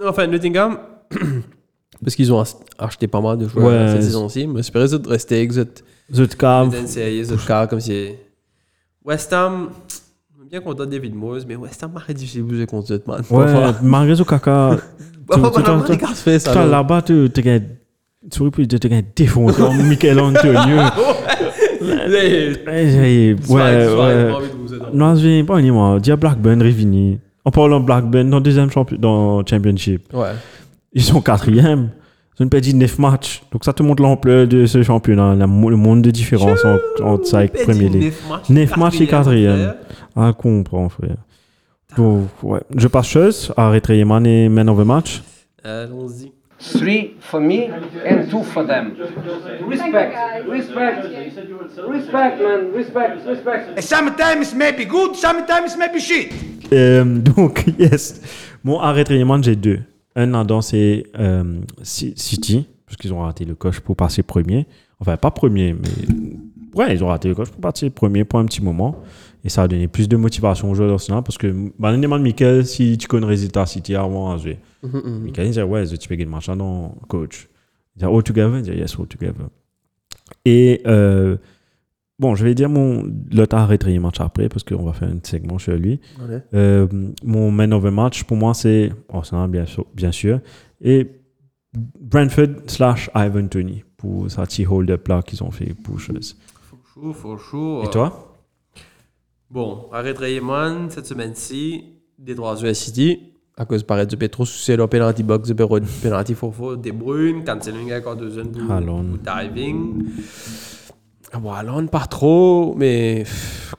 Non, 0.00 0.08
enfin, 0.08 0.26
Nottingham, 0.28 0.78
parce 2.02 2.14
qu'ils 2.14 2.32
ont 2.32 2.40
ach- 2.40 2.54
acheté 2.78 3.06
pas 3.08 3.20
mal 3.20 3.36
de 3.38 3.48
joueurs 3.48 3.88
cette 3.90 4.02
c'est- 4.02 4.06
saison-ci, 4.08 4.46
mais 4.46 4.56
j'espérais 4.58 4.86
rester 5.08 5.36
avec 5.38 5.52
cette 5.52 5.84
Zutkav. 6.14 6.70
cette 6.86 7.46
cas 7.46 7.66
comme 7.66 7.80
si. 7.80 8.10
West 9.10 9.32
Ham, 9.32 9.70
bien 10.48 10.60
content 10.60 10.84
de 10.86 10.90
David 10.90 11.14
Moyes, 11.14 11.44
mais 11.46 11.56
West 11.56 11.82
Ham 11.82 11.90
m'arrête 11.92 12.16
difficile 12.16 12.46
de 12.46 12.54
jouer 12.54 12.66
contre 12.66 12.86
cette 12.88 13.06
man. 13.06 13.22
Ouais, 13.30 13.44
malgré 13.82 14.14
ce 14.16 14.22
caca. 14.22 14.76
Tu- 15.32 15.40
tu- 15.40 15.98
tu- 16.38 16.54
là. 16.54 16.66
là-bas, 16.66 17.02
tu 17.02 17.28
tu 17.34 17.42
gagnes. 17.42 17.64
Souris 18.32 18.50
plus, 18.50 18.68
tu 18.68 18.76
gagnes 18.88 19.04
défoncé 19.16 19.62
en 19.62 19.72
Michael 19.74 20.20
Antonio. 20.20 20.80
Ouais, 21.80 22.66
ouais. 22.68 23.34
aider. 23.34 23.36
Non, 24.92 25.14
je 25.16 25.26
viens 25.26 25.44
pas 25.44 25.60
ni 25.60 25.70
moi. 25.70 25.98
Dis 26.00 26.12
à 26.12 26.16
Blackburn, 26.16 26.60
Rivini. 26.62 27.18
En 27.44 27.50
parlant 27.50 27.80
de 27.80 27.86
Blackburn, 27.86 28.28
dans 28.28 28.36
le 28.38 28.42
deuxième 28.42 28.70
champion, 28.70 28.96
dans 28.98 29.44
Championship, 29.46 30.12
Ouais. 30.12 30.32
ils 30.92 31.02
sont 31.02 31.20
quatrième. 31.20 31.90
Ils 32.38 32.44
ont 32.44 32.48
perdu 32.48 32.74
9 32.74 32.98
matchs. 32.98 33.42
Donc 33.52 33.64
ça 33.64 33.72
te 33.72 33.82
montre 33.82 34.02
l'ampleur 34.02 34.46
de 34.46 34.64
ce 34.66 34.82
championnat, 34.82 35.34
le 35.34 35.46
monde 35.46 36.02
de 36.02 36.10
différence 36.10 36.64
en- 36.64 36.78
entre 37.04 37.26
ça 37.26 37.44
et 37.44 37.48
Premier 37.48 37.88
League. 37.88 38.02
neuf 38.04 38.28
matchs, 38.28 38.48
Neuf 38.48 38.76
matchs 38.76 39.00
et 39.00 39.06
quatrième. 39.06 39.56
frère. 39.58 39.74
Ah, 40.16 40.32
comprends, 40.36 40.88
frère. 40.88 41.16
Donc, 41.96 42.28
ouais. 42.42 42.60
Je 42.76 42.86
passe 42.88 43.08
chose 43.08 43.52
à 43.56 43.68
Retrayeman 43.70 44.24
et 44.24 44.48
Man 44.48 44.68
of 44.68 44.78
the 44.78 44.86
Match. 44.86 45.22
Allons-y. 45.64 46.32
Three 46.78 47.14
for 47.20 47.40
me 47.40 47.68
and 48.06 48.28
two 48.30 48.42
for 48.42 48.66
them. 48.66 48.92
Respect, 49.68 50.12
respect, 50.46 51.02
respect, 51.88 52.36
man, 52.38 52.70
respect, 52.76 53.26
respect. 53.26 53.80
Sometimes 53.80 54.54
maybe 54.54 54.84
good, 54.86 55.14
sometimes 55.14 55.76
maybe 55.78 55.98
shit. 55.98 56.30
Euh, 56.72 57.02
donc, 57.36 57.64
yes. 57.78 58.20
Mon 58.62 58.78
arrêt 58.78 59.04
j'ai 59.42 59.56
deux. 59.56 59.80
Un 60.16 60.26
là-dedans, 60.32 60.60
c'est 60.60 61.04
euh, 61.18 61.60
Ci- 61.82 62.14
City, 62.16 62.66
parce 62.86 62.96
qu'ils 62.96 63.12
ont 63.12 63.20
raté 63.20 63.44
le 63.44 63.54
coche 63.54 63.80
pour 63.80 63.96
passer 63.96 64.22
premier. 64.22 64.66
Enfin, 64.98 65.16
pas 65.16 65.30
premier, 65.30 65.72
mais. 65.74 66.14
Ouais, 66.74 66.94
ils 66.94 67.02
ont 67.02 67.08
raté 67.08 67.28
le 67.28 67.34
coche 67.34 67.50
pour 67.50 67.60
passer 67.60 67.90
premier 67.90 68.24
pour 68.24 68.38
un 68.38 68.44
petit 68.44 68.62
moment. 68.62 68.96
Et 69.42 69.48
ça 69.48 69.62
a 69.62 69.68
donné 69.68 69.88
plus 69.88 70.08
de 70.08 70.16
motivation 70.16 70.70
aux 70.70 70.74
joueurs 70.74 70.88
d'Arsenal 70.90 71.22
parce 71.22 71.38
que, 71.38 71.70
bah, 71.78 71.90
demande 72.02 72.22
Michael 72.22 72.66
si 72.66 72.98
tu 72.98 73.08
connais 73.08 73.22
le 73.22 73.26
résultat 73.28 73.66
City 73.66 73.94
avant 73.94 74.30
à 74.32 74.36
jouer. 74.36 74.58
Michael 74.82 75.46
il 75.46 75.50
dit, 75.52 75.62
ouais, 75.62 75.86
tu 75.86 76.08
peux 76.08 76.14
gagner 76.14 76.24
le 76.26 76.30
coach. 77.08 77.48
Il 77.96 78.00
dit, 78.00 78.04
all 78.04 78.22
together? 78.22 78.58
Il 78.58 78.62
dit, 78.62 78.70
yes, 78.72 78.96
all 78.98 79.06
together. 79.06 79.46
Et, 80.44 80.82
euh, 80.86 81.36
bon, 82.20 82.34
je 82.34 82.44
vais 82.44 82.54
dire 82.54 82.68
mon, 82.68 83.02
l'autre 83.32 83.56
arrêt 83.56 83.78
match 83.98 84.20
après 84.20 84.48
parce 84.48 84.62
qu'on 84.62 84.84
va 84.84 84.92
faire 84.92 85.08
un 85.08 85.18
segment 85.22 85.58
sur 85.58 85.74
lui. 85.74 86.00
Ouais. 86.20 86.42
Euh, 86.54 86.86
mon 87.24 87.50
man 87.50 87.72
of 87.72 87.82
the 87.82 87.86
match, 87.86 88.24
pour 88.24 88.36
moi, 88.36 88.54
c'est 88.54 88.92
Arsenal, 89.12 89.50
bien 89.50 89.66
sûr, 89.66 89.86
bien 89.94 90.12
sûr. 90.12 90.40
Et 90.82 91.08
Brentford 91.72 92.66
slash 92.66 93.10
Ivan 93.14 93.48
Tony 93.48 93.82
pour 93.96 94.30
sa 94.30 94.44
petit 94.44 94.66
hold-up 94.66 95.08
là 95.08 95.22
qu'ils 95.22 95.42
ont 95.42 95.50
fait 95.50 95.74
pour 95.74 95.98
chose. 95.98 96.36
Chaud, 96.94 97.12
faut 97.12 97.38
chaud. 97.38 97.82
Et 97.84 97.90
toi? 97.90 98.36
Bon, 99.50 99.86
arrête 99.90 100.18
Raymond, 100.18 100.90
cette 100.90 101.06
semaine-ci, 101.06 101.84
des 102.18 102.34
droits 102.34 102.54
de 102.54 102.72
City. 102.72 103.18
À 103.56 103.64
cause 103.64 103.82
paraît 103.82 104.06
du 104.06 104.16
Petro, 104.16 104.44
c'est 104.44 104.76
le 104.76 104.86
penalty 104.86 105.22
box, 105.22 105.48
le 105.50 105.54
penalty 106.02 106.34
faux 106.34 106.76
des 106.76 106.92
Bruyne, 106.92 107.44
cancelling 107.44 107.92
encore 107.92 108.16
deux 108.16 108.30
zones 108.30 108.52
pour 108.52 109.18
diving. 109.18 110.04
Ah 111.32 111.38
bon, 111.38 111.52
Haaland, 111.52 111.86
pas 111.86 112.06
trop, 112.10 112.74
mais 112.76 113.22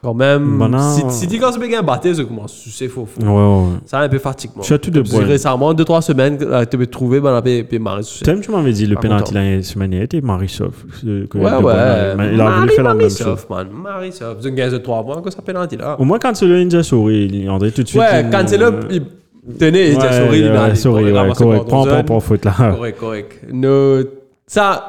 quand 0.01 0.13
même. 0.13 0.41
Maintenant- 0.41 0.95
Si, 0.95 1.03
si 1.09 1.27
tu 1.27 1.37
quand 1.37 1.51
c'est 1.51 1.59
bien 1.59 1.81
battu, 1.81 2.15
ça 2.15 2.23
commence, 2.23 2.65
c'est 2.71 2.87
faux. 2.87 3.05
faux. 3.05 3.21
Ouais, 3.21 3.27
ouais. 3.29 3.77
Ça 3.85 3.99
un 3.99 4.07
peu 4.07 4.19
fatigue, 4.19 4.51
moi. 4.55 4.63
Surtout 4.63 4.89
de 4.89 5.01
Bruyne. 5.01 5.27
Récemment, 5.27 5.73
deux, 5.73 5.83
trois 5.83 6.01
semaines, 6.01 6.37
euh, 6.41 6.63
tu 6.69 6.77
peux 6.77 6.87
trouver, 6.87 7.19
ben, 7.19 7.31
on 7.33 7.35
a 7.35 7.79
marrer 7.79 8.03
sur 8.03 8.25
Tom, 8.25 8.39
tu 8.39 8.51
m'avais 8.51 8.71
dit 8.71 8.85
le 8.85 8.95
penalty 8.95 9.33
la 9.33 9.61
semaine 9.63 9.89
dernière 9.89 10.05
était 10.05 10.21
Marisov. 10.21 10.71
euh, 11.05 11.27
que 11.27 11.37
Ouais, 11.37 11.43
ouais. 11.43 12.33
Il 12.33 12.39
a 12.39 12.49
voulu 12.51 12.69
faire 12.71 12.83
la 12.85 12.93
même 12.93 13.09
chose. 13.09 13.45
Man. 13.49 13.67
Marisov. 13.83 14.37
C'est 14.39 14.47
une 14.47 14.55
gaze 14.55 14.71
de 14.71 14.77
3 14.77 15.03
points, 15.03 15.21
que 15.21 15.29
ça 15.29 15.41
penalty 15.41 15.75
là. 15.75 15.97
Au 15.99 16.05
moins, 16.05 16.19
quand 16.19 16.33
c'est 16.33 16.45
le 16.47 16.57
Ninja 16.57 16.83
souris, 16.83 17.49
André, 17.49 17.71
tout 17.71 17.83
de 17.83 17.87
suite. 17.87 17.99
Ouais, 18.01 18.21
il- 18.23 18.29
quand 18.29 18.43
c'est 18.47 18.57
là, 18.57 18.67
euh, 18.67 18.81
il 18.89 19.03
il 19.89 19.97
ouais, 19.97 20.05
était 20.05 20.13
souris, 20.23 20.39
il 20.39 20.43
ouais, 20.51 20.57
a 20.57 20.75
souris, 20.75 21.03
ouais, 21.11 21.33
correct. 21.33 21.67
Prends 21.67 21.83
pas 21.85 22.03
pour 22.03 22.23
faute 22.23 22.45
là. 22.45 22.53
Correct, 22.75 22.97
correct. 22.97 23.39
Ça. 24.47 24.87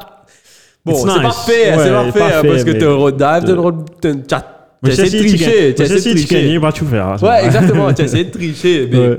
Bon, 0.85 0.95
c'est 0.95 1.05
nice. 1.07 1.23
parfait, 1.23 1.53
Ouais, 1.77 1.85
c'est 1.85 1.91
parfait, 1.91 2.19
parfait, 2.19 2.49
parce 2.49 2.65
que 2.65 2.71
t'as 2.73 2.91
un 2.91 2.95
road 2.95 3.17
dive, 3.17 3.45
t'as 3.47 3.53
un 3.53 3.57
road. 3.61 3.91
T'as 4.01 4.91
essayé 4.91 5.11
de 5.23 5.29
tu 5.29 5.37
tricher, 5.37 5.75
t'as 5.75 5.85
mais 5.85 5.95
essayé 5.95 6.15
de 6.15 6.21
tu 6.21 6.27
tricher. 6.27 6.61
tu 6.75 6.85
fais. 6.87 6.99
hein, 6.99 7.17
Ouais, 7.23 7.45
exactement, 7.45 7.93
t'as 7.95 8.05
essayé 8.05 8.25
de 8.25 8.31
tricher, 8.31 8.89
mais 8.91 9.19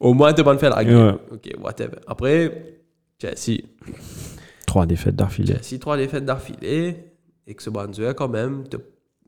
au 0.00 0.12
moins 0.12 0.32
t'as 0.32 0.42
pas 0.42 0.54
de 0.54 0.58
faire 0.58 0.74
la 0.74 0.84
game. 0.84 1.18
Ok, 1.30 1.50
whatever. 1.62 1.98
Après, 2.06 2.80
Chelsea. 3.20 3.60
Trois 4.66 4.86
défaites 4.86 5.14
d'affilée. 5.16 5.54
Chelsea, 5.62 5.78
trois 5.80 5.96
défaites 5.96 6.24
d'affilée, 6.24 6.96
et 7.46 7.54
que 7.54 7.62
ce 7.62 7.70
Banzuet 7.70 8.14
quand 8.14 8.28
même. 8.28 8.64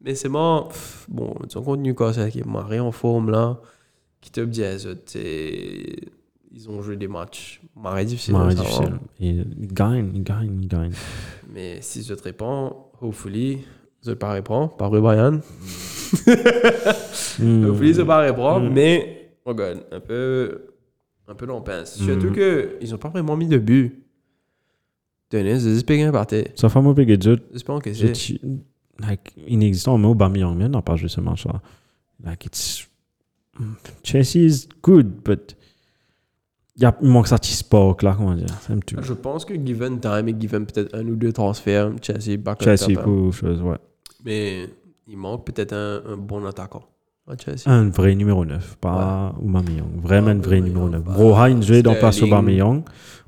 Mais 0.03 0.15
c'est 0.15 0.29
bon, 0.29 0.67
bon, 1.09 1.35
disons 1.47 1.63
contre 1.63 1.83
Newcastle 1.83 2.31
qui 2.31 2.41
est 2.41 2.47
marré 2.47 2.81
en 2.81 2.91
forme 2.91 3.31
là, 3.31 3.59
qui 4.21 4.31
te 4.31 4.41
dit, 4.41 4.63
ils 6.53 6.69
ont 6.69 6.83
joué 6.83 6.97
des 6.97 7.07
matchs 7.09 7.61
marré 7.77 8.07
ça 8.09 8.33
va. 8.33 8.51
difficile. 8.55 8.93
Il 9.21 9.47
il 9.61 9.73
gagne, 9.73 10.11
il 10.15 10.23
gagne, 10.25 10.59
il 10.63 10.69
gagne. 10.69 10.93
Mais 11.53 11.79
si 11.83 12.03
je 12.03 12.15
te 12.15 12.23
réponds, 12.23 12.77
hopefully, 13.01 13.59
je 14.05 14.11
ne 14.11 14.15
pas 14.15 14.33
répondre, 14.33 14.77
par 14.77 14.91
Brian. 15.01 15.41
Hmm. 17.39 17.65
Hopefully, 17.69 17.95
je 17.95 18.01
ne 18.01 18.07
pas 18.07 18.19
répondre, 18.19 18.69
Mm. 18.69 18.73
mais, 18.73 19.33
regarde, 19.45 19.85
un 19.91 20.01
peu, 20.01 20.67
un 21.29 21.35
peu 21.35 21.47
long 21.47 21.61
pince. 21.63 21.97
Surtout 21.97 22.31
Mm. 22.31 22.79
qu'ils 22.79 22.91
n'ont 22.91 22.99
pas 22.99 23.09
vraiment 23.09 23.37
mis 23.37 23.47
de 23.47 23.59
but. 23.59 24.05
Tenez, 25.29 25.59
y 26.01 26.03
a 26.03 26.09
un 26.09 26.13
parti. 26.13 26.45
Ça 26.57 26.69
fait 26.69 26.95
pégué 26.95 27.17
de 27.17 27.23
jeu. 27.23 27.39
J'espère 27.53 27.79
que 27.81 27.93
c'est. 27.95 28.41
like, 28.99 29.33
inexistant, 29.47 29.97
mais 29.99 30.09
Aubameyang, 30.09 30.61
on 30.61 30.69
n'a 30.69 30.83
pas 30.83 30.97
joué 30.97 31.09
ce 31.09 31.21
match-là. 31.21 31.63
Like, 32.25 32.45
it's... 32.47 32.89
Chelsea 34.03 34.41
is 34.41 34.69
good, 34.83 35.07
but 35.25 35.57
il, 36.81 36.85
y 36.85 36.87
a, 36.87 36.97
il 37.03 37.11
manque 37.11 37.29
ça 37.29 37.37
petit 37.39 37.53
spark, 37.53 38.03
là, 38.03 38.15
comment 38.17 38.35
dire. 38.35 38.47
Je 39.03 39.13
pense 39.13 39.45
que 39.45 39.55
given 39.55 40.01
time 40.01 40.29
et 40.29 40.37
given 40.39 40.65
peut-être 40.65 40.95
un 40.95 41.07
ou 41.07 41.15
deux 41.15 41.33
transferts, 41.33 41.93
Chelsea 42.01 42.39
back 42.39 42.63
Chelsea 42.63 42.99
pour 42.99 43.35
chose, 43.35 43.61
ouais. 43.61 43.77
Mais 44.25 44.67
il 45.07 45.19
manque 45.19 45.45
peut-être 45.45 45.75
un, 45.75 46.01
un 46.13 46.17
bon 46.17 46.45
attaquant. 46.47 46.83
Un 47.67 47.91
vrai 47.91 48.15
numéro 48.15 48.45
9, 48.45 48.79
pas 48.81 49.35
Aubameyang. 49.41 50.01
Vraiment 50.03 50.31
un 50.31 50.41
vrai 50.41 50.61
numéro 50.61 50.89
9. 50.89 51.05
pas 51.05 51.13
Broha, 51.13 51.51
il 51.51 51.63
jouait 51.63 51.83
dans 51.83 51.95
place. 51.95 52.23
Aubameyang. 52.23 52.83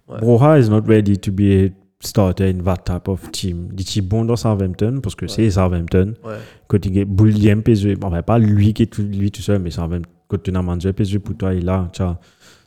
Ouais. 0.09 0.19
Broha 0.19 0.59
is 0.59 0.69
not 0.69 0.83
ready 0.87 1.19
to 1.19 1.31
be 1.31 1.67
a 1.67 1.69
starter 2.01 2.49
in 2.49 2.65
that 2.65 2.79
type 2.79 3.07
of 3.07 3.31
team. 3.31 3.69
Il 3.77 3.81
est 3.81 4.01
bon 4.01 4.25
dans 4.25 4.35
Southampton, 4.35 5.01
parce 5.01 5.15
que 5.15 5.27
c'est 5.29 5.51
Southampton. 5.51 6.15
Ouais. 6.25 6.37
Quand 6.67 6.85
il 6.85 6.99
est 6.99 7.05
Bouliam 7.05 7.63
PSV, 7.63 7.99
enfin 8.03 8.23
pas 8.23 8.39
lui 8.39 8.73
qui 8.75 8.85
est 8.85 8.87
tout, 8.87 9.03
lui 9.03 9.31
tout 9.31 9.43
seul, 9.43 9.61
mais 9.61 9.71
Southampton, 9.71 10.03
quand 10.27 10.43
tu 10.43 10.55
as 10.55 10.63
mangé 10.63 10.93
PSV 10.93 11.19
pour 11.21 11.37
toi, 11.37 11.55
il 11.55 11.61
est 11.61 11.65
là, 11.65 11.89
tu 11.93 12.03
as, 12.03 12.19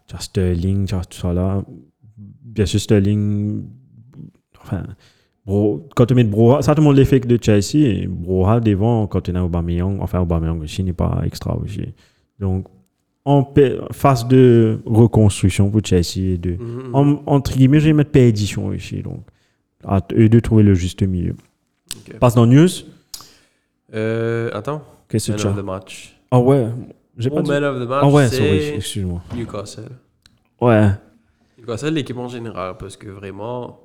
tu 0.07 0.15
as 0.15 0.19
Sterling, 0.19 0.85
tu 0.85 0.95
as 0.95 1.05
tout 1.05 1.17
ça 1.19 1.33
là. 1.33 1.63
Bien 2.17 2.65
sûr, 2.65 2.79
Sterling, 2.79 3.63
enfin, 4.61 4.83
bro, 5.45 5.87
quand 5.95 6.05
tu 6.05 6.13
mets 6.13 6.23
Broha, 6.23 6.61
ça 6.61 6.73
tout 6.75 6.81
le 6.81 6.85
monde 6.85 6.95
l'effet 6.95 7.19
de 7.19 7.37
Chelsea, 7.41 8.07
Broha 8.07 8.59
devant, 8.59 9.07
quand 9.07 9.21
tu 9.21 9.35
as 9.35 9.43
Aubameyang, 9.43 9.99
enfin 10.01 10.19
Aubameyang 10.21 10.61
aussi 10.61 10.83
n'est 10.83 10.93
pas 10.93 11.21
extra 11.25 11.57
aussi. 11.57 11.81
Donc, 12.39 12.67
en 13.25 13.51
phase 13.91 14.27
de 14.27 14.79
reconstruction 14.85 15.69
pour 15.71 15.81
Chelsea, 15.83 16.37
de, 16.37 16.51
Mhm. 16.51 16.89
en- 16.95 17.21
entre 17.25 17.53
guillemets, 17.57 17.79
je 17.79 17.87
vais 17.87 17.93
mettre 17.93 18.11
perdition 18.11 18.71
ici. 18.71 19.01
Donc, 19.01 19.21
à 19.83 20.01
eux 20.13 20.29
de 20.29 20.39
trouver 20.39 20.63
le 20.63 20.73
juste 20.75 21.01
milieu. 21.03 21.35
Ok. 21.97 22.17
Passe 22.19 22.35
dans 22.35 22.45
News. 22.45 22.67
Euh, 23.93 24.49
attends. 24.53 24.81
Qu'est-ce 25.09 25.31
que 25.31 25.37
tu 25.37 25.47
as 25.47 25.63
match. 25.63 26.15
Ah 26.31 26.39
ouais, 26.39 26.67
j'ai 27.17 27.29
Mon 27.29 27.37
pas 27.37 27.41
dit. 27.43 27.49
man 27.49 27.63
of 27.63 27.75
the 27.77 27.87
match, 27.89 27.99
Ah 28.03 28.07
ouais, 28.07 28.27
sorry, 28.27 28.59
c'est 28.61 28.75
excuse-moi. 28.75 29.21
Newcastle. 29.35 29.89
Ouais. 30.61 30.89
Newcastle, 31.59 31.93
l'équipe 31.93 32.17
en 32.17 32.27
général, 32.27 32.75
parce 32.77 32.97
que 32.97 33.09
vraiment, 33.09 33.79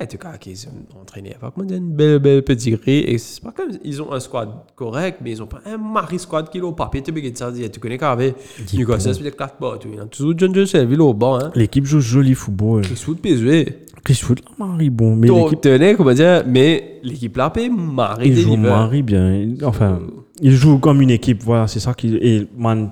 en 0.00 0.06
tout 0.06 0.16
cas, 0.16 0.38
qu'ils 0.38 0.66
ont 0.68 1.00
entraîné 1.00 1.34
avec 1.40 1.56
moi, 1.56 1.66
une 1.68 1.92
belle, 1.92 2.18
belle 2.20 2.42
petite 2.42 2.80
grille. 2.80 3.04
Et 3.06 3.18
c'est 3.18 3.42
pas 3.42 3.52
comme 3.52 3.70
ils 3.84 4.00
ont 4.00 4.12
un 4.12 4.20
squad 4.20 4.48
correct, 4.74 5.18
mais 5.22 5.32
ils 5.32 5.42
ont 5.42 5.46
pas 5.46 5.60
un 5.66 5.76
mari 5.76 6.18
squad 6.18 6.48
qui 6.48 6.58
est 6.58 6.62
au 6.62 6.72
papier. 6.72 7.02
Tu 7.02 7.12
peux 7.12 7.20
ça 7.34 7.52
tu 7.52 7.80
connais 7.80 7.98
qu'avec 7.98 8.34
Newcastle, 8.72 9.14
c'est 9.14 9.20
peut-être 9.20 9.36
4 9.36 9.60
bas. 9.60 9.78
Tu 9.78 9.88
as 10.00 10.06
toujours 10.06 10.34
John 10.36 10.54
Joseph, 10.54 10.88
il 10.90 10.96
est 10.96 11.00
au 11.00 11.12
banc, 11.12 11.38
hein. 11.38 11.50
L'équipe 11.54 11.84
joue 11.84 12.00
joli 12.00 12.34
football. 12.34 12.82
Ils 12.90 12.96
sont 12.96 13.12
de 13.12 13.18
PSV. 13.18 13.86
Chris 14.02 14.14
Foot, 14.14 14.40
là, 14.42 14.66
Marie, 14.66 14.88
bon. 14.88 15.14
Mais 15.14 15.28
l'équipe, 15.28 15.60
tenez, 15.60 15.94
comment 15.94 16.14
dire, 16.14 16.42
mais 16.46 17.00
l'équipe 17.02 17.36
là, 17.36 17.50
paie 17.50 17.68
Marie 17.68 18.28
il 18.28 18.36
joue 18.36 18.50
deliver. 18.52 18.68
Marie 18.70 19.02
bien. 19.02 19.48
Enfin, 19.64 20.00
il 20.40 20.52
joue 20.52 20.78
comme 20.78 21.00
une 21.02 21.10
équipe. 21.10 21.42
Voilà, 21.42 21.66
c'est 21.66 21.80
ça 21.80 21.94
qui. 21.94 22.16
Et 22.16 22.46
man, 22.56 22.90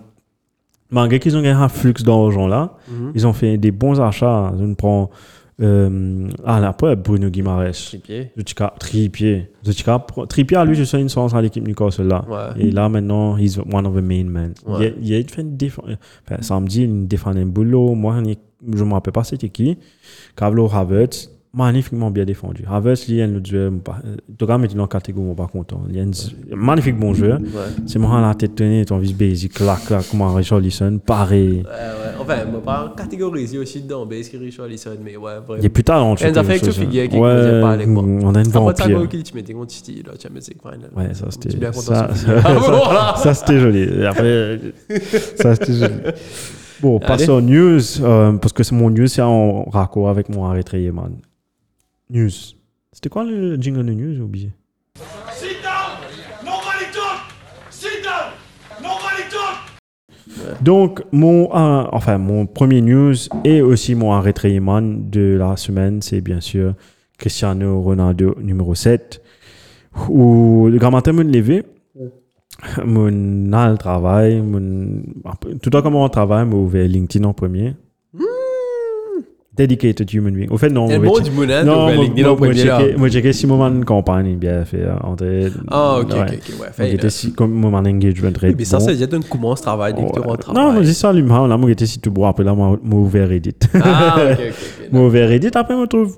malgré 0.90 1.18
qu'ils 1.18 1.36
ont 1.36 1.42
gagné 1.42 1.60
un 1.60 1.68
flux 1.68 1.92
d'argent 1.94 2.46
là, 2.46 2.74
Mhm. 2.90 3.12
ils 3.14 3.26
ont 3.26 3.32
fait 3.32 3.58
des 3.58 3.70
bons 3.70 4.00
achats. 4.00 4.52
Je 4.58 4.64
ne 4.64 4.74
prends. 4.74 5.10
Euh, 5.60 6.28
ah, 6.44 6.60
là, 6.60 6.72
pas 6.72 6.94
Bruno 6.94 7.28
Guimaraes. 7.30 7.72
Tripier. 7.72 8.30
Zuchka, 8.38 8.74
Trippier. 8.78 9.50
Zuchka, 9.66 10.06
Trippier, 10.28 10.64
lui, 10.64 10.76
je 10.76 10.84
suis 10.84 10.98
une 11.00 11.08
chance 11.08 11.34
à 11.34 11.42
l'équipe 11.42 11.66
Newcastle 11.66 12.06
là. 12.06 12.24
Ouais. 12.28 12.62
Et 12.62 12.70
là, 12.70 12.88
maintenant, 12.88 13.36
he's 13.36 13.58
one 13.58 13.84
of 13.84 13.92
the 13.96 14.00
main 14.00 14.24
men. 14.26 14.54
Ouais. 14.64 14.94
Il, 15.02 15.14
a, 15.14 15.18
il 15.18 15.24
a 15.24 15.28
fait 15.28 15.42
une 15.42 15.56
défense. 15.56 15.86
Enfin, 16.24 16.40
samedi, 16.42 16.82
il 16.84 17.08
défendait 17.08 17.40
un 17.42 17.46
boulot. 17.46 17.96
Moi, 17.96 18.22
je 18.72 18.84
ne 18.84 18.88
me 18.88 18.92
rappelle 18.94 19.12
pas 19.12 19.24
c'était 19.24 19.48
qui. 19.48 19.76
Kavlo 20.36 20.70
Havertz, 20.72 21.28
magnifiquement 21.54 22.10
bien 22.10 22.24
défendu. 22.24 22.64
Havertz, 22.70 23.08
il 23.08 23.18
est 23.18 23.22
un 23.22 23.42
joueur. 23.44 23.72
pas- 23.84 23.98
euh, 24.04 24.16
il 24.70 24.76
est 24.76 24.80
en 24.80 24.86
catégorie, 24.86 25.26
moi, 25.26 25.34
pas 25.34 25.46
content. 25.46 25.82
Il 25.88 25.96
est 25.98 26.02
un 26.02 26.56
magnifique 26.56 26.98
bon 26.98 27.14
joueur. 27.14 27.40
Ouais. 27.40 27.46
C'est 27.86 27.98
moi, 27.98 28.20
la 28.20 28.34
tête 28.34 28.54
tenue, 28.54 28.84
ton 28.84 28.98
vis 28.98 29.14
basic, 29.14 29.52
clac, 29.54 29.84
clac, 29.86 30.08
comme 30.10 30.22
un 30.22 30.34
Richard 30.34 30.60
Lisson, 30.60 31.00
pareil. 31.04 31.58
Ouais, 31.58 31.62
ouais. 31.64 32.20
Enfin, 32.20 32.44
va 32.44 32.58
pas 32.60 32.94
catégoriser 32.96 33.58
aussi 33.58 33.80
dedans, 33.80 34.04
base 34.04 34.28
qui 34.28 34.36
Richard 34.36 34.66
Lisson, 34.66 34.90
mais 35.02 35.16
ouais, 35.16 35.32
Il 35.32 35.36
est 35.38 35.46
vraiment. 35.46 35.68
plus 35.70 35.84
talentueux. 35.84 36.32
Ça 36.34 36.42
que 36.42 36.46
fait 36.46 36.58
que 36.60 36.64
tu 36.66 36.72
figures 36.72 37.24
hein. 37.24 37.36
faisait 37.38 37.60
pas 37.60 37.70
avec 37.70 37.86
moi. 37.88 38.02
On 38.04 38.34
a 38.34 38.40
une 38.40 38.48
Après 38.48 38.74
ça, 38.76 38.84
tu 39.22 39.34
mettais 39.34 39.52
contre 39.54 39.72
City, 39.72 40.02
là, 40.06 40.12
Champions 40.22 40.40
League 40.48 40.60
final. 40.62 40.90
Ouais, 40.94 41.14
ça 41.14 41.26
c'était. 41.30 41.56
Bien 41.56 41.70
content. 41.70 41.82
Ça. 41.94 42.08
Ah, 43.00 43.14
ça, 43.16 43.34
c'était 43.34 43.58
joli. 43.58 44.04
Après, 44.04 44.58
ça 45.36 45.54
c'était 45.54 45.72
joli. 45.72 45.94
Bon, 46.80 46.98
passons 47.00 47.32
aux 47.32 47.40
news, 47.40 47.80
euh, 48.02 48.32
parce 48.34 48.52
que 48.52 48.62
c'est 48.62 48.74
mon 48.74 48.90
news, 48.90 49.06
c'est 49.06 49.22
en 49.22 49.64
raccord 49.64 50.08
avec 50.08 50.28
mon 50.28 50.44
arrêté, 50.44 50.90
man. 50.92 51.16
News. 52.10 52.56
C'était 52.92 53.10
quoi 53.10 53.24
le 53.24 53.56
jingle 53.56 53.84
de 53.84 53.92
news, 53.92 54.14
j'ai 54.14 54.22
oublié 54.22 54.52
Sit 55.30 55.62
down! 55.62 55.98
Nobody 56.42 56.90
talk! 56.90 57.20
Sit 57.70 58.02
down! 58.02 58.32
Nobody 58.80 59.28
talk! 59.30 60.62
Donc, 60.62 61.02
mon, 61.12 61.54
euh, 61.54 61.84
enfin, 61.92 62.16
mon 62.16 62.46
premier 62.46 62.80
news 62.80 63.14
et 63.44 63.60
aussi 63.60 63.94
mon 63.94 64.12
arrêté, 64.12 64.58
man, 64.58 65.10
de 65.10 65.36
la 65.38 65.56
semaine, 65.58 66.00
c'est 66.00 66.22
bien 66.22 66.40
sûr 66.40 66.74
Cristiano 67.18 67.82
Ronaldo, 67.82 68.36
numéro 68.40 68.74
7. 68.74 69.22
Où 70.08 70.68
le 70.70 70.78
grand 70.78 70.90
matin, 70.90 71.12
me 71.12 71.24
lever, 71.24 71.64
mon 72.84 73.52
a 73.52 73.70
le 73.70 73.76
travail, 73.76 74.40
mon, 74.40 75.02
tout 75.60 75.76
à 75.76 75.82
comment 75.82 76.04
on 76.04 76.08
travaille, 76.08 76.46
m'a 76.46 76.56
ouvert 76.56 76.88
LinkedIn 76.88 77.24
en 77.24 77.34
premier. 77.34 77.74
Dedicated 79.58 80.08
human 80.14 80.32
being. 80.32 80.48
Au 80.50 80.56
fait, 80.56 80.70
non. 80.70 80.86
Tu 80.86 80.94
en 82.24 82.28
moi, 82.28 82.36
premier 82.36 82.64
là. 82.64 82.78
checké- 82.78 82.96
moi, 82.96 83.08
checké 83.08 83.32
si 83.32 83.44
de 83.70 83.84
campagne, 83.84 84.36
bien 84.36 84.64
fait, 84.64 84.82
euh, 84.82 84.94
André. 85.02 85.48
Ah, 85.68 85.98
ok, 86.00 86.10
ok, 86.10 86.16
ok, 86.16 86.60
ouais. 86.60 86.66
Fait, 86.72 86.94
était 86.94 87.10
si, 87.10 87.32
comme 87.32 87.52
moment 87.52 87.82
d'engagement 87.82 88.30
très 88.30 88.54
mais 88.54 88.64
ça, 88.64 88.78
c'est 88.78 88.94
déjà 88.94 89.06
un 89.16 89.20
comment 89.28 89.56
ce 89.56 89.62
travail 89.62 89.94
que 89.94 90.12
tu 90.12 90.20
rentres 90.20 90.54
Non, 90.54 90.80
j'ai 90.82 90.92
ça, 90.92 91.12
lui, 91.12 91.22
là, 91.48 91.56
moi, 91.56 91.68
j'étais 91.68 91.86
si 91.86 91.98
tout 91.98 92.12
beau, 92.12 92.24
après 92.26 92.44
là, 92.44 92.54
moi, 92.54 92.78
ouvert 93.00 93.28
Reddit. 93.28 93.56
Ah, 93.74 94.16
ok, 94.30 94.38
ok. 94.38 94.88
Moi, 94.92 95.06
ouvert 95.06 95.28
Reddit, 95.28 95.50
après, 95.54 95.74
moi, 95.74 95.86
trouve 95.88 96.16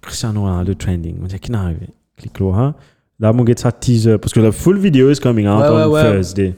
Cristiano 0.00 0.40
Ronaldo 0.42 0.72
trending. 0.74 1.18
Moi, 1.18 1.28
j'ai 1.30 1.38
qui 1.40 1.50
n'est 1.50 1.58
arrivé? 1.58 1.88
Clique 2.16 2.38
là, 2.40 2.46
hein. 2.54 2.74
Là, 3.20 3.32
moi, 3.32 3.44
j'ai 3.46 3.54
ça 3.56 3.72
teaser, 3.72 4.18
parce 4.18 4.32
que 4.32 4.38
la 4.40 4.52
full 4.52 4.78
video 4.78 5.10
is 5.10 5.16
coming 5.16 5.46
out 5.48 5.62
on. 5.64 5.90
Thursday. 6.12 6.54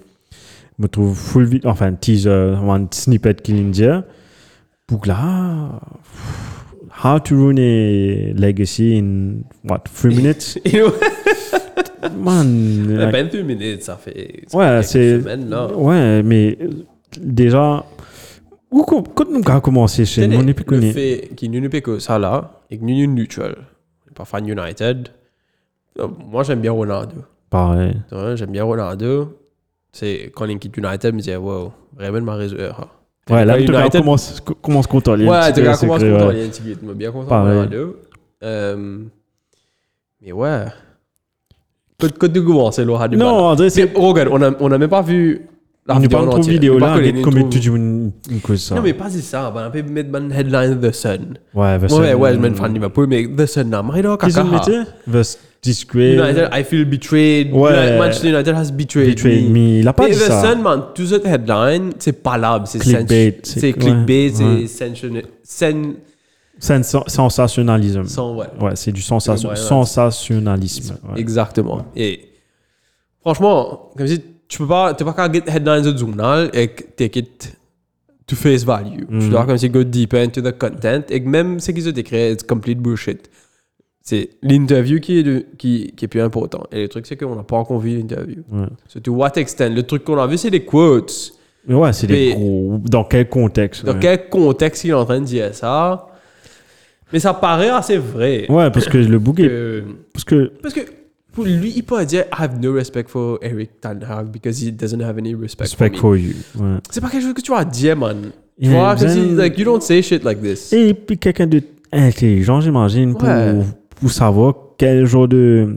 Je 0.78 0.86
trouve 0.86 1.16
full 1.16 1.44
vidéo, 1.44 1.70
enfin, 1.70 1.92
teaser, 1.92 2.30
un 2.30 2.86
snippet 2.90 3.34
qui 3.42 3.54
vient 3.54 3.64
dire. 3.64 4.02
Que 4.90 5.08
là, 5.08 5.80
how 7.04 7.18
to 7.20 7.36
ruin 7.36 7.58
a 7.58 8.32
legacy 8.34 8.98
in, 8.98 9.44
what, 9.64 9.84
three 9.84 10.14
minutes? 10.14 10.58
Man, 12.16 12.98
à 12.98 13.08
peine 13.08 13.28
deux 13.28 13.42
minutes, 13.42 13.82
ça 13.82 13.96
fait. 13.96 14.44
ça 14.46 14.56
Ouais, 14.58 14.82
c'est. 14.82 15.20
Ouais, 15.74 16.22
mais 16.22 16.56
euh, 16.60 16.68
déjà. 17.20 17.84
Quand 18.72 19.28
nous 19.28 19.42
avons 19.46 19.60
commencé 19.60 20.04
chez 20.04 20.26
nous, 20.28 20.38
on 20.38 20.42
n'est 20.44 20.54
plus 20.54 20.64
le 20.64 20.80
connu. 20.80 20.92
fait 20.92 21.30
qu'il 21.36 21.50
n'y 21.50 21.58
ait 21.58 21.82
que 21.82 21.98
ça 21.98 22.18
là, 22.18 22.60
et 22.70 22.78
que 22.78 22.84
nous 22.84 23.02
sommes 23.04 23.14
neutral. 23.14 23.56
Pas 24.14 24.24
fan 24.24 24.46
United. 24.46 25.08
Euh, 25.98 26.06
Moi, 26.30 26.44
j'aime 26.44 26.60
bien 26.60 26.72
Ronaldo. 26.72 27.16
Pareil. 27.50 27.96
J'aime 28.36 28.52
bien 28.52 28.64
Ronaldo. 28.64 29.36
C'est 29.92 30.30
quand 30.34 30.46
il 30.46 30.58
quitte 30.58 30.76
United, 30.76 31.10
je 31.10 31.16
me 31.16 31.18
disais, 31.18 31.36
wow, 31.36 31.72
vraiment 31.96 32.20
ma 32.20 32.34
réseau. 32.36 32.56
Ouais, 33.30 33.44
là, 33.44 33.56
tu 33.56 33.64
United- 33.64 34.00
commence, 34.00 34.40
commence 34.62 34.86
contre 34.86 35.14
lui. 35.16 35.28
Ouais, 35.28 35.52
tu 35.52 35.62
commences 35.62 35.80
content, 35.80 36.30
il 36.30 36.38
y 36.38 36.42
a 36.42 36.44
un 36.44 36.48
petit 36.48 36.62
bit. 36.62 36.78
bien 36.94 37.12
content. 37.12 37.44
Euh, 38.42 38.98
mais 40.22 40.32
ouais. 40.32 40.64
Côte 42.00 42.16
côte 42.18 42.32
de 42.32 42.40
Gouan, 42.40 42.70
c'est 42.72 42.84
Laura 42.84 43.08
du 43.08 43.16
Non, 43.16 43.26
André, 43.50 43.68
c'est. 43.68 43.90
regarde, 43.94 44.28
on 44.32 44.40
a, 44.40 44.52
on 44.60 44.72
a 44.72 44.78
même 44.78 44.88
pas 44.88 45.02
vu 45.02 45.46
la 45.90 45.96
On 45.96 46.00
n'est 46.00 46.06
vidéo 46.06 46.18
pas 46.18 46.24
en 46.24 46.28
trop 46.30 46.38
entier. 46.38 46.52
vidéo 46.54 46.74
On 46.74 46.78
n'a 46.78 46.86
là, 46.86 46.92
pas 46.92 46.98
collé, 46.98 47.12
mais 47.12 47.18
on 47.20 47.22
comme 47.22 47.34
trouve- 47.34 47.50
tu 47.50 47.58
dis 47.60 47.68
une 47.68 48.12
une 48.30 48.40
cause 48.40 48.62
ça. 48.62 48.74
Non, 48.74 48.82
mais 48.82 48.92
pas 48.94 49.10
c'est 49.10 49.20
ça. 49.20 49.52
On 49.54 49.70
peut 49.70 49.82
mettre 49.82 50.16
une 50.18 50.32
headline 50.32 50.80
The 50.80 50.92
Sun. 50.92 51.38
Ouais, 51.54 51.76
Ouais, 51.78 51.92
ouais, 51.92 52.14
ouais, 52.14 52.34
je 52.34 52.38
mets 52.38 52.50
fan 52.54 52.72
Liverpool, 52.74 53.06
mais 53.08 53.26
The 53.26 53.46
Sun, 53.46 53.70
non, 53.70 53.82
mais 53.82 54.02
là, 54.02 54.16
Qu'est-ce 54.20 54.36
que 54.36 54.40
vous 54.40 54.50
caca. 54.52 54.70
mettez 54.70 54.90
Versus 55.06 55.38
discret. 55.62 56.14
United, 56.14 56.48
I 56.52 56.64
feel 56.64 56.84
betrayed. 56.86 57.52
Ouais. 57.52 57.98
Manchester 57.98 58.28
United 58.30 58.54
has 58.54 58.70
betrayed, 58.72 59.10
Betrayed 59.14 59.50
me. 59.50 59.80
Il 59.80 59.88
a 59.88 59.92
pas 59.92 60.06
dit 60.08 60.12
The 60.14 60.20
ça. 60.20 60.42
Sun, 60.52 60.62
man, 60.62 60.82
tout 60.94 61.04
cette 61.06 61.26
headline, 61.26 61.90
c'est 61.98 62.22
pas 62.22 62.38
là. 62.38 62.62
C'est 62.64 62.78
Clickbait, 62.78 63.40
c'est- 63.42 63.72
clickbait, 63.74 64.30
ouais, 64.30 64.32
c'est 64.32 64.44
ouais. 64.44 64.66
sensationnalisme. 67.08 68.00
ouais. 68.36 68.46
Ouais, 68.60 68.72
c'est 68.76 68.92
du 68.92 69.02
sensation- 69.02 69.48
Ouais, 69.50 69.54
ouais. 69.54 69.60
sensationnalisme. 69.60 70.94
ouais. 71.12 71.20
Exactement. 71.20 71.84
Et 71.96 72.20
franchement, 73.22 73.90
comme 73.96 74.06
si 74.06 74.20
tu 74.50 74.58
peux 74.58 74.66
pas, 74.66 74.92
t'es 74.92 75.04
pas 75.04 75.14
qu'à 75.14 75.32
get 75.32 75.44
headlines 75.46 75.82
de 75.90 75.96
journal 75.96 76.50
et 76.52 76.68
take 76.96 77.18
it 77.20 77.56
to 78.26 78.36
face 78.36 78.64
value. 78.64 79.06
Tu 79.08 79.14
Mhm. 79.14 79.30
dois 79.30 79.46
comme 79.46 79.56
si 79.56 79.70
go 79.70 79.82
deeper 79.82 80.20
into 80.22 80.42
the 80.42 80.52
content 80.58 81.02
et 81.08 81.20
même 81.20 81.58
ce 81.60 81.70
qu'ils 81.72 81.88
ont 81.88 81.92
écrit, 81.92 82.32
it's 82.32 82.42
complete 82.42 82.78
bullshit. 82.78 83.30
C'est 84.02 84.30
l'interview 84.42 84.98
qui 84.98 85.18
est, 85.18 85.22
de- 85.22 85.46
qui, 85.58 85.92
qui 85.96 86.04
est 86.04 86.08
plus 86.08 86.20
important. 86.22 86.64
Et 86.72 86.82
le 86.82 86.88
truc, 86.88 87.06
c'est 87.06 87.16
qu'on 87.16 87.36
n'a 87.36 87.42
pas 87.42 87.56
encore 87.56 87.78
vu 87.78 87.96
l'interview. 87.96 88.42
Ouais. 88.50 88.66
So 88.88 88.98
to 89.00 89.12
what 89.12 89.32
extent? 89.36 89.70
Le 89.74 89.82
truc 89.84 90.04
qu'on 90.04 90.18
a 90.18 90.26
vu, 90.26 90.36
c'est 90.36 90.50
des 90.50 90.64
quotes. 90.64 91.32
Mais 91.66 91.74
ouais, 91.74 91.92
c'est 91.92 92.06
des 92.06 92.32
gros. 92.32 92.80
Dans 92.84 93.04
quel 93.04 93.28
contexte 93.28 93.84
Dans 93.84 93.92
ouais? 93.92 93.98
quel 94.00 94.28
contexte 94.30 94.84
il 94.84 94.90
est 94.90 94.94
en 94.94 95.04
train 95.04 95.20
de 95.20 95.26
dire 95.26 95.54
ça? 95.54 96.08
Mais 97.12 97.18
ça 97.20 97.34
paraît 97.34 97.68
assez 97.68 97.98
vrai. 97.98 98.46
Ouais, 98.48 98.70
parce 98.70 98.88
que 98.88 98.96
le. 98.98 99.18
Que- 99.18 99.84
Parce 100.12 100.24
que. 100.24 100.52
Parce 100.62 100.74
que 100.74 100.80
pour 101.32 101.44
lui, 101.44 101.72
il 101.76 101.82
peut 101.82 102.04
dire 102.04 102.24
I 102.32 102.42
have 102.42 102.58
no 102.60 102.72
respect 102.72 103.04
for 103.08 103.38
Eric 103.42 103.80
Ten 103.80 104.00
Hag 104.08 104.28
because 104.30 104.60
he 104.62 104.70
doesn't 104.72 105.00
have 105.02 105.18
any 105.18 105.34
respect, 105.34 105.64
Respect 105.64 105.96
for 105.96 106.16
you. 106.16 106.32
Ouais. 106.58 106.78
C'est 106.90 107.00
pas 107.00 107.08
quelque 107.08 107.22
chose 107.22 107.34
que 107.34 107.40
tu 107.42 107.50
vas 107.52 107.64
dire, 107.64 107.96
man. 107.96 108.16
Tu 108.22 108.66
Il 108.66 108.70
vois, 108.70 108.96
si, 108.96 109.04
bien- 109.06 109.36
like, 109.36 109.58
you 109.58 109.64
don't 109.64 109.80
say 109.80 110.02
shit 110.02 110.22
like 110.24 110.40
this. 110.42 110.72
Et 110.72 110.92
puis 110.94 111.16
quelqu'un 111.18 111.46
d'intelligent, 111.92 112.60
j'imagine, 112.60 113.14
pour, 113.14 113.28
Ouais. 113.28 113.54
pour 114.00 114.10
savoir 114.10 114.54
quel 114.78 115.06
genre 115.06 115.28
de. 115.28 115.76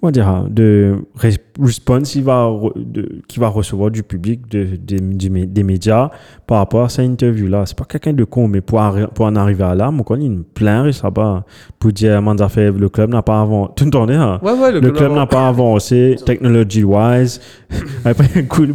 Comment 0.00 0.10
dire 0.10 0.28
hein, 0.28 0.46
De 0.50 0.96
res- 1.18 1.36
response 1.60 2.14
il 2.14 2.24
va, 2.24 2.50
de- 2.76 3.20
qu'il 3.28 3.40
va 3.40 3.48
recevoir 3.48 3.90
du 3.90 4.02
public, 4.02 4.48
de, 4.50 4.66
de- 4.76 4.98
mé- 5.30 5.46
des 5.46 5.62
médias 5.62 6.10
par 6.46 6.58
rapport 6.58 6.84
à 6.84 6.88
cette 6.88 7.06
interview-là. 7.06 7.64
C'est 7.66 7.76
pas 7.76 7.84
quelqu'un 7.84 8.12
de 8.12 8.24
con, 8.24 8.48
mais 8.48 8.60
pour, 8.60 8.80
pour 9.14 9.26
en 9.26 9.36
arriver 9.36 9.64
à 9.64 9.74
là, 9.74 9.90
moi, 9.90 10.04
quand 10.06 10.16
il 10.16 10.30
me 10.30 10.42
plaint, 10.42 10.92
ça 10.92 11.10
va. 11.14 11.44
Pour 11.78 11.92
dire, 11.92 12.20
fait, 12.48 12.70
le 12.70 12.88
club 12.88 13.10
n'a 13.10 13.22
pas 13.22 13.40
avancé. 13.40 13.72
Tu 13.76 13.84
entendais, 13.84 14.14
hein? 14.14 14.38
Ouais, 14.42 14.52
ouais, 14.52 14.72
le, 14.72 14.80
Le 14.80 14.90
club 14.90 15.12
n'a 15.12 15.26
pas 15.26 15.48
avancé, 15.48 16.16
technology-wise. 16.26 17.40
Après, 18.04 18.44
cool, 18.48 18.74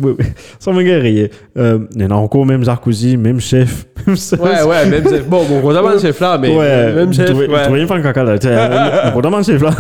ça 0.59 0.71
me 0.71 0.81
guérit. 0.81 1.29
Euh, 1.57 1.79
il 1.95 2.01
y 2.01 2.05
en 2.05 2.11
a 2.11 2.15
encore, 2.15 2.45
même 2.45 2.63
Sarkozy, 2.63 3.17
même 3.17 3.39
chef. 3.39 3.85
même. 4.07 4.15
Ouais, 4.39 4.63
ouais, 4.63 4.85
même 4.89 5.03
chef. 5.07 5.27
Bon, 5.27 5.43
bon, 5.45 5.61
comptable 5.61 5.99
chef 5.99 6.19
là, 6.19 6.37
mais 6.37 6.55
ouais, 6.55 6.93
même 6.93 7.13
chef. 7.13 7.27
Tu 7.27 7.33
vois, 7.45 7.45
il 7.77 7.87
fait 7.87 7.93
un 7.93 8.01
caca 8.01 8.23
là. 8.23 9.11
Pour 9.11 9.21
demain, 9.21 9.43
chef 9.43 9.61
là. 9.61 9.71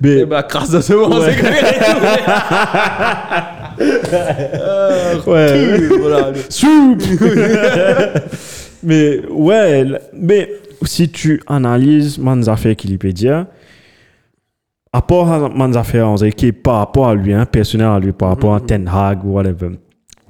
Mais, 0.00 0.24
ben, 0.24 0.42
crasse 0.42 0.70
de 0.70 0.80
semence, 0.80 1.18
Ouais. 1.18 1.32
c'est 1.34 2.25
ouais. 5.26 5.78
même. 5.78 6.00
Voilà. 6.00 6.32
Soupe 6.48 7.02
Mais, 8.82 9.20
ouais, 9.28 9.84
mais 10.12 10.48
si 10.82 11.08
tu 11.08 11.42
analyses 11.46 12.18
Manzafé 12.18 12.68
Wikipédia, 12.70 13.48
part 15.00 15.32
à 15.32 15.48
Manzafé, 15.48 16.02
qui 16.36 16.46
est 16.46 16.52
par 16.52 16.76
rapport 16.76 17.08
à 17.08 17.14
lui, 17.14 17.32
hein, 17.32 17.46
personnel 17.46 17.88
à 17.88 17.98
lui, 17.98 18.12
par 18.12 18.28
rapport 18.30 18.54
à 18.54 18.60
Ten 18.60 18.88
Hag 18.88 19.24
ou 19.24 19.32
whatever. 19.32 19.70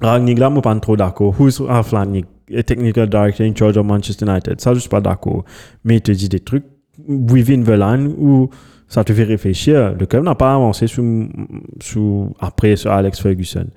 Ragnick, 0.01 0.37
là, 0.39 0.49
moi, 0.49 0.61
pas 0.61 0.75
trop 0.79 0.95
d'accord. 0.95 1.33
Who's? 1.39 1.61
A 1.69 2.63
technical 2.63 3.07
director 3.09 3.45
in 3.45 3.53
charge 3.53 3.77
of 3.77 3.85
Manchester 3.85 4.25
United. 4.25 4.61
Ça, 4.61 4.73
je 4.73 4.79
suis 4.79 4.89
pas 4.89 5.01
d'accord. 5.01 5.43
Mais 5.83 5.97
il 5.97 6.01
te 6.01 6.11
dit 6.11 6.29
des 6.29 6.39
trucs 6.39 6.63
within 7.07 7.63
the 7.63 7.77
line 7.77 8.13
où 8.17 8.49
ça 8.87 9.03
te 9.03 9.13
fait 9.13 9.23
réfléchir. 9.23 9.95
Le 9.99 10.05
club 10.05 10.23
n'a 10.23 10.35
pas 10.35 10.53
avancé 10.53 10.87
sous, 10.87 11.29
sous, 11.81 12.33
après 12.39 12.75
sur 12.75 12.91
Alex 12.91 13.19
Ferguson. 13.19 13.67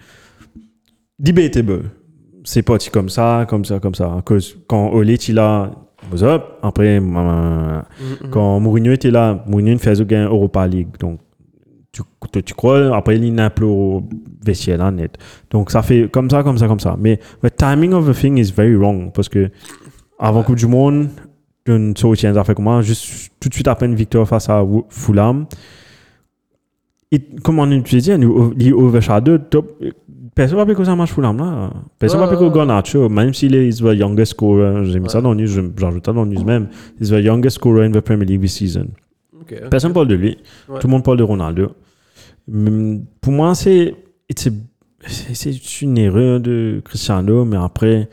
Debatable. 1.18 1.90
C'est 2.44 2.62
parti 2.62 2.90
comme 2.90 3.08
ça, 3.08 3.46
comme 3.48 3.64
ça, 3.64 3.80
comme 3.80 3.94
ça. 3.94 4.22
Cause, 4.24 4.56
quand 4.66 4.90
Ole 4.92 5.10
était 5.10 5.32
là, 5.32 5.70
was 6.10 6.22
up? 6.22 6.42
Après, 6.62 6.98
euh, 7.00 7.80
quand 8.30 8.60
Mourinho 8.60 8.92
était 8.92 9.10
là, 9.10 9.44
Mourinho 9.46 9.76
faisait 9.78 10.04
gagner 10.06 10.24
Europa 10.24 10.66
League. 10.66 10.88
Donc, 10.98 11.20
tu, 11.92 12.02
tu, 12.32 12.42
tu 12.42 12.54
crois, 12.54 12.96
après, 12.96 13.18
il 13.18 13.34
n'a 13.34 13.50
plus 13.50 13.66
au 13.66 14.08
vestiaire 14.44 14.78
là, 14.78 14.90
net. 14.90 15.18
Donc, 15.50 15.70
ça 15.70 15.82
fait 15.82 16.08
comme 16.10 16.30
ça, 16.30 16.42
comme 16.42 16.56
ça, 16.56 16.66
comme 16.66 16.80
ça. 16.80 16.96
Mais 16.98 17.18
the 17.42 17.54
timing 17.54 17.92
of 17.92 18.06
the 18.08 18.18
thing 18.18 18.38
is 18.38 18.50
very 18.50 18.74
wrong. 18.74 19.12
Parce 19.12 19.28
que, 19.28 19.50
avant 20.18 20.42
Coupe 20.42 20.56
du 20.56 20.66
Monde, 20.66 21.08
une 21.66 21.96
sortie, 21.96 22.22
ça 22.22 22.44
fait 22.44 22.54
comment 22.54 22.80
Juste 22.82 23.30
tout 23.38 23.48
de 23.48 23.54
suite 23.54 23.68
après 23.68 23.86
une 23.86 23.94
victoire 23.94 24.26
face 24.26 24.48
à 24.48 24.64
Fulham. 24.88 25.46
Et, 27.12 27.20
comme 27.42 27.58
on 27.58 27.66
dit, 27.66 27.82
il 28.58 28.74
overshadow 28.74 29.38
top. 29.38 29.82
Personne 30.34 30.58
ne 30.58 30.62
va 30.62 30.66
pas 30.66 30.74
que 30.74 30.84
ça 30.84 30.94
marche 30.94 31.12
Fulham 31.12 31.36
là. 31.38 31.72
Personne 31.98 32.20
ne 32.20 32.24
va 32.26 32.30
pas 32.30 32.36
que. 32.38 32.48
Garnacho, 32.54 33.08
même 33.08 33.34
s'il 33.34 33.54
est 33.54 33.66
is 33.68 33.78
the 33.78 33.94
youngest 33.94 34.32
scorer. 34.32 34.84
J'ai 34.84 35.00
mis 35.00 35.10
ça 35.10 35.20
dans 35.20 35.34
le 35.34 35.40
news, 35.42 35.70
j'ajoute 35.76 36.06
ça 36.06 36.12
dans 36.12 36.24
le 36.24 36.30
news 36.30 36.44
même. 36.44 36.68
He's 37.00 37.08
the 37.10 37.14
youngest 37.22 37.56
scorer 37.56 37.86
in 37.86 37.90
the 37.90 38.00
Premier 38.00 38.24
League 38.24 38.40
this 38.40 38.54
season. 38.54 38.88
Personne 39.70 39.90
ne 39.90 39.94
parle 39.94 40.06
de 40.08 40.14
lui. 40.14 40.38
Tout 40.66 40.86
le 40.86 40.88
monde 40.90 41.04
parle 41.04 41.18
de 41.18 41.24
Ronaldo. 41.24 41.72
Pour 43.20 43.32
moi, 43.32 43.50
a- 43.50 43.54
c'est 43.54 43.94
c'est 45.06 45.82
une 45.82 45.98
erreur 45.98 46.40
de 46.40 46.80
Cristiano, 46.84 47.44
mais 47.44 47.56
après, 47.56 48.08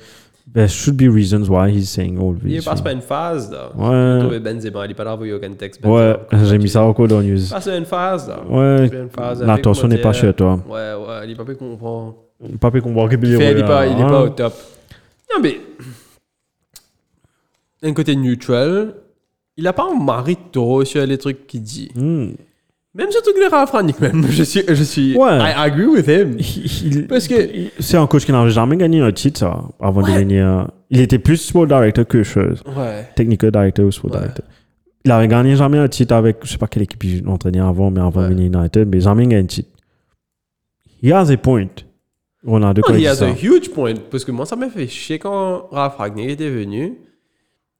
there 0.58 0.68
should 0.68 0.98
be 0.98 1.08
reasons 1.08 1.50
why 1.50 1.70
he's 1.70 1.88
saying 1.88 2.18
all 2.18 2.36
Il 2.44 2.56
this. 2.56 2.66
passe 2.66 2.82
pas 2.82 2.92
une 2.92 3.02
phase, 3.02 3.52
là. 3.52 3.70
Ouais. 3.76 4.20
Trouver 4.22 4.40
Benzema, 4.40 4.86
il 4.86 4.92
est 4.92 4.96
pas 4.96 5.04
là 5.04 5.16
pour 5.16 5.28
aucun 5.28 5.54
texte. 5.54 5.86
Ouais, 5.86 6.18
Benzema. 6.32 6.50
j'ai 6.50 6.58
mis 6.58 6.70
ça 6.70 6.82
encore 6.84 7.08
dans 7.08 7.20
le 7.20 7.26
news. 7.28 7.44
Il 7.46 7.50
passe 7.50 7.68
une 7.68 7.86
phase, 7.86 8.28
là. 8.28 8.40
Ouais, 8.50 8.88
Il 8.88 9.46
l'attention 9.46 9.88
n'est 9.88 10.02
pas 10.02 10.14
chez 10.14 10.34
toi. 10.34 10.60
Ouais, 10.68 10.94
ouais, 10.96 11.26
il 11.26 11.32
est 11.32 11.36
pas 11.36 11.46
pu 11.46 11.56
comprendre. 11.56 12.16
Pas 12.60 12.72
pu 12.72 12.82
comprendre 12.82 13.10
que 13.10 13.16
Il 13.24 13.38
fait, 13.38 13.52
il 13.52 13.58
est 13.60 13.64
pas, 13.64 13.86
il 13.86 14.00
est 14.00 14.04
pas 14.04 14.24
au 14.24 14.30
top. 14.30 14.54
Non, 15.32 15.42
mais. 15.44 15.60
D'un 17.84 17.94
côté 17.94 18.16
neutral, 18.16 18.96
il 19.58 19.68
a 19.68 19.74
pas 19.74 19.88
un 19.92 20.04
mari 20.04 20.38
trop 20.52 20.84
sur 20.84 21.06
les 21.06 21.20
trucs 21.20 21.46
qu'il 21.46 21.62
dit. 21.62 21.92
Hmm. 21.96 22.30
Même 22.98 23.12
surtout 23.12 23.32
que 23.34 23.40
les 23.40 23.48
Rafranik, 23.48 24.00
même. 24.02 24.26
Je 24.30 24.42
suis. 24.44 24.64
Je 24.68 24.84
suis 24.84 25.16
Ouais. 25.16 25.38
I 25.38 25.54
agree 25.56 25.86
with 25.86 26.08
him. 26.08 26.38
Il- 26.84 27.08
Parce 27.08 27.28
que- 27.28 27.48
c'est 27.80 27.96
un 27.98 28.08
coach 28.08 28.26
qui 28.26 28.32
n'a 28.32 28.48
jamais 28.50 28.76
gagné 28.76 29.02
un 29.02 29.12
titre 29.12 29.40
ça, 29.40 29.64
avant 29.80 30.02
de 30.02 30.08
Ouais. 30.08 30.20
venir. 30.20 30.68
Il 30.90 31.00
était 31.02 31.20
plus 31.20 31.38
sport 31.38 31.68
director 31.68 32.08
que 32.08 32.24
chose. 32.24 32.64
Ouais. 32.76 33.08
Technical 33.16 33.52
director 33.52 33.86
ou 33.86 33.92
sport 33.92 34.12
Ouais. 34.12 34.18
director. 34.20 34.46
Il 35.06 35.12
avait 35.12 35.28
gagné 35.28 35.56
jamais 35.56 35.78
un 35.78 35.88
titre 35.88 36.16
avec, 36.16 36.38
je 36.44 36.50
sais 36.50 36.58
pas 36.58 36.68
quelle 36.68 36.84
équipe 36.84 37.04
il 37.04 37.28
entraînait 37.30 37.60
avant, 37.60 37.92
mais 37.92 38.02
avant 38.02 38.22
Ouais. 38.22 38.30
de 38.30 38.34
venir 38.34 38.52
United, 38.60 38.88
mais 38.90 39.00
jamais 39.00 39.24
gagné 39.28 39.44
un 39.44 39.46
titre. 39.46 39.70
He 41.04 41.12
has 41.12 41.30
a 41.32 41.38
point. 41.38 41.68
Ronaldo, 42.46 42.82
quand 42.82 42.94
Non, 42.94 42.98
il 42.98 43.02
il 43.02 43.04
dit 43.04 43.08
a 43.10 43.16
ça. 43.16 43.26
un 43.28 43.34
huge 43.36 43.70
point. 43.72 43.94
Parce 44.10 44.24
que 44.26 44.32
moi, 44.32 44.46
ça 44.46 44.56
m'a 44.56 44.70
fait 44.70 44.88
chier 44.88 45.20
quand 45.20 45.68
Ralph 45.72 45.96
Ragnick 45.98 46.30
était 46.32 46.50
venu. 46.50 46.94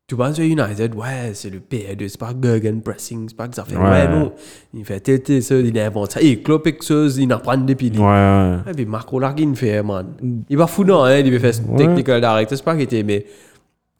Tu 0.10 0.16
penses 0.16 0.40
à 0.40 0.44
United, 0.44 0.96
ouais, 0.96 1.32
c'est 1.34 1.50
le 1.50 1.60
PR2, 1.60 2.08
c'est 2.08 2.18
pas 2.18 2.32
Guggen 2.34 2.82
Pressing, 2.82 3.28
c'est 3.28 3.36
pas 3.36 3.50
que 3.50 3.56
ça 3.56 3.66
fait. 3.66 3.76
Ouais, 3.76 3.84
Ouais. 3.84 4.08
non. 4.08 4.32
Il 4.74 4.86
fait 4.86 5.02
tel, 5.02 5.44
ça, 5.44 5.56
il 5.56 5.78
invente 5.78 6.14
ça. 6.14 6.22
Il 6.22 6.42
clope 6.42 6.66
chose, 6.82 7.18
il 7.18 7.30
apprend 7.34 7.58
depuis 7.58 7.90
lui. 7.90 8.00
Ouais, 8.00 8.06
ouais. 8.06 8.72
Et 8.72 8.74
puis 8.74 8.86
Marco 8.86 9.20
Larkin 9.20 9.54
fait, 9.54 9.84
man. 9.84 10.14
Il 10.50 10.58
va 10.58 10.66
fou 10.68 10.86
non, 10.86 11.04
hein, 11.04 11.18
il 11.18 11.38
fait 11.42 11.62
technical 11.76 12.22
director, 12.22 12.58
c'est 12.58 12.64
pas 12.64 12.74
qu'il 12.76 12.84
était, 12.84 13.04
mais. 13.04 13.26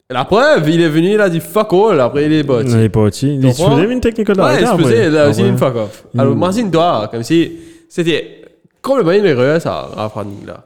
La 0.08 0.24
preuve, 0.24 0.66
il 0.70 0.80
est 0.80 0.88
venu, 0.88 1.12
il 1.12 1.20
a 1.20 1.28
dit 1.28 1.40
fuck 1.40 1.70
all, 1.74 2.00
après 2.00 2.24
il 2.24 2.32
est 2.32 2.42
bâti. 2.42 2.70
Il 2.70 2.78
est 2.78 2.88
pas 2.88 3.00
aussi. 3.00 3.34
Il 3.34 3.42
comprends? 3.42 3.76
supposé 3.76 3.92
une 3.92 4.00
technical 4.00 4.40
Ouais, 4.40 4.54
il 4.54 4.58
director, 4.60 4.78
se 4.78 4.82
faisait, 4.84 5.10
là 5.10 5.28
aussi, 5.28 5.42
une 5.46 5.58
fuck 5.58 5.76
off. 5.76 6.06
Alors, 6.16 6.32
imagine 6.32 6.70
toi, 6.70 7.08
comme 7.10 7.22
si 7.22 7.52
c'était 7.86 8.40
complètement 8.80 9.12
une 9.12 9.26
erreur, 9.26 9.60
ça, 9.60 9.82
Ragnick, 10.14 10.46
là. 10.46 10.64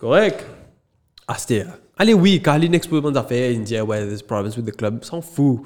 Correct? 0.00 0.44
Ah, 1.28 1.36
c'était. 1.38 1.64
Allez, 2.00 2.14
oui, 2.14 2.40
il 2.62 2.74
expose 2.74 3.02
mon 3.02 3.14
affaire, 3.14 3.50
il 3.50 3.62
dit, 3.62 3.78
ouais, 3.78 4.06
there's 4.06 4.22
problems 4.22 4.56
with 4.56 4.64
the 4.64 4.74
club, 4.74 5.04
s'en 5.04 5.20
fout. 5.20 5.60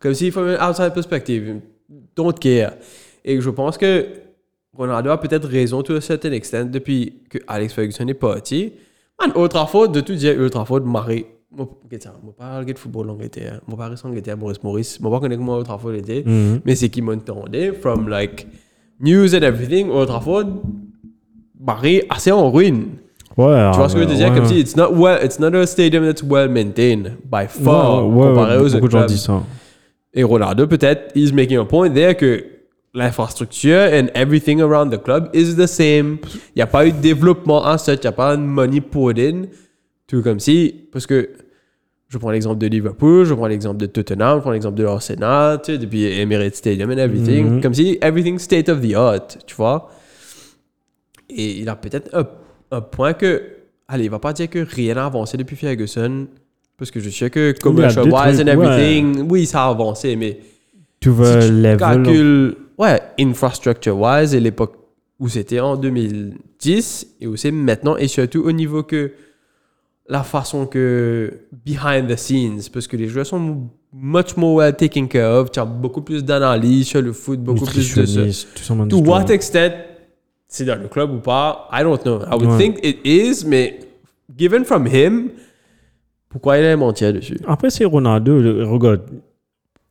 Comme 0.00 0.14
si, 0.14 0.30
from 0.30 0.48
an 0.48 0.56
outside 0.66 0.94
perspective, 0.94 1.60
don't 2.16 2.32
care. 2.32 2.72
Et 3.22 3.38
je 3.38 3.50
pense 3.50 3.76
que 3.76 4.06
Ronaldo 4.72 5.10
a 5.10 5.20
peut-être 5.20 5.46
raison 5.46 5.82
to 5.82 5.96
a 5.96 6.00
certain 6.00 6.32
extent 6.32 6.70
depuis 6.70 7.20
que 7.28 7.36
Alex 7.46 7.74
Ferguson 7.74 8.08
est 8.08 8.14
parti. 8.14 8.72
Man, 9.20 9.32
autre 9.34 9.68
faute 9.68 9.92
de 9.92 10.00
tout 10.00 10.14
dire, 10.14 10.40
autre 10.40 10.64
faute 10.64 10.84
de 10.84 10.88
Marie. 10.88 11.26
Que 11.90 12.00
ça? 12.00 12.14
Moi, 12.22 12.32
pas 12.34 12.60
regarder 12.60 12.80
football 12.80 13.10
en 13.10 13.12
Angleterre. 13.12 13.60
Moi, 13.68 13.76
pas 13.76 13.88
rester 13.88 14.06
en 14.06 14.08
Angleterre, 14.08 14.38
Maurice 14.38 14.62
Maurice. 14.62 14.96
Pas 14.96 15.20
connaître 15.20 15.38
comment 15.38 15.56
autre 15.58 15.78
faute 15.78 15.96
était. 15.96 16.22
Mhm. 16.24 16.62
Mais 16.64 16.76
c'est 16.76 16.88
qui 16.88 17.02
m'entendait, 17.02 17.74
from 17.74 18.08
like 18.08 18.46
news 19.00 19.34
and 19.34 19.42
everything, 19.42 19.90
autre 19.90 20.18
faute, 20.22 20.48
Marie 21.60 22.00
assez 22.08 22.32
en 22.32 22.50
ruine. 22.50 22.86
Ouais, 23.36 23.70
Tu 23.72 23.78
vois 23.78 23.88
ce 23.88 23.94
que 23.94 24.02
je 24.02 24.06
veux 24.06 24.14
dire? 24.14 24.28
ouais. 24.30 24.34
Comme 24.36 24.46
si 24.46 24.60
it's 24.60 24.76
not, 24.76 24.92
well, 24.92 25.18
it's 25.24 25.38
not 25.40 25.54
a 25.54 25.66
stadium 25.66 26.04
that's 26.04 26.22
well 26.22 26.48
maintained 26.48 27.16
by 27.30 27.46
far 27.48 28.06
Ouais, 28.08 28.26
comparé 28.28 28.56
aux 28.58 28.62
beaucoup 28.64 28.76
autres 28.76 28.86
de 28.86 28.90
gens 28.90 29.06
disent 29.06 29.22
ça. 29.22 29.42
Et 30.12 30.22
Ronaldo, 30.22 30.66
peut-être, 30.68 31.10
he's 31.16 31.32
making 31.32 31.58
a 31.58 31.64
point 31.64 31.90
there 31.90 32.14
que 32.14 32.44
l'infrastructure 32.94 33.90
and 33.92 34.06
everything 34.14 34.60
around 34.60 34.90
the 34.90 35.02
club 35.02 35.28
is 35.34 35.56
the 35.56 35.66
same. 35.66 36.18
Il 36.54 36.58
n'y 36.58 36.62
a 36.62 36.66
pas 36.68 36.86
eu 36.86 36.92
de 36.92 36.98
développement 37.00 37.64
en 37.66 37.76
such, 37.76 37.96
il 37.96 38.00
n'y 38.02 38.06
a 38.06 38.12
pas 38.12 38.36
de 38.36 38.42
money 38.42 38.80
poured 38.80 39.18
in. 39.18 39.46
Tout 40.06 40.22
comme 40.22 40.38
si, 40.38 40.86
parce 40.92 41.06
que 41.06 41.30
je 42.08 42.18
prends 42.18 42.30
l'exemple 42.30 42.58
de 42.58 42.68
Liverpool, 42.68 43.24
je 43.24 43.34
prends 43.34 43.48
l'exemple 43.48 43.78
de 43.78 43.86
Tottenham, 43.86 44.36
je 44.36 44.42
prends 44.42 44.52
l'exemple 44.52 44.76
de 44.76 44.84
l'Arsenal, 44.84 45.60
tu 45.64 45.72
sais, 45.72 45.78
depuis 45.78 46.04
Emirates 46.04 46.54
Stadium 46.54 46.90
and 46.90 46.98
everything. 46.98 47.44
Mhm. 47.56 47.60
Comme 47.60 47.74
si 47.74 47.98
everything 48.00 48.38
state 48.38 48.68
of 48.68 48.80
the 48.80 48.94
art, 48.94 49.26
tu 49.44 49.56
vois. 49.56 49.90
Et 51.30 51.58
il 51.60 51.68
a 51.68 51.74
peut-être 51.74 52.10
un, 52.14 52.24
un 52.74 52.80
point 52.80 53.14
que, 53.14 53.42
allez, 53.88 54.04
il 54.04 54.10
va 54.10 54.18
pas 54.18 54.32
dire 54.32 54.50
que 54.50 54.58
rien 54.58 54.94
n'a 54.94 55.06
avancé 55.06 55.36
depuis 55.36 55.56
Ferguson, 55.56 56.26
parce 56.76 56.90
que 56.90 57.00
je 57.00 57.10
sais 57.10 57.30
que 57.30 57.54
commercial 57.60 58.06
wise 58.06 58.40
and 58.40 58.46
ouais. 58.46 58.52
everything, 58.52 59.26
oui, 59.30 59.46
ça 59.46 59.64
a 59.64 59.70
avancé, 59.70 60.16
mais 60.16 60.38
Tu 61.00 61.10
veux 61.10 61.40
si 61.40 61.48
tu 62.04 62.56
ouais, 62.78 63.00
infrastructure 63.18 63.98
wise 63.98 64.34
et 64.34 64.40
l'époque 64.40 64.74
où 65.20 65.28
c'était 65.28 65.60
en 65.60 65.76
2010 65.76 67.06
et 67.20 67.26
où 67.26 67.36
c'est 67.36 67.50
maintenant 67.50 67.96
et 67.96 68.08
surtout 68.08 68.42
au 68.42 68.52
niveau 68.52 68.82
que 68.82 69.12
la 70.08 70.22
façon 70.22 70.66
que 70.66 71.32
behind 71.64 72.08
the 72.08 72.16
scenes 72.16 72.68
parce 72.72 72.86
que 72.86 72.96
les 72.96 73.08
joueurs 73.08 73.26
sont 73.26 73.68
much 73.92 74.36
more 74.36 74.56
well 74.56 74.74
taken 74.74 75.06
care 75.06 75.30
of 75.30 75.50
tu 75.50 75.60
as 75.60 75.64
beaucoup 75.64 76.02
plus 76.02 76.24
d'analyse 76.24 76.88
sur 76.88 77.00
le 77.00 77.12
foot 77.12 77.40
beaucoup 77.40 77.64
plus 77.64 77.94
de 77.94 78.04
ça 78.04 78.74
to 78.88 78.98
what 78.98 79.26
extent 79.30 79.72
c'est 80.54 80.64
dans 80.64 80.80
le 80.80 80.88
club 80.88 81.10
ou 81.12 81.18
pas 81.18 81.68
I 81.72 81.82
don't 81.82 82.00
know 82.02 82.20
I 82.22 82.34
would 82.34 82.46
Ouais. 82.46 82.58
think 82.58 82.78
it 82.84 82.98
is 83.04 83.44
mais 83.46 83.80
given 84.36 84.64
from 84.64 84.86
him 84.86 85.30
pourquoi 86.28 86.58
il 86.58 86.64
est 86.64 86.76
menti 86.76 87.04
dessus? 87.12 87.38
Après, 87.46 87.70
c'est 87.70 87.84
Ronaldo. 87.84 88.34
Regarde. 88.68 89.02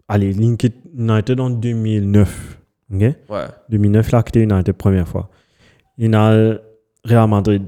Allez, 0.10 0.34
Link 0.34 0.65
United 0.94 1.40
en 1.40 1.49
2009. 1.49 2.60
OK? 2.94 2.99
ouais 2.99 3.15
2009, 3.69 4.10
il 4.10 4.15
a 4.15 4.23
quitté 4.23 4.41
United 4.41 4.73
première 4.76 5.07
fois. 5.07 5.30
Il 5.98 6.14
a 6.14 6.57
Real 7.06 7.30
Madrid. 7.30 7.64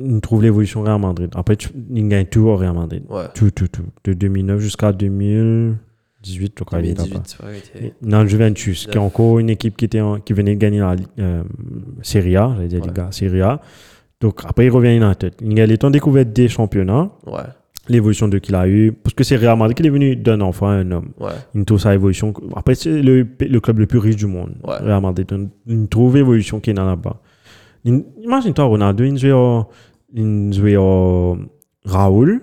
Il 0.00 0.20
trouve 0.20 0.42
l'évolution 0.42 0.82
Real 0.82 1.00
Madrid. 1.00 1.30
Après, 1.36 1.56
il 1.94 2.08
gagne 2.08 2.26
tout 2.26 2.40
au 2.40 2.56
Real 2.56 2.74
Madrid. 2.74 3.04
ouais 3.08 3.26
Tout, 3.36 3.52
tout, 3.52 3.68
tout. 3.68 3.84
De 4.02 4.14
2009 4.14 4.58
jusqu'à 4.58 4.92
2018, 6.24 6.52
je 6.58 6.64
crois. 6.64 6.80
il 6.80 6.86
est 6.86 6.88
là-bas. 6.98 7.04
2018 7.04 7.22
c'est 7.26 7.42
vrai, 7.42 7.56
ok. 7.86 7.92
Dans 8.02 8.22
le 8.22 8.28
Juventus, 8.28 8.86
qui 8.86 8.96
est 8.96 9.00
encore 9.00 9.38
une 9.38 9.50
équipe 9.50 9.76
qui, 9.76 9.84
était 9.84 10.00
en- 10.00 10.18
qui 10.20 10.32
venait 10.32 10.54
de 10.54 10.60
gagner 10.60 10.80
la 10.80 10.96
euh, 11.18 11.42
Serie 12.02 12.36
A, 12.36 12.52
j'allais 12.56 12.68
dire 12.68 12.80
Ouais. 12.82 12.88
Liga, 12.88 13.08
Serie 13.12 13.40
A. 13.42 13.60
Donc 14.20 14.40
après, 14.44 14.66
il 14.66 14.70
revient 14.70 14.88
à 14.88 14.94
United. 14.94 15.34
Il 15.40 15.78
temps 15.78 15.88
de 15.88 15.92
découverte 15.92 16.30
des 16.32 16.48
championnats, 16.48 17.10
ouais 17.26 17.42
l'évolution 17.90 18.28
de 18.28 18.36
qu'il 18.36 18.54
a 18.54 18.68
eu, 18.68 18.92
parce 18.92 19.14
que 19.14 19.24
c'est 19.24 19.36
Real 19.36 19.56
Madrid 19.56 19.74
qui 19.74 19.86
est 19.86 19.88
venu 19.88 20.14
d'un 20.14 20.42
enfant 20.42 20.68
à 20.68 20.72
un 20.72 20.90
homme. 20.90 21.12
ouais 21.20 21.30
Il 21.54 21.64
trouve 21.64 21.80
sa 21.80 21.94
évolution. 21.94 22.34
Après, 22.54 22.74
c'est 22.74 23.00
le, 23.00 23.26
le 23.40 23.60
club 23.60 23.78
le 23.78 23.86
plus 23.86 23.98
riche 23.98 24.16
du 24.16 24.26
monde, 24.26 24.56
Ouais. 24.62 24.76
Real 24.76 25.00
Madrid. 25.00 25.26
Il 25.66 25.88
trouve 25.88 26.16
l'évolution 26.16 26.60
qui 26.60 26.68
est 26.68 26.74
là-bas. 26.74 27.18
Imagine-toi, 27.86 28.64
Ronaldo, 28.66 29.04
il 29.04 29.16
jouait 29.18 29.32
au, 29.32 29.64
il 30.12 30.52
jouait 30.52 30.76
au 30.76 31.38
Raoul. 31.86 32.42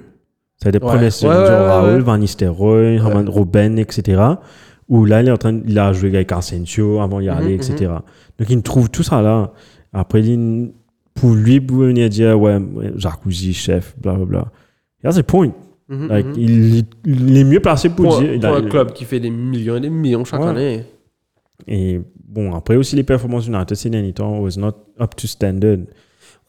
C'est 0.61 0.71
des 0.71 0.79
Ouais. 0.79 1.09
saisons 1.11 1.29
Ouais, 1.29 1.35
ouais, 1.35 1.49
Raoul. 1.49 2.01
Van 2.01 2.17
Nistelrooy, 2.17 2.97
Robben, 2.99 3.77
etc. 3.79 4.21
Où 4.87 5.05
là, 5.05 5.21
il 5.21 5.27
est 5.27 5.31
en 5.31 5.37
train, 5.37 5.59
il 5.65 5.77
a 5.79 5.93
joué 5.93 6.09
avec 6.09 6.31
Asensio 6.31 6.99
avant 7.01 7.19
d'y 7.19 7.29
aller, 7.29 7.55
Mhm, 7.55 7.61
etc. 7.61 7.91
Donc, 8.39 8.49
il 8.49 8.61
trouve 8.61 8.89
tout 8.89 9.03
ça 9.03 9.21
là. 9.21 9.51
Après, 9.93 10.21
il- 10.23 10.71
pour 11.13 11.33
lui, 11.33 11.59
pour 11.61 11.77
venir 11.77 12.09
dire, 12.09 12.39
ouais, 12.39 12.59
jacuzzi, 12.95 13.53
chef, 13.53 13.95
blablabla. 13.99 14.45
That's 15.03 15.17
the 15.17 15.23
point. 15.23 15.51
Mhm, 15.87 16.07
Like, 16.07 16.25
mhm. 16.27 16.33
il, 16.37 16.83
il 17.05 17.37
est 17.37 17.43
mieux 17.43 17.59
placé 17.59 17.89
pour, 17.89 18.05
pour, 18.05 18.19
dire. 18.19 18.33
il 18.33 18.39
pour 18.39 18.49
a- 18.49 18.57
un 18.57 18.67
club 18.69 18.91
qui 18.93 19.05
fait 19.05 19.19
des 19.19 19.29
millions 19.29 19.75
et 19.75 19.81
des 19.81 19.89
millions 19.89 20.23
chaque 20.25 20.41
année. 20.41 20.83
Et 21.67 22.01
bon, 22.27 22.53
après 22.53 22.75
aussi, 22.75 22.95
les 22.95 23.03
performances 23.03 23.47
United 23.47 23.75
ces 23.75 23.89
derniers 23.89 24.13
temps 24.13 24.39
was 24.39 24.57
not 24.57 24.73
up 24.99 25.15
to 25.15 25.27
standard. 25.27 25.77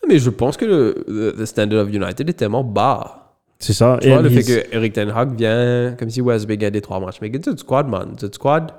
Mais 0.08 0.18
je 0.18 0.30
pense 0.30 0.56
que 0.56 0.64
le, 0.64 1.04
le- 1.08 1.34
le 1.38 1.46
standard 1.46 1.84
of 1.86 1.92
United 1.92 2.28
est 2.28 2.32
tellement 2.34 2.64
bas. 2.64 3.25
C'est 3.58 3.72
ça. 3.72 3.98
Tu 4.00 4.08
vois, 4.08 4.20
le 4.22 4.28
fait 4.28 4.42
que 4.42 4.74
Eric 4.76 4.92
Ten 4.92 5.10
Hag 5.14 5.34
vient, 5.36 5.94
comme 5.98 6.10
si 6.10 6.20
a 6.20 6.70
des 6.70 6.80
trois 6.80 7.00
matchs. 7.00 7.16
Mais 7.22 7.32
get 7.32 7.40
le 7.46 7.56
squad, 7.56 7.88
man. 7.88 8.14
Le 8.20 8.28
squad, 8.32 8.72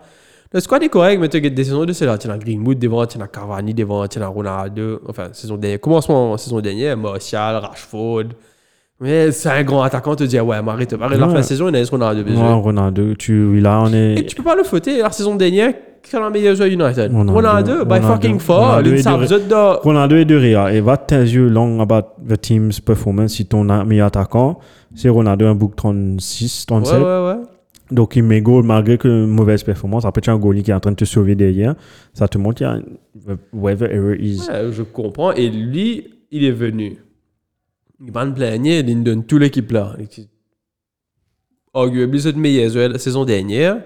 le 0.54 0.60
squad 0.60 0.84
est 0.84 0.90
correct, 0.90 1.20
mais 1.20 1.30
tu 1.30 1.38
as 1.38 1.50
des 1.50 1.64
saisons 1.64 1.84
de 1.86 1.94
cela. 1.94 2.18
Tu 2.18 2.30
as 2.30 2.38
Greenwood 2.38 2.78
devant, 2.80 3.06
tu 3.06 3.20
as 3.22 3.28
Cavani 3.28 3.74
devant, 3.74 4.08
tu 4.08 4.20
as 4.22 4.28
Ronaldo. 4.28 5.02
Enfin, 5.08 5.30
saison 5.34 5.58
dernière. 5.58 5.80
Commencement 5.82 6.38
saison 6.38 6.60
dernière, 6.62 6.96
Martial, 6.96 7.56
Rashford. 7.58 8.26
Mais 9.00 9.32
c'est 9.32 9.50
un 9.50 9.64
grand 9.64 9.84
attaquant, 9.84 10.16
tu 10.16 10.24
te 10.24 10.30
dis, 10.30 10.40
ouais, 10.40 10.62
mais 10.64 10.72
arrête, 10.72 10.92
arrête 11.00 11.20
la 11.20 11.28
Ouais. 11.28 11.34
fin 11.34 11.40
de 11.40 11.44
saison, 11.46 11.70
il 11.70 11.76
a 11.76 11.84
Ronaldo. 11.84 12.24
Ouais. 12.32 12.54
Ronaldo, 12.54 13.14
tu, 13.14 13.60
là, 13.60 13.82
on 13.84 13.94
Et 13.94 14.14
est. 14.20 14.26
tu 14.26 14.36
peux 14.36 14.42
pas 14.44 14.56
le 14.56 14.64
fouetter. 14.64 14.98
La 15.04 15.12
saison 15.12 15.36
dernière, 15.36 15.74
joueur 16.12 16.70
United 16.70 17.12
Ronaldo. 17.12 17.86
By 17.86 18.00
fucking 18.02 18.40
far. 18.40 18.82
De... 18.84 19.82
Ronaldo 19.84 20.16
est 20.16 20.26
de 20.26 20.36
Ria. 20.36 20.74
Et 20.74 20.82
va 20.82 20.98
tell 20.98 21.28
you 21.28 21.50
long 21.50 21.80
about 21.80 22.04
the 22.28 22.40
team's 22.40 22.80
performance. 22.80 23.34
Si 23.34 23.46
ton 23.46 23.70
a- 23.70 23.84
meilleur 23.84 24.08
attaquant, 24.08 24.60
c'est 24.96 25.10
Ronaldo, 25.10 25.46
un 25.48 25.56
book 25.56 25.76
36, 25.76 26.66
37. 26.66 26.96
Ouais, 26.98 27.04
ouais, 27.04 27.26
ouais. 27.28 27.44
Donc, 27.90 28.16
il 28.18 28.24
met 28.24 28.42
goal 28.42 28.64
malgré 28.66 28.98
que 28.98 29.26
mauvaise 29.26 29.64
performance. 29.64 30.04
Après, 30.06 30.20
tu 30.22 30.30
as 30.30 30.34
un 30.34 30.38
goalie 30.38 30.62
qui 30.64 30.72
est 30.72 30.74
en 30.74 30.80
train 30.80 30.92
de 30.92 30.98
te 30.98 31.06
sauver 31.06 31.36
derrière. 31.36 31.76
Ça 32.14 32.28
te 32.28 32.38
montre 32.38 32.56
qu'il 32.58 32.68
y 32.68 32.70
a 32.70 32.74
un- 32.74 32.82
the 32.82 33.38
error 33.84 34.16
is. 34.20 34.42
Ouais, 34.50 34.72
je 34.72 34.84
comprends. 34.84 35.32
Et 35.34 35.50
lui, 35.50 36.06
il 36.32 36.44
est 36.44 36.52
venu. 36.52 36.98
Il 38.06 38.12
va 38.12 38.26
me 38.26 38.34
plaigner, 38.34 38.80
il 38.80 39.04
donne 39.04 39.24
toute 39.24 39.40
l'équipe 39.42 39.72
là. 39.72 39.96
Arguably, 41.74 42.22
c'est 42.22 42.32
le 42.32 42.40
meilleur 42.40 42.90
la 42.90 43.00
saison 43.00 43.24
dernière. 43.26 43.78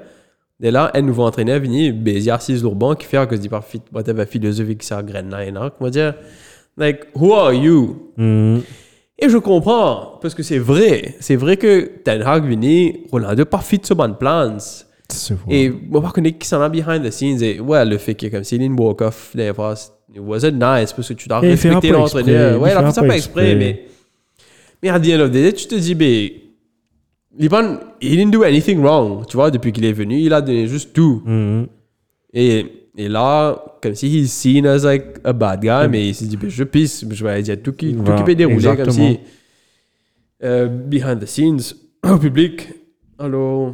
Et 0.63 0.69
là, 0.69 0.91
un 0.93 1.01
nouveau 1.01 1.23
entraîneur 1.23 1.59
venu, 1.59 1.91
Béziard 1.91 2.41
6 2.41 2.61
Lourban, 2.61 2.95
qui 2.95 3.05
fait 3.05 3.17
à 3.17 3.25
cause 3.25 3.39
du 3.39 3.49
parfait, 3.49 3.79
whatever 3.91 4.25
philosophie 4.25 4.77
qui 4.77 4.85
sert 4.85 5.03
graine 5.03 5.29
là, 5.29 5.43
et 5.43 5.51
là. 5.51 5.73
Comment 5.75 5.89
dire, 5.89 6.13
like, 6.77 7.07
who 7.15 7.33
are 7.33 7.53
you? 7.53 8.11
Hmm. 8.15 8.59
Et 9.17 9.29
je 9.29 9.37
comprends, 9.37 10.19
parce 10.21 10.35
que 10.35 10.43
c'est 10.43 10.59
vrai. 10.59 11.15
C'est 11.19 11.35
vrai 11.35 11.57
que 11.57 11.91
Ten 12.03 12.21
Hag 12.21 12.43
venu, 12.43 13.05
Ronaldo 13.11 13.45
pas 13.45 13.59
fit 13.59 13.79
sur 13.83 13.95
bonne 13.95 14.17
plans. 14.17 14.57
Et 15.49 15.69
moi, 15.69 16.01
par 16.01 16.13
contre, 16.13 16.29
qui 16.29 16.47
s'en 16.47 16.61
a 16.61 16.69
behind 16.69 17.03
the 17.03 17.11
scenes, 17.11 17.41
et 17.41 17.59
ouais, 17.59 17.83
le 17.83 17.97
fait 17.97 18.15
que 18.15 18.27
comme 18.27 18.43
Céline 18.43 18.79
walk-off, 18.79 19.35
des 19.35 19.53
fois, 19.53 19.73
it 20.13 20.21
wasn't 20.21 20.53
nice, 20.53 20.93
parce 20.93 21.07
que 21.07 21.13
tu 21.13 21.27
dois 21.27 21.39
respecter 21.39 21.89
l'entraîneur. 21.89 22.61
Ouais, 22.61 22.71
il 22.71 22.77
a 22.77 22.85
fait 22.85 22.91
ça 22.91 23.03
pas 23.03 23.15
exprès, 23.15 23.55
mais. 23.55 23.87
Mais 24.81 24.89
à 24.89 24.99
the 24.99 25.09
end 25.09 25.19
of 25.19 25.29
the 25.29 25.33
day, 25.33 25.53
tu 25.53 25.67
te 25.67 25.75
dis, 25.75 25.93
ben, 25.93 26.29
Liban, 27.37 27.79
he 28.01 28.09
didn't 28.17 28.31
do 28.31 28.43
anything 28.43 28.81
wrong. 28.81 29.25
Tu 29.27 29.37
vois, 29.37 29.51
depuis 29.51 29.71
qu'il 29.71 29.85
est 29.85 29.93
venu, 29.93 30.19
il 30.19 30.33
a 30.33 30.41
donné 30.41 30.67
juste 30.67 30.93
tout. 30.93 31.21
Mhm. 31.25 31.67
Et, 32.33 32.65
et 32.97 33.07
là, 33.09 33.63
comme 33.81 33.95
si 33.95 34.07
he's 34.07 34.31
seen 34.31 34.65
as 34.67 34.83
like 34.83 35.05
a 35.23 35.31
bad 35.33 35.61
guy, 35.61 35.87
mais 35.89 36.09
il 36.09 36.15
s'est 36.15 36.25
dit, 36.25 36.37
ben, 36.37 36.49
je 36.49 36.63
pisse, 36.63 37.05
je 37.09 37.23
vais 37.25 37.41
dire 37.41 37.57
tout 37.63 37.71
qui, 37.73 37.93
tout 37.95 38.03
qui 38.15 38.23
peut 38.23 38.35
dérouler 38.35 38.75
comme 38.75 38.91
si, 38.91 39.19
euh, 40.43 40.67
behind 40.67 41.19
the 41.19 41.25
scenes, 41.25 41.75
au 42.09 42.17
public. 42.17 42.67
Alors, 43.19 43.73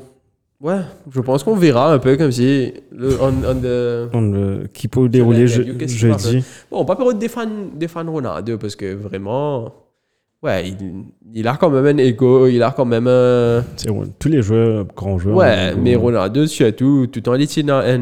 ouais, 0.62 0.80
je 1.12 1.22
pense 1.22 1.44
qu'on 1.44 1.56
verra 1.56 1.94
un 1.94 2.00
peu 2.00 2.16
comme 2.18 2.32
si, 2.32 2.74
le, 2.92 3.18
on, 3.22 3.28
on 3.44 3.56
the- 3.56 4.10
On 4.14 4.22
le- 4.22 4.68
qui 4.74 4.88
peut 4.88 5.08
dérouler 5.10 5.48
je, 5.48 5.62
jeudi. 5.88 6.44
Bon, 6.70 6.84
pas 6.86 6.98
des 7.14 7.28
fans, 7.30 7.48
des 7.74 7.88
fans 7.88 8.10
Ronaldo, 8.12 8.58
parce 8.58 8.76
que 8.76 8.94
vraiment, 8.94 9.74
ouais, 10.44 10.70
il, 10.70 10.76
il 11.34 11.48
a 11.48 11.56
quand 11.58 11.70
même 11.70 11.86
un 11.86 11.98
ego, 11.98 12.48
il 12.48 12.62
a 12.64 12.72
quand 12.72 12.86
même 12.86 13.08
un. 13.08 13.64
C'est 13.76 13.90
ouais, 13.90 14.06
tous 14.20 14.30
les 14.30 14.42
joueurs, 14.42 14.86
grands 14.96 15.18
joueurs. 15.18 15.38
Ouais, 15.38 15.74
ont- 15.76 15.82
mais 15.82 15.96
Ronaldo, 15.96 16.46
surtout, 16.48 17.08
tout 17.08 17.28
en 17.30 17.34
étant 17.36 17.80
un. 17.80 18.00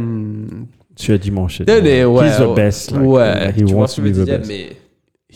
Tu 0.96 1.12
as 1.12 1.18
dimanche. 1.18 1.62
Tenez, 1.66 2.06
ouais. 2.06 2.28
He's 2.28 2.38
the 2.38 2.56
best. 2.56 2.92
like, 2.92 3.04
ouais, 3.04 3.50
he 3.52 3.56
tu 3.58 3.64
vois 3.66 3.82
wants 3.82 3.88
ce 3.88 3.96
to 3.98 4.02
que 4.04 4.08
je 4.08 4.14
be 4.14 4.16
veux 4.18 4.24
the 4.24 4.26
te 4.28 4.32
dire, 4.32 4.40
best. 4.40 4.50
mais. 4.52 4.78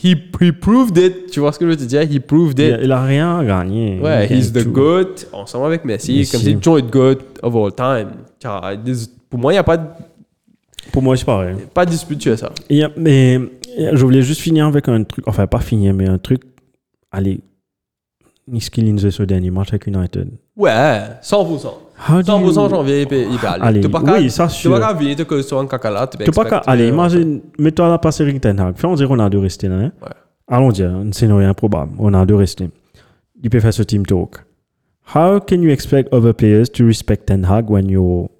He, 0.02 0.16
he 0.40 0.50
proved 0.50 0.96
it, 0.96 1.30
tu 1.30 1.40
vois 1.40 1.52
ce 1.52 1.58
que 1.58 1.66
je 1.66 1.70
veux 1.72 1.76
te 1.76 1.84
dire, 1.84 2.00
he 2.02 2.18
proved 2.20 2.58
it. 2.58 2.76
il 2.82 2.90
a 2.90 3.02
rien 3.04 3.44
gagné. 3.44 4.00
Ouais, 4.00 4.26
Il 4.30 4.38
he's 4.38 4.50
the 4.50 4.62
tout. 4.64 4.70
GOAT, 4.70 5.26
ensemble 5.34 5.66
avec 5.66 5.84
Messi, 5.84 6.16
Messi. 6.16 6.30
comme 6.32 6.40
c'est 6.40 6.62
joint 6.64 6.80
GOAT 6.80 7.18
of 7.42 7.54
all 7.54 7.72
time. 7.74 8.08
Car, 8.38 8.72
Pour 9.28 9.38
moi, 9.38 9.52
il 9.52 9.56
n'y 9.56 9.58
a 9.58 9.62
pas 9.62 9.76
de, 9.76 9.82
Pour 10.90 11.02
moi, 11.02 11.14
c'est 11.18 11.26
pareil. 11.26 11.54
pas 11.74 11.84
de 11.84 11.90
dispute 11.90 12.22
sur 12.22 12.38
ça. 12.38 12.50
Mais 12.96 13.38
je 13.76 14.02
voulais 14.02 14.22
juste 14.22 14.40
finir 14.40 14.64
avec 14.66 14.88
un 14.88 15.02
truc, 15.04 15.28
enfin 15.28 15.46
pas 15.46 15.60
finir, 15.60 15.92
mais 15.92 16.08
un 16.08 16.16
truc. 16.16 16.40
Allez, 17.12 17.40
Niski 18.48 18.82
ce 19.10 19.22
dernier 19.22 19.50
match 19.50 19.68
avec 19.70 19.86
United. 19.86 20.28
Ouais, 20.56 21.00
100%. 21.22 21.68
How 22.08 22.22
do 22.22 22.32
100% 22.32 22.64
you- 22.64 22.70
janvier, 22.70 23.02
il 23.02 23.06
peut 23.08 23.24
aller. 23.60 23.80
Pas 23.88 24.02
qu'à- 24.02 24.18
oui, 24.18 24.30
ça, 24.30 24.46
Tu 24.48 24.54
sûr. 24.54 24.70
vas 24.72 24.80
qu'à 24.80 24.92
venir 24.94 25.16
te 25.16 25.22
causer 25.22 25.42
sur 25.42 25.58
un 25.60 25.66
caca 25.66 26.06
tu 26.06 26.18
peux 26.18 26.24
Tu 26.24 26.30
peux 26.30 26.44
pas 26.44 26.58
Allez, 26.66 26.84
euh, 26.84 26.88
imagine, 26.88 27.40
mets-toi 27.58 27.86
à 27.86 27.90
la 27.90 27.98
place 27.98 28.20
Eric 28.20 28.40
Ten 28.40 28.58
Hag. 28.58 28.76
Fais 28.76 28.86
on 28.86 28.94
dirait 28.94 29.06
Ronaldo 29.08 29.40
rester 29.40 29.68
là. 29.68 29.76
hein. 29.76 29.92
Ouais. 30.02 30.08
Allons 30.48 30.70
dire, 30.72 30.90
un 30.90 31.12
scénario 31.12 31.46
improbable. 31.48 31.92
Ronaldo 31.98 32.36
rester. 32.38 32.70
Il 33.42 33.50
peut 33.50 33.60
faire 33.60 33.74
ce 33.74 33.82
team 33.82 34.04
talk. 34.06 34.44
How 35.14 35.40
can 35.40 35.56
you 35.62 35.70
expect 35.70 36.12
other 36.12 36.32
players 36.34 36.66
to 36.74 36.84
respect 36.86 37.26
Ten 37.26 37.44
Hag 37.44 37.68
when 37.70 37.88
your 37.90 38.30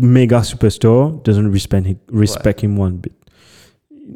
mega 0.00 0.42
superstar 0.42 1.12
doesn't 1.24 1.50
respect, 1.50 1.84
respect 2.12 2.62
him 2.62 2.78
one 2.78 2.94
bit? 2.96 3.12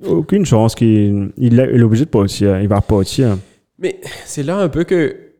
Aucune 0.06 0.44
chance 0.44 0.74
qu'il 0.74 1.32
il 1.36 1.58
est 1.60 1.82
obligé 1.82 2.04
de 2.04 2.10
partir. 2.10 2.60
Il 2.60 2.68
va 2.68 2.80
partir. 2.80 3.36
Mais 3.80 4.00
c'est 4.26 4.42
là 4.42 4.58
un 4.58 4.68
peu 4.68 4.84
que 4.84 5.32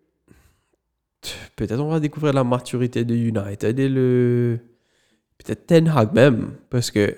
peut-être 1.56 1.78
on 1.78 1.90
va 1.90 2.00
découvrir 2.00 2.32
la 2.32 2.42
maturité 2.42 3.04
de 3.04 3.14
United 3.14 3.78
et 3.78 3.88
le 3.88 4.58
peut-être 5.38 5.66
Ten 5.66 5.88
Hag 5.88 6.12
même 6.14 6.52
parce 6.70 6.90
que 6.90 7.14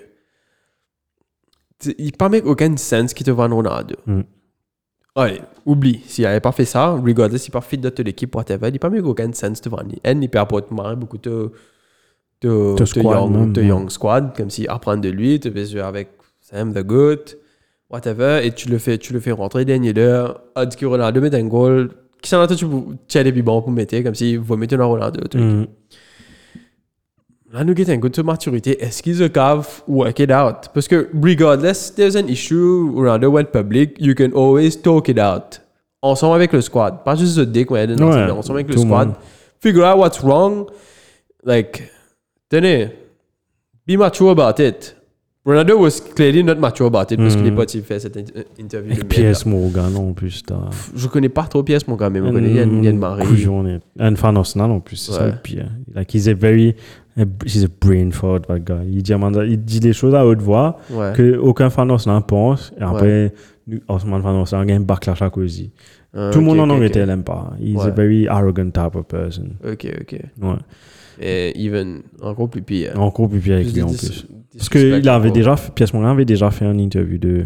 il 1.99 2.13
pas 2.13 2.29
make 2.29 2.47
aucun 2.47 2.77
sens 2.77 3.15
qui 3.15 3.25
te 3.25 3.31
vend 3.31 3.49
Ronaldo. 3.49 3.97
Mm. 4.07 4.21
Allez, 5.15 5.41
oublie, 5.67 6.01
s'il 6.07 6.25
n'avait 6.25 6.41
pas 6.41 6.53
fait 6.53 6.65
ça, 6.65 6.91
regardez 6.91 7.39
s'il 7.39 7.53
pas 7.53 7.61
fit 7.61 7.77
de 7.77 7.89
toute 7.91 8.07
l'équipe 8.07 8.35
whatever, 8.35 8.71
il 8.73 8.79
pas 8.79 8.89
make 8.91 9.05
aucun 9.05 9.33
sens 9.33 9.61
de 9.61 9.69
vendre. 9.69 9.95
Il 10.05 10.29
perd 10.29 10.49
pas 10.49 10.61
de 10.61 10.95
beaucoup 10.95 11.19
de 11.19 11.53
de, 12.41 12.75
De 12.75 12.79
de 12.79 12.85
squad 12.85 13.05
young, 13.05 13.31
même, 13.31 13.53
de 13.53 13.63
young 13.63 13.89
squad 13.89 14.37
comme 14.37 14.51
si 14.51 14.67
apprendre 14.67 15.01
de 15.01 15.11
lui, 15.11 15.41
jouer 15.41 15.81
avec 15.81 16.09
Sam 16.41 16.73
the 16.73 16.83
Good, 16.85 17.39
whatever, 17.93 18.41
et 18.43 18.53
tu 18.53 18.69
le 18.69 18.79
fais, 18.79 18.99
tu 18.99 19.13
le 19.13 19.21
fais 19.21 19.33
rentrer 19.33 19.65
dernier 19.65 19.93
l'heure, 19.93 20.41
a 20.55 20.67
dit 20.67 20.77
que 20.77 20.87
Ronaldo 20.87 21.21
met 21.21 21.35
un 21.35 21.45
goal, 21.45 21.91
qui 22.23 22.31
s'en 22.31 22.41
a 22.41 22.47
tu 22.47 22.67
tu 23.09 23.19
as 23.19 23.25
des 23.25 23.33
plus 23.33 23.43
bons 23.43 23.61
pour 23.63 23.71
mettre, 23.71 23.99
comme 24.03 24.15
si 24.15 24.37
vous 24.37 24.57
mettez 24.57 24.77
un 24.77 24.85
Ronaldo. 24.85 25.21
Mm. 25.35 25.67
Là, 27.53 27.65
nous 27.65 27.75
avons 27.79 27.93
un 27.93 27.97
good 27.99 28.13
de 28.13 28.23
maturité. 28.23 28.83
Est-ce 28.83 29.03
qu'ils 29.03 29.23
have 29.37 29.83
work 29.87 30.19
it 30.21 30.31
out? 30.31 30.71
Parce 30.73 30.89
que 30.89 31.11
regardless, 31.13 31.95
there's 31.95 32.17
an 32.17 32.27
issue, 32.27 32.91
Ronaldo 32.95 33.29
went 33.29 33.53
public, 33.53 33.97
you 34.01 34.15
can 34.15 34.31
always 34.35 34.81
talk 34.81 35.09
it 35.09 35.19
out. 35.19 35.61
Ensemble 36.01 36.37
avec 36.37 36.53
le 36.53 36.63
squad. 36.63 37.05
Pas 37.05 37.15
juste 37.15 37.37
le 37.37 37.45
dick, 37.45 37.71
ouais, 37.71 37.87
ensemble 38.01 38.61
avec 38.61 38.69
le 38.69 38.79
squad. 38.79 39.09
monde. 39.09 39.17
Figure 39.61 39.85
out 39.85 39.99
what's 39.99 40.21
wrong. 40.23 40.67
Like, 41.45 41.83
tenez, 42.49 42.89
be 43.87 43.99
mature 43.99 44.31
about 44.31 44.61
it. 44.61 44.97
Ronaldo 45.45 45.77
was 45.77 46.01
clearly 46.01 46.45
not 46.45 46.55
mature 46.61 46.87
about 46.87 47.11
it 47.13 47.19
parce 47.19 47.35
qu'il 47.35 47.43
n'est 47.45 47.51
pas 47.51 47.67
fait 47.67 47.99
cette 47.99 48.17
in- 48.17 48.23
interview. 48.61 48.95
Piers 49.05 49.33
là. 49.33 49.39
Morgan 49.47 49.97
en 49.97 50.13
plus. 50.13 50.45
Je 50.95 51.09
connais 51.09 51.29
pas 51.29 51.43
trop 51.45 51.65
Piers, 51.65 51.79
mon 51.89 51.97
gars, 51.97 52.11
mais 52.11 52.21
je 52.21 52.31
connais 52.31 52.53
Yann, 52.53 52.85
Yann 52.85 52.97
Marie. 52.97 53.27
Couillon, 53.27 53.67
et- 53.67 53.81
Un 53.99 54.15
fan 54.15 54.37
Arsenal 54.37 54.71
en 54.71 54.79
plus, 54.79 54.97
c'est 54.97 55.13
ça 55.13 55.27
le 55.27 55.33
pire. 55.43 55.69
Like, 55.95 56.15
he's 56.15 56.29
a 56.29 56.35
very. 56.35 56.77
He's 57.45 57.65
a 57.65 57.69
brain 57.81 58.11
fart, 58.13 58.47
that 58.47 58.61
guy. 58.61 58.87
Il 58.89 59.03
dit, 59.03 59.13
il 59.49 59.63
dit 59.65 59.81
des 59.81 59.93
choses 59.93 60.15
à 60.15 60.25
haute 60.25 60.41
voix 60.41 60.79
que 61.15 61.37
aucun 61.37 61.71
fan 61.71 61.91
Arsenal 61.91 62.23
pense. 62.27 62.73
Et 62.79 62.83
après, 62.83 63.35
Arsenal 63.89 64.23
fan 64.23 64.37
Arsenal 64.37 64.71
a 64.71 64.75
un 64.75 64.81
backlash 64.81 65.23
à 65.23 65.29
cause 65.31 65.61
Ah, 66.15 66.31
Tout 66.33 66.39
le 66.39 66.45
monde 66.45 66.61
en 66.61 66.71
Angleterre 66.71 67.07
l'aime 67.07 67.25
pas. 67.25 67.53
He's 67.61 67.81
a 67.81 67.91
very 67.91 68.29
arrogant 68.29 68.71
type 68.71 68.95
of 68.95 69.07
person. 69.07 69.57
Ok, 69.65 69.89
ok. 70.03 70.21
Ouais. 70.41 70.55
Et 71.21 71.53
even 71.67 72.03
encore 72.23 72.49
plus 72.49 72.63
pire. 72.63 72.93
Encore 72.99 73.29
plus 73.29 73.41
pire 73.41 73.55
avec 73.55 73.73
lui 73.73 73.83
en 73.83 73.89
plus. 73.89 74.27
Parce 74.57 74.69
qu'il 74.69 75.09
avait 75.09 75.31
déjà, 75.31 75.55
Piers 75.75 75.87
Morgan 75.93 76.11
avait 76.13 76.25
déjà 76.25 76.51
fait 76.51 76.65
une 76.65 76.81
interview 76.81 77.19
de 77.19 77.45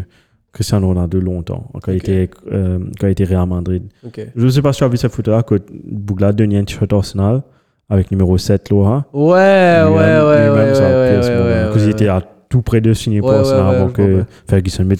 Cristiano 0.51 0.87
Ronaldo 0.87 1.19
longtemps, 1.19 1.69
quand, 1.81 1.91
il 1.91 1.97
Ok. 1.97 2.09
était, 2.09 2.29
euh, 2.51 2.79
quand 2.99 3.07
il 3.07 3.11
était 3.11 3.23
Real 3.25 3.47
Madrid. 3.47 3.83
Ok. 4.05 4.21
Je 4.35 4.43
ne 4.45 4.49
sais 4.49 4.61
pas 4.61 4.73
si 4.73 4.79
tu 4.79 4.83
as 4.83 4.87
vu 4.87 4.97
cette 4.97 5.11
photo-là, 5.11 5.43
que 5.43 5.55
Bougla 5.85 6.31
donnait 6.31 6.57
un 6.57 6.63
t-shirt 6.63 6.91
Arsenal 6.91 7.43
avec 7.89 8.11
numéro 8.11 8.37
7, 8.37 8.69
Laura. 8.69 9.05
Ouais, 9.13 9.29
ouais, 9.33 9.87
ouais, 9.87 9.89
ouais, 9.89 10.49
ouais, 10.49 10.49
ouais, 10.49 11.15
Parce 11.15 11.73
qu'il 11.77 11.85
ouais, 11.85 11.91
était 11.91 12.07
à 12.07 12.21
tout 12.49 12.61
près 12.61 12.81
de 12.81 12.93
signer 12.93 13.19
pour 13.19 13.31
Arsenal 13.31 13.61
ouais, 13.65 13.69
ouais, 13.69 13.75
avant 13.77 13.89
que. 13.89 14.23
Ferguson 14.49 14.85
mette 14.85 14.99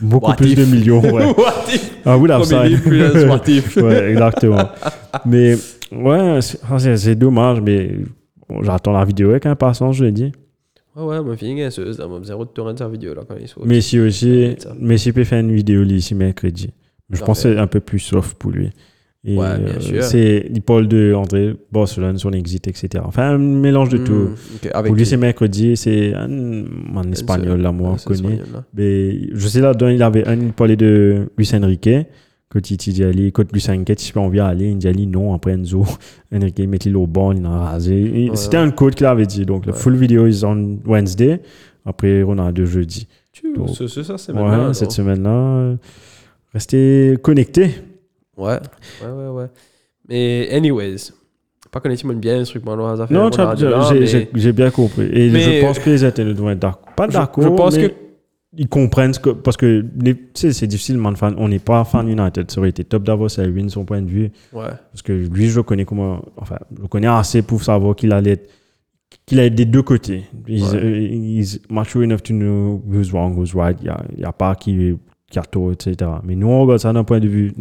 beaucoup 0.00 0.32
plus 0.34 0.54
de 0.54 0.64
millions. 0.64 1.00
Ouais. 1.00 1.24
Ah 2.08 2.16
oui, 2.16 2.30
if. 3.48 3.76
ouais, 3.82 4.10
exactement. 4.12 4.68
mais 5.24 5.56
ouais, 5.90 6.38
c'est- 6.40 6.60
ah, 6.70 7.14
dommage, 7.16 7.60
mais 7.60 7.96
j'attends 8.62 8.92
la 8.92 9.04
vidéo 9.04 9.30
avec 9.30 9.44
impatience, 9.46 9.96
je 9.96 10.04
l'ai 10.04 10.12
dit. 10.12 10.30
Ouais, 10.96 11.04
ouais, 11.04 11.22
ma 11.22 11.36
fille 11.36 11.60
est 11.60 11.70
sûr, 11.70 11.92
ça 11.94 12.06
m'a 12.08 12.22
zéro 12.22 12.44
de 12.44 12.50
tourner 12.50 12.76
sa 12.76 12.88
vidéo 12.88 13.14
là 13.14 13.22
quand 13.28 13.34
il 13.40 13.46
sort. 13.48 13.66
Messi 13.66 14.00
aussi. 14.00 14.56
Messi 14.80 15.12
peut 15.12 15.24
faire 15.24 15.40
une 15.40 15.52
vidéo 15.54 15.82
lui, 15.82 15.96
ici 15.96 16.14
mercredi. 16.14 16.70
Je 17.10 17.22
pense 17.22 17.42
que 17.42 17.52
c'est 17.54 17.58
un 17.58 17.66
peu 17.66 17.80
plus 17.80 17.98
soft 17.98 18.36
pour 18.38 18.50
lui. 18.50 18.70
Et, 19.28 19.36
Ouais, 19.36 19.58
bien 19.58 19.80
sûr. 19.80 20.02
c'est, 20.04 20.46
il 20.54 20.62
parle 20.62 20.86
de 20.86 21.12
André 21.12 21.54
Barcelone, 21.72 22.16
son 22.16 22.32
exit, 22.32 22.66
etc. 22.68 23.02
Enfin, 23.04 23.30
un 23.34 23.38
mélange 23.38 23.88
de 23.88 23.98
Hmm, 23.98 24.04
tout. 24.04 24.28
ok, 24.56 24.70
avec 24.72 24.86
Pour 24.90 24.96
lui, 24.96 25.04
c'est 25.04 25.16
mercredi, 25.16 25.76
c'est 25.76 26.14
un, 26.14 26.64
un 26.96 27.12
espagnol, 27.12 27.60
là, 27.60 27.72
moi, 27.72 27.96
on 27.98 28.08
connaît. 28.08 28.36
là. 28.36 28.64
Mais 28.74 29.28
je 29.34 29.48
sais 29.48 29.60
là-dedans, 29.60 29.88
il 29.88 30.02
avait 30.02 30.26
un, 30.28 30.36
il 30.36 30.52
parlait 30.52 30.76
de 30.76 31.28
Luis 31.36 31.50
Enrique. 31.54 31.90
Aller, 33.02 33.32
quand 33.32 33.50
Luis 33.52 33.64
Enrique, 33.68 33.98
si 33.98 34.16
on 34.16 34.28
vient 34.28 34.46
aller, 34.46 34.70
il 34.70 34.78
dit 34.78 34.88
aller 34.88 35.04
non, 35.06 35.34
après 35.34 35.52
Enzo, 35.52 35.84
Enrique 36.32 36.60
met 36.66 36.76
il 36.78 36.96
au 36.96 37.06
banc, 37.06 37.32
il 37.32 37.44
a 37.44 37.50
rasé. 37.50 38.30
C'était 38.34 38.56
un 38.56 38.70
code 38.70 38.94
qu'il 38.94 39.06
avait 39.06 39.26
dit. 39.26 39.44
Donc, 39.44 39.66
Ouais. 39.66 39.72
full 39.72 39.96
video 39.96 40.26
is 40.26 40.44
on 40.44 40.78
Wednesday. 40.86 41.40
Après, 41.84 42.22
on 42.22 42.38
a 42.38 42.50
deux 42.52 42.66
jeudi. 42.66 43.06
C'est- 43.32 44.02
ça, 44.02 44.16
c'est 44.18 44.32
Ouais, 44.32 44.72
cette 44.74 44.92
semaine-là, 44.92 45.74
restez 46.52 47.16
connectés. 47.22 47.70
Ouais, 48.36 48.58
ouais, 49.04 49.10
ouais, 49.10 49.28
ouais. 49.28 49.46
Mais, 50.08 50.48
anyways, 50.52 51.12
pas 51.70 51.80
connaître 51.80 52.06
bien 52.14 52.44
ce 52.44 52.50
truc, 52.52 52.64
moi. 52.64 52.76
Non, 52.76 53.30
j'ai- 54.34 54.52
bien 54.52 54.70
compris. 54.70 55.08
Et 55.12 55.30
Mais- 55.30 55.40
je 55.40 55.60
pense 55.60 55.78
que 55.78 55.90
les 55.90 56.04
États-Unis 56.04 56.34
doivent 56.34 56.52
être 56.52 56.58
d'accord. 56.60 56.94
Pas 56.96 57.06
d'accord, 57.08 57.44
je 57.44 57.48
pense 57.50 57.76
que- 57.76 57.92
ils 58.54 58.68
comprennent 58.68 59.12
ce 59.14 59.20
que... 59.20 59.30
Parce 59.30 59.56
que 59.56 59.84
c'est 60.34 60.66
difficile, 60.66 60.98
man, 60.98 61.16
fan. 61.16 61.34
On 61.38 61.48
n'est 61.48 61.58
pas 61.58 61.84
fan 61.84 62.08
United. 62.08 62.50
Ça 62.50 62.60
aurait 62.60 62.70
été 62.70 62.84
top 62.84 63.02
d'avoir 63.04 63.30
ça 63.30 63.42
win 63.42 63.68
son 63.68 63.84
point 63.84 64.02
de 64.02 64.08
vue. 64.08 64.30
Ouais. 64.52 64.68
Parce 64.92 65.02
que 65.02 65.12
lui, 65.12 65.48
je 65.48 65.56
le 65.56 65.62
connais 65.62 65.84
comment... 65.84 66.24
Enfin, 66.36 66.56
je 66.76 66.82
le 66.82 66.88
connais 66.88 67.06
assez 67.06 67.42
pour 67.42 67.62
savoir 67.62 67.94
qu'il 67.96 68.12
allait 68.12 68.32
être... 68.32 68.50
Qu'il 69.24 69.38
être 69.38 69.54
des 69.54 69.64
deux 69.66 69.82
côtés. 69.82 70.24
He's, 70.48 70.72
Ouais. 70.72 70.82
uh, 70.82 71.38
he's 71.38 71.60
mature 71.70 72.02
enough 72.02 72.22
to 72.22 72.32
know 72.32 72.82
who's 72.86 73.12
wrong, 73.12 73.36
who's 73.36 73.54
right. 73.54 73.76
Il 73.80 73.84
n'y 73.84 73.90
a, 73.90 74.04
il 74.14 74.20
y 74.20 74.24
a 74.24 74.32
pas 74.32 74.54
qui, 74.54 74.94
qui 75.30 75.38
a 75.38 75.42
tort, 75.42 75.72
etc. 75.72 76.10
Mais 76.24 76.34
nous, 76.34 76.48
on 76.48 76.62
regarde 76.62 76.80
ça 76.80 76.92
d'un 76.92 77.04
point 77.04 77.20
de 77.20 77.28
vue 77.28 77.52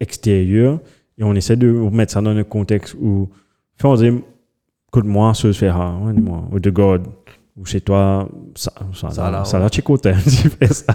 extérieur 0.00 0.80
et 1.18 1.24
on 1.24 1.34
essaie 1.34 1.56
de 1.56 1.70
mettre 1.90 2.12
ça 2.12 2.20
dans 2.20 2.30
un 2.36 2.44
contexte 2.44 2.94
où... 3.00 3.28
On 3.84 3.94
dit, 3.94 4.10
écoute-moi, 4.88 5.34
ce 5.34 5.52
se 5.52 5.64
fera, 5.66 5.86
hein, 5.86 6.12
dis-moi, 6.12 6.48
ou 6.50 6.58
de 6.58 6.70
God, 6.70 7.06
ou 7.60 7.64
chez 7.64 7.80
toi, 7.80 8.28
ça, 8.54 8.72
ça, 8.94 9.10
Ça 9.10 9.10
ça, 9.10 9.30
là, 9.30 9.44
ça, 9.44 9.60
ouais. 9.60 9.68
fais 10.60 10.66
ça. 10.68 10.94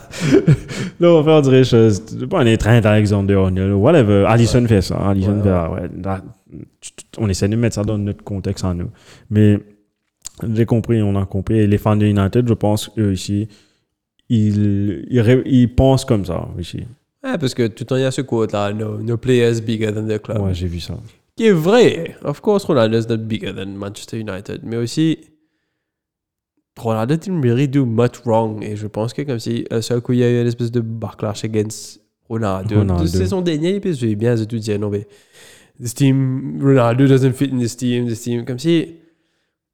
Là, 1.00 1.10
on 1.10 1.22
va 1.22 1.42
faire 1.42 1.52
des 1.52 1.64
choses, 1.64 2.02
pas 2.30 2.42
un 2.42 2.56
train 2.58 2.80
d'Alexander 2.80 3.36
Arnold, 3.36 3.74
whatever, 3.74 4.26
Allison 4.28 4.66
fait 4.68 4.82
ça, 4.82 4.96
Allison 4.96 5.42
Ouais, 5.42 5.44
fait, 5.44 5.50
ouais, 5.50 5.90
là, 6.04 6.22
on 7.18 7.28
essaie 7.30 7.48
de 7.50 7.56
mettre 7.56 7.76
ça 7.76 7.84
dans 7.84 7.98
notre 7.98 8.24
contexte 8.24 8.64
à 8.64 8.74
nous. 8.74 8.90
Mais 9.30 9.60
j'ai 10.54 10.66
compris, 10.66 11.02
on 11.02 11.16
a 11.16 11.26
compris, 11.26 11.60
et 11.60 11.68
les 11.68 11.78
fans 11.78 11.96
de 11.96 12.06
United, 12.06 12.48
je 12.48 12.54
pense, 12.54 12.90
eux 12.98 13.14
ici, 13.14 13.48
ils, 14.30 15.06
ils 15.46 15.76
pensent 15.76 16.06
comme 16.06 16.26
ça, 16.26 16.48
ici. 16.58 16.84
Ouais, 17.24 17.38
parce 17.38 17.54
que 17.54 17.68
tout 17.68 17.82
le 17.84 17.86
temps, 17.86 17.96
il 17.96 18.02
y 18.02 18.06
a 18.06 18.12
ce 18.12 18.22
quote-là, 18.22 18.74
no, 18.74 18.98
no 18.98 19.18
players 19.18 19.62
bigger 19.62 19.94
than 19.94 20.08
the 20.08 20.22
club. 20.22 20.42
Ouais, 20.42 20.54
j'ai 20.54 20.68
vu 20.68 20.80
ça. 20.80 20.96
Qui 21.36 21.48
est 21.48 21.52
vrai. 21.52 22.16
Of 22.24 22.42
course, 22.42 22.66
Ronaldo 22.66 22.98
is 23.00 23.08
not 23.08 23.18
bigger 23.18 23.54
than 23.54 23.68
Manchester 23.68 24.20
United. 24.20 24.62
Mais 24.64 24.78
aussi, 24.78 25.18
Ronaldo 26.80 27.16
didn't 27.18 27.42
really 27.42 27.68
do 27.68 27.86
much 27.86 28.22
wrong. 28.26 28.64
Et 28.64 28.76
je 28.76 28.88
pense 28.88 29.14
que 29.14 29.22
comme 29.22 29.40
si, 29.40 29.66
le 29.70 29.82
seul 29.82 30.02
coup, 30.02 30.14
il 30.14 30.20
y 30.20 30.24
a 30.24 30.30
eu 30.30 30.42
une 30.42 30.48
espèce 30.48 30.72
de 30.72 30.80
backlash 30.82 31.44
against 31.46 32.02
Ronaldo. 32.30 32.80
Ronaldo. 32.80 33.06
C'est 33.06 33.28
son 33.28 33.42
dernier 33.42 33.76
épisode, 33.76 34.16
bien, 34.16 34.36
j'ai 34.36 34.46
tout 34.48 34.58
dit, 34.58 34.78
non, 34.80 34.90
mais 34.90 35.08
this 35.82 35.94
team, 35.94 36.60
Ronaldo 36.62 37.06
doesn't 37.08 37.34
fit 37.34 37.50
in 37.54 37.60
this 37.60 37.76
team, 37.78 38.08
this 38.08 38.22
team. 38.22 38.44
Comme 38.46 38.58
si, 38.60 38.96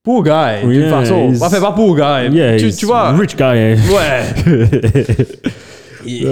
poor 0.03 0.23
guy, 0.23 0.61
d'une 0.63 0.71
Yeah, 0.73 0.89
façon. 0.89 1.29
he's- 1.31 1.39
Pas 1.39 1.49
fait 1.49 1.61
pas 1.61 1.71
poor 1.71 1.95
guy. 1.95 2.35
Yeah, 2.35 2.57
tu, 2.57 2.71
tu 2.73 2.85
vois, 2.85 3.11
Rich 3.11 3.35
guy. 3.37 3.43
hein. 3.43 3.75
ouais. 3.93 4.23
Il- 6.05 6.27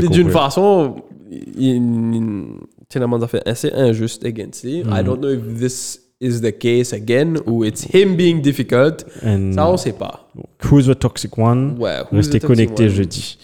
j'ai 0.00 0.08
d'une 0.08 0.30
façon, 0.30 0.96
il- 1.30 2.58
Tielemans 2.88 3.20
a 3.22 3.26
fait 3.26 3.46
assez 3.48 3.72
injuste 3.72 4.24
against 4.24 4.62
lui. 4.64 4.78
I 4.80 4.84
Mm. 4.84 5.02
don't 5.04 5.18
know 5.20 5.30
if 5.30 5.58
this 5.58 6.00
is 6.20 6.40
the 6.40 6.52
case 6.52 6.92
again 6.92 7.38
ou 7.46 7.64
it's 7.64 7.82
him 7.94 8.16
being 8.16 8.40
difficult. 8.40 9.04
And 9.22 9.52
Ça, 9.54 9.66
on 9.68 9.76
sait 9.76 9.92
pas. 9.92 10.26
Who's 10.70 10.86
the 10.86 10.94
toxic 10.98 11.36
one? 11.36 11.76
Ouais. 11.78 12.02
who's 12.10 12.28
Restez 12.28 12.40
connectés 12.40 12.88
jeudi. 12.88 13.38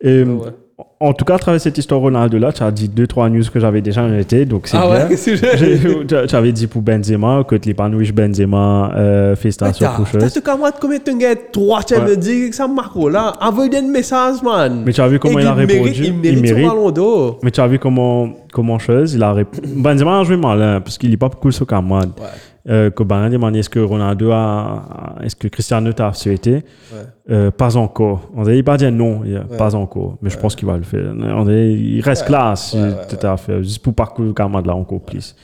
Et, 0.00 0.22
Ouais, 0.22 0.32
ouais. 0.32 0.52
En 1.00 1.12
tout 1.12 1.24
cas, 1.24 1.36
à 1.36 1.38
travers 1.38 1.60
cette 1.60 1.78
histoire 1.78 2.00
Ronaldo 2.00 2.38
là, 2.38 2.52
tu 2.52 2.60
as 2.64 2.72
dit 2.72 2.88
deux 2.88 3.06
trois 3.06 3.30
news 3.30 3.44
que 3.54 3.60
j'avais 3.60 3.80
déjà 3.80 4.02
noté, 4.08 4.44
donc 4.44 4.66
c'est 4.66 4.76
Ah 4.76 4.86
bien. 4.88 5.06
ouais, 5.08 5.14
que 5.16 6.02
tu- 6.02 6.26
Tu 6.26 6.34
avais 6.34 6.50
dit 6.50 6.66
pour 6.66 6.82
Benzema 6.82 7.44
que 7.44 7.54
l'épanouisse 7.54 8.10
Benzema 8.12 8.90
euh, 8.96 9.36
félicitations 9.36 9.86
pour 9.94 10.08
chose. 10.08 10.26
ce 10.28 10.40
camarade 10.40 10.74
combien 10.80 10.98
de 10.98 11.12
gars 11.20 11.36
trois 11.52 11.82
Champions 11.88 12.18
League 12.20 12.52
ça 12.52 12.66
macro 12.66 13.08
là 13.08 13.32
envoie 13.40 13.68
des 13.68 13.80
messages 13.82 14.42
man. 14.42 14.82
Mais 14.84 14.92
tu 14.92 15.00
as 15.00 15.06
vu 15.06 15.20
comment 15.20 15.38
Et 15.38 15.42
il 15.42 15.46
a 15.46 15.54
mérite- 15.54 15.70
répondu? 15.70 16.04
Il 16.04 16.14
mérite 16.42 16.46
son 16.64 16.68
ballon 16.74 16.90
d'or. 16.90 17.38
Mais 17.44 17.52
tu 17.52 17.60
as 17.60 17.68
vu 17.68 17.78
comment 17.78 18.30
comment 18.52 18.80
chose, 18.80 19.14
il 19.14 19.22
a 19.22 19.32
répondu. 19.32 19.68
Benzema 19.76 20.18
a 20.18 20.24
joué 20.24 20.36
malin 20.36 20.80
parce 20.80 20.98
qu'il 20.98 21.10
n'est 21.10 21.16
pas 21.16 21.28
beaucoup 21.28 21.52
sur 21.52 21.64
camarade. 21.64 22.10
Ouais. 22.18 22.26
Euh, 22.70 22.90
que 22.90 23.02
demandé 23.30 23.60
est-ce 23.60 23.70
que 23.70 23.78
Ronaldo 23.78 24.30
a, 24.30 25.16
est-ce 25.24 25.34
que 25.34 25.48
Cristiano 25.48 25.90
t'a 25.94 26.12
souhaité? 26.12 26.52
Ouais. 26.92 26.98
Euh, 27.30 27.50
Pas 27.50 27.78
encore. 27.78 28.28
On 28.36 28.44
il 28.56 28.62
pas 28.64 28.76
dire 28.76 28.92
non, 28.92 29.20
il 29.24 29.32
Ouais. 29.36 29.56
pas 29.56 29.74
encore. 29.74 30.18
Mais 30.20 30.28
je 30.28 30.36
pense 30.36 30.54
qu'il 30.54 30.68
va 30.68 30.76
le 30.76 30.82
il 30.94 32.00
reste 32.00 32.26
classe, 32.26 32.74
Ouais, 32.74 32.82
ouais, 32.82 32.94
tout 33.08 33.26
à 33.26 33.36
fait, 33.36 33.62
juste 33.62 33.82
pour 33.82 33.94
parcourir 33.94 34.28
le 34.28 34.34
camarade 34.34 34.66
là 34.66 34.74
encore 34.74 35.00
plus. 35.00 35.34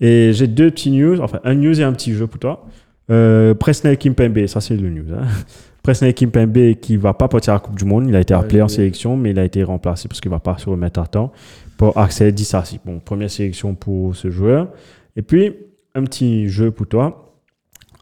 Et 0.00 0.32
j'ai 0.32 0.46
deux 0.46 0.70
petits 0.70 0.90
news, 0.90 1.20
enfin 1.20 1.40
un 1.44 1.54
news 1.54 1.80
et 1.80 1.84
un 1.84 1.92
petit 1.92 2.12
jeu 2.14 2.26
pour 2.26 2.38
toi. 2.38 2.66
Euh, 3.10 3.54
Presnel 3.54 3.96
Kimpembe, 3.96 4.46
ça 4.46 4.60
c'est 4.60 4.76
le 4.76 4.90
news. 4.90 5.12
Hein. 5.14 5.26
Presnel 5.82 6.12
Kimpembe 6.14 6.74
qui 6.80 6.96
va 6.96 7.14
pas 7.14 7.28
partir 7.28 7.54
à 7.54 7.56
la 7.56 7.60
Coupe 7.60 7.76
du 7.78 7.84
Monde, 7.84 8.06
il 8.08 8.14
a 8.14 8.20
été 8.20 8.34
Ouais, 8.34 8.40
appelé 8.40 8.62
en 8.62 8.68
sélection, 8.68 9.16
mais 9.16 9.30
il 9.30 9.38
a 9.38 9.44
été 9.44 9.62
remplacé 9.64 10.06
parce 10.08 10.20
qu'il 10.20 10.30
va 10.30 10.40
pas 10.40 10.58
se 10.58 10.68
remettre 10.68 11.00
à 11.00 11.06
temps 11.06 11.32
pour 11.78 11.96
accès 11.96 12.30
Dissassi. 12.32 12.78
Bon, 12.84 12.98
première 12.98 13.30
sélection 13.30 13.74
pour 13.74 14.14
ce 14.14 14.30
joueur. 14.30 14.68
Et 15.16 15.22
puis, 15.22 15.54
un 15.94 16.04
petit 16.04 16.48
jeu 16.48 16.70
pour 16.70 16.86
toi. 16.86 17.24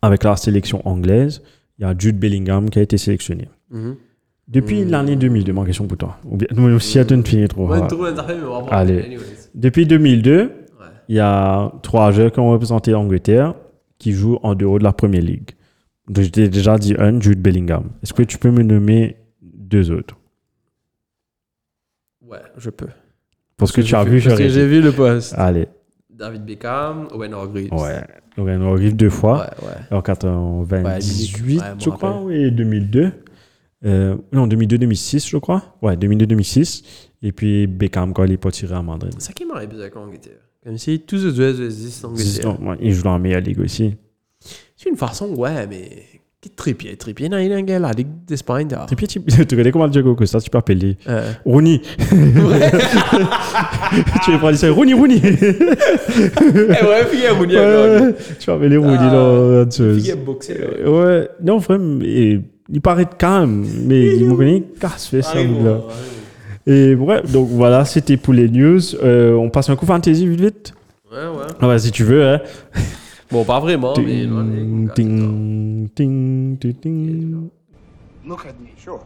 Avec 0.03 0.25
la 0.25 0.37
sélection 0.37 0.87
anglaise, 0.87 1.43
il 1.79 1.83
y 1.83 1.85
a 1.85 1.95
Jude 1.97 2.19
Bellingham 2.19 2.69
qui 2.69 2.79
a 2.79 2.83
été 2.83 2.99
sélectionné. 2.99 3.49
Mhm. 3.71 3.97
Depuis 4.49 4.85
Mm. 4.85 4.91
l'année 4.91 5.17
2002, 5.17 5.53
ma 5.53 5.65
question 5.65 5.87
pour 5.87 5.99
toi. 5.99 6.19
Ou 6.25 6.37
bien, 6.37 6.47
mais 6.57 6.73
aussi 6.73 6.99
à 7.01 7.05
une 7.11 7.27
fille 7.27 7.47
trop. 7.49 7.67
Ouais. 7.69 7.81
Allez. 8.71 9.19
Depuis 9.55 9.87
2002, 9.87 10.43
Ouais. 10.43 10.51
il 11.09 11.17
y 11.17 11.21
a 11.21 11.73
trois 11.83 12.13
joueurs 12.13 12.31
qui 12.31 12.39
ont 12.39 12.51
représenté 12.51 12.93
l'Angleterre 12.93 13.55
qui 13.99 14.13
jouent 14.13 14.39
en 14.43 14.55
dehors 14.55 14.79
de 14.79 14.85
la 14.85 14.93
Première 14.93 15.23
Ligue. 15.23 15.51
Donc, 16.09 16.25
je 16.25 16.31
t'ai 16.31 16.49
déjà 16.49 16.79
dit 16.79 16.95
un, 16.97 17.21
Jude 17.21 17.41
Bellingham. 17.43 17.91
Est-ce 18.03 18.13
que 18.15 18.23
tu 18.23 18.39
peux 18.39 18.51
me 18.53 18.63
nommer 18.63 19.17
deux 19.43 19.91
autres? 19.91 20.15
Ouais, 22.25 22.39
je 22.57 22.71
peux. 22.71 22.87
Parce 23.57 23.73
que 23.73 23.81
tu 23.81 23.95
as 23.97 24.05
vu, 24.05 24.21
Parce 24.23 24.37
que 24.39 24.49
j'ai 24.49 24.67
vu 24.67 24.81
le 24.81 24.93
poste. 24.93 25.35
Allez. 25.37 25.67
David 26.11 26.45
Beckham, 26.45 27.09
Owen 27.13 27.33
Hargreaves. 27.35 27.73
Ouais. 27.73 28.05
On 28.39 28.73
arrive 28.75 28.95
deux 28.95 29.11
fois. 29.11 29.47
Ouais, 29.63 29.69
ouais. 29.69 29.97
En 29.97 30.03
98, 30.03 31.59
Ouais, 31.61 31.65
je 31.79 31.91
crois, 31.91 32.21
oui, 32.23 32.51
2002. 32.53 33.13
Euh, 33.85 34.17
non, 34.33 34.47
2002-2006, 34.47 35.29
je 35.29 35.37
crois. 35.37 35.77
Ouais, 35.83 35.97
2002-2006. 35.97 36.83
Et 37.23 37.33
puis 37.33 37.67
Beckham, 37.67 38.13
quand 38.13 38.25
il 38.25 38.33
est 38.33 38.37
pas 38.37 38.51
tiré 38.51 38.75
à 38.75 38.83
Madrid. 38.83 39.13
C'est 39.19 39.27
ça 39.29 39.33
qui 39.33 39.45
m'aurait 39.45 39.67
bizarre 39.67 39.83
avec 39.85 39.95
l'Angleterre. 39.95 40.39
Comme 40.65 40.79
si 40.79 40.99
tous 41.01 41.25
les 41.25 41.35
joueurs 41.35 41.61
existent 41.61 42.09
en 42.09 42.13
Angleterre. 42.13 42.61
Ouais, 42.63 42.77
il 42.81 42.93
joue 42.93 43.03
dans 43.03 43.13
la 43.13 43.19
meilleure 43.19 43.41
ligue 43.43 43.61
aussi. 43.61 43.95
C'est 44.77 44.89
une 44.91 44.97
façon, 44.97 45.29
ouais, 45.35 45.67
mais. 45.67 45.89
Qui 46.41 46.51
trépied, 46.51 46.95
trépied, 46.97 47.29
non, 47.31 47.39
il 47.39 47.51
est 47.51 47.55
un 47.55 47.63
gars, 47.63 47.79
la 47.79 47.93
Ligue 47.93 48.09
d'Espagne, 48.27 48.69
là. 48.71 48.87
Et 48.93 48.95
puis, 48.95 49.09
tu, 49.09 49.21
tu 49.23 49.57
connais 49.57 49.73
comment 49.73 49.89
Diego 49.89 50.15
Costa, 50.15 50.39
tu 50.39 50.51
peux 50.51 50.59
appeler 50.59 50.97
Euh, 51.09 51.33
Rooney. 51.47 51.81
tu 54.25 54.33
veux 54.33 54.39
prendre 54.39 54.55
ça, 54.57 54.71
Rooney, 54.71 54.93
Rooney. 54.95 55.21
Eh 55.25 55.31
ouais, 56.85 57.33
vous 57.35 57.47
dites, 57.47 57.57
Ouais, 57.57 58.15
tu 58.39 58.47
peux 58.47 58.53
appeler 58.53 58.77
Rooney 58.77 58.97
Ah, 59.01 59.11
dans 59.11 59.65
la 59.65 59.71
chose. 59.71 60.03
Fille, 60.03 60.15
boxer, 60.25 60.59
là. 60.59 60.67
Euh, 60.79 60.91
Ouais, 61.21 61.29
non, 61.43 61.59
vraiment, 61.59 62.01
et- 62.03 62.41
il 62.69 62.81
paraît 62.81 63.07
calme, 63.19 63.67
mais 63.85 64.17
il 64.17 64.29
me 64.29 64.37
connaît 64.37 64.63
casse 64.81 65.09
fait 65.09 65.23
ça. 65.23 65.39
Et 66.69 66.95
ouais, 66.97 67.23
donc 67.23 67.49
voilà, 67.49 67.85
c'était 67.85 68.17
pour 68.17 68.35
les 68.35 68.49
news. 68.49 68.81
Euh, 68.97 69.35
on 69.35 69.51
passe 69.51 69.71
un 69.71 69.77
coup 69.77 69.87
fantasy 69.87 70.27
vite 70.27 70.41
vite. 70.41 70.75
Ouais, 71.11 71.19
ouais. 71.19 71.47
Ah 71.61 71.69
ouais, 71.69 71.79
si 71.79 71.93
tu 71.93 72.03
veux, 72.05 72.25
hein. 72.25 72.41
Bon, 73.31 73.45
pas 73.45 73.59
vraiment, 73.59 73.93
mais. 73.99 74.25
gars, 74.25 74.95
ting, 74.95 75.89
ting, 75.95 76.57
ting, 76.59 76.75
ting. 76.75 77.49
Look 78.25 78.47
at 78.47 78.55
me, 78.61 78.69
sure. 78.77 79.05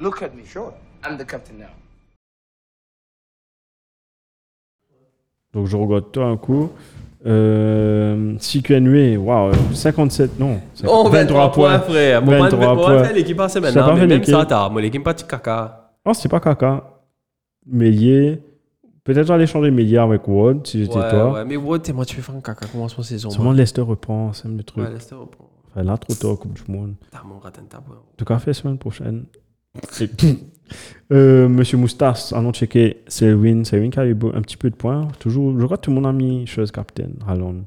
Look 0.00 0.22
at 0.22 0.34
me, 0.34 0.44
sure. 0.44 0.72
I'm 1.04 1.16
the 1.16 1.26
captain 1.26 1.54
now. 1.58 1.66
Donc 5.52 5.66
je 5.66 5.76
regarde 5.76 6.12
toi 6.12 6.26
un 6.26 6.36
coup. 6.36 6.70
Euh, 7.24 8.36
CQNW, 8.38 9.16
waouh, 9.18 9.52
57, 9.72 10.38
non. 10.40 10.58
Oh, 10.86 11.08
23 11.08 11.52
points, 11.52 11.78
frère. 11.80 12.22
Mon 12.22 12.32
23 12.32 12.58
23 12.58 12.74
points. 12.74 13.02
points, 13.02 13.12
l'équipe 13.12 13.36
passe 13.36 13.56
maintenant. 13.56 13.86
pas 13.86 13.94
Mais 13.94 14.06
même 14.06 14.24
ça, 14.24 14.44
t'as. 14.44 14.68
Moi, 14.68 14.82
l'équipe 14.82 15.04
pas 15.04 15.14
de 15.14 15.22
caca. 15.22 15.92
Oh, 16.04 16.12
c'est 16.14 16.28
pas 16.28 16.40
caca. 16.40 16.84
Mélier. 17.66 18.42
Peut-être 19.04 19.26
j'allais 19.26 19.46
changer 19.46 19.70
Mélier 19.70 19.98
avec 19.98 20.26
Ward 20.28 20.66
si 20.66 20.80
j'étais 20.84 20.96
Ouais, 20.96 21.10
toi. 21.10 21.32
ouais, 21.32 21.44
mais 21.44 21.56
t'es 21.80 21.92
moi, 21.92 22.04
tu 22.04 22.16
fais 22.16 22.22
faire 22.22 22.34
un 22.36 22.40
caca. 22.40 22.66
Commencement 22.66 23.02
saison. 23.04 23.30
Seulement 23.30 23.46
moi. 23.50 23.54
Leicester 23.54 23.82
reprend, 23.82 24.32
c'est 24.32 24.48
le 24.48 24.62
truc. 24.62 24.84
Ouais, 24.84 24.92
laisse-le 24.92 25.18
reprendre. 25.18 25.50
Enfin, 25.70 25.82
là, 25.84 25.96
trop 25.96 26.14
tôt, 26.14 26.36
Coupe 26.36 26.54
du 26.54 26.70
Monde. 26.70 26.94
T'as 27.10 27.22
mon 27.24 27.38
ratin 27.38 27.62
de 27.62 27.68
ta 27.68 27.78
boîte. 27.78 27.98
En 27.98 28.16
tout 28.16 28.24
cas, 28.24 28.38
fait 28.38 28.52
semaine 28.52 28.78
prochaine. 28.78 29.24
euh, 31.12 31.48
Monsieur 31.48 31.76
Moustas, 31.78 32.32
allons 32.34 32.52
checker 32.52 33.02
Selwyn. 33.08 33.64
Selwyn 33.64 33.90
qui 33.90 33.98
a 34.00 34.06
eu 34.06 34.16
un 34.34 34.40
petit 34.42 34.56
peu 34.56 34.70
de 34.70 34.74
points. 34.76 35.08
Toujours, 35.18 35.58
je 35.58 35.64
crois 35.64 35.76
que 35.76 35.82
tout 35.82 35.90
le 35.90 35.96
monde 35.96 36.06
a 36.06 36.12
mis 36.12 36.46
chose 36.46 36.70
capitaine. 36.70 37.14
Allons. 37.26 37.64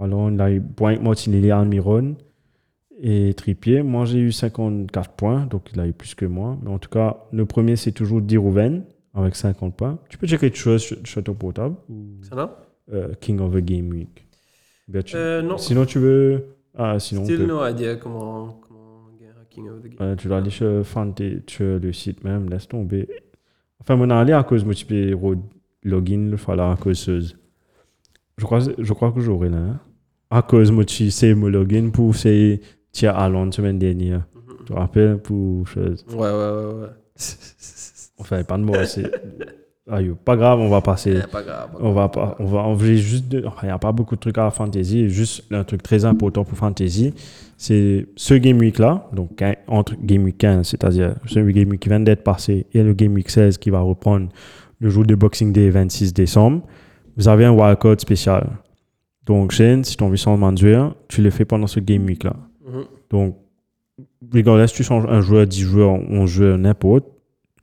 Allons, 0.00 0.30
il 0.30 0.40
a 0.40 0.50
eu 0.50 0.60
point 0.60 0.98
Martinelli, 0.98 1.50
Almiron 1.50 2.16
et 3.00 3.34
Trippier. 3.34 3.82
Moi, 3.82 4.04
j'ai 4.04 4.18
eu 4.18 4.32
54 4.32 5.10
points, 5.12 5.46
donc 5.46 5.68
il 5.72 5.80
a 5.80 5.86
eu 5.86 5.92
plus 5.92 6.14
que 6.14 6.24
moi. 6.26 6.56
Mais 6.62 6.70
en 6.70 6.78
tout 6.78 6.90
cas, 6.90 7.18
le 7.32 7.46
premier, 7.46 7.76
c'est 7.76 7.92
toujours 7.92 8.20
Dirouven 8.20 8.84
avec 9.14 9.36
50 9.36 9.76
points. 9.76 9.98
Tu 10.08 10.18
peux 10.18 10.26
checker 10.26 10.52
chose 10.54 10.96
sur 11.04 11.22
ton 11.24 11.34
portable 11.34 11.76
ou 11.88 12.22
Ça 12.28 12.34
va? 12.34 12.62
euh, 12.92 13.12
King 13.20 13.40
of 13.40 13.52
the 13.54 13.58
Game 13.58 13.88
Week. 13.90 14.26
Euh, 15.14 15.42
non. 15.42 15.56
Sinon, 15.58 15.84
tu 15.86 15.98
veux. 15.98 16.44
Ah, 16.76 16.98
sinon. 16.98 17.22
on 17.22 17.24
Still 17.24 17.38
peut- 17.38 17.46
no 17.46 17.66
idea 17.66 17.96
comment. 17.96 18.60
Of 19.68 19.82
the 19.82 19.88
game. 19.88 20.08
Ouais, 20.10 20.16
tu 20.16 20.28
aller 20.38 20.50
sur, 20.50 20.82
Fante- 20.84 21.48
sur 21.50 21.78
le 21.80 21.92
site 21.92 22.24
même, 22.24 22.48
laisse 22.50 22.68
tomber. 22.68 23.08
Enfin, 23.80 23.96
mon 23.96 24.10
allé 24.10 24.32
à 24.32 24.42
cause, 24.44 24.64
moi, 24.64 24.74
re- 25.12 25.38
login 25.82 26.28
le 26.30 26.36
là 26.56 26.72
à 26.72 26.76
cause. 26.76 27.06
de- 27.06 27.34
Je 28.38 28.44
crois, 28.44 28.60
je 28.78 28.92
crois 28.92 29.12
que 29.12 29.20
j'aurai 29.20 29.48
là. 29.48 29.58
hein. 29.58 29.80
À 30.30 30.42
cause, 30.42 30.70
moi, 30.70 30.84
tu 30.84 31.10
sais, 31.10 31.34
mon 31.34 31.48
login 31.48 31.90
pour 31.90 32.14
c'est 32.16 32.60
tiens 32.90 33.12
à 33.14 33.28
Londres 33.28 33.52
semaine 33.54 33.78
dernière. 33.78 34.26
Tu 34.60 34.64
te 34.66 34.72
rappelles 34.72 35.18
pour 35.18 35.66
chose. 35.68 36.04
Ouais, 36.10 36.16
ouais, 36.16 36.28
ouais, 36.30 36.74
ouais. 36.82 36.88
Enfin, 38.18 38.44
pas 38.44 38.56
de 38.56 38.62
mots, 38.62 38.84
c'est. 38.86 39.10
Aïe, 39.90 40.12
pas 40.24 40.36
grave, 40.36 40.60
on 40.60 40.68
va 40.68 40.80
passer. 40.80 41.18
Eh, 41.24 41.26
pas 41.26 41.42
grave. 41.42 41.72
pas 41.72 41.78
On 41.80 41.92
va 41.92 42.08
pas, 42.08 42.36
on 42.38 42.44
va, 42.44 42.60
on 42.60 42.74
va 42.74 42.86
juste, 42.94 43.32
il 43.32 43.64
n'y 43.64 43.70
a 43.70 43.78
pas 43.78 43.90
beaucoup 43.90 44.14
de 44.14 44.20
trucs 44.20 44.38
à 44.38 44.48
fantasy, 44.50 45.08
juste 45.08 45.44
un 45.50 45.64
truc 45.64 45.82
très 45.82 46.04
important 46.04 46.44
pour 46.44 46.56
fantasy, 46.56 47.12
c'est 47.56 48.06
ce 48.14 48.34
game 48.34 48.58
week 48.58 48.78
là, 48.78 49.08
donc 49.12 49.42
entre 49.66 49.96
game 50.00 50.22
week 50.22 50.38
15, 50.38 50.68
c'est-à-dire 50.68 51.16
ce 51.26 51.40
game 51.40 51.68
week 51.68 51.80
qui 51.80 51.88
vient 51.88 51.98
d'être 51.98 52.22
passé 52.22 52.66
et 52.72 52.82
le 52.82 52.94
game 52.94 53.12
week 53.14 53.28
16 53.28 53.58
qui 53.58 53.70
va 53.70 53.80
reprendre 53.80 54.28
le 54.78 54.88
jour 54.88 55.04
de 55.04 55.16
Boxing 55.16 55.52
Day 55.52 55.70
26 55.70 56.14
décembre, 56.14 56.62
vous 57.16 57.28
avez 57.28 57.44
un 57.44 57.52
wildcard 57.52 58.00
spécial. 58.00 58.50
Donc, 59.26 59.52
Shane, 59.52 59.84
si 59.84 59.96
tu 59.96 60.02
as 60.02 60.06
envie 60.06 60.22
de 60.22 60.30
manduire, 60.30 60.94
tu 61.08 61.22
le 61.22 61.30
fais 61.30 61.44
pendant 61.44 61.66
ce 61.66 61.80
game 61.80 62.04
week 62.04 62.24
là. 62.24 62.34
Mhm. 62.66 62.84
Donc, 63.10 63.36
regardless, 64.32 64.70
si 64.70 64.76
tu 64.76 64.82
changes 64.82 65.06
un 65.08 65.20
joueur, 65.20 65.46
10 65.46 65.60
joueurs, 65.60 65.92
11 65.92 66.28
joueurs, 66.30 66.58
n'importe, 66.58 67.04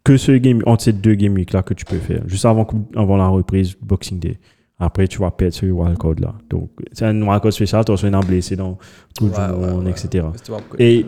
que 0.10 0.18
ce 0.18 0.32
game, 0.34 0.62
entre 0.66 0.84
ces 0.84 0.94
deux 0.94 1.14
game 1.16 1.34
week 1.36 1.54
là 1.54 1.62
que 1.62 1.74
tu 1.74 1.86
peux 1.86 1.98
faire, 1.98 2.22
juste 2.26 2.46
avant, 2.46 2.66
avant 2.96 3.18
la 3.18 3.28
reprise 3.28 3.76
Boxing 3.82 4.20
Day. 4.20 4.40
Après, 4.80 5.08
tu 5.08 5.20
vas 5.20 5.30
perdre 5.30 5.54
ce 5.54 5.66
wildcard 5.66 6.16
là. 6.20 6.34
Donc, 6.50 6.70
c'est 6.94 7.06
un 7.06 7.22
wildcard 7.22 7.54
spécial, 7.54 7.84
tu 7.86 7.92
as 7.92 8.04
un 8.06 8.20
blessé 8.22 8.56
dans 8.56 8.78
tout 9.16 9.26
Ouais, 9.26 9.32
le 9.52 9.56
monde, 9.58 9.86
ouais. 9.86 9.92
etc. 9.92 10.26
Et 10.80 11.06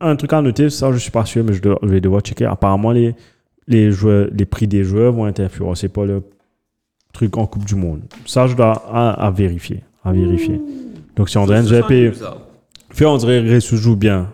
un 0.00 0.16
truc 0.16 0.32
à 0.32 0.40
noter, 0.40 0.70
ça 0.70 0.90
je 0.92 0.98
suis 0.98 1.10
pas 1.10 1.24
sûr, 1.24 1.44
mais 1.44 1.52
je, 1.52 1.60
dois- 1.60 1.78
je 1.82 1.88
vais 1.88 2.00
devoir 2.00 2.22
checker. 2.22 2.44
Apparemment, 2.46 2.92
les, 2.92 3.14
les, 3.66 3.90
joueurs, 3.90 4.28
les 4.32 4.46
prix 4.46 4.66
des 4.68 4.84
joueurs 4.84 5.12
vont 5.12 5.26
être 5.26 5.40
influencés 5.40 5.88
par 5.88 6.04
le 6.06 6.22
truc 7.12 7.36
en 7.36 7.46
Coupe 7.46 7.64
du 7.64 7.74
Monde. 7.74 8.02
Ça, 8.24 8.46
je 8.46 8.54
dois 8.54 8.72
à, 8.90 9.10
à 9.26 9.30
vérifier. 9.30 9.82
À 10.04 10.12
vérifier. 10.12 10.60
Donc, 11.16 11.28
si 11.28 11.36
André 11.36 11.62
ça. 11.64 11.82
fait 12.90 13.04
André 13.04 13.54
Ressou 13.54 13.76
joue 13.76 13.96
bien, 13.96 14.28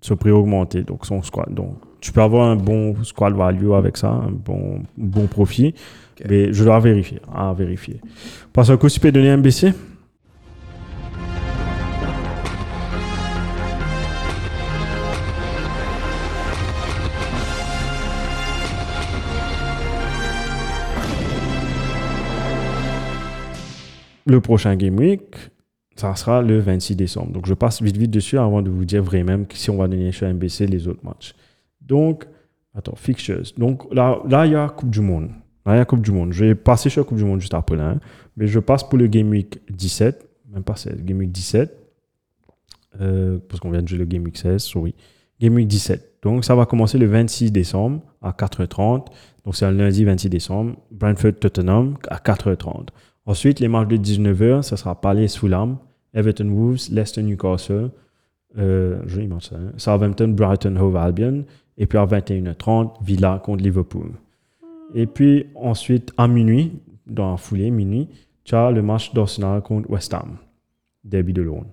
ce 0.00 0.14
prix 0.14 0.30
augmenté, 0.30 0.82
donc 0.82 1.04
son 1.06 1.22
squad. 1.22 1.52
Donc, 1.54 1.76
tu 2.00 2.12
peux 2.12 2.22
avoir 2.22 2.48
un 2.48 2.56
bon 2.56 2.96
squad 3.04 3.34
value 3.34 3.72
avec 3.72 3.96
ça, 3.96 4.10
un 4.10 4.30
bon, 4.30 4.82
bon 4.96 5.26
profit. 5.26 5.74
Mais 6.28 6.52
je 6.52 6.64
dois 6.64 6.80
vérifier. 6.80 7.20
À 7.34 7.52
vérifier. 7.54 8.00
Parce 8.52 8.74
que 8.76 8.86
tu 8.88 9.00
peux 9.00 9.12
donner 9.12 9.30
un 9.30 9.38
BC 9.38 9.72
Le 24.26 24.40
prochain 24.40 24.76
Game 24.76 24.96
Week, 24.96 25.22
ça 25.96 26.14
sera 26.14 26.40
le 26.40 26.60
26 26.60 26.94
décembre. 26.94 27.32
Donc, 27.32 27.46
je 27.46 27.54
passe 27.54 27.82
vite, 27.82 27.96
vite 27.96 28.12
dessus 28.12 28.38
avant 28.38 28.62
de 28.62 28.70
vous 28.70 28.84
dire 28.84 29.02
vraiment 29.02 29.42
si 29.52 29.70
on 29.70 29.78
va 29.78 29.88
donner 29.88 30.12
chez 30.12 30.32
MBC 30.32 30.66
les 30.66 30.86
autres 30.86 31.04
matchs. 31.04 31.34
Donc, 31.90 32.24
attends, 32.72 32.94
fixtures. 32.94 33.42
Donc, 33.58 33.92
là, 33.92 34.22
il 34.46 34.52
y 34.52 34.54
a 34.54 34.68
Coupe 34.68 34.90
du 34.90 35.00
Monde. 35.00 35.30
Là, 35.66 35.74
il 35.74 35.78
y 35.78 35.80
a 35.80 35.84
Coupe 35.84 36.02
du 36.02 36.12
Monde. 36.12 36.32
Je 36.32 36.44
vais 36.44 36.54
passer 36.54 36.88
sur 36.88 37.00
la 37.02 37.04
Coupe 37.04 37.18
du 37.18 37.24
Monde 37.24 37.40
juste 37.40 37.52
après 37.52 37.76
là. 37.76 37.90
hein. 37.90 38.00
Mais 38.36 38.46
je 38.46 38.60
passe 38.60 38.84
pour 38.84 38.96
le 38.96 39.08
Game 39.08 39.28
Week 39.30 39.60
17. 39.68 40.28
Même 40.52 40.62
pas 40.62 40.76
16. 40.76 41.02
Game 41.02 41.18
Week 41.18 41.32
17. 41.32 41.76
Euh, 43.00 43.38
parce 43.48 43.58
qu'on 43.60 43.70
vient 43.70 43.82
de 43.82 43.88
jouer 43.88 43.98
le 43.98 44.04
Game 44.04 44.22
Week 44.22 44.36
16, 44.36 44.62
sorry. 44.62 44.94
Game 45.40 45.54
Week 45.54 45.66
17. 45.66 46.18
Donc, 46.22 46.44
ça 46.44 46.54
va 46.54 46.64
commencer 46.64 46.96
le 46.96 47.06
26 47.06 47.50
décembre 47.50 48.00
à 48.22 48.30
4h30. 48.30 49.06
Donc, 49.44 49.56
c'est 49.56 49.64
un 49.64 49.72
lundi 49.72 50.04
26 50.04 50.28
décembre. 50.28 50.76
Brentford-Tottenham 50.92 51.96
à 52.08 52.18
4h30. 52.18 52.88
Ensuite, 53.26 53.58
les 53.58 53.68
matchs 53.68 53.88
de 53.88 53.96
19h, 53.96 54.62
ça 54.62 54.76
sera 54.76 55.00
Palace-Fulham, 55.00 55.78
Everton-Wolves, 56.14 56.90
Leicester-Newcastle, 56.92 57.90
euh, 58.58 59.00
hein. 59.52 59.72
Southampton-Brighton-Hove 59.76 60.96
Albion, 60.96 61.44
et 61.80 61.86
puis 61.86 61.98
à 61.98 62.04
21h30, 62.04 63.02
Villa 63.02 63.40
contre 63.42 63.64
Liverpool. 63.64 64.12
Et 64.94 65.06
puis 65.06 65.46
ensuite, 65.54 66.12
à 66.18 66.28
minuit, 66.28 66.78
dans 67.06 67.30
la 67.32 67.36
foulée, 67.38 67.70
minuit, 67.70 68.06
tu 68.44 68.54
as 68.54 68.70
le 68.70 68.82
match 68.82 69.14
d'Arsenal 69.14 69.62
contre 69.62 69.90
West 69.90 70.12
Ham, 70.12 70.36
Derby 71.04 71.32
de 71.32 71.40
Londres. 71.42 71.70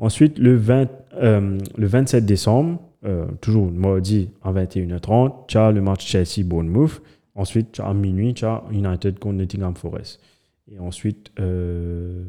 Ensuite, 0.00 0.38
le, 0.40 0.56
20, 0.56 0.88
euh, 1.14 1.58
le 1.76 1.86
27 1.86 2.26
décembre, 2.26 2.80
euh, 3.04 3.26
toujours 3.40 3.70
mardi 3.70 4.28
à 4.42 4.52
21h30, 4.52 5.46
tu 5.46 5.56
as 5.56 5.70
le 5.70 5.80
match 5.80 6.04
Chelsea-Bournemouth. 6.04 7.00
Ensuite, 7.36 7.78
à 7.78 7.94
minuit, 7.94 8.34
tu 8.34 8.44
as 8.44 8.64
United 8.72 9.20
contre 9.20 9.36
Nottingham 9.36 9.76
Forest. 9.76 10.20
Et 10.68 10.80
ensuite, 10.80 11.30
euh, 11.38 12.24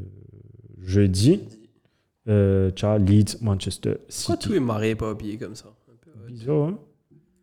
jeudi, 0.80 1.40
tu 2.28 2.32
as 2.32 2.98
Leeds-Manchester 3.00 3.94
Pourquoi 3.94 4.36
City. 4.36 4.38
tout 4.48 4.54
est 4.54 4.60
marré 4.60 4.92
et 4.92 4.96
pas 4.96 5.10
habillé 5.10 5.38
comme 5.38 5.56
ça? 5.56 5.70
Un 5.90 5.96
peu, 6.02 6.12
ouais. 6.20 6.32
Bizarre, 6.32 6.68
hein? 6.68 6.80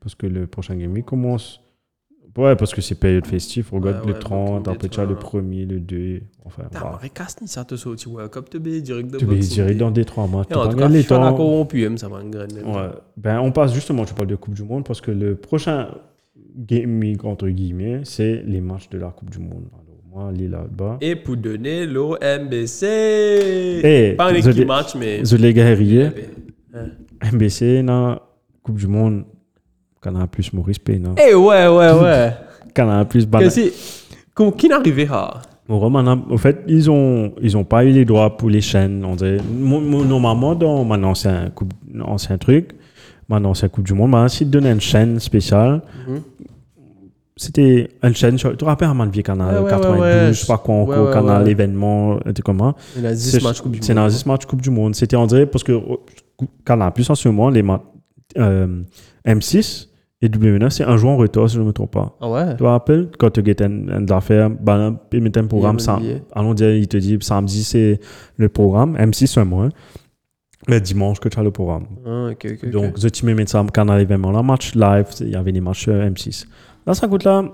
Parce 0.03 0.15
que 0.15 0.27
le 0.27 0.47
prochain 0.47 0.77
game 0.77 0.93
week 0.93 1.07
commence. 1.07 1.61
Ouais, 2.37 2.57
parce 2.57 2.75
que 2.75 2.81
c'est 2.81 2.95
période 2.95 3.27
festive. 3.27 3.69
Regarde 3.73 4.01
Ouais, 4.01 4.07
le 4.09 4.13
ouais, 4.15 4.19
30, 4.19 4.65
donc, 4.65 4.75
après 4.75 4.89
tu 4.89 5.01
as 5.01 5.05
le 5.05 5.15
30. 5.15 5.21
premier, 5.21 5.67
le 5.67 5.81
2. 5.81 6.21
Enfin, 6.45 6.63
voilà. 6.73 6.91
marré 6.93 7.11
casse 7.11 7.41
ni 7.43 7.47
ça 7.49 7.65
te 7.65 7.77
saute, 7.77 7.99
tu 7.99 8.09
vois, 8.09 8.29
comme 8.31 8.45
te 8.45 8.57
baie 8.57 8.81
direct 8.81 9.11
de 9.11 9.19
Tu 9.19 9.27
Boxing 9.27 9.55
direct 9.55 9.79
dans 9.79 9.91
des 9.91 10.05
trois 10.05 10.27
mois. 10.27 10.45
Tu 10.47 10.55
je 10.55 10.87
les 10.89 11.05
temps. 11.05 11.35
corrompu, 11.37 11.87
ça 11.99 12.09
va. 12.09 12.21
Ouais. 12.23 12.91
Ben, 13.19 13.39
on 13.41 13.53
passe 13.53 13.75
justement, 13.75 14.05
tu 14.07 14.15
parles 14.15 14.29
de 14.29 14.37
Coupe 14.37 14.55
du 14.55 14.63
Monde, 14.63 14.85
parce 14.85 15.03
que 15.03 15.11
le 15.11 15.35
prochain 15.37 15.89
game 16.57 16.99
week, 17.01 17.23
entre 17.25 17.49
guillemets, 17.49 18.01
c'est 18.05 18.43
les 18.47 18.61
matchs 18.63 18.89
de 18.89 18.99
la 18.99 19.09
Coupe 19.11 19.31
du 19.31 19.39
Monde. 19.39 19.67
Alors, 19.73 20.03
moi, 20.11 20.33
là-bas. 20.33 20.99
Et 21.03 21.17
pour 21.17 21.37
donner 21.37 21.87
l'OMBC. 21.87 22.87
Eh, 23.85 24.15
pas 24.17 24.31
un 24.31 24.35
équipe 24.35 24.67
match, 24.67 24.95
mais. 24.95 25.25
Je 25.25 25.37
les 25.37 25.53
guerriers, 25.53 26.11
Hein. 26.75 26.87
MBC, 27.31 27.83
dans 27.83 28.19
Coupe 28.63 28.79
du 28.79 28.87
Monde, 28.87 29.25
Canal 30.03 30.27
Plus 30.29 30.53
Maurice 30.53 30.79
P, 30.79 30.99
non? 30.99 31.15
Eh 31.17 31.35
ouais, 31.35 31.69
ouais, 31.69 31.93
ouais. 31.93 32.33
Canal 32.75 33.07
Plus 33.07 33.27
Comment- 34.35 34.51
Qui 34.53 34.69
n'arrivait 34.69 35.05
Roman, 35.79 36.05
en 36.31 36.37
fait, 36.39 36.65
ils 36.67 36.91
ont, 36.91 37.33
ils 37.41 37.57
ont 37.57 37.65
pas 37.65 37.85
eu 37.85 37.91
les 37.91 38.05
droits 38.05 38.37
pour 38.37 38.51
les 38.51 38.61
chaînes. 38.61 39.05
On 39.05 39.15
dirait. 39.15 39.39
Normalement, 39.55 40.55
dans 40.55 40.85
mon 40.85 41.03
ancien, 41.05 41.51
coupe, 41.55 41.73
ancien 42.05 42.37
truc, 42.37 42.73
mon 43.29 43.43
ancien 43.45 43.69
Coupe 43.69 43.85
du 43.85 43.95
Monde, 43.95 44.11
s'ils 44.29 44.49
te 44.49 44.53
donnaient 44.53 44.73
une 44.73 44.81
chaîne 44.81 45.19
spéciale, 45.21 45.81
Mhm. 46.07 46.21
c'était 47.37 47.89
une 48.03 48.15
chaîne. 48.15 48.37
Tu 48.37 48.57
te 48.57 48.65
rappelles, 48.65 48.89
un 48.89 49.07
vieux 49.07 49.23
canal 49.23 49.55
Ouais, 49.55 49.61
ouais, 49.63 49.71
92, 49.71 50.01
ouais, 50.01 50.29
je 50.29 50.33
sais 50.41 50.47
pas 50.47 50.59
quoi 50.59 50.75
encore, 50.75 51.11
canal 51.13 51.49
événement, 51.49 52.19
truc 52.27 52.43
comment. 52.43 52.75
Il 52.97 53.07
a 53.07 53.15
10 53.15 53.31
C'est 53.31 53.95
dans 53.95 54.09
10 54.09 54.27
matchs 54.27 54.47
Coupe 54.47 54.61
du 54.63 54.71
Monde. 54.71 54.95
C'était, 54.95 55.17
on 55.17 55.27
dirait, 55.27 55.47
parce 55.47 55.65
que 55.65 55.73
oh, 55.73 56.01
Canal 56.67 56.93
Plus, 56.93 57.09
en 57.09 57.15
ce 57.15 57.29
moment, 57.29 57.49
les 57.51 57.63
euh, 58.37 58.83
M6 59.27 59.89
et 60.25 60.29
W9, 60.29 60.71
c'est 60.71 60.85
un 60.85 60.97
jour 60.97 61.11
en 61.11 61.17
retard, 61.17 61.51
si 61.51 61.57
je 61.57 61.61
ne 61.61 61.67
me 61.67 61.73
trompe 61.73 61.91
pas. 61.91 62.17
Ah 62.21 62.31
ouais? 62.31 62.51
Tu 62.53 62.57
te 62.59 62.63
rappelles, 62.65 63.11
quand 63.19 63.31
tu 63.31 63.41
as 63.41 63.65
une 63.67 64.07
affaire, 64.11 64.49
ben, 64.51 64.97
ils 65.13 65.21
mettent 65.21 65.37
un 65.37 65.47
programme, 65.47 65.77
Il 65.77 65.81
y 65.81 65.83
a 65.83 65.85
sam- 65.85 65.97
même 66.01 66.05
oublié. 66.11 66.23
allons 66.33 66.55
dire, 66.55 66.71
il 66.75 66.87
te 66.89 66.97
dit 66.97 67.19
samedi 67.21 67.65
c'est 67.65 67.99
le 68.37 68.49
programme, 68.49 68.97
M6 68.97 69.27
seulement, 69.27 69.65
hein. 69.65 69.71
mais 70.69 70.81
dimanche 70.81 71.19
que 71.19 71.29
tu 71.29 71.39
as 71.39 71.43
le 71.43 71.51
programme. 71.51 71.87
Ah, 72.07 72.29
ok, 72.31 72.47
ok. 72.53 72.59
ok. 72.65 72.71
Donc, 72.71 72.99
je 73.01 73.09
tu 73.09 73.27
me 73.27 73.35
mets 73.35 73.47
ça 73.47 73.65
canal 73.73 74.01
événement, 74.01 74.31
là, 74.31 74.43
match 74.43 74.75
live, 74.77 75.07
il 75.21 75.31
y 75.31 75.35
avait 75.37 75.53
des 75.53 75.61
matchs 75.61 75.83
sur 75.83 75.93
M6. 75.93 76.47
Là, 76.87 76.95
ça 76.95 77.09
coûte 77.09 77.25
là, 77.25 77.45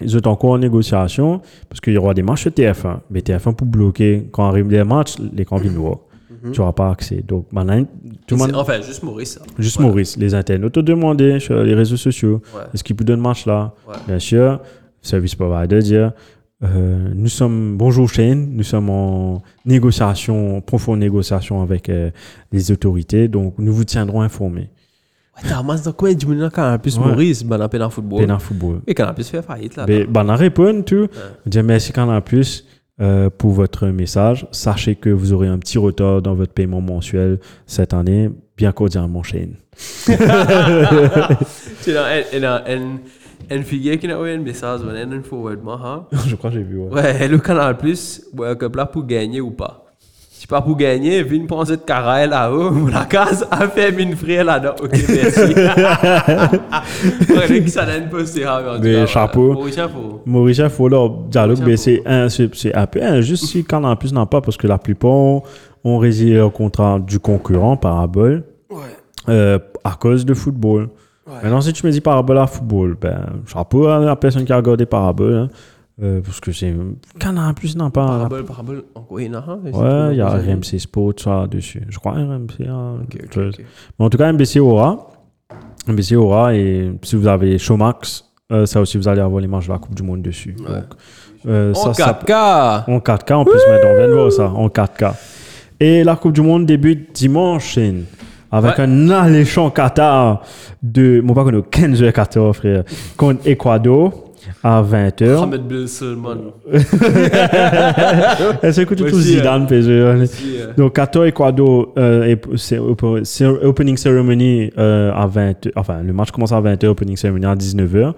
ils 0.00 0.10
sont 0.10 0.28
encore 0.28 0.50
en 0.52 0.58
négociation, 0.58 1.40
parce 1.68 1.80
qu'il 1.80 1.92
y 1.92 1.98
aura 1.98 2.14
des 2.14 2.22
matchs 2.22 2.42
sur 2.42 2.52
TF1, 2.52 3.00
mais 3.10 3.20
TF1 3.20 3.54
pour 3.54 3.66
bloquer, 3.66 4.28
quand 4.30 4.46
arrivent 4.48 4.70
les 4.70 4.84
matchs, 4.84 5.16
l'écran 5.34 5.56
vient 5.58 5.72
Mhm. 6.42 6.52
Tu 6.52 6.60
n'auras 6.60 6.72
pas 6.72 6.90
accès. 6.90 7.22
Donc, 7.26 7.46
maintenant, 7.52 7.84
tout 8.26 8.34
le 8.34 8.36
monde, 8.36 8.52
Enfin, 8.54 8.80
juste 8.80 9.02
Maurice. 9.02 9.34
ça. 9.34 9.40
juste 9.58 9.78
Ouais. 9.78 9.84
Maurice, 9.86 10.16
les 10.16 10.34
internautes 10.34 10.72
te 10.74 10.80
demandaient 10.80 11.38
sur 11.40 11.62
les 11.62 11.74
réseaux 11.74 11.96
sociaux, 11.96 12.40
Ouais. 12.54 12.62
est-ce 12.72 12.82
qu'il 12.84 12.96
peut 12.96 13.04
donner 13.04 13.20
match 13.22 13.46
là? 13.46 13.74
Ouais. 13.88 13.94
Bien 14.06 14.18
sûr, 14.18 14.60
service 15.02 15.34
provider 15.34 15.78
dire 15.80 16.12
euh, 16.62 17.08
nous 17.14 17.28
sommes, 17.28 17.78
bonjour 17.78 18.06
Shane, 18.08 18.50
nous 18.52 18.62
sommes 18.62 18.90
en 18.90 19.42
négociation, 19.64 20.60
profonde 20.60 20.98
négociation 20.98 21.62
avec 21.62 21.88
euh, 21.88 22.10
les 22.52 22.70
autorités, 22.70 23.28
donc 23.28 23.54
nous 23.56 23.72
vous 23.72 23.84
tiendrons 23.84 24.20
informés. 24.20 24.68
T'as 25.48 25.62
masse 25.62 25.82
de 25.82 25.90
quoi? 25.90 26.12
Du 26.12 26.26
monde 26.26 26.50
quand 26.52 26.62
un 26.64 26.76
plus. 26.78 26.98
Maurice, 26.98 27.42
ben, 27.44 27.58
en 27.62 27.88
football. 27.90 28.20
Pénal 28.20 28.40
football. 28.40 28.80
Et 28.86 28.94
quand 28.94 29.06
un 29.06 29.14
plus 29.14 29.26
fait 29.28 29.40
faillite 29.40 29.76
là. 29.76 29.86
Mais 29.88 30.04
ben, 30.04 30.28
on 30.28 30.36
répond, 30.36 30.82
tu 30.82 31.06
dire 31.46 31.64
merci 31.64 31.92
quand 31.92 32.10
a 32.10 32.20
plus 32.20 32.66
euh, 33.00 33.30
pour 33.30 33.52
votre 33.52 33.86
message. 33.88 34.46
Sachez 34.50 34.94
que 34.94 35.10
vous 35.10 35.32
aurez 35.32 35.48
un 35.48 35.58
petit 35.58 35.78
retard 35.78 36.22
dans 36.22 36.34
votre 36.34 36.52
paiement 36.52 36.80
mensuel 36.80 37.38
cette 37.66 37.94
année, 37.94 38.30
bien 38.56 38.72
cordialement 38.72 39.22
Shane. 39.22 39.54
Une 43.50 43.64
figure 43.64 43.98
qui 43.98 44.06
n'a 44.06 44.16
pas 44.16 44.26
un 44.26 44.38
message, 44.38 44.80
on 44.84 44.88
a 44.88 45.00
un 45.00 45.22
forward, 45.22 45.60
moi, 45.62 45.80
hein. 45.82 46.06
Je 46.26 46.36
crois 46.36 46.50
que 46.50 46.56
j'ai 46.56 46.62
vu, 46.62 46.78
ouais. 46.78 46.92
Ouais, 46.92 47.26
le 47.26 47.38
canal 47.38 47.76
plus, 47.76 48.22
ouais, 48.36 48.56
que 48.56 48.66
là 48.76 48.86
pour 48.86 49.04
gagner 49.04 49.40
ou 49.40 49.50
pas. 49.50 49.89
Si 50.40 50.46
pas 50.46 50.62
pour 50.62 50.74
gagner, 50.74 51.22
viens 51.22 51.44
prendre 51.44 51.66
cette 51.66 51.84
carré 51.84 52.26
là-haut, 52.26 52.88
la 52.90 53.04
case, 53.04 53.46
a 53.50 53.68
fait 53.68 53.90
une 53.90 54.16
frère 54.16 54.42
là-dedans. 54.42 54.72
Ok, 54.82 54.90
merci. 54.90 55.52
ouais, 57.54 57.68
ça 57.68 57.84
donne 57.84 58.04
hein, 58.04 58.62
en 58.66 58.76
tout 58.76 58.82
Mais 58.82 58.94
cas, 58.94 59.06
chapeau. 59.06 59.62
Oui, 59.62 59.70
chapeau. 59.70 60.22
Maurice, 60.24 60.62
faut 60.68 60.88
leur 60.88 61.10
dialogue, 61.10 61.58
Chapeau. 61.58 61.68
mais 61.68 61.76
c'est 61.76 62.00
un, 62.06 62.30
c'est 62.30 62.54
c'est 62.54 62.74
un 62.74 62.86
peu 62.86 63.02
injuste 63.02 63.44
si 63.44 63.62
Canal 63.64 63.98
Plus 63.98 64.14
n'a 64.14 64.24
pas, 64.24 64.40
parce 64.40 64.56
que 64.56 64.66
la 64.66 64.78
plupart 64.78 65.42
ont, 65.84 65.98
résilié 65.98 66.36
leur 66.36 66.54
contrat 66.54 66.98
du 66.98 67.18
concurrent, 67.18 67.76
Parabole, 67.76 68.42
Ouais. 68.70 68.78
euh, 69.28 69.58
à 69.84 69.90
cause 69.90 70.24
de 70.24 70.32
football. 70.32 70.88
Maintenant, 71.42 71.60
si 71.60 71.74
tu 71.74 71.86
me 71.86 71.92
dis 71.92 72.00
Parabole 72.00 72.38
à 72.38 72.46
football, 72.46 72.96
ben, 72.98 73.26
chapeau 73.46 73.88
à 73.88 73.98
la 73.98 74.16
personne 74.16 74.46
qui 74.46 74.54
a 74.54 74.56
regardé 74.56 74.86
Parabole, 74.86 75.34
hein, 75.34 75.48
euh, 76.02 76.20
parce 76.20 76.40
que 76.40 76.52
c'est. 76.52 76.74
Canal 77.18 77.54
Plus 77.54 77.76
n'a 77.76 77.90
pas. 77.90 78.06
Parabole, 78.06 78.44
parabole, 78.44 78.84
encore 78.94 79.18
une, 79.18 79.34
hein. 79.34 79.58
Ouais, 79.64 80.08
il 80.12 80.16
y 80.18 80.20
a 80.20 80.28
RMC 80.28 80.78
Sport, 80.78 81.12
ça 81.18 81.46
dessus. 81.50 81.82
Je 81.88 81.98
crois 81.98 82.12
RMC. 82.12 82.66
hein. 82.68 82.96
Mais 83.98 84.04
en 84.04 84.08
tout 84.10 84.18
cas, 84.18 84.32
MBC 84.32 84.60
aura. 84.60 85.08
MBC 85.86 86.14
aura, 86.16 86.54
et 86.54 86.92
si 87.02 87.16
vous 87.16 87.26
avez 87.26 87.58
Showmax, 87.58 88.24
euh, 88.52 88.66
ça 88.66 88.80
aussi, 88.80 88.96
vous 88.98 89.08
allez 89.08 89.20
avoir 89.20 89.40
les 89.40 89.48
matchs 89.48 89.66
de 89.66 89.72
la 89.72 89.78
Coupe 89.78 89.94
du 89.94 90.02
Monde 90.02 90.22
dessus. 90.22 90.54
Ouais. 90.60 90.74
Donc, 90.74 90.84
euh, 91.46 91.72
En 91.72 91.74
ça, 91.74 91.94
ça- 91.94 92.04
4K. 92.26 92.84
en 92.90 92.98
4K, 93.00 93.32
en 93.34 93.44
plus, 93.44 93.60
maintenant, 93.68 93.90
on 93.92 93.96
vient 93.96 94.08
de 94.08 94.12
voir 94.12 94.30
ça, 94.32 94.48
en 94.50 94.68
4K. 94.68 95.14
Et 95.80 96.04
la 96.04 96.16
Coupe 96.16 96.32
du 96.32 96.42
Monde 96.42 96.66
débute 96.66 97.14
dimanche, 97.14 97.78
avec 98.52 98.78
Ouais. 98.78 98.84
un 98.84 99.08
alléchant 99.10 99.70
Qatar 99.70 100.42
de, 100.82 101.20
moi 101.22 101.34
pas 101.34 101.44
qu'on 101.44 101.62
15 101.62 102.02
h 102.02 102.12
14 102.12 102.56
frère, 102.56 102.84
contre 103.16 103.46
Ecuador. 103.48 104.29
À 104.62 104.82
20h. 104.82 105.34
Mohamed 105.36 105.62
Ben 105.68 105.86
Salman. 105.86 106.36
Est-ce 108.62 108.80
que 108.82 108.94
trouves 108.94 109.20
Zidane, 109.20 109.66
PSG 109.66 110.02
Aussi, 110.02 110.56
euh, 110.60 110.72
Donc, 110.76 110.94
Qatar, 110.94 111.24
Ecuador, 111.26 111.92
euh, 111.98 112.24
et- 112.24 112.40
c'est 112.56 112.78
open- 112.78 113.24
c'est 113.24 113.46
opening 113.46 113.96
ceremony 113.96 114.70
euh, 114.78 115.12
à 115.14 115.26
20 115.26 115.68
Enfin, 115.76 116.02
le 116.02 116.12
match 116.12 116.30
commence 116.30 116.52
à 116.52 116.60
20h, 116.60 116.86
opening 116.88 117.16
ceremony 117.16 117.46
à 117.46 117.54
19h. 117.54 118.12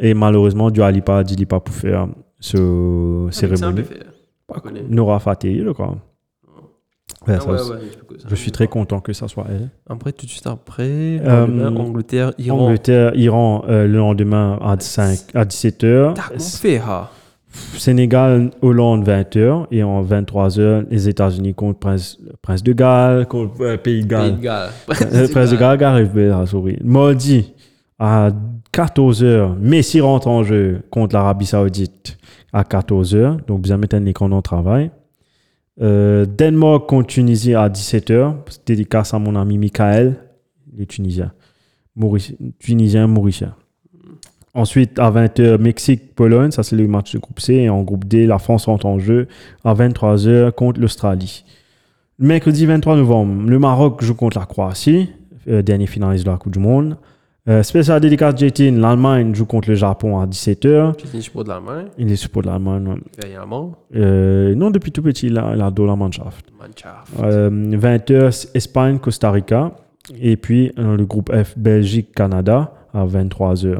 Et 0.00 0.14
malheureusement, 0.14 0.70
Dieu 0.70 0.82
Alipa 0.82 1.18
a 1.18 1.24
dit 1.24 1.46
pas 1.46 1.60
pour 1.60 1.74
faire 1.74 2.08
ce 2.40 2.56
Ah, 2.56 3.28
c'est 3.30 3.40
cérémonie. 3.56 3.82
Pas 4.46 4.60
connu. 4.60 4.80
Nora 4.88 5.18
Fateh, 5.20 5.62
je 5.64 5.70
crois. 5.70 5.96
Ouais, 7.26 7.34
Ah 7.38 7.40
ça, 7.40 7.50
ouais, 7.50 7.58
c'est- 7.58 7.70
ouais, 7.72 8.18
je 8.28 8.34
suis 8.34 8.52
très 8.52 8.66
content 8.68 9.00
que 9.00 9.12
ça 9.12 9.28
soit 9.28 9.46
elle. 9.48 9.68
Après, 9.88 10.12
tout 10.12 10.26
de 10.26 10.30
suite 10.30 10.46
après, 10.46 11.20
Euh, 11.24 11.68
Angleterre, 11.76 12.32
Iran. 12.38 12.58
Angleterre, 12.66 13.12
Iran, 13.16 13.64
euh, 13.68 13.86
le 13.86 13.98
lendemain 13.98 14.58
à, 14.62 14.76
5, 14.78 15.18
à 15.34 15.44
17h. 15.44 16.14
T'as 16.14 16.22
comment 16.28 16.40
fait, 16.40 16.78
ha? 16.78 17.10
Sénégal, 17.78 18.50
Hollande, 18.62 19.04
20h. 19.04 19.66
Et 19.70 19.82
en 19.82 20.02
23h, 20.02 20.84
les 20.90 21.08
États-Unis 21.08 21.54
contre 21.54 21.78
Prince, 21.78 22.18
Prince 22.42 22.62
de 22.62 22.72
Galles, 22.72 23.26
contre 23.26 23.60
euh, 23.62 23.76
Pays 23.76 24.02
de 24.02 24.06
Pays 24.06 24.06
Galles. 24.08 24.36
de 24.36 24.40
Galles. 24.42 24.70
Euh, 25.12 25.28
Prince 25.28 25.50
de 25.50 25.56
Galles 25.56 25.82
arrive, 25.84 26.10
ben, 26.14 26.32
ah. 26.32 26.44
Mardi, 26.82 27.52
à 27.98 28.30
14h, 28.72 29.54
Messi 29.60 30.00
rentre 30.00 30.28
en 30.28 30.42
jeu 30.42 30.80
contre 30.90 31.14
l'Arabie 31.14 31.46
Saoudite 31.46 32.18
à 32.52 32.64
14h. 32.64 33.38
Donc, 33.46 33.62
bien 33.62 33.76
mettre 33.76 33.96
un 33.96 34.04
écran 34.06 34.28
dans 34.28 34.36
le 34.36 34.42
travail. 34.42 34.90
Euh, 35.82 36.26
contre 36.86 37.06
Tunisie 37.08 37.54
à 37.54 37.68
17h. 37.68 38.34
Dédicace 38.66 39.12
à 39.14 39.18
mon 39.18 39.34
ami 39.36 39.58
Michael, 39.58 40.16
les 40.76 40.86
Tunisiens. 40.86 41.32
Maurici- 41.96 42.36
Tunisien, 42.58 43.06
Mauricien. 43.06 43.54
Ensuite, 44.54 44.98
à 45.00 45.10
20h, 45.10 45.58
Mexique-Pologne. 45.58 46.52
Ça, 46.52 46.62
c'est 46.62 46.76
le 46.76 46.86
match 46.86 47.12
de 47.12 47.18
groupe 47.18 47.40
C. 47.40 47.54
Et 47.54 47.68
en 47.68 47.82
groupe 47.82 48.04
D, 48.04 48.26
la 48.26 48.38
France 48.38 48.66
rentre 48.66 48.86
en 48.86 48.98
jeu 49.00 49.26
à 49.64 49.74
23h 49.74 50.52
contre 50.52 50.80
l'Australie. 50.80 51.44
Mercredi 52.20 52.64
23 52.64 52.94
novembre, 52.96 53.48
le 53.50 53.58
Maroc 53.58 54.02
joue 54.04 54.14
contre 54.14 54.38
la 54.38 54.46
Croatie, 54.46 55.08
euh, 55.48 55.62
dernier 55.62 55.86
finaliste 55.88 56.24
de 56.24 56.30
la 56.30 56.36
Coupe 56.36 56.52
du 56.52 56.60
Monde. 56.60 56.96
Euh, 57.46 57.62
spécial 57.62 58.00
dédicace 58.00 58.38
J-Team, 58.38 58.78
l'Allemagne 58.80 59.34
joue 59.34 59.44
contre 59.44 59.68
le 59.68 59.74
Japon 59.74 60.18
à 60.18 60.26
17h. 60.26 60.96
Tu 60.96 61.06
finis 61.06 61.28
pour 61.30 61.44
de 61.44 61.50
l'Allemagne, 61.50 61.88
Il 61.98 62.10
est 62.10 62.16
support 62.16 62.42
de 62.42 62.48
l'Allemagne. 62.48 62.88
ouais. 62.88 62.96
évidemment. 63.26 63.72
Euh, 63.94 64.54
non, 64.54 64.70
depuis 64.70 64.90
tout 64.92 65.02
petit, 65.02 65.26
il 65.26 65.36
a, 65.36 65.52
il 65.54 65.60
a 65.60 65.70
de 65.70 65.82
la 65.82 65.94
Mannschaft. 65.94 66.46
Mannschaft. 66.58 67.12
Euh, 67.22 67.50
20h, 67.50 68.48
Espagne, 68.54 68.98
Costa 68.98 69.30
Rica. 69.30 69.72
Et 70.18 70.36
puis 70.38 70.72
euh, 70.78 70.96
le 70.96 71.04
groupe 71.04 71.30
F, 71.34 71.58
Belgique, 71.58 72.12
Canada 72.14 72.72
à 72.94 73.04
23h. 73.04 73.76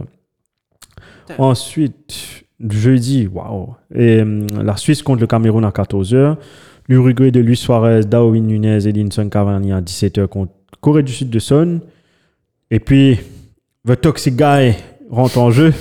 Ensuite, 1.39 2.45
jeudi, 2.69 3.27
waouh. 3.27 3.75
Et 3.95 4.21
hum, 4.21 4.47
la 4.63 4.77
Suisse 4.77 5.03
contre 5.03 5.23
le 5.23 5.27
Cameroun 5.27 5.65
à 5.65 5.71
14h. 5.71 6.37
L'Uruguay 6.89 7.31
de 7.31 7.41
Luis 7.41 7.57
Suarez, 7.57 8.03
Darwin 8.05 8.47
Nunez 8.47 8.87
et 8.87 8.93
Linson 8.93 9.31
Cavani 9.31 9.73
à 9.73 9.81
17h 9.81 10.27
contre 10.27 10.53
Corée 10.83 11.03
du 11.03 11.13
Sud 11.13 11.31
de 11.31 11.39
Son. 11.39 11.81
Et 12.71 12.79
puis, 12.79 13.19
The 13.87 14.01
Toxic 14.01 14.35
Guy 14.35 14.73
rentre 15.11 15.37
en 15.39 15.51
jeu. 15.51 15.75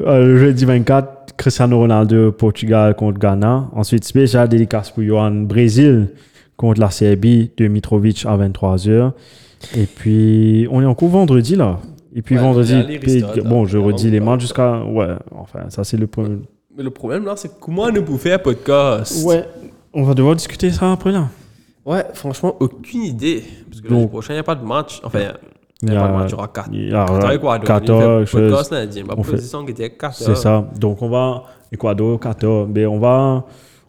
Euh, 0.00 0.24
le 0.24 0.38
jeudi 0.38 0.64
24, 0.64 1.36
Cristiano 1.36 1.78
Ronaldo, 1.78 2.32
Portugal 2.32 2.96
contre 2.96 3.18
Ghana. 3.18 3.68
Ensuite, 3.74 4.04
spécial 4.04 4.48
dédicace 4.48 4.90
pour 4.90 5.02
Johan, 5.02 5.30
Brésil 5.30 6.08
contre 6.56 6.80
la 6.80 6.90
Serbie 6.90 7.50
de 7.56 7.68
Mitrovic 7.68 8.24
à 8.24 8.34
23h. 8.38 9.12
Et 9.76 9.84
puis, 9.84 10.66
on 10.70 10.80
est 10.80 10.86
encore 10.86 11.10
vendredi 11.10 11.54
là. 11.54 11.80
Et 12.14 12.22
puis 12.22 12.36
Ouais, 12.36 12.40
vendredi, 12.40 12.74
bon, 13.44 13.66
je 13.66 13.76
redis 13.76 14.10
les 14.10 14.20
matchs 14.20 14.40
jusqu'à. 14.42 14.82
Ouais, 14.82 15.08
enfin, 15.34 15.68
ça 15.68 15.84
c'est 15.84 15.98
le 15.98 16.06
premier. 16.06 16.38
Mais 16.74 16.82
le 16.82 16.90
problème, 16.90 17.26
là, 17.26 17.34
c'est 17.36 17.60
comment 17.60 17.90
nous 17.90 18.02
pouvons 18.02 18.16
faire 18.18 18.36
un 18.36 18.38
podcast? 18.42 19.22
Ouais, 19.26 19.44
on 19.92 20.04
va 20.04 20.14
devoir 20.14 20.34
discuter 20.34 20.70
ça 20.70 20.92
après 20.92 21.12
là. 21.12 21.28
Ouais, 21.84 22.04
franchement, 22.14 22.56
aucune 22.60 23.02
idée. 23.02 23.44
Parce 23.68 23.82
que 23.82 23.88
l'année 23.88 24.06
prochaine, 24.06 24.34
il 24.34 24.38
n'y 24.38 24.40
a 24.40 24.44
pas 24.44 24.54
de 24.54 24.64
match. 24.64 25.00
Enfin, 25.04 25.34
il 25.86 25.88
Il 25.88 25.90
n'y 25.90 25.94
y 25.94 25.98
a 25.98 26.02
pas 26.02 26.08
de 26.08 26.14
a- 26.14 26.18
match, 26.18 26.30
il 26.30 26.32
y 26.32 26.34
aura 26.34 26.48
4. 26.48 26.68
il 26.72 26.88
y 26.90 26.94
a- 26.94 27.04
4 27.06 27.32
Ecuador. 27.32 27.64
14 27.66 28.20
Il 28.22 28.26
fait 28.26 28.38
podcast 28.38 28.68
choses. 28.70 28.70
lundi. 28.78 29.02
Ma 29.04 29.14
On 29.16 29.22
fait- 29.22 29.30
position 29.32 29.64
qui 29.64 29.70
était 29.72 29.90
4 29.90 30.14
C'est 30.16 30.34
ça. 30.36 30.68
Donc 30.78 31.02
on 31.02 31.08
va. 31.08 31.44
Ecuador, 31.72 32.18
14. 32.20 32.68
Mais 32.72 32.86
on 32.86 32.98
va. 32.98 33.46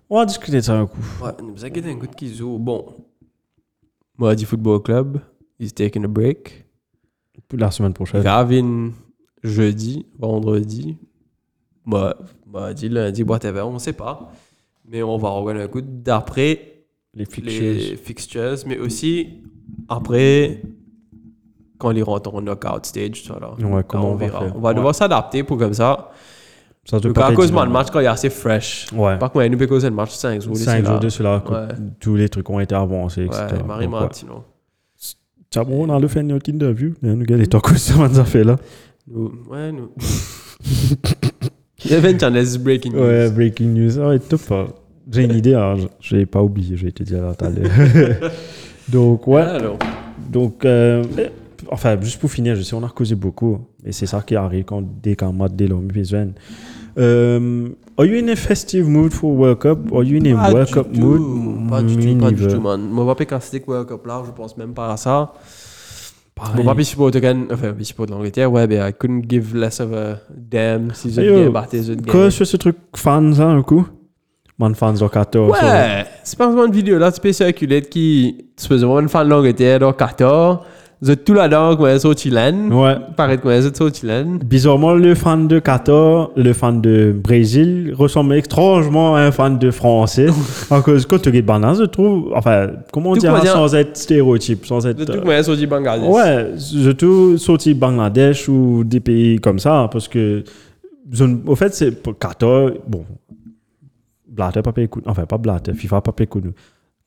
On 0.10 0.18
va 0.18 0.26
discuter 0.26 0.58
de 0.58 0.62
ça 0.62 0.78
un 0.78 0.86
coup. 0.86 1.00
Ouais, 1.24 1.32
vous 1.42 1.66
inquiétez 1.66 1.90
un 1.92 1.96
coup 1.98 2.08
de 2.08 2.16
Kizo. 2.16 2.58
Bon, 2.60 2.86
Mardi 4.18 4.46
Football 4.46 4.82
Club, 4.82 5.20
he's 5.60 5.74
taking 5.74 6.04
a 6.06 6.08
break. 6.08 6.66
La 7.54 7.70
semaine 7.72 7.94
prochaine. 7.94 8.22
Ravin, 8.22 8.92
jeudi, 9.44 10.06
vendredi. 10.20 10.98
Bah, 11.86 12.16
mardi, 12.52 12.90
lundi, 12.90 13.24
whatever, 13.24 13.62
on 13.62 13.74
ne 13.74 13.80
sait 13.80 13.94
pas. 13.94 14.32
Mais 14.88 15.04
on 15.04 15.18
va 15.18 15.30
regarder 15.30 15.62
un 15.64 15.68
coup 15.68 15.82
d'après 15.82 16.84
Les 17.14 17.26
fixtures. 17.26 17.62
les 17.74 17.96
fixtures, 17.96 18.56
mais 18.66 18.78
aussi 18.80 19.42
après 19.90 20.62
quand 21.78 21.92
ils 21.92 22.04
rentrent 22.04 22.34
en 22.36 22.42
knockout 22.42 22.86
stage. 22.86 23.24
Ça, 23.24 23.38
là. 23.40 23.52
Ouais, 23.60 23.76
Là, 23.78 23.84
comment 23.84 24.10
on 24.10 24.14
on 24.14 24.16
va 24.16 24.26
verra. 24.26 24.40
faire. 24.40 24.56
On 24.56 24.60
va 24.60 24.70
Ouais. 24.70 24.76
devoir 24.76 24.96
s'adapter 24.96 25.44
pour 25.44 25.58
comme 25.58 25.74
ça. 25.74 26.12
Ça 26.88 26.98
à 26.98 27.34
cause 27.34 27.50
de 27.50 27.56
le 27.66 27.72
match, 27.72 27.88
quand 27.92 28.00
il 28.00 28.04
est 28.04 28.08
assez 28.08 28.30
fresh. 28.30 28.88
Ouais. 28.94 29.18
Par 29.18 29.32
contre, 29.32 29.46
nous 29.48 29.58
causer 29.68 29.90
le 29.90 29.96
match 29.96 30.12
5 30.12 30.40
jours. 30.42 30.56
5 30.56 30.86
jours 30.86 31.00
de 31.00 31.10
cela. 31.10 31.44
Ouais. 31.50 31.68
Tous 32.00 32.16
les 32.16 32.30
trucs 32.30 32.48
ont 32.50 32.60
été 32.60 32.76
avancés, 32.76 33.26
etc. 33.26 33.42
Ouais, 33.54 33.64
Marie 33.64 33.86
Donc, 33.86 33.94
ouais. 33.96 34.00
Martino. 34.02 34.44
Tiens, 35.50 35.64
bon, 35.64 35.90
on 35.90 35.96
a 35.96 36.00
le 36.00 36.08
fait 36.08 36.22
notre 36.22 36.48
interview. 36.50 36.94
Nous 37.02 37.26
quoi 37.60 37.78
ça 37.78 37.96
m'a 37.96 38.10
fait 38.26 38.44
là. 38.44 38.58
Nous, 39.08 39.32
ouais, 39.50 39.72
nous. 39.72 39.90
Channels 42.20 42.58
breaking 42.60 42.94
news. 42.94 43.02
Ouais, 43.02 43.30
breaking 43.32 43.74
news. 43.74 43.98
Ouais, 44.00 44.20
top. 44.20 44.42
hein. 44.52 44.68
J'ai 45.12 45.24
une 45.24 45.36
idée, 45.36 45.54
hein. 45.54 45.76
je 46.00 46.16
n'ai 46.16 46.26
pas 46.26 46.42
oublié, 46.42 46.76
je 46.78 46.86
vais 46.86 46.92
te 46.92 47.04
dire 47.04 47.22
là 47.24 47.36
tout 47.36 47.46
à 47.46 47.50
l'heure. 47.50 47.70
Donc, 48.90 49.28
ouais. 49.28 49.42
Alors, 49.42 49.78
Donc, 50.32 50.66
euh, 50.66 51.04
enfin, 51.72 52.00
juste 52.02 52.20
pour 52.20 52.32
finir, 52.32 52.56
je 52.56 52.62
sais, 52.62 52.76
on 52.76 52.84
a 52.84 52.90
causé 52.90 53.16
beaucoup, 53.16 53.60
mais 53.84 53.92
c'est 53.92 54.06
ça 54.06 54.22
qui 54.22 54.36
arrive 54.36 54.66
quand, 54.66 54.84
dès 55.02 55.16
qu'un 55.16 55.32
match 55.32 55.54
de 55.54 55.66
l'homme 55.66 55.88
besoin. 55.88 56.30
Um, 56.98 57.76
are 57.98 58.06
you 58.06 58.24
in 58.24 58.30
a 58.30 58.36
festive 58.36 58.88
mood 58.88 59.12
for 59.12 59.32
World 59.32 59.60
Cup? 59.60 59.92
Are 59.94 60.04
you 60.04 60.18
in 60.18 60.38
a 60.38 60.44
pas 60.44 60.54
World 60.54 60.72
Cup 60.72 60.88
tout, 60.94 61.00
mood? 61.00 61.70
Pas 61.70 61.82
du 61.82 61.98
tout, 61.98 62.18
pas 62.18 62.32
du 62.32 62.48
tout, 62.48 62.62
man. 62.62 62.82
Moi, 62.82 63.16
pas 63.16 63.26
quand 63.26 63.40
World 63.68 63.88
Cup 63.88 64.06
là, 64.06 64.24
je 64.26 64.32
pense 64.32 64.56
même 64.58 64.74
pas 64.74 64.94
à 64.94 64.98
ça. 64.98 65.34
Pareil. 66.36 66.58
Mon 66.58 66.66
papi 66.66 66.84
supporte 66.84 67.16
enfin, 67.16 67.74
il 67.80 67.86
supporte 67.86 68.10
l'Angleterre, 68.10 68.52
ouais, 68.52 68.68
mais 68.68 68.76
I 68.76 68.92
couldn't 68.92 69.24
give 69.30 69.56
less 69.56 69.80
of 69.80 69.94
a 69.94 70.20
damn 70.30 70.94
si 70.94 71.10
je 71.10 71.48
battais, 71.48 71.82
je 71.82 71.94
Quoi 71.94 72.30
sur 72.30 72.46
ce 72.46 72.58
truc 72.58 72.76
fans, 72.94 73.22
là, 73.22 73.46
un 73.46 73.64
coup? 73.64 73.88
Man, 74.60 74.76
fans 74.76 74.94
de 74.94 75.08
14. 75.08 75.52
Ouais, 75.52 76.06
c'est 76.24 76.38
pas 76.38 76.48
vraiment 76.48 76.66
une 76.66 76.74
vidéo 76.74 76.98
là, 76.98 77.12
tu 77.12 77.22
peux 77.22 77.32
circuler 77.32 77.82
qui, 77.82 78.48
tu 78.58 78.68
peux 78.68 78.76
vraiment 78.76 79.00
une 79.00 79.10
fan 79.10 79.26
de 79.26 79.30
l'Angleterre, 79.30 79.80
donc 79.80 79.98
14, 79.98 80.60
êtes 81.12 81.24
tout 81.24 81.34
là-dedans, 81.34 81.76
comme 81.76 81.86
un 81.86 82.00
saut 82.00 82.16
chilène. 82.16 82.72
Ouais. 82.74 82.96
Paraît 83.16 83.38
comme 83.38 83.52
un 83.52 83.62
saut 83.62 83.90
chilène. 83.94 84.40
Bizarrement, 84.40 84.94
le 84.94 85.16
fan 85.16 85.48
de 85.48 85.60
Qatar, 85.60 86.32
le 86.36 86.54
fan 86.54 86.82
de 86.82 87.14
Brésil 87.16 87.94
ressemble 87.98 88.36
étrangement 88.36 89.16
à 89.16 89.22
un 89.22 89.32
fan 89.32 89.58
de 89.58 89.72
Français. 89.72 90.28
à 90.72 90.82
cause 90.82 91.06
quand 91.06 91.20
tu 91.20 91.30
regardes 91.30 91.46
Banane, 91.46 91.76
je 91.78 91.84
trouve, 91.84 92.32
enfin, 92.36 92.68
comment 92.92 93.14
Tout 93.14 93.20
dire, 93.20 93.38
sans 93.46 93.76
être 93.76 93.98
stéréotype, 93.98 94.66
sans 94.66 94.86
être. 94.86 94.98
De 94.98 95.06
tout 95.06 95.44
saut 95.44 95.56
du 95.56 95.68
Bangladesh. 95.68 96.10
Ouais, 96.10 96.52
surtout 96.58 97.38
sorti 97.38 97.74
Bangladesh 97.74 98.48
ou 98.48 98.84
des 98.84 99.00
pays 99.00 99.40
comme 99.40 99.60
ça, 99.60 99.90
parce 99.92 100.08
que, 100.08 100.44
au 101.46 101.56
fait, 101.56 101.74
c'est 101.74 101.92
pour 101.92 102.18
Qatar, 102.18 102.72
bon, 102.88 103.06
Blatter 104.28 104.62
pas 104.62 104.74
payé 104.74 104.90
enfin, 105.06 105.26
pas 105.26 105.38
Blatter, 105.38 105.74
FIFA 105.74 106.02
pas 106.02 106.12
payé. 106.12 106.30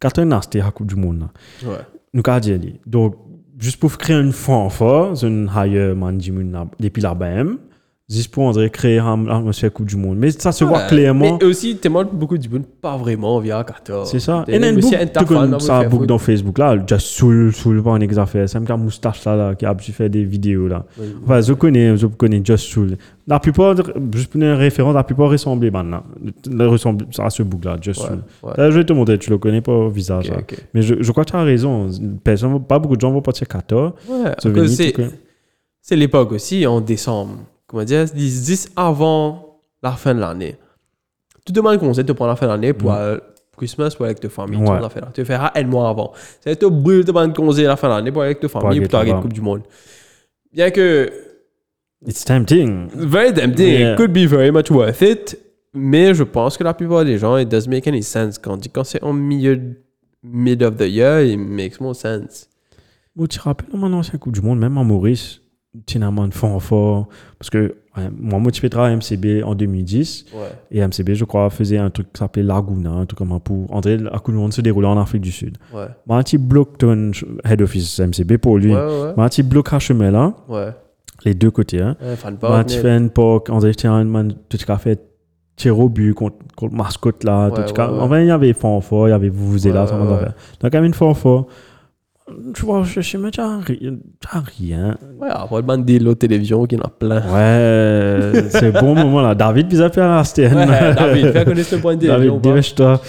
Qatar 0.00 0.24
n'a 0.24 0.40
c'était 0.42 0.58
la 0.60 0.70
Coupe 0.70 0.86
du 0.86 0.96
Monde. 0.96 1.28
Ouais. 1.64 1.76
Nous, 2.14 2.22
qu'a 2.22 2.40
dit. 2.40 2.80
Donc, 2.86 3.16
juste 3.59 3.78
pour 3.78 3.97
créer 3.98 4.16
une 4.20 4.32
fanfare, 4.32 5.14
une 5.24 5.51
higher 5.55 5.94
management 5.94 6.52
là- 6.52 6.66
depuis 6.80 7.02
la 7.02 7.14
BM, 7.14 7.59
juste 8.09 8.32
pour 8.32 8.51
dirait, 8.52 8.70
créer 8.70 8.98
une 8.98 9.28
atmosphère 9.28 9.72
Coupe 9.72 9.86
du 9.86 9.97
Monde. 9.97 10.16
Mais 10.16 10.30
ça 10.30 10.51
se 10.51 10.64
voit 10.64 10.86
clairement. 10.86 11.36
Mais 11.40 11.44
aussi, 11.44 11.76
tellement 11.76 12.05
beaucoup 12.05 12.39
de 12.39 12.48
monde, 12.48 12.64
pas 12.80 12.97
vraiment 12.97 13.39
via 13.39 13.62
14. 13.62 14.10
C'est 14.10 14.20
ça. 14.20 14.44
Et 14.48 14.59
même 14.59 14.76
then, 14.76 14.78
aussi 14.78 14.90
book, 14.93 15.01
un 15.02 15.06
tout 15.06 15.12
taf, 15.12 15.24
comme 15.26 15.55
hein, 15.55 15.59
ça, 15.59 15.90
foot. 15.90 16.06
dans 16.06 16.18
Facebook 16.18 16.59
là, 16.59 16.76
just 16.86 17.06
soul, 17.06 17.52
soul, 17.52 17.82
pas 17.82 17.90
un 17.90 18.01
exaffaire. 18.01 18.48
C'est 18.48 18.59
même 18.59 18.66
qu'un 18.66 18.78
moustache 18.78 19.24
là, 19.26 19.36
là, 19.36 19.55
qui 19.55 19.66
a 19.66 19.74
pu 19.74 19.93
faire 19.93 20.09
des 20.09 20.24
vidéos 20.24 20.68
là. 20.68 20.86
Enfin, 21.24 21.40
je 21.43 21.52
connais, 21.52 21.97
je 21.97 22.06
connais 22.06 22.40
Just 22.43 22.68
Soul. 22.70 22.97
La 23.26 23.39
plupart, 23.40 23.76
juste 24.14 24.30
pour 24.30 24.40
une 24.40 24.52
référence, 24.52 24.94
la 24.94 25.05
plupart 25.05 25.28
ressemblent 25.28 25.70
maintenant. 25.70 26.02
Le 26.51 26.66
ressemble 26.66 27.05
à 27.18 27.28
ce 27.28 27.43
book 27.43 27.66
là, 27.66 27.76
Just 27.78 28.01
Ouais, 28.01 28.06
Soul. 28.09 28.22
ouais. 28.44 28.52
Là, 28.56 28.70
je 28.70 28.78
vais 28.78 28.85
te 28.85 28.93
montrer, 28.94 29.18
tu 29.18 29.28
le 29.28 29.36
connais 29.36 29.60
pas 29.60 29.72
au 29.72 29.90
visage 29.90 30.30
là. 30.30 30.39
Mais 30.72 30.80
je, 30.80 30.94
je 30.98 31.12
crois 31.12 31.24
que 31.24 31.30
tu 31.30 31.36
as 31.36 31.43
raison. 31.43 31.90
Personne, 32.24 32.62
pas 32.62 32.78
beaucoup 32.78 32.97
de 32.97 33.01
gens 33.02 33.10
vont 33.10 33.20
partir 33.20 33.47
14. 33.47 33.93
Ouais, 34.09 34.32
c'est 35.82 35.97
l'époque 35.97 36.32
aussi, 36.32 36.66
en 36.66 36.80
décembre. 36.80 37.36
Comment 37.69 37.85
dire, 37.85 38.07
ils 38.15 38.43
disent 38.43 38.70
avant 38.74 39.61
la 39.82 39.93
fin 39.93 40.15
de 40.15 40.20
l'année. 40.20 40.57
Tu 41.47 41.53
demandes 41.53 41.78
conseil 41.78 42.03
de 42.05 42.12
prendre 42.12 42.31
la 42.31 42.36
fin 42.36 42.47
de 42.47 42.51
l'année 42.53 42.73
pour 42.73 42.90
aller 42.93 43.20
Christmas 43.57 43.95
pour 43.95 44.05
aller 44.07 44.11
avec 44.12 44.20
ta 44.20 44.28
famille. 44.28 44.59
Tu 44.59 44.65
Ouais. 44.70 44.81
la 44.81 44.89
l'année. 44.89 45.12
Tu 45.15 45.24
feras 45.24 45.53
un 45.55 45.65
mois 45.65 45.89
avant. 45.89 46.12
C'est 46.40 46.57
te 46.57 46.66
brûle 46.66 47.05
de 47.05 47.12
prendre 47.12 47.32
conseil 47.35 47.65
la 47.65 47.77
fin 47.77 47.89
de 47.89 47.95
l'année 47.95 48.11
pour 48.11 48.23
aller 48.23 48.31
avec 48.31 48.40
ta 48.40 48.49
famille 48.49 48.81
pour 48.81 48.99
aller 48.99 49.11
femme. 49.11 49.20
Coupe 49.23 49.32
du 49.32 49.40
Monde. 49.40 49.62
Bien 50.53 50.70
que 50.70 51.11
It's 52.07 52.24
tempting. 52.24 52.89
Very 52.95 53.35
tempting. 53.35 53.66
Yeah. 53.81 53.93
It 53.93 53.97
could 53.97 54.12
be 54.12 54.27
very 54.27 54.51
much 54.53 54.70
worth 54.70 55.03
it. 55.03 55.36
Mais 55.74 56.15
je 56.15 56.23
pense 56.23 56.57
que 56.57 56.65
la 56.65 56.73
plupart 56.73 57.05
des 57.05 57.19
gens, 57.19 57.36
it 57.36 57.49
doesn't 57.49 57.69
make 57.69 57.86
any 57.86 58.03
sense. 58.03 58.39
Quand, 58.39 58.59
quand 58.73 58.85
c'est 58.85 59.03
en 59.03 59.12
milieu, 59.12 59.61
mid 60.23 60.62
of 60.62 60.77
the 60.77 60.89
year, 60.89 61.20
it 61.23 61.39
makes 61.39 61.81
more 61.81 61.95
sense. 61.95 62.49
Bon, 63.16 63.27
tu 63.27 63.39
te 63.39 63.43
rappelles, 63.43 63.69
dans 63.73 63.78
mon 63.78 63.93
ancien 63.93 64.16
Coupe 64.19 64.32
du 64.32 64.40
Monde, 64.40 64.61
même 64.61 64.78
en 64.78 64.85
Maurice, 64.85 65.43
tu 65.86 65.98
n'as 65.98 66.10
de 66.28 66.34
fort 66.34 66.62
fort. 66.62 67.09
Parce 67.38 67.50
que 67.50 67.76
ouais, 67.96 68.09
moi, 68.18 68.38
moi, 68.38 68.50
tu 68.52 68.60
à 68.84 68.94
MCB 68.96 69.42
en 69.44 69.55
2010. 69.55 70.26
Ouais. 70.34 70.40
Et 70.70 70.80
MCB, 70.86 71.14
je 71.14 71.24
crois, 71.24 71.50
faisait 71.50 71.78
un 71.78 71.90
truc 71.90 72.12
qui 72.12 72.18
s'appelait 72.18 72.42
Laguna, 72.42 72.90
un 72.90 73.06
truc 73.06 73.18
comme 73.18 73.32
un 73.32 73.38
pour. 73.38 73.72
Coupe 74.18 74.34
du 74.34 74.40
Monde 74.40 74.52
se 74.52 74.60
déroulait 74.60 74.88
en 74.88 74.98
Afrique 74.98 75.22
du 75.22 75.32
Sud. 75.32 75.56
Ouais. 75.74 75.86
Moi, 76.06 76.16
un 76.18 76.22
petit 76.22 76.38
bloc 76.38 76.78
ton 76.78 77.10
head 77.44 77.62
office 77.62 78.00
MCB 78.00 78.38
pour 78.38 78.59
lui. 78.59 78.74
Ouais, 78.74 78.80
ouais. 78.80 79.12
Moi, 79.16 79.24
un 79.24 79.28
petit 79.28 79.42
bloc 79.42 79.72
à 79.72 79.78
chemin 79.78 80.10
là, 80.10 80.34
Ouais. 80.48 80.68
les 81.24 81.34
deux 81.34 81.50
côtés. 81.50 81.80
Hein. 81.80 81.96
Ouais, 82.02 82.16
fan 82.16 82.36
Moi, 82.40 82.64
tu 82.64 82.78
fais 82.78 82.96
une 82.96 83.10
POC, 83.10 83.50
André, 83.50 83.74
tu 83.74 83.86
as 83.86 83.92
un 83.92 84.05
man, 84.05 84.32
tu 84.48 84.56
as 84.68 84.78
fait 84.78 85.00
tir 85.56 85.76
au 85.78 85.88
but 85.88 86.14
contre, 86.14 86.36
contre 86.56 86.74
mascotte 86.74 87.24
là. 87.24 87.48
Ouais, 87.48 87.64
tout 87.66 87.72
cas. 87.74 87.88
ouais, 87.90 87.94
ouais. 87.96 88.02
Enfin, 88.02 88.20
il 88.20 88.26
y 88.28 88.30
avait 88.30 88.52
Fanfort, 88.52 89.09
il 89.09 89.10
y 89.10 89.14
avait 89.14 89.28
vous 89.28 89.66
et 89.66 89.72
là, 89.72 89.82
Ouais, 89.82 89.86
ça 89.88 89.98
ouais, 89.98 90.05
m'a 90.05 90.12
ouais. 90.12 90.18
fait. 90.20 90.26
Donc, 90.60 90.70
quand 90.70 90.70
même 90.72 90.84
une 90.84 90.94
Fanfort. 90.94 91.46
Tu 92.55 92.64
vois, 92.64 92.82
je 92.82 93.00
sais 93.00 93.18
même, 93.18 93.30
rien. 94.59 94.96
Ouais, 95.20 95.28
après, 95.30 95.62
le 95.62 95.82
des 95.82 95.98
lots 95.98 96.14
de 96.14 96.18
télévision 96.18 96.64
qui 96.66 96.76
en 96.76 96.80
a 96.80 96.88
plein. 96.88 97.20
Ouais, 97.20 98.44
c'est 98.50 98.72
bon 98.72 98.94
moment 98.94 99.20
là. 99.20 99.34
David, 99.34 99.68
bizarre, 99.68 99.92
faire 99.92 100.09
la 100.09 100.24
Stern. 100.24 100.56
Ouais, 100.56 100.94
David, 100.94 101.26
fais 101.32 101.44
connaître 101.44 101.74
le 101.74 101.80
point 101.80 101.96
de. 101.96 102.06
David, 102.06 102.40
dépêche-toi. 102.40 103.00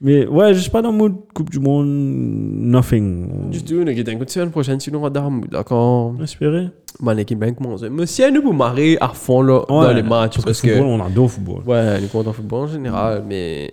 Mais 0.00 0.26
ouais, 0.26 0.52
je 0.52 0.58
suis 0.58 0.70
pas 0.70 0.82
dans 0.82 0.90
le 0.90 0.98
mood 0.98 1.14
Coupe 1.32 1.48
du 1.48 1.58
Monde, 1.58 1.86
nothing. 1.86 3.50
Du 3.50 3.62
tout, 3.62 3.76
on 3.82 3.86
est 3.86 3.98
une 3.98 4.28
semaine 4.28 4.50
prochaine, 4.50 4.78
sinon 4.78 4.98
on 4.98 5.02
va 5.02 5.10
dans 5.10 5.30
D'accord? 5.50 6.14
Espérer. 6.22 6.68
Mon 7.00 7.16
équipe 7.16 7.38
bien 7.38 7.54
commencé. 7.54 7.88
Mais 7.88 8.04
si 8.04 8.20
elle 8.20 8.34
nous 8.34 8.42
vous 8.42 8.52
marrer 8.52 8.98
à 9.00 9.08
fond 9.08 9.40
là, 9.40 9.62
dans 9.68 9.92
les 9.92 10.02
matchs, 10.02 10.38
Parce, 10.42 10.60
que, 10.60 10.80
on 10.80 11.00
adore 11.04 11.30
football. 11.30 11.62
Ouais, 11.66 12.00
nous 12.00 12.08
comptons 12.08 12.32
football 12.32 12.64
en 12.64 12.66
général, 12.66 13.24
mais. 13.26 13.72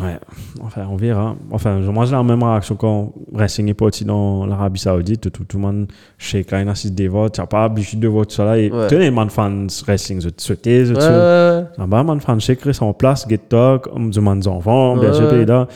Ouais, 0.00 0.18
enfin, 0.62 0.82
on 0.90 0.96
verra. 0.96 1.34
Enfin, 1.50 1.78
moi, 1.80 2.04
j'ai 2.04 2.12
la 2.12 2.22
même 2.22 2.42
réaction 2.42 2.76
quand 2.76 3.12
Racing 3.34 3.68
est 3.68 3.74
parti 3.74 4.04
dans 4.04 4.46
l'Arabie 4.46 4.78
Saoudite. 4.78 5.30
Tout, 5.32 5.44
tout 5.44 5.56
le 5.56 5.62
monde, 5.62 5.86
chez 6.16 6.44
Kain 6.44 6.66
assiste 6.68 6.94
des 6.94 7.08
votes. 7.08 7.34
Tu 7.34 7.40
n'as 7.40 7.46
pas 7.46 7.62
l'habitude 7.62 7.98
de 8.00 8.08
tout 8.08 8.34
ça 8.34 8.44
là. 8.44 8.58
Et 8.58 8.70
Ouais. 8.70 8.88
les 8.98 9.10
man 9.10 9.30
fans 9.30 9.66
Racing, 9.86 10.20
je 10.20 10.28
souhaitais, 10.36 10.84
je 10.84 10.94
Ouais, 10.94 11.00
sais. 11.00 11.80
ouais, 11.80 11.86
man 12.04 12.20
fan 12.20 12.40
chez 12.40 12.56
Chris 12.56 12.78
en 12.80 12.92
place, 12.92 13.26
get 13.28 13.38
talk, 13.48 13.88
on 13.92 14.00
demande 14.10 14.40
des 14.40 14.48
enfants, 14.48 14.96
bien 14.96 15.12
sûr, 15.12 15.28
puis 15.28 15.44
là. 15.44 15.66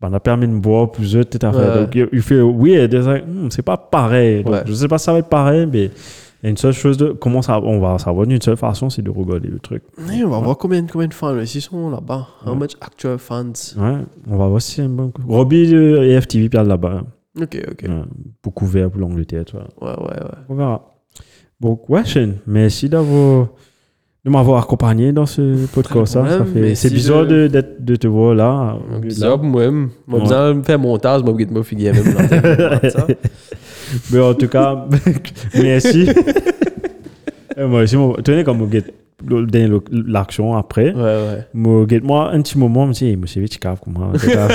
Ben, 0.00 0.08
on 0.10 0.14
a 0.14 0.20
permis 0.20 0.46
de 0.46 0.52
me 0.52 0.60
boire 0.60 0.90
plus 0.90 1.16
eux, 1.16 1.24
tout 1.24 1.38
à 1.46 1.52
fait. 1.52 1.80
Donc, 1.80 2.08
il 2.12 2.20
fait 2.22 2.40
like, 3.06 3.24
hmm, 3.26 3.48
c'est 3.50 3.62
pas 3.62 3.76
pareil. 3.76 4.42
Donc, 4.44 4.52
Ouais. 4.52 4.62
Je 4.66 4.72
sais 4.74 4.88
pas 4.88 4.98
si 4.98 5.04
ça 5.04 5.12
va 5.12 5.18
être 5.20 5.28
pareil, 5.28 5.66
mais 5.72 5.90
a 6.46 6.50
une 6.50 6.56
seule 6.56 6.72
chose 6.72 6.96
de. 6.96 7.08
Comment 7.12 7.42
ça, 7.42 7.60
on 7.60 7.80
va 7.80 7.98
savoir 7.98 8.26
d'une 8.26 8.40
seule 8.40 8.56
façon, 8.56 8.90
c'est 8.90 9.02
de 9.02 9.10
regarder 9.10 9.48
le 9.48 9.58
truc. 9.58 9.82
ouais. 9.98 10.22
on 10.24 10.28
va 10.30 10.38
voir 10.40 10.58
combien, 10.58 10.84
combien 10.86 11.08
de 11.08 11.14
fans 11.14 11.38
ici 11.40 11.60
sont 11.60 11.90
là-bas. 11.90 12.26
How 12.46 12.54
much 12.54 12.72
actual 12.80 13.18
fans? 13.18 13.52
Ouais, 13.76 13.98
on 14.30 14.36
va 14.36 14.48
voir 14.48 14.60
si 14.62 14.72
c'est 14.76 14.82
un 14.82 14.88
bon 14.88 15.10
coup. 15.10 15.22
Robbie 15.28 15.74
euh, 15.74 16.02
et 16.02 16.20
FTV 16.20 16.48
puis 16.48 16.58
là-bas. 16.64 17.02
Ok, 17.40 17.60
ok. 17.70 17.82
Ouais, 17.88 18.02
beaucoup 18.42 18.66
vert 18.66 18.90
pour 18.90 19.00
l'Angleterre, 19.00 19.44
tu 19.44 19.56
vois. 19.56 19.66
Ouais, 19.80 19.98
ouais, 20.00 20.22
ouais. 20.22 20.30
On 20.48 20.54
verra. 20.54 20.90
Donc, 21.60 21.88
ouais, 21.88 22.04
Shane, 22.04 22.34
merci 22.46 22.88
d'avoir. 22.88 23.48
De 24.24 24.30
m'avoir 24.30 24.62
accompagné 24.62 25.12
dans 25.12 25.26
ce 25.26 25.66
podcast. 25.66 26.14
ça, 26.14 26.24
fait- 26.46 26.74
C'est 26.74 26.88
si 26.88 26.94
bizarre 26.94 27.24
je- 27.28 27.46
de, 27.48 27.64
de 27.78 27.96
te 27.96 28.06
voir 28.06 28.34
là. 28.34 28.78
Bizarre 29.02 29.36
pour 29.36 29.44
moi. 29.44 29.70
Moi, 29.70 29.88
Ouais. 30.08 30.20
besoin 30.20 30.54
de 30.54 30.62
faire 30.62 30.78
montage, 30.78 31.22
moi, 31.22 31.34
je 31.38 31.44
vais 31.44 31.50
me 31.52 31.62
figurer 31.62 32.00
même. 32.02 33.16
Mais 34.12 34.20
en 34.20 34.34
tout 34.34 34.48
cas, 34.48 34.86
merci. 35.54 36.08
Et 37.56 37.64
moi 37.64 37.82
aussi, 37.82 37.96
moi, 37.96 38.16
tenez 38.24 38.42
comme 38.42 38.58
vous 38.58 38.68
l'action 39.90 40.56
après. 40.56 40.92
Ouais, 40.92 41.02
ouais. 41.02 41.46
Moi, 41.54 41.86
moi 42.02 42.30
un 42.32 42.42
petit 42.42 42.58
moment, 42.58 42.84
je 42.84 42.88
me 42.88 42.94
dis, 42.94 43.16
moi, 43.16 43.26
c'est 43.28 43.40
vite, 43.40 43.58
cave, 43.58 43.78
comment. 43.82 44.12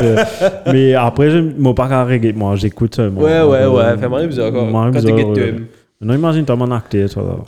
Mais 0.71 0.93
après, 0.93 1.31
je 1.31 1.37
ne 1.37 1.73
pas 1.73 1.87
carré, 1.87 2.33
moi, 2.35 2.55
j'écoute 2.55 2.95
seulement. 2.95 3.21
Ouais, 3.21 3.41
ouais, 3.41 3.59
Euh, 3.63 3.71
ouais. 3.71 3.97
Fait 3.97 4.09
marrer 4.09 4.27
bizarre 4.27 4.47
encore. 4.47 4.69
Quand 4.71 4.91
tu 4.99 5.13
ouais. 5.13 5.23
toi. 5.23 5.59
Non, 6.01 6.13
imagine, 6.13 6.45
t'as 6.45 6.55
mon 6.55 6.71
acteur, 6.71 7.09
toi. 7.09 7.43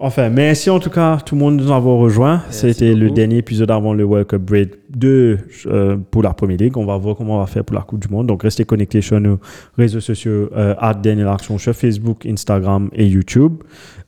Enfin, 0.00 0.28
merci 0.28 0.70
en 0.70 0.78
tout 0.78 0.90
cas 0.90 1.18
tout 1.24 1.34
le 1.34 1.40
monde 1.40 1.56
de 1.56 1.64
nous 1.64 1.72
avoir 1.72 1.96
rejoints. 1.98 2.42
C'était 2.50 2.94
le 2.94 3.10
dernier 3.10 3.38
épisode 3.38 3.70
avant 3.72 3.92
le 3.92 4.04
World 4.04 4.28
Cup 4.28 4.42
Break 4.42 4.70
2 4.90 5.38
euh, 5.66 5.96
pour 6.10 6.22
la 6.22 6.32
Première 6.32 6.58
Ligue. 6.58 6.76
On 6.76 6.86
va 6.86 6.96
voir 6.96 7.16
comment 7.16 7.36
on 7.36 7.40
va 7.40 7.46
faire 7.46 7.64
pour 7.64 7.76
la 7.76 7.82
Coupe 7.82 8.00
du 8.00 8.08
Monde. 8.08 8.26
Donc, 8.26 8.42
restez 8.42 8.64
connectés 8.64 9.00
sur 9.00 9.20
nos 9.20 9.38
réseaux 9.76 10.00
sociaux, 10.00 10.50
euh, 10.56 10.74
Daniel 11.02 11.28
Action, 11.28 11.58
sur 11.58 11.74
Facebook, 11.74 12.26
Instagram 12.26 12.88
et 12.92 13.06
YouTube. 13.06 13.54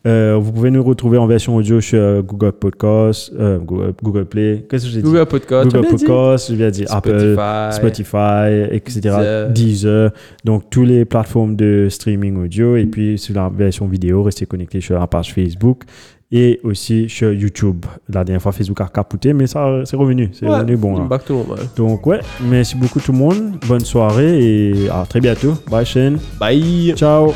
Euh, 0.06 0.38
vous 0.40 0.50
pouvez 0.50 0.70
nous 0.70 0.82
retrouver 0.82 1.18
en 1.18 1.26
version 1.26 1.56
audio 1.56 1.80
sur 1.80 2.22
Google 2.22 2.52
Podcast, 2.52 3.30
euh, 3.38 3.58
Google, 3.58 3.92
Google 4.02 4.24
Play. 4.24 4.64
Qu'est-ce 4.68 4.86
que 4.86 4.90
j'ai 4.90 5.02
dit? 5.02 5.04
Google 5.04 5.26
Podcast. 5.26 5.70
Google 5.70 5.96
dit? 5.96 6.04
Podcast, 6.04 6.50
je 6.50 6.56
viens 6.56 6.70
dire 6.70 6.86
Apple, 6.90 7.36
Spotify. 7.70 7.76
Spotify, 7.76 8.74
etc. 8.74 9.00
Deezer. 9.00 9.50
Deezer. 9.50 10.10
Donc, 10.44 10.70
toutes 10.70 10.88
les 10.88 11.04
plateformes 11.04 11.54
de 11.54 11.88
streaming 11.90 12.42
audio. 12.42 12.76
Et 12.76 12.86
puis, 12.86 13.18
sur 13.18 13.34
la 13.34 13.50
version 13.50 13.86
vidéo, 13.86 14.22
restez 14.22 14.46
connectés 14.46 14.80
sur 14.80 14.98
la 14.98 15.06
page 15.06 15.34
Facebook 15.34 15.84
et 16.32 16.60
aussi 16.64 17.08
sur 17.08 17.32
YouTube. 17.32 17.84
La 18.08 18.22
dernière 18.24 18.40
fois, 18.42 18.52
Facebook 18.52 18.80
a 18.80 18.86
capoté, 18.88 19.32
mais 19.32 19.46
ça, 19.46 19.80
c'est 19.84 19.96
revenu. 19.96 20.30
C'est 20.32 20.46
Ouais, 20.46 20.58
revenu 20.58 20.76
bon. 20.76 20.96
là. 20.98 21.04
Back 21.04 21.24
to 21.24 21.34
normal. 21.34 21.58
Donc, 21.76 22.06
ouais, 22.06 22.20
merci 22.42 22.76
beaucoup 22.76 23.00
tout 23.00 23.12
le 23.12 23.18
monde. 23.18 23.56
Bonne 23.66 23.84
soirée 23.84 24.38
et 24.40 24.88
à 24.90 25.04
très 25.08 25.20
bientôt. 25.20 25.54
Bye, 25.70 25.84
Shane. 25.84 26.18
Bye. 26.38 26.94
Ciao. 26.96 27.32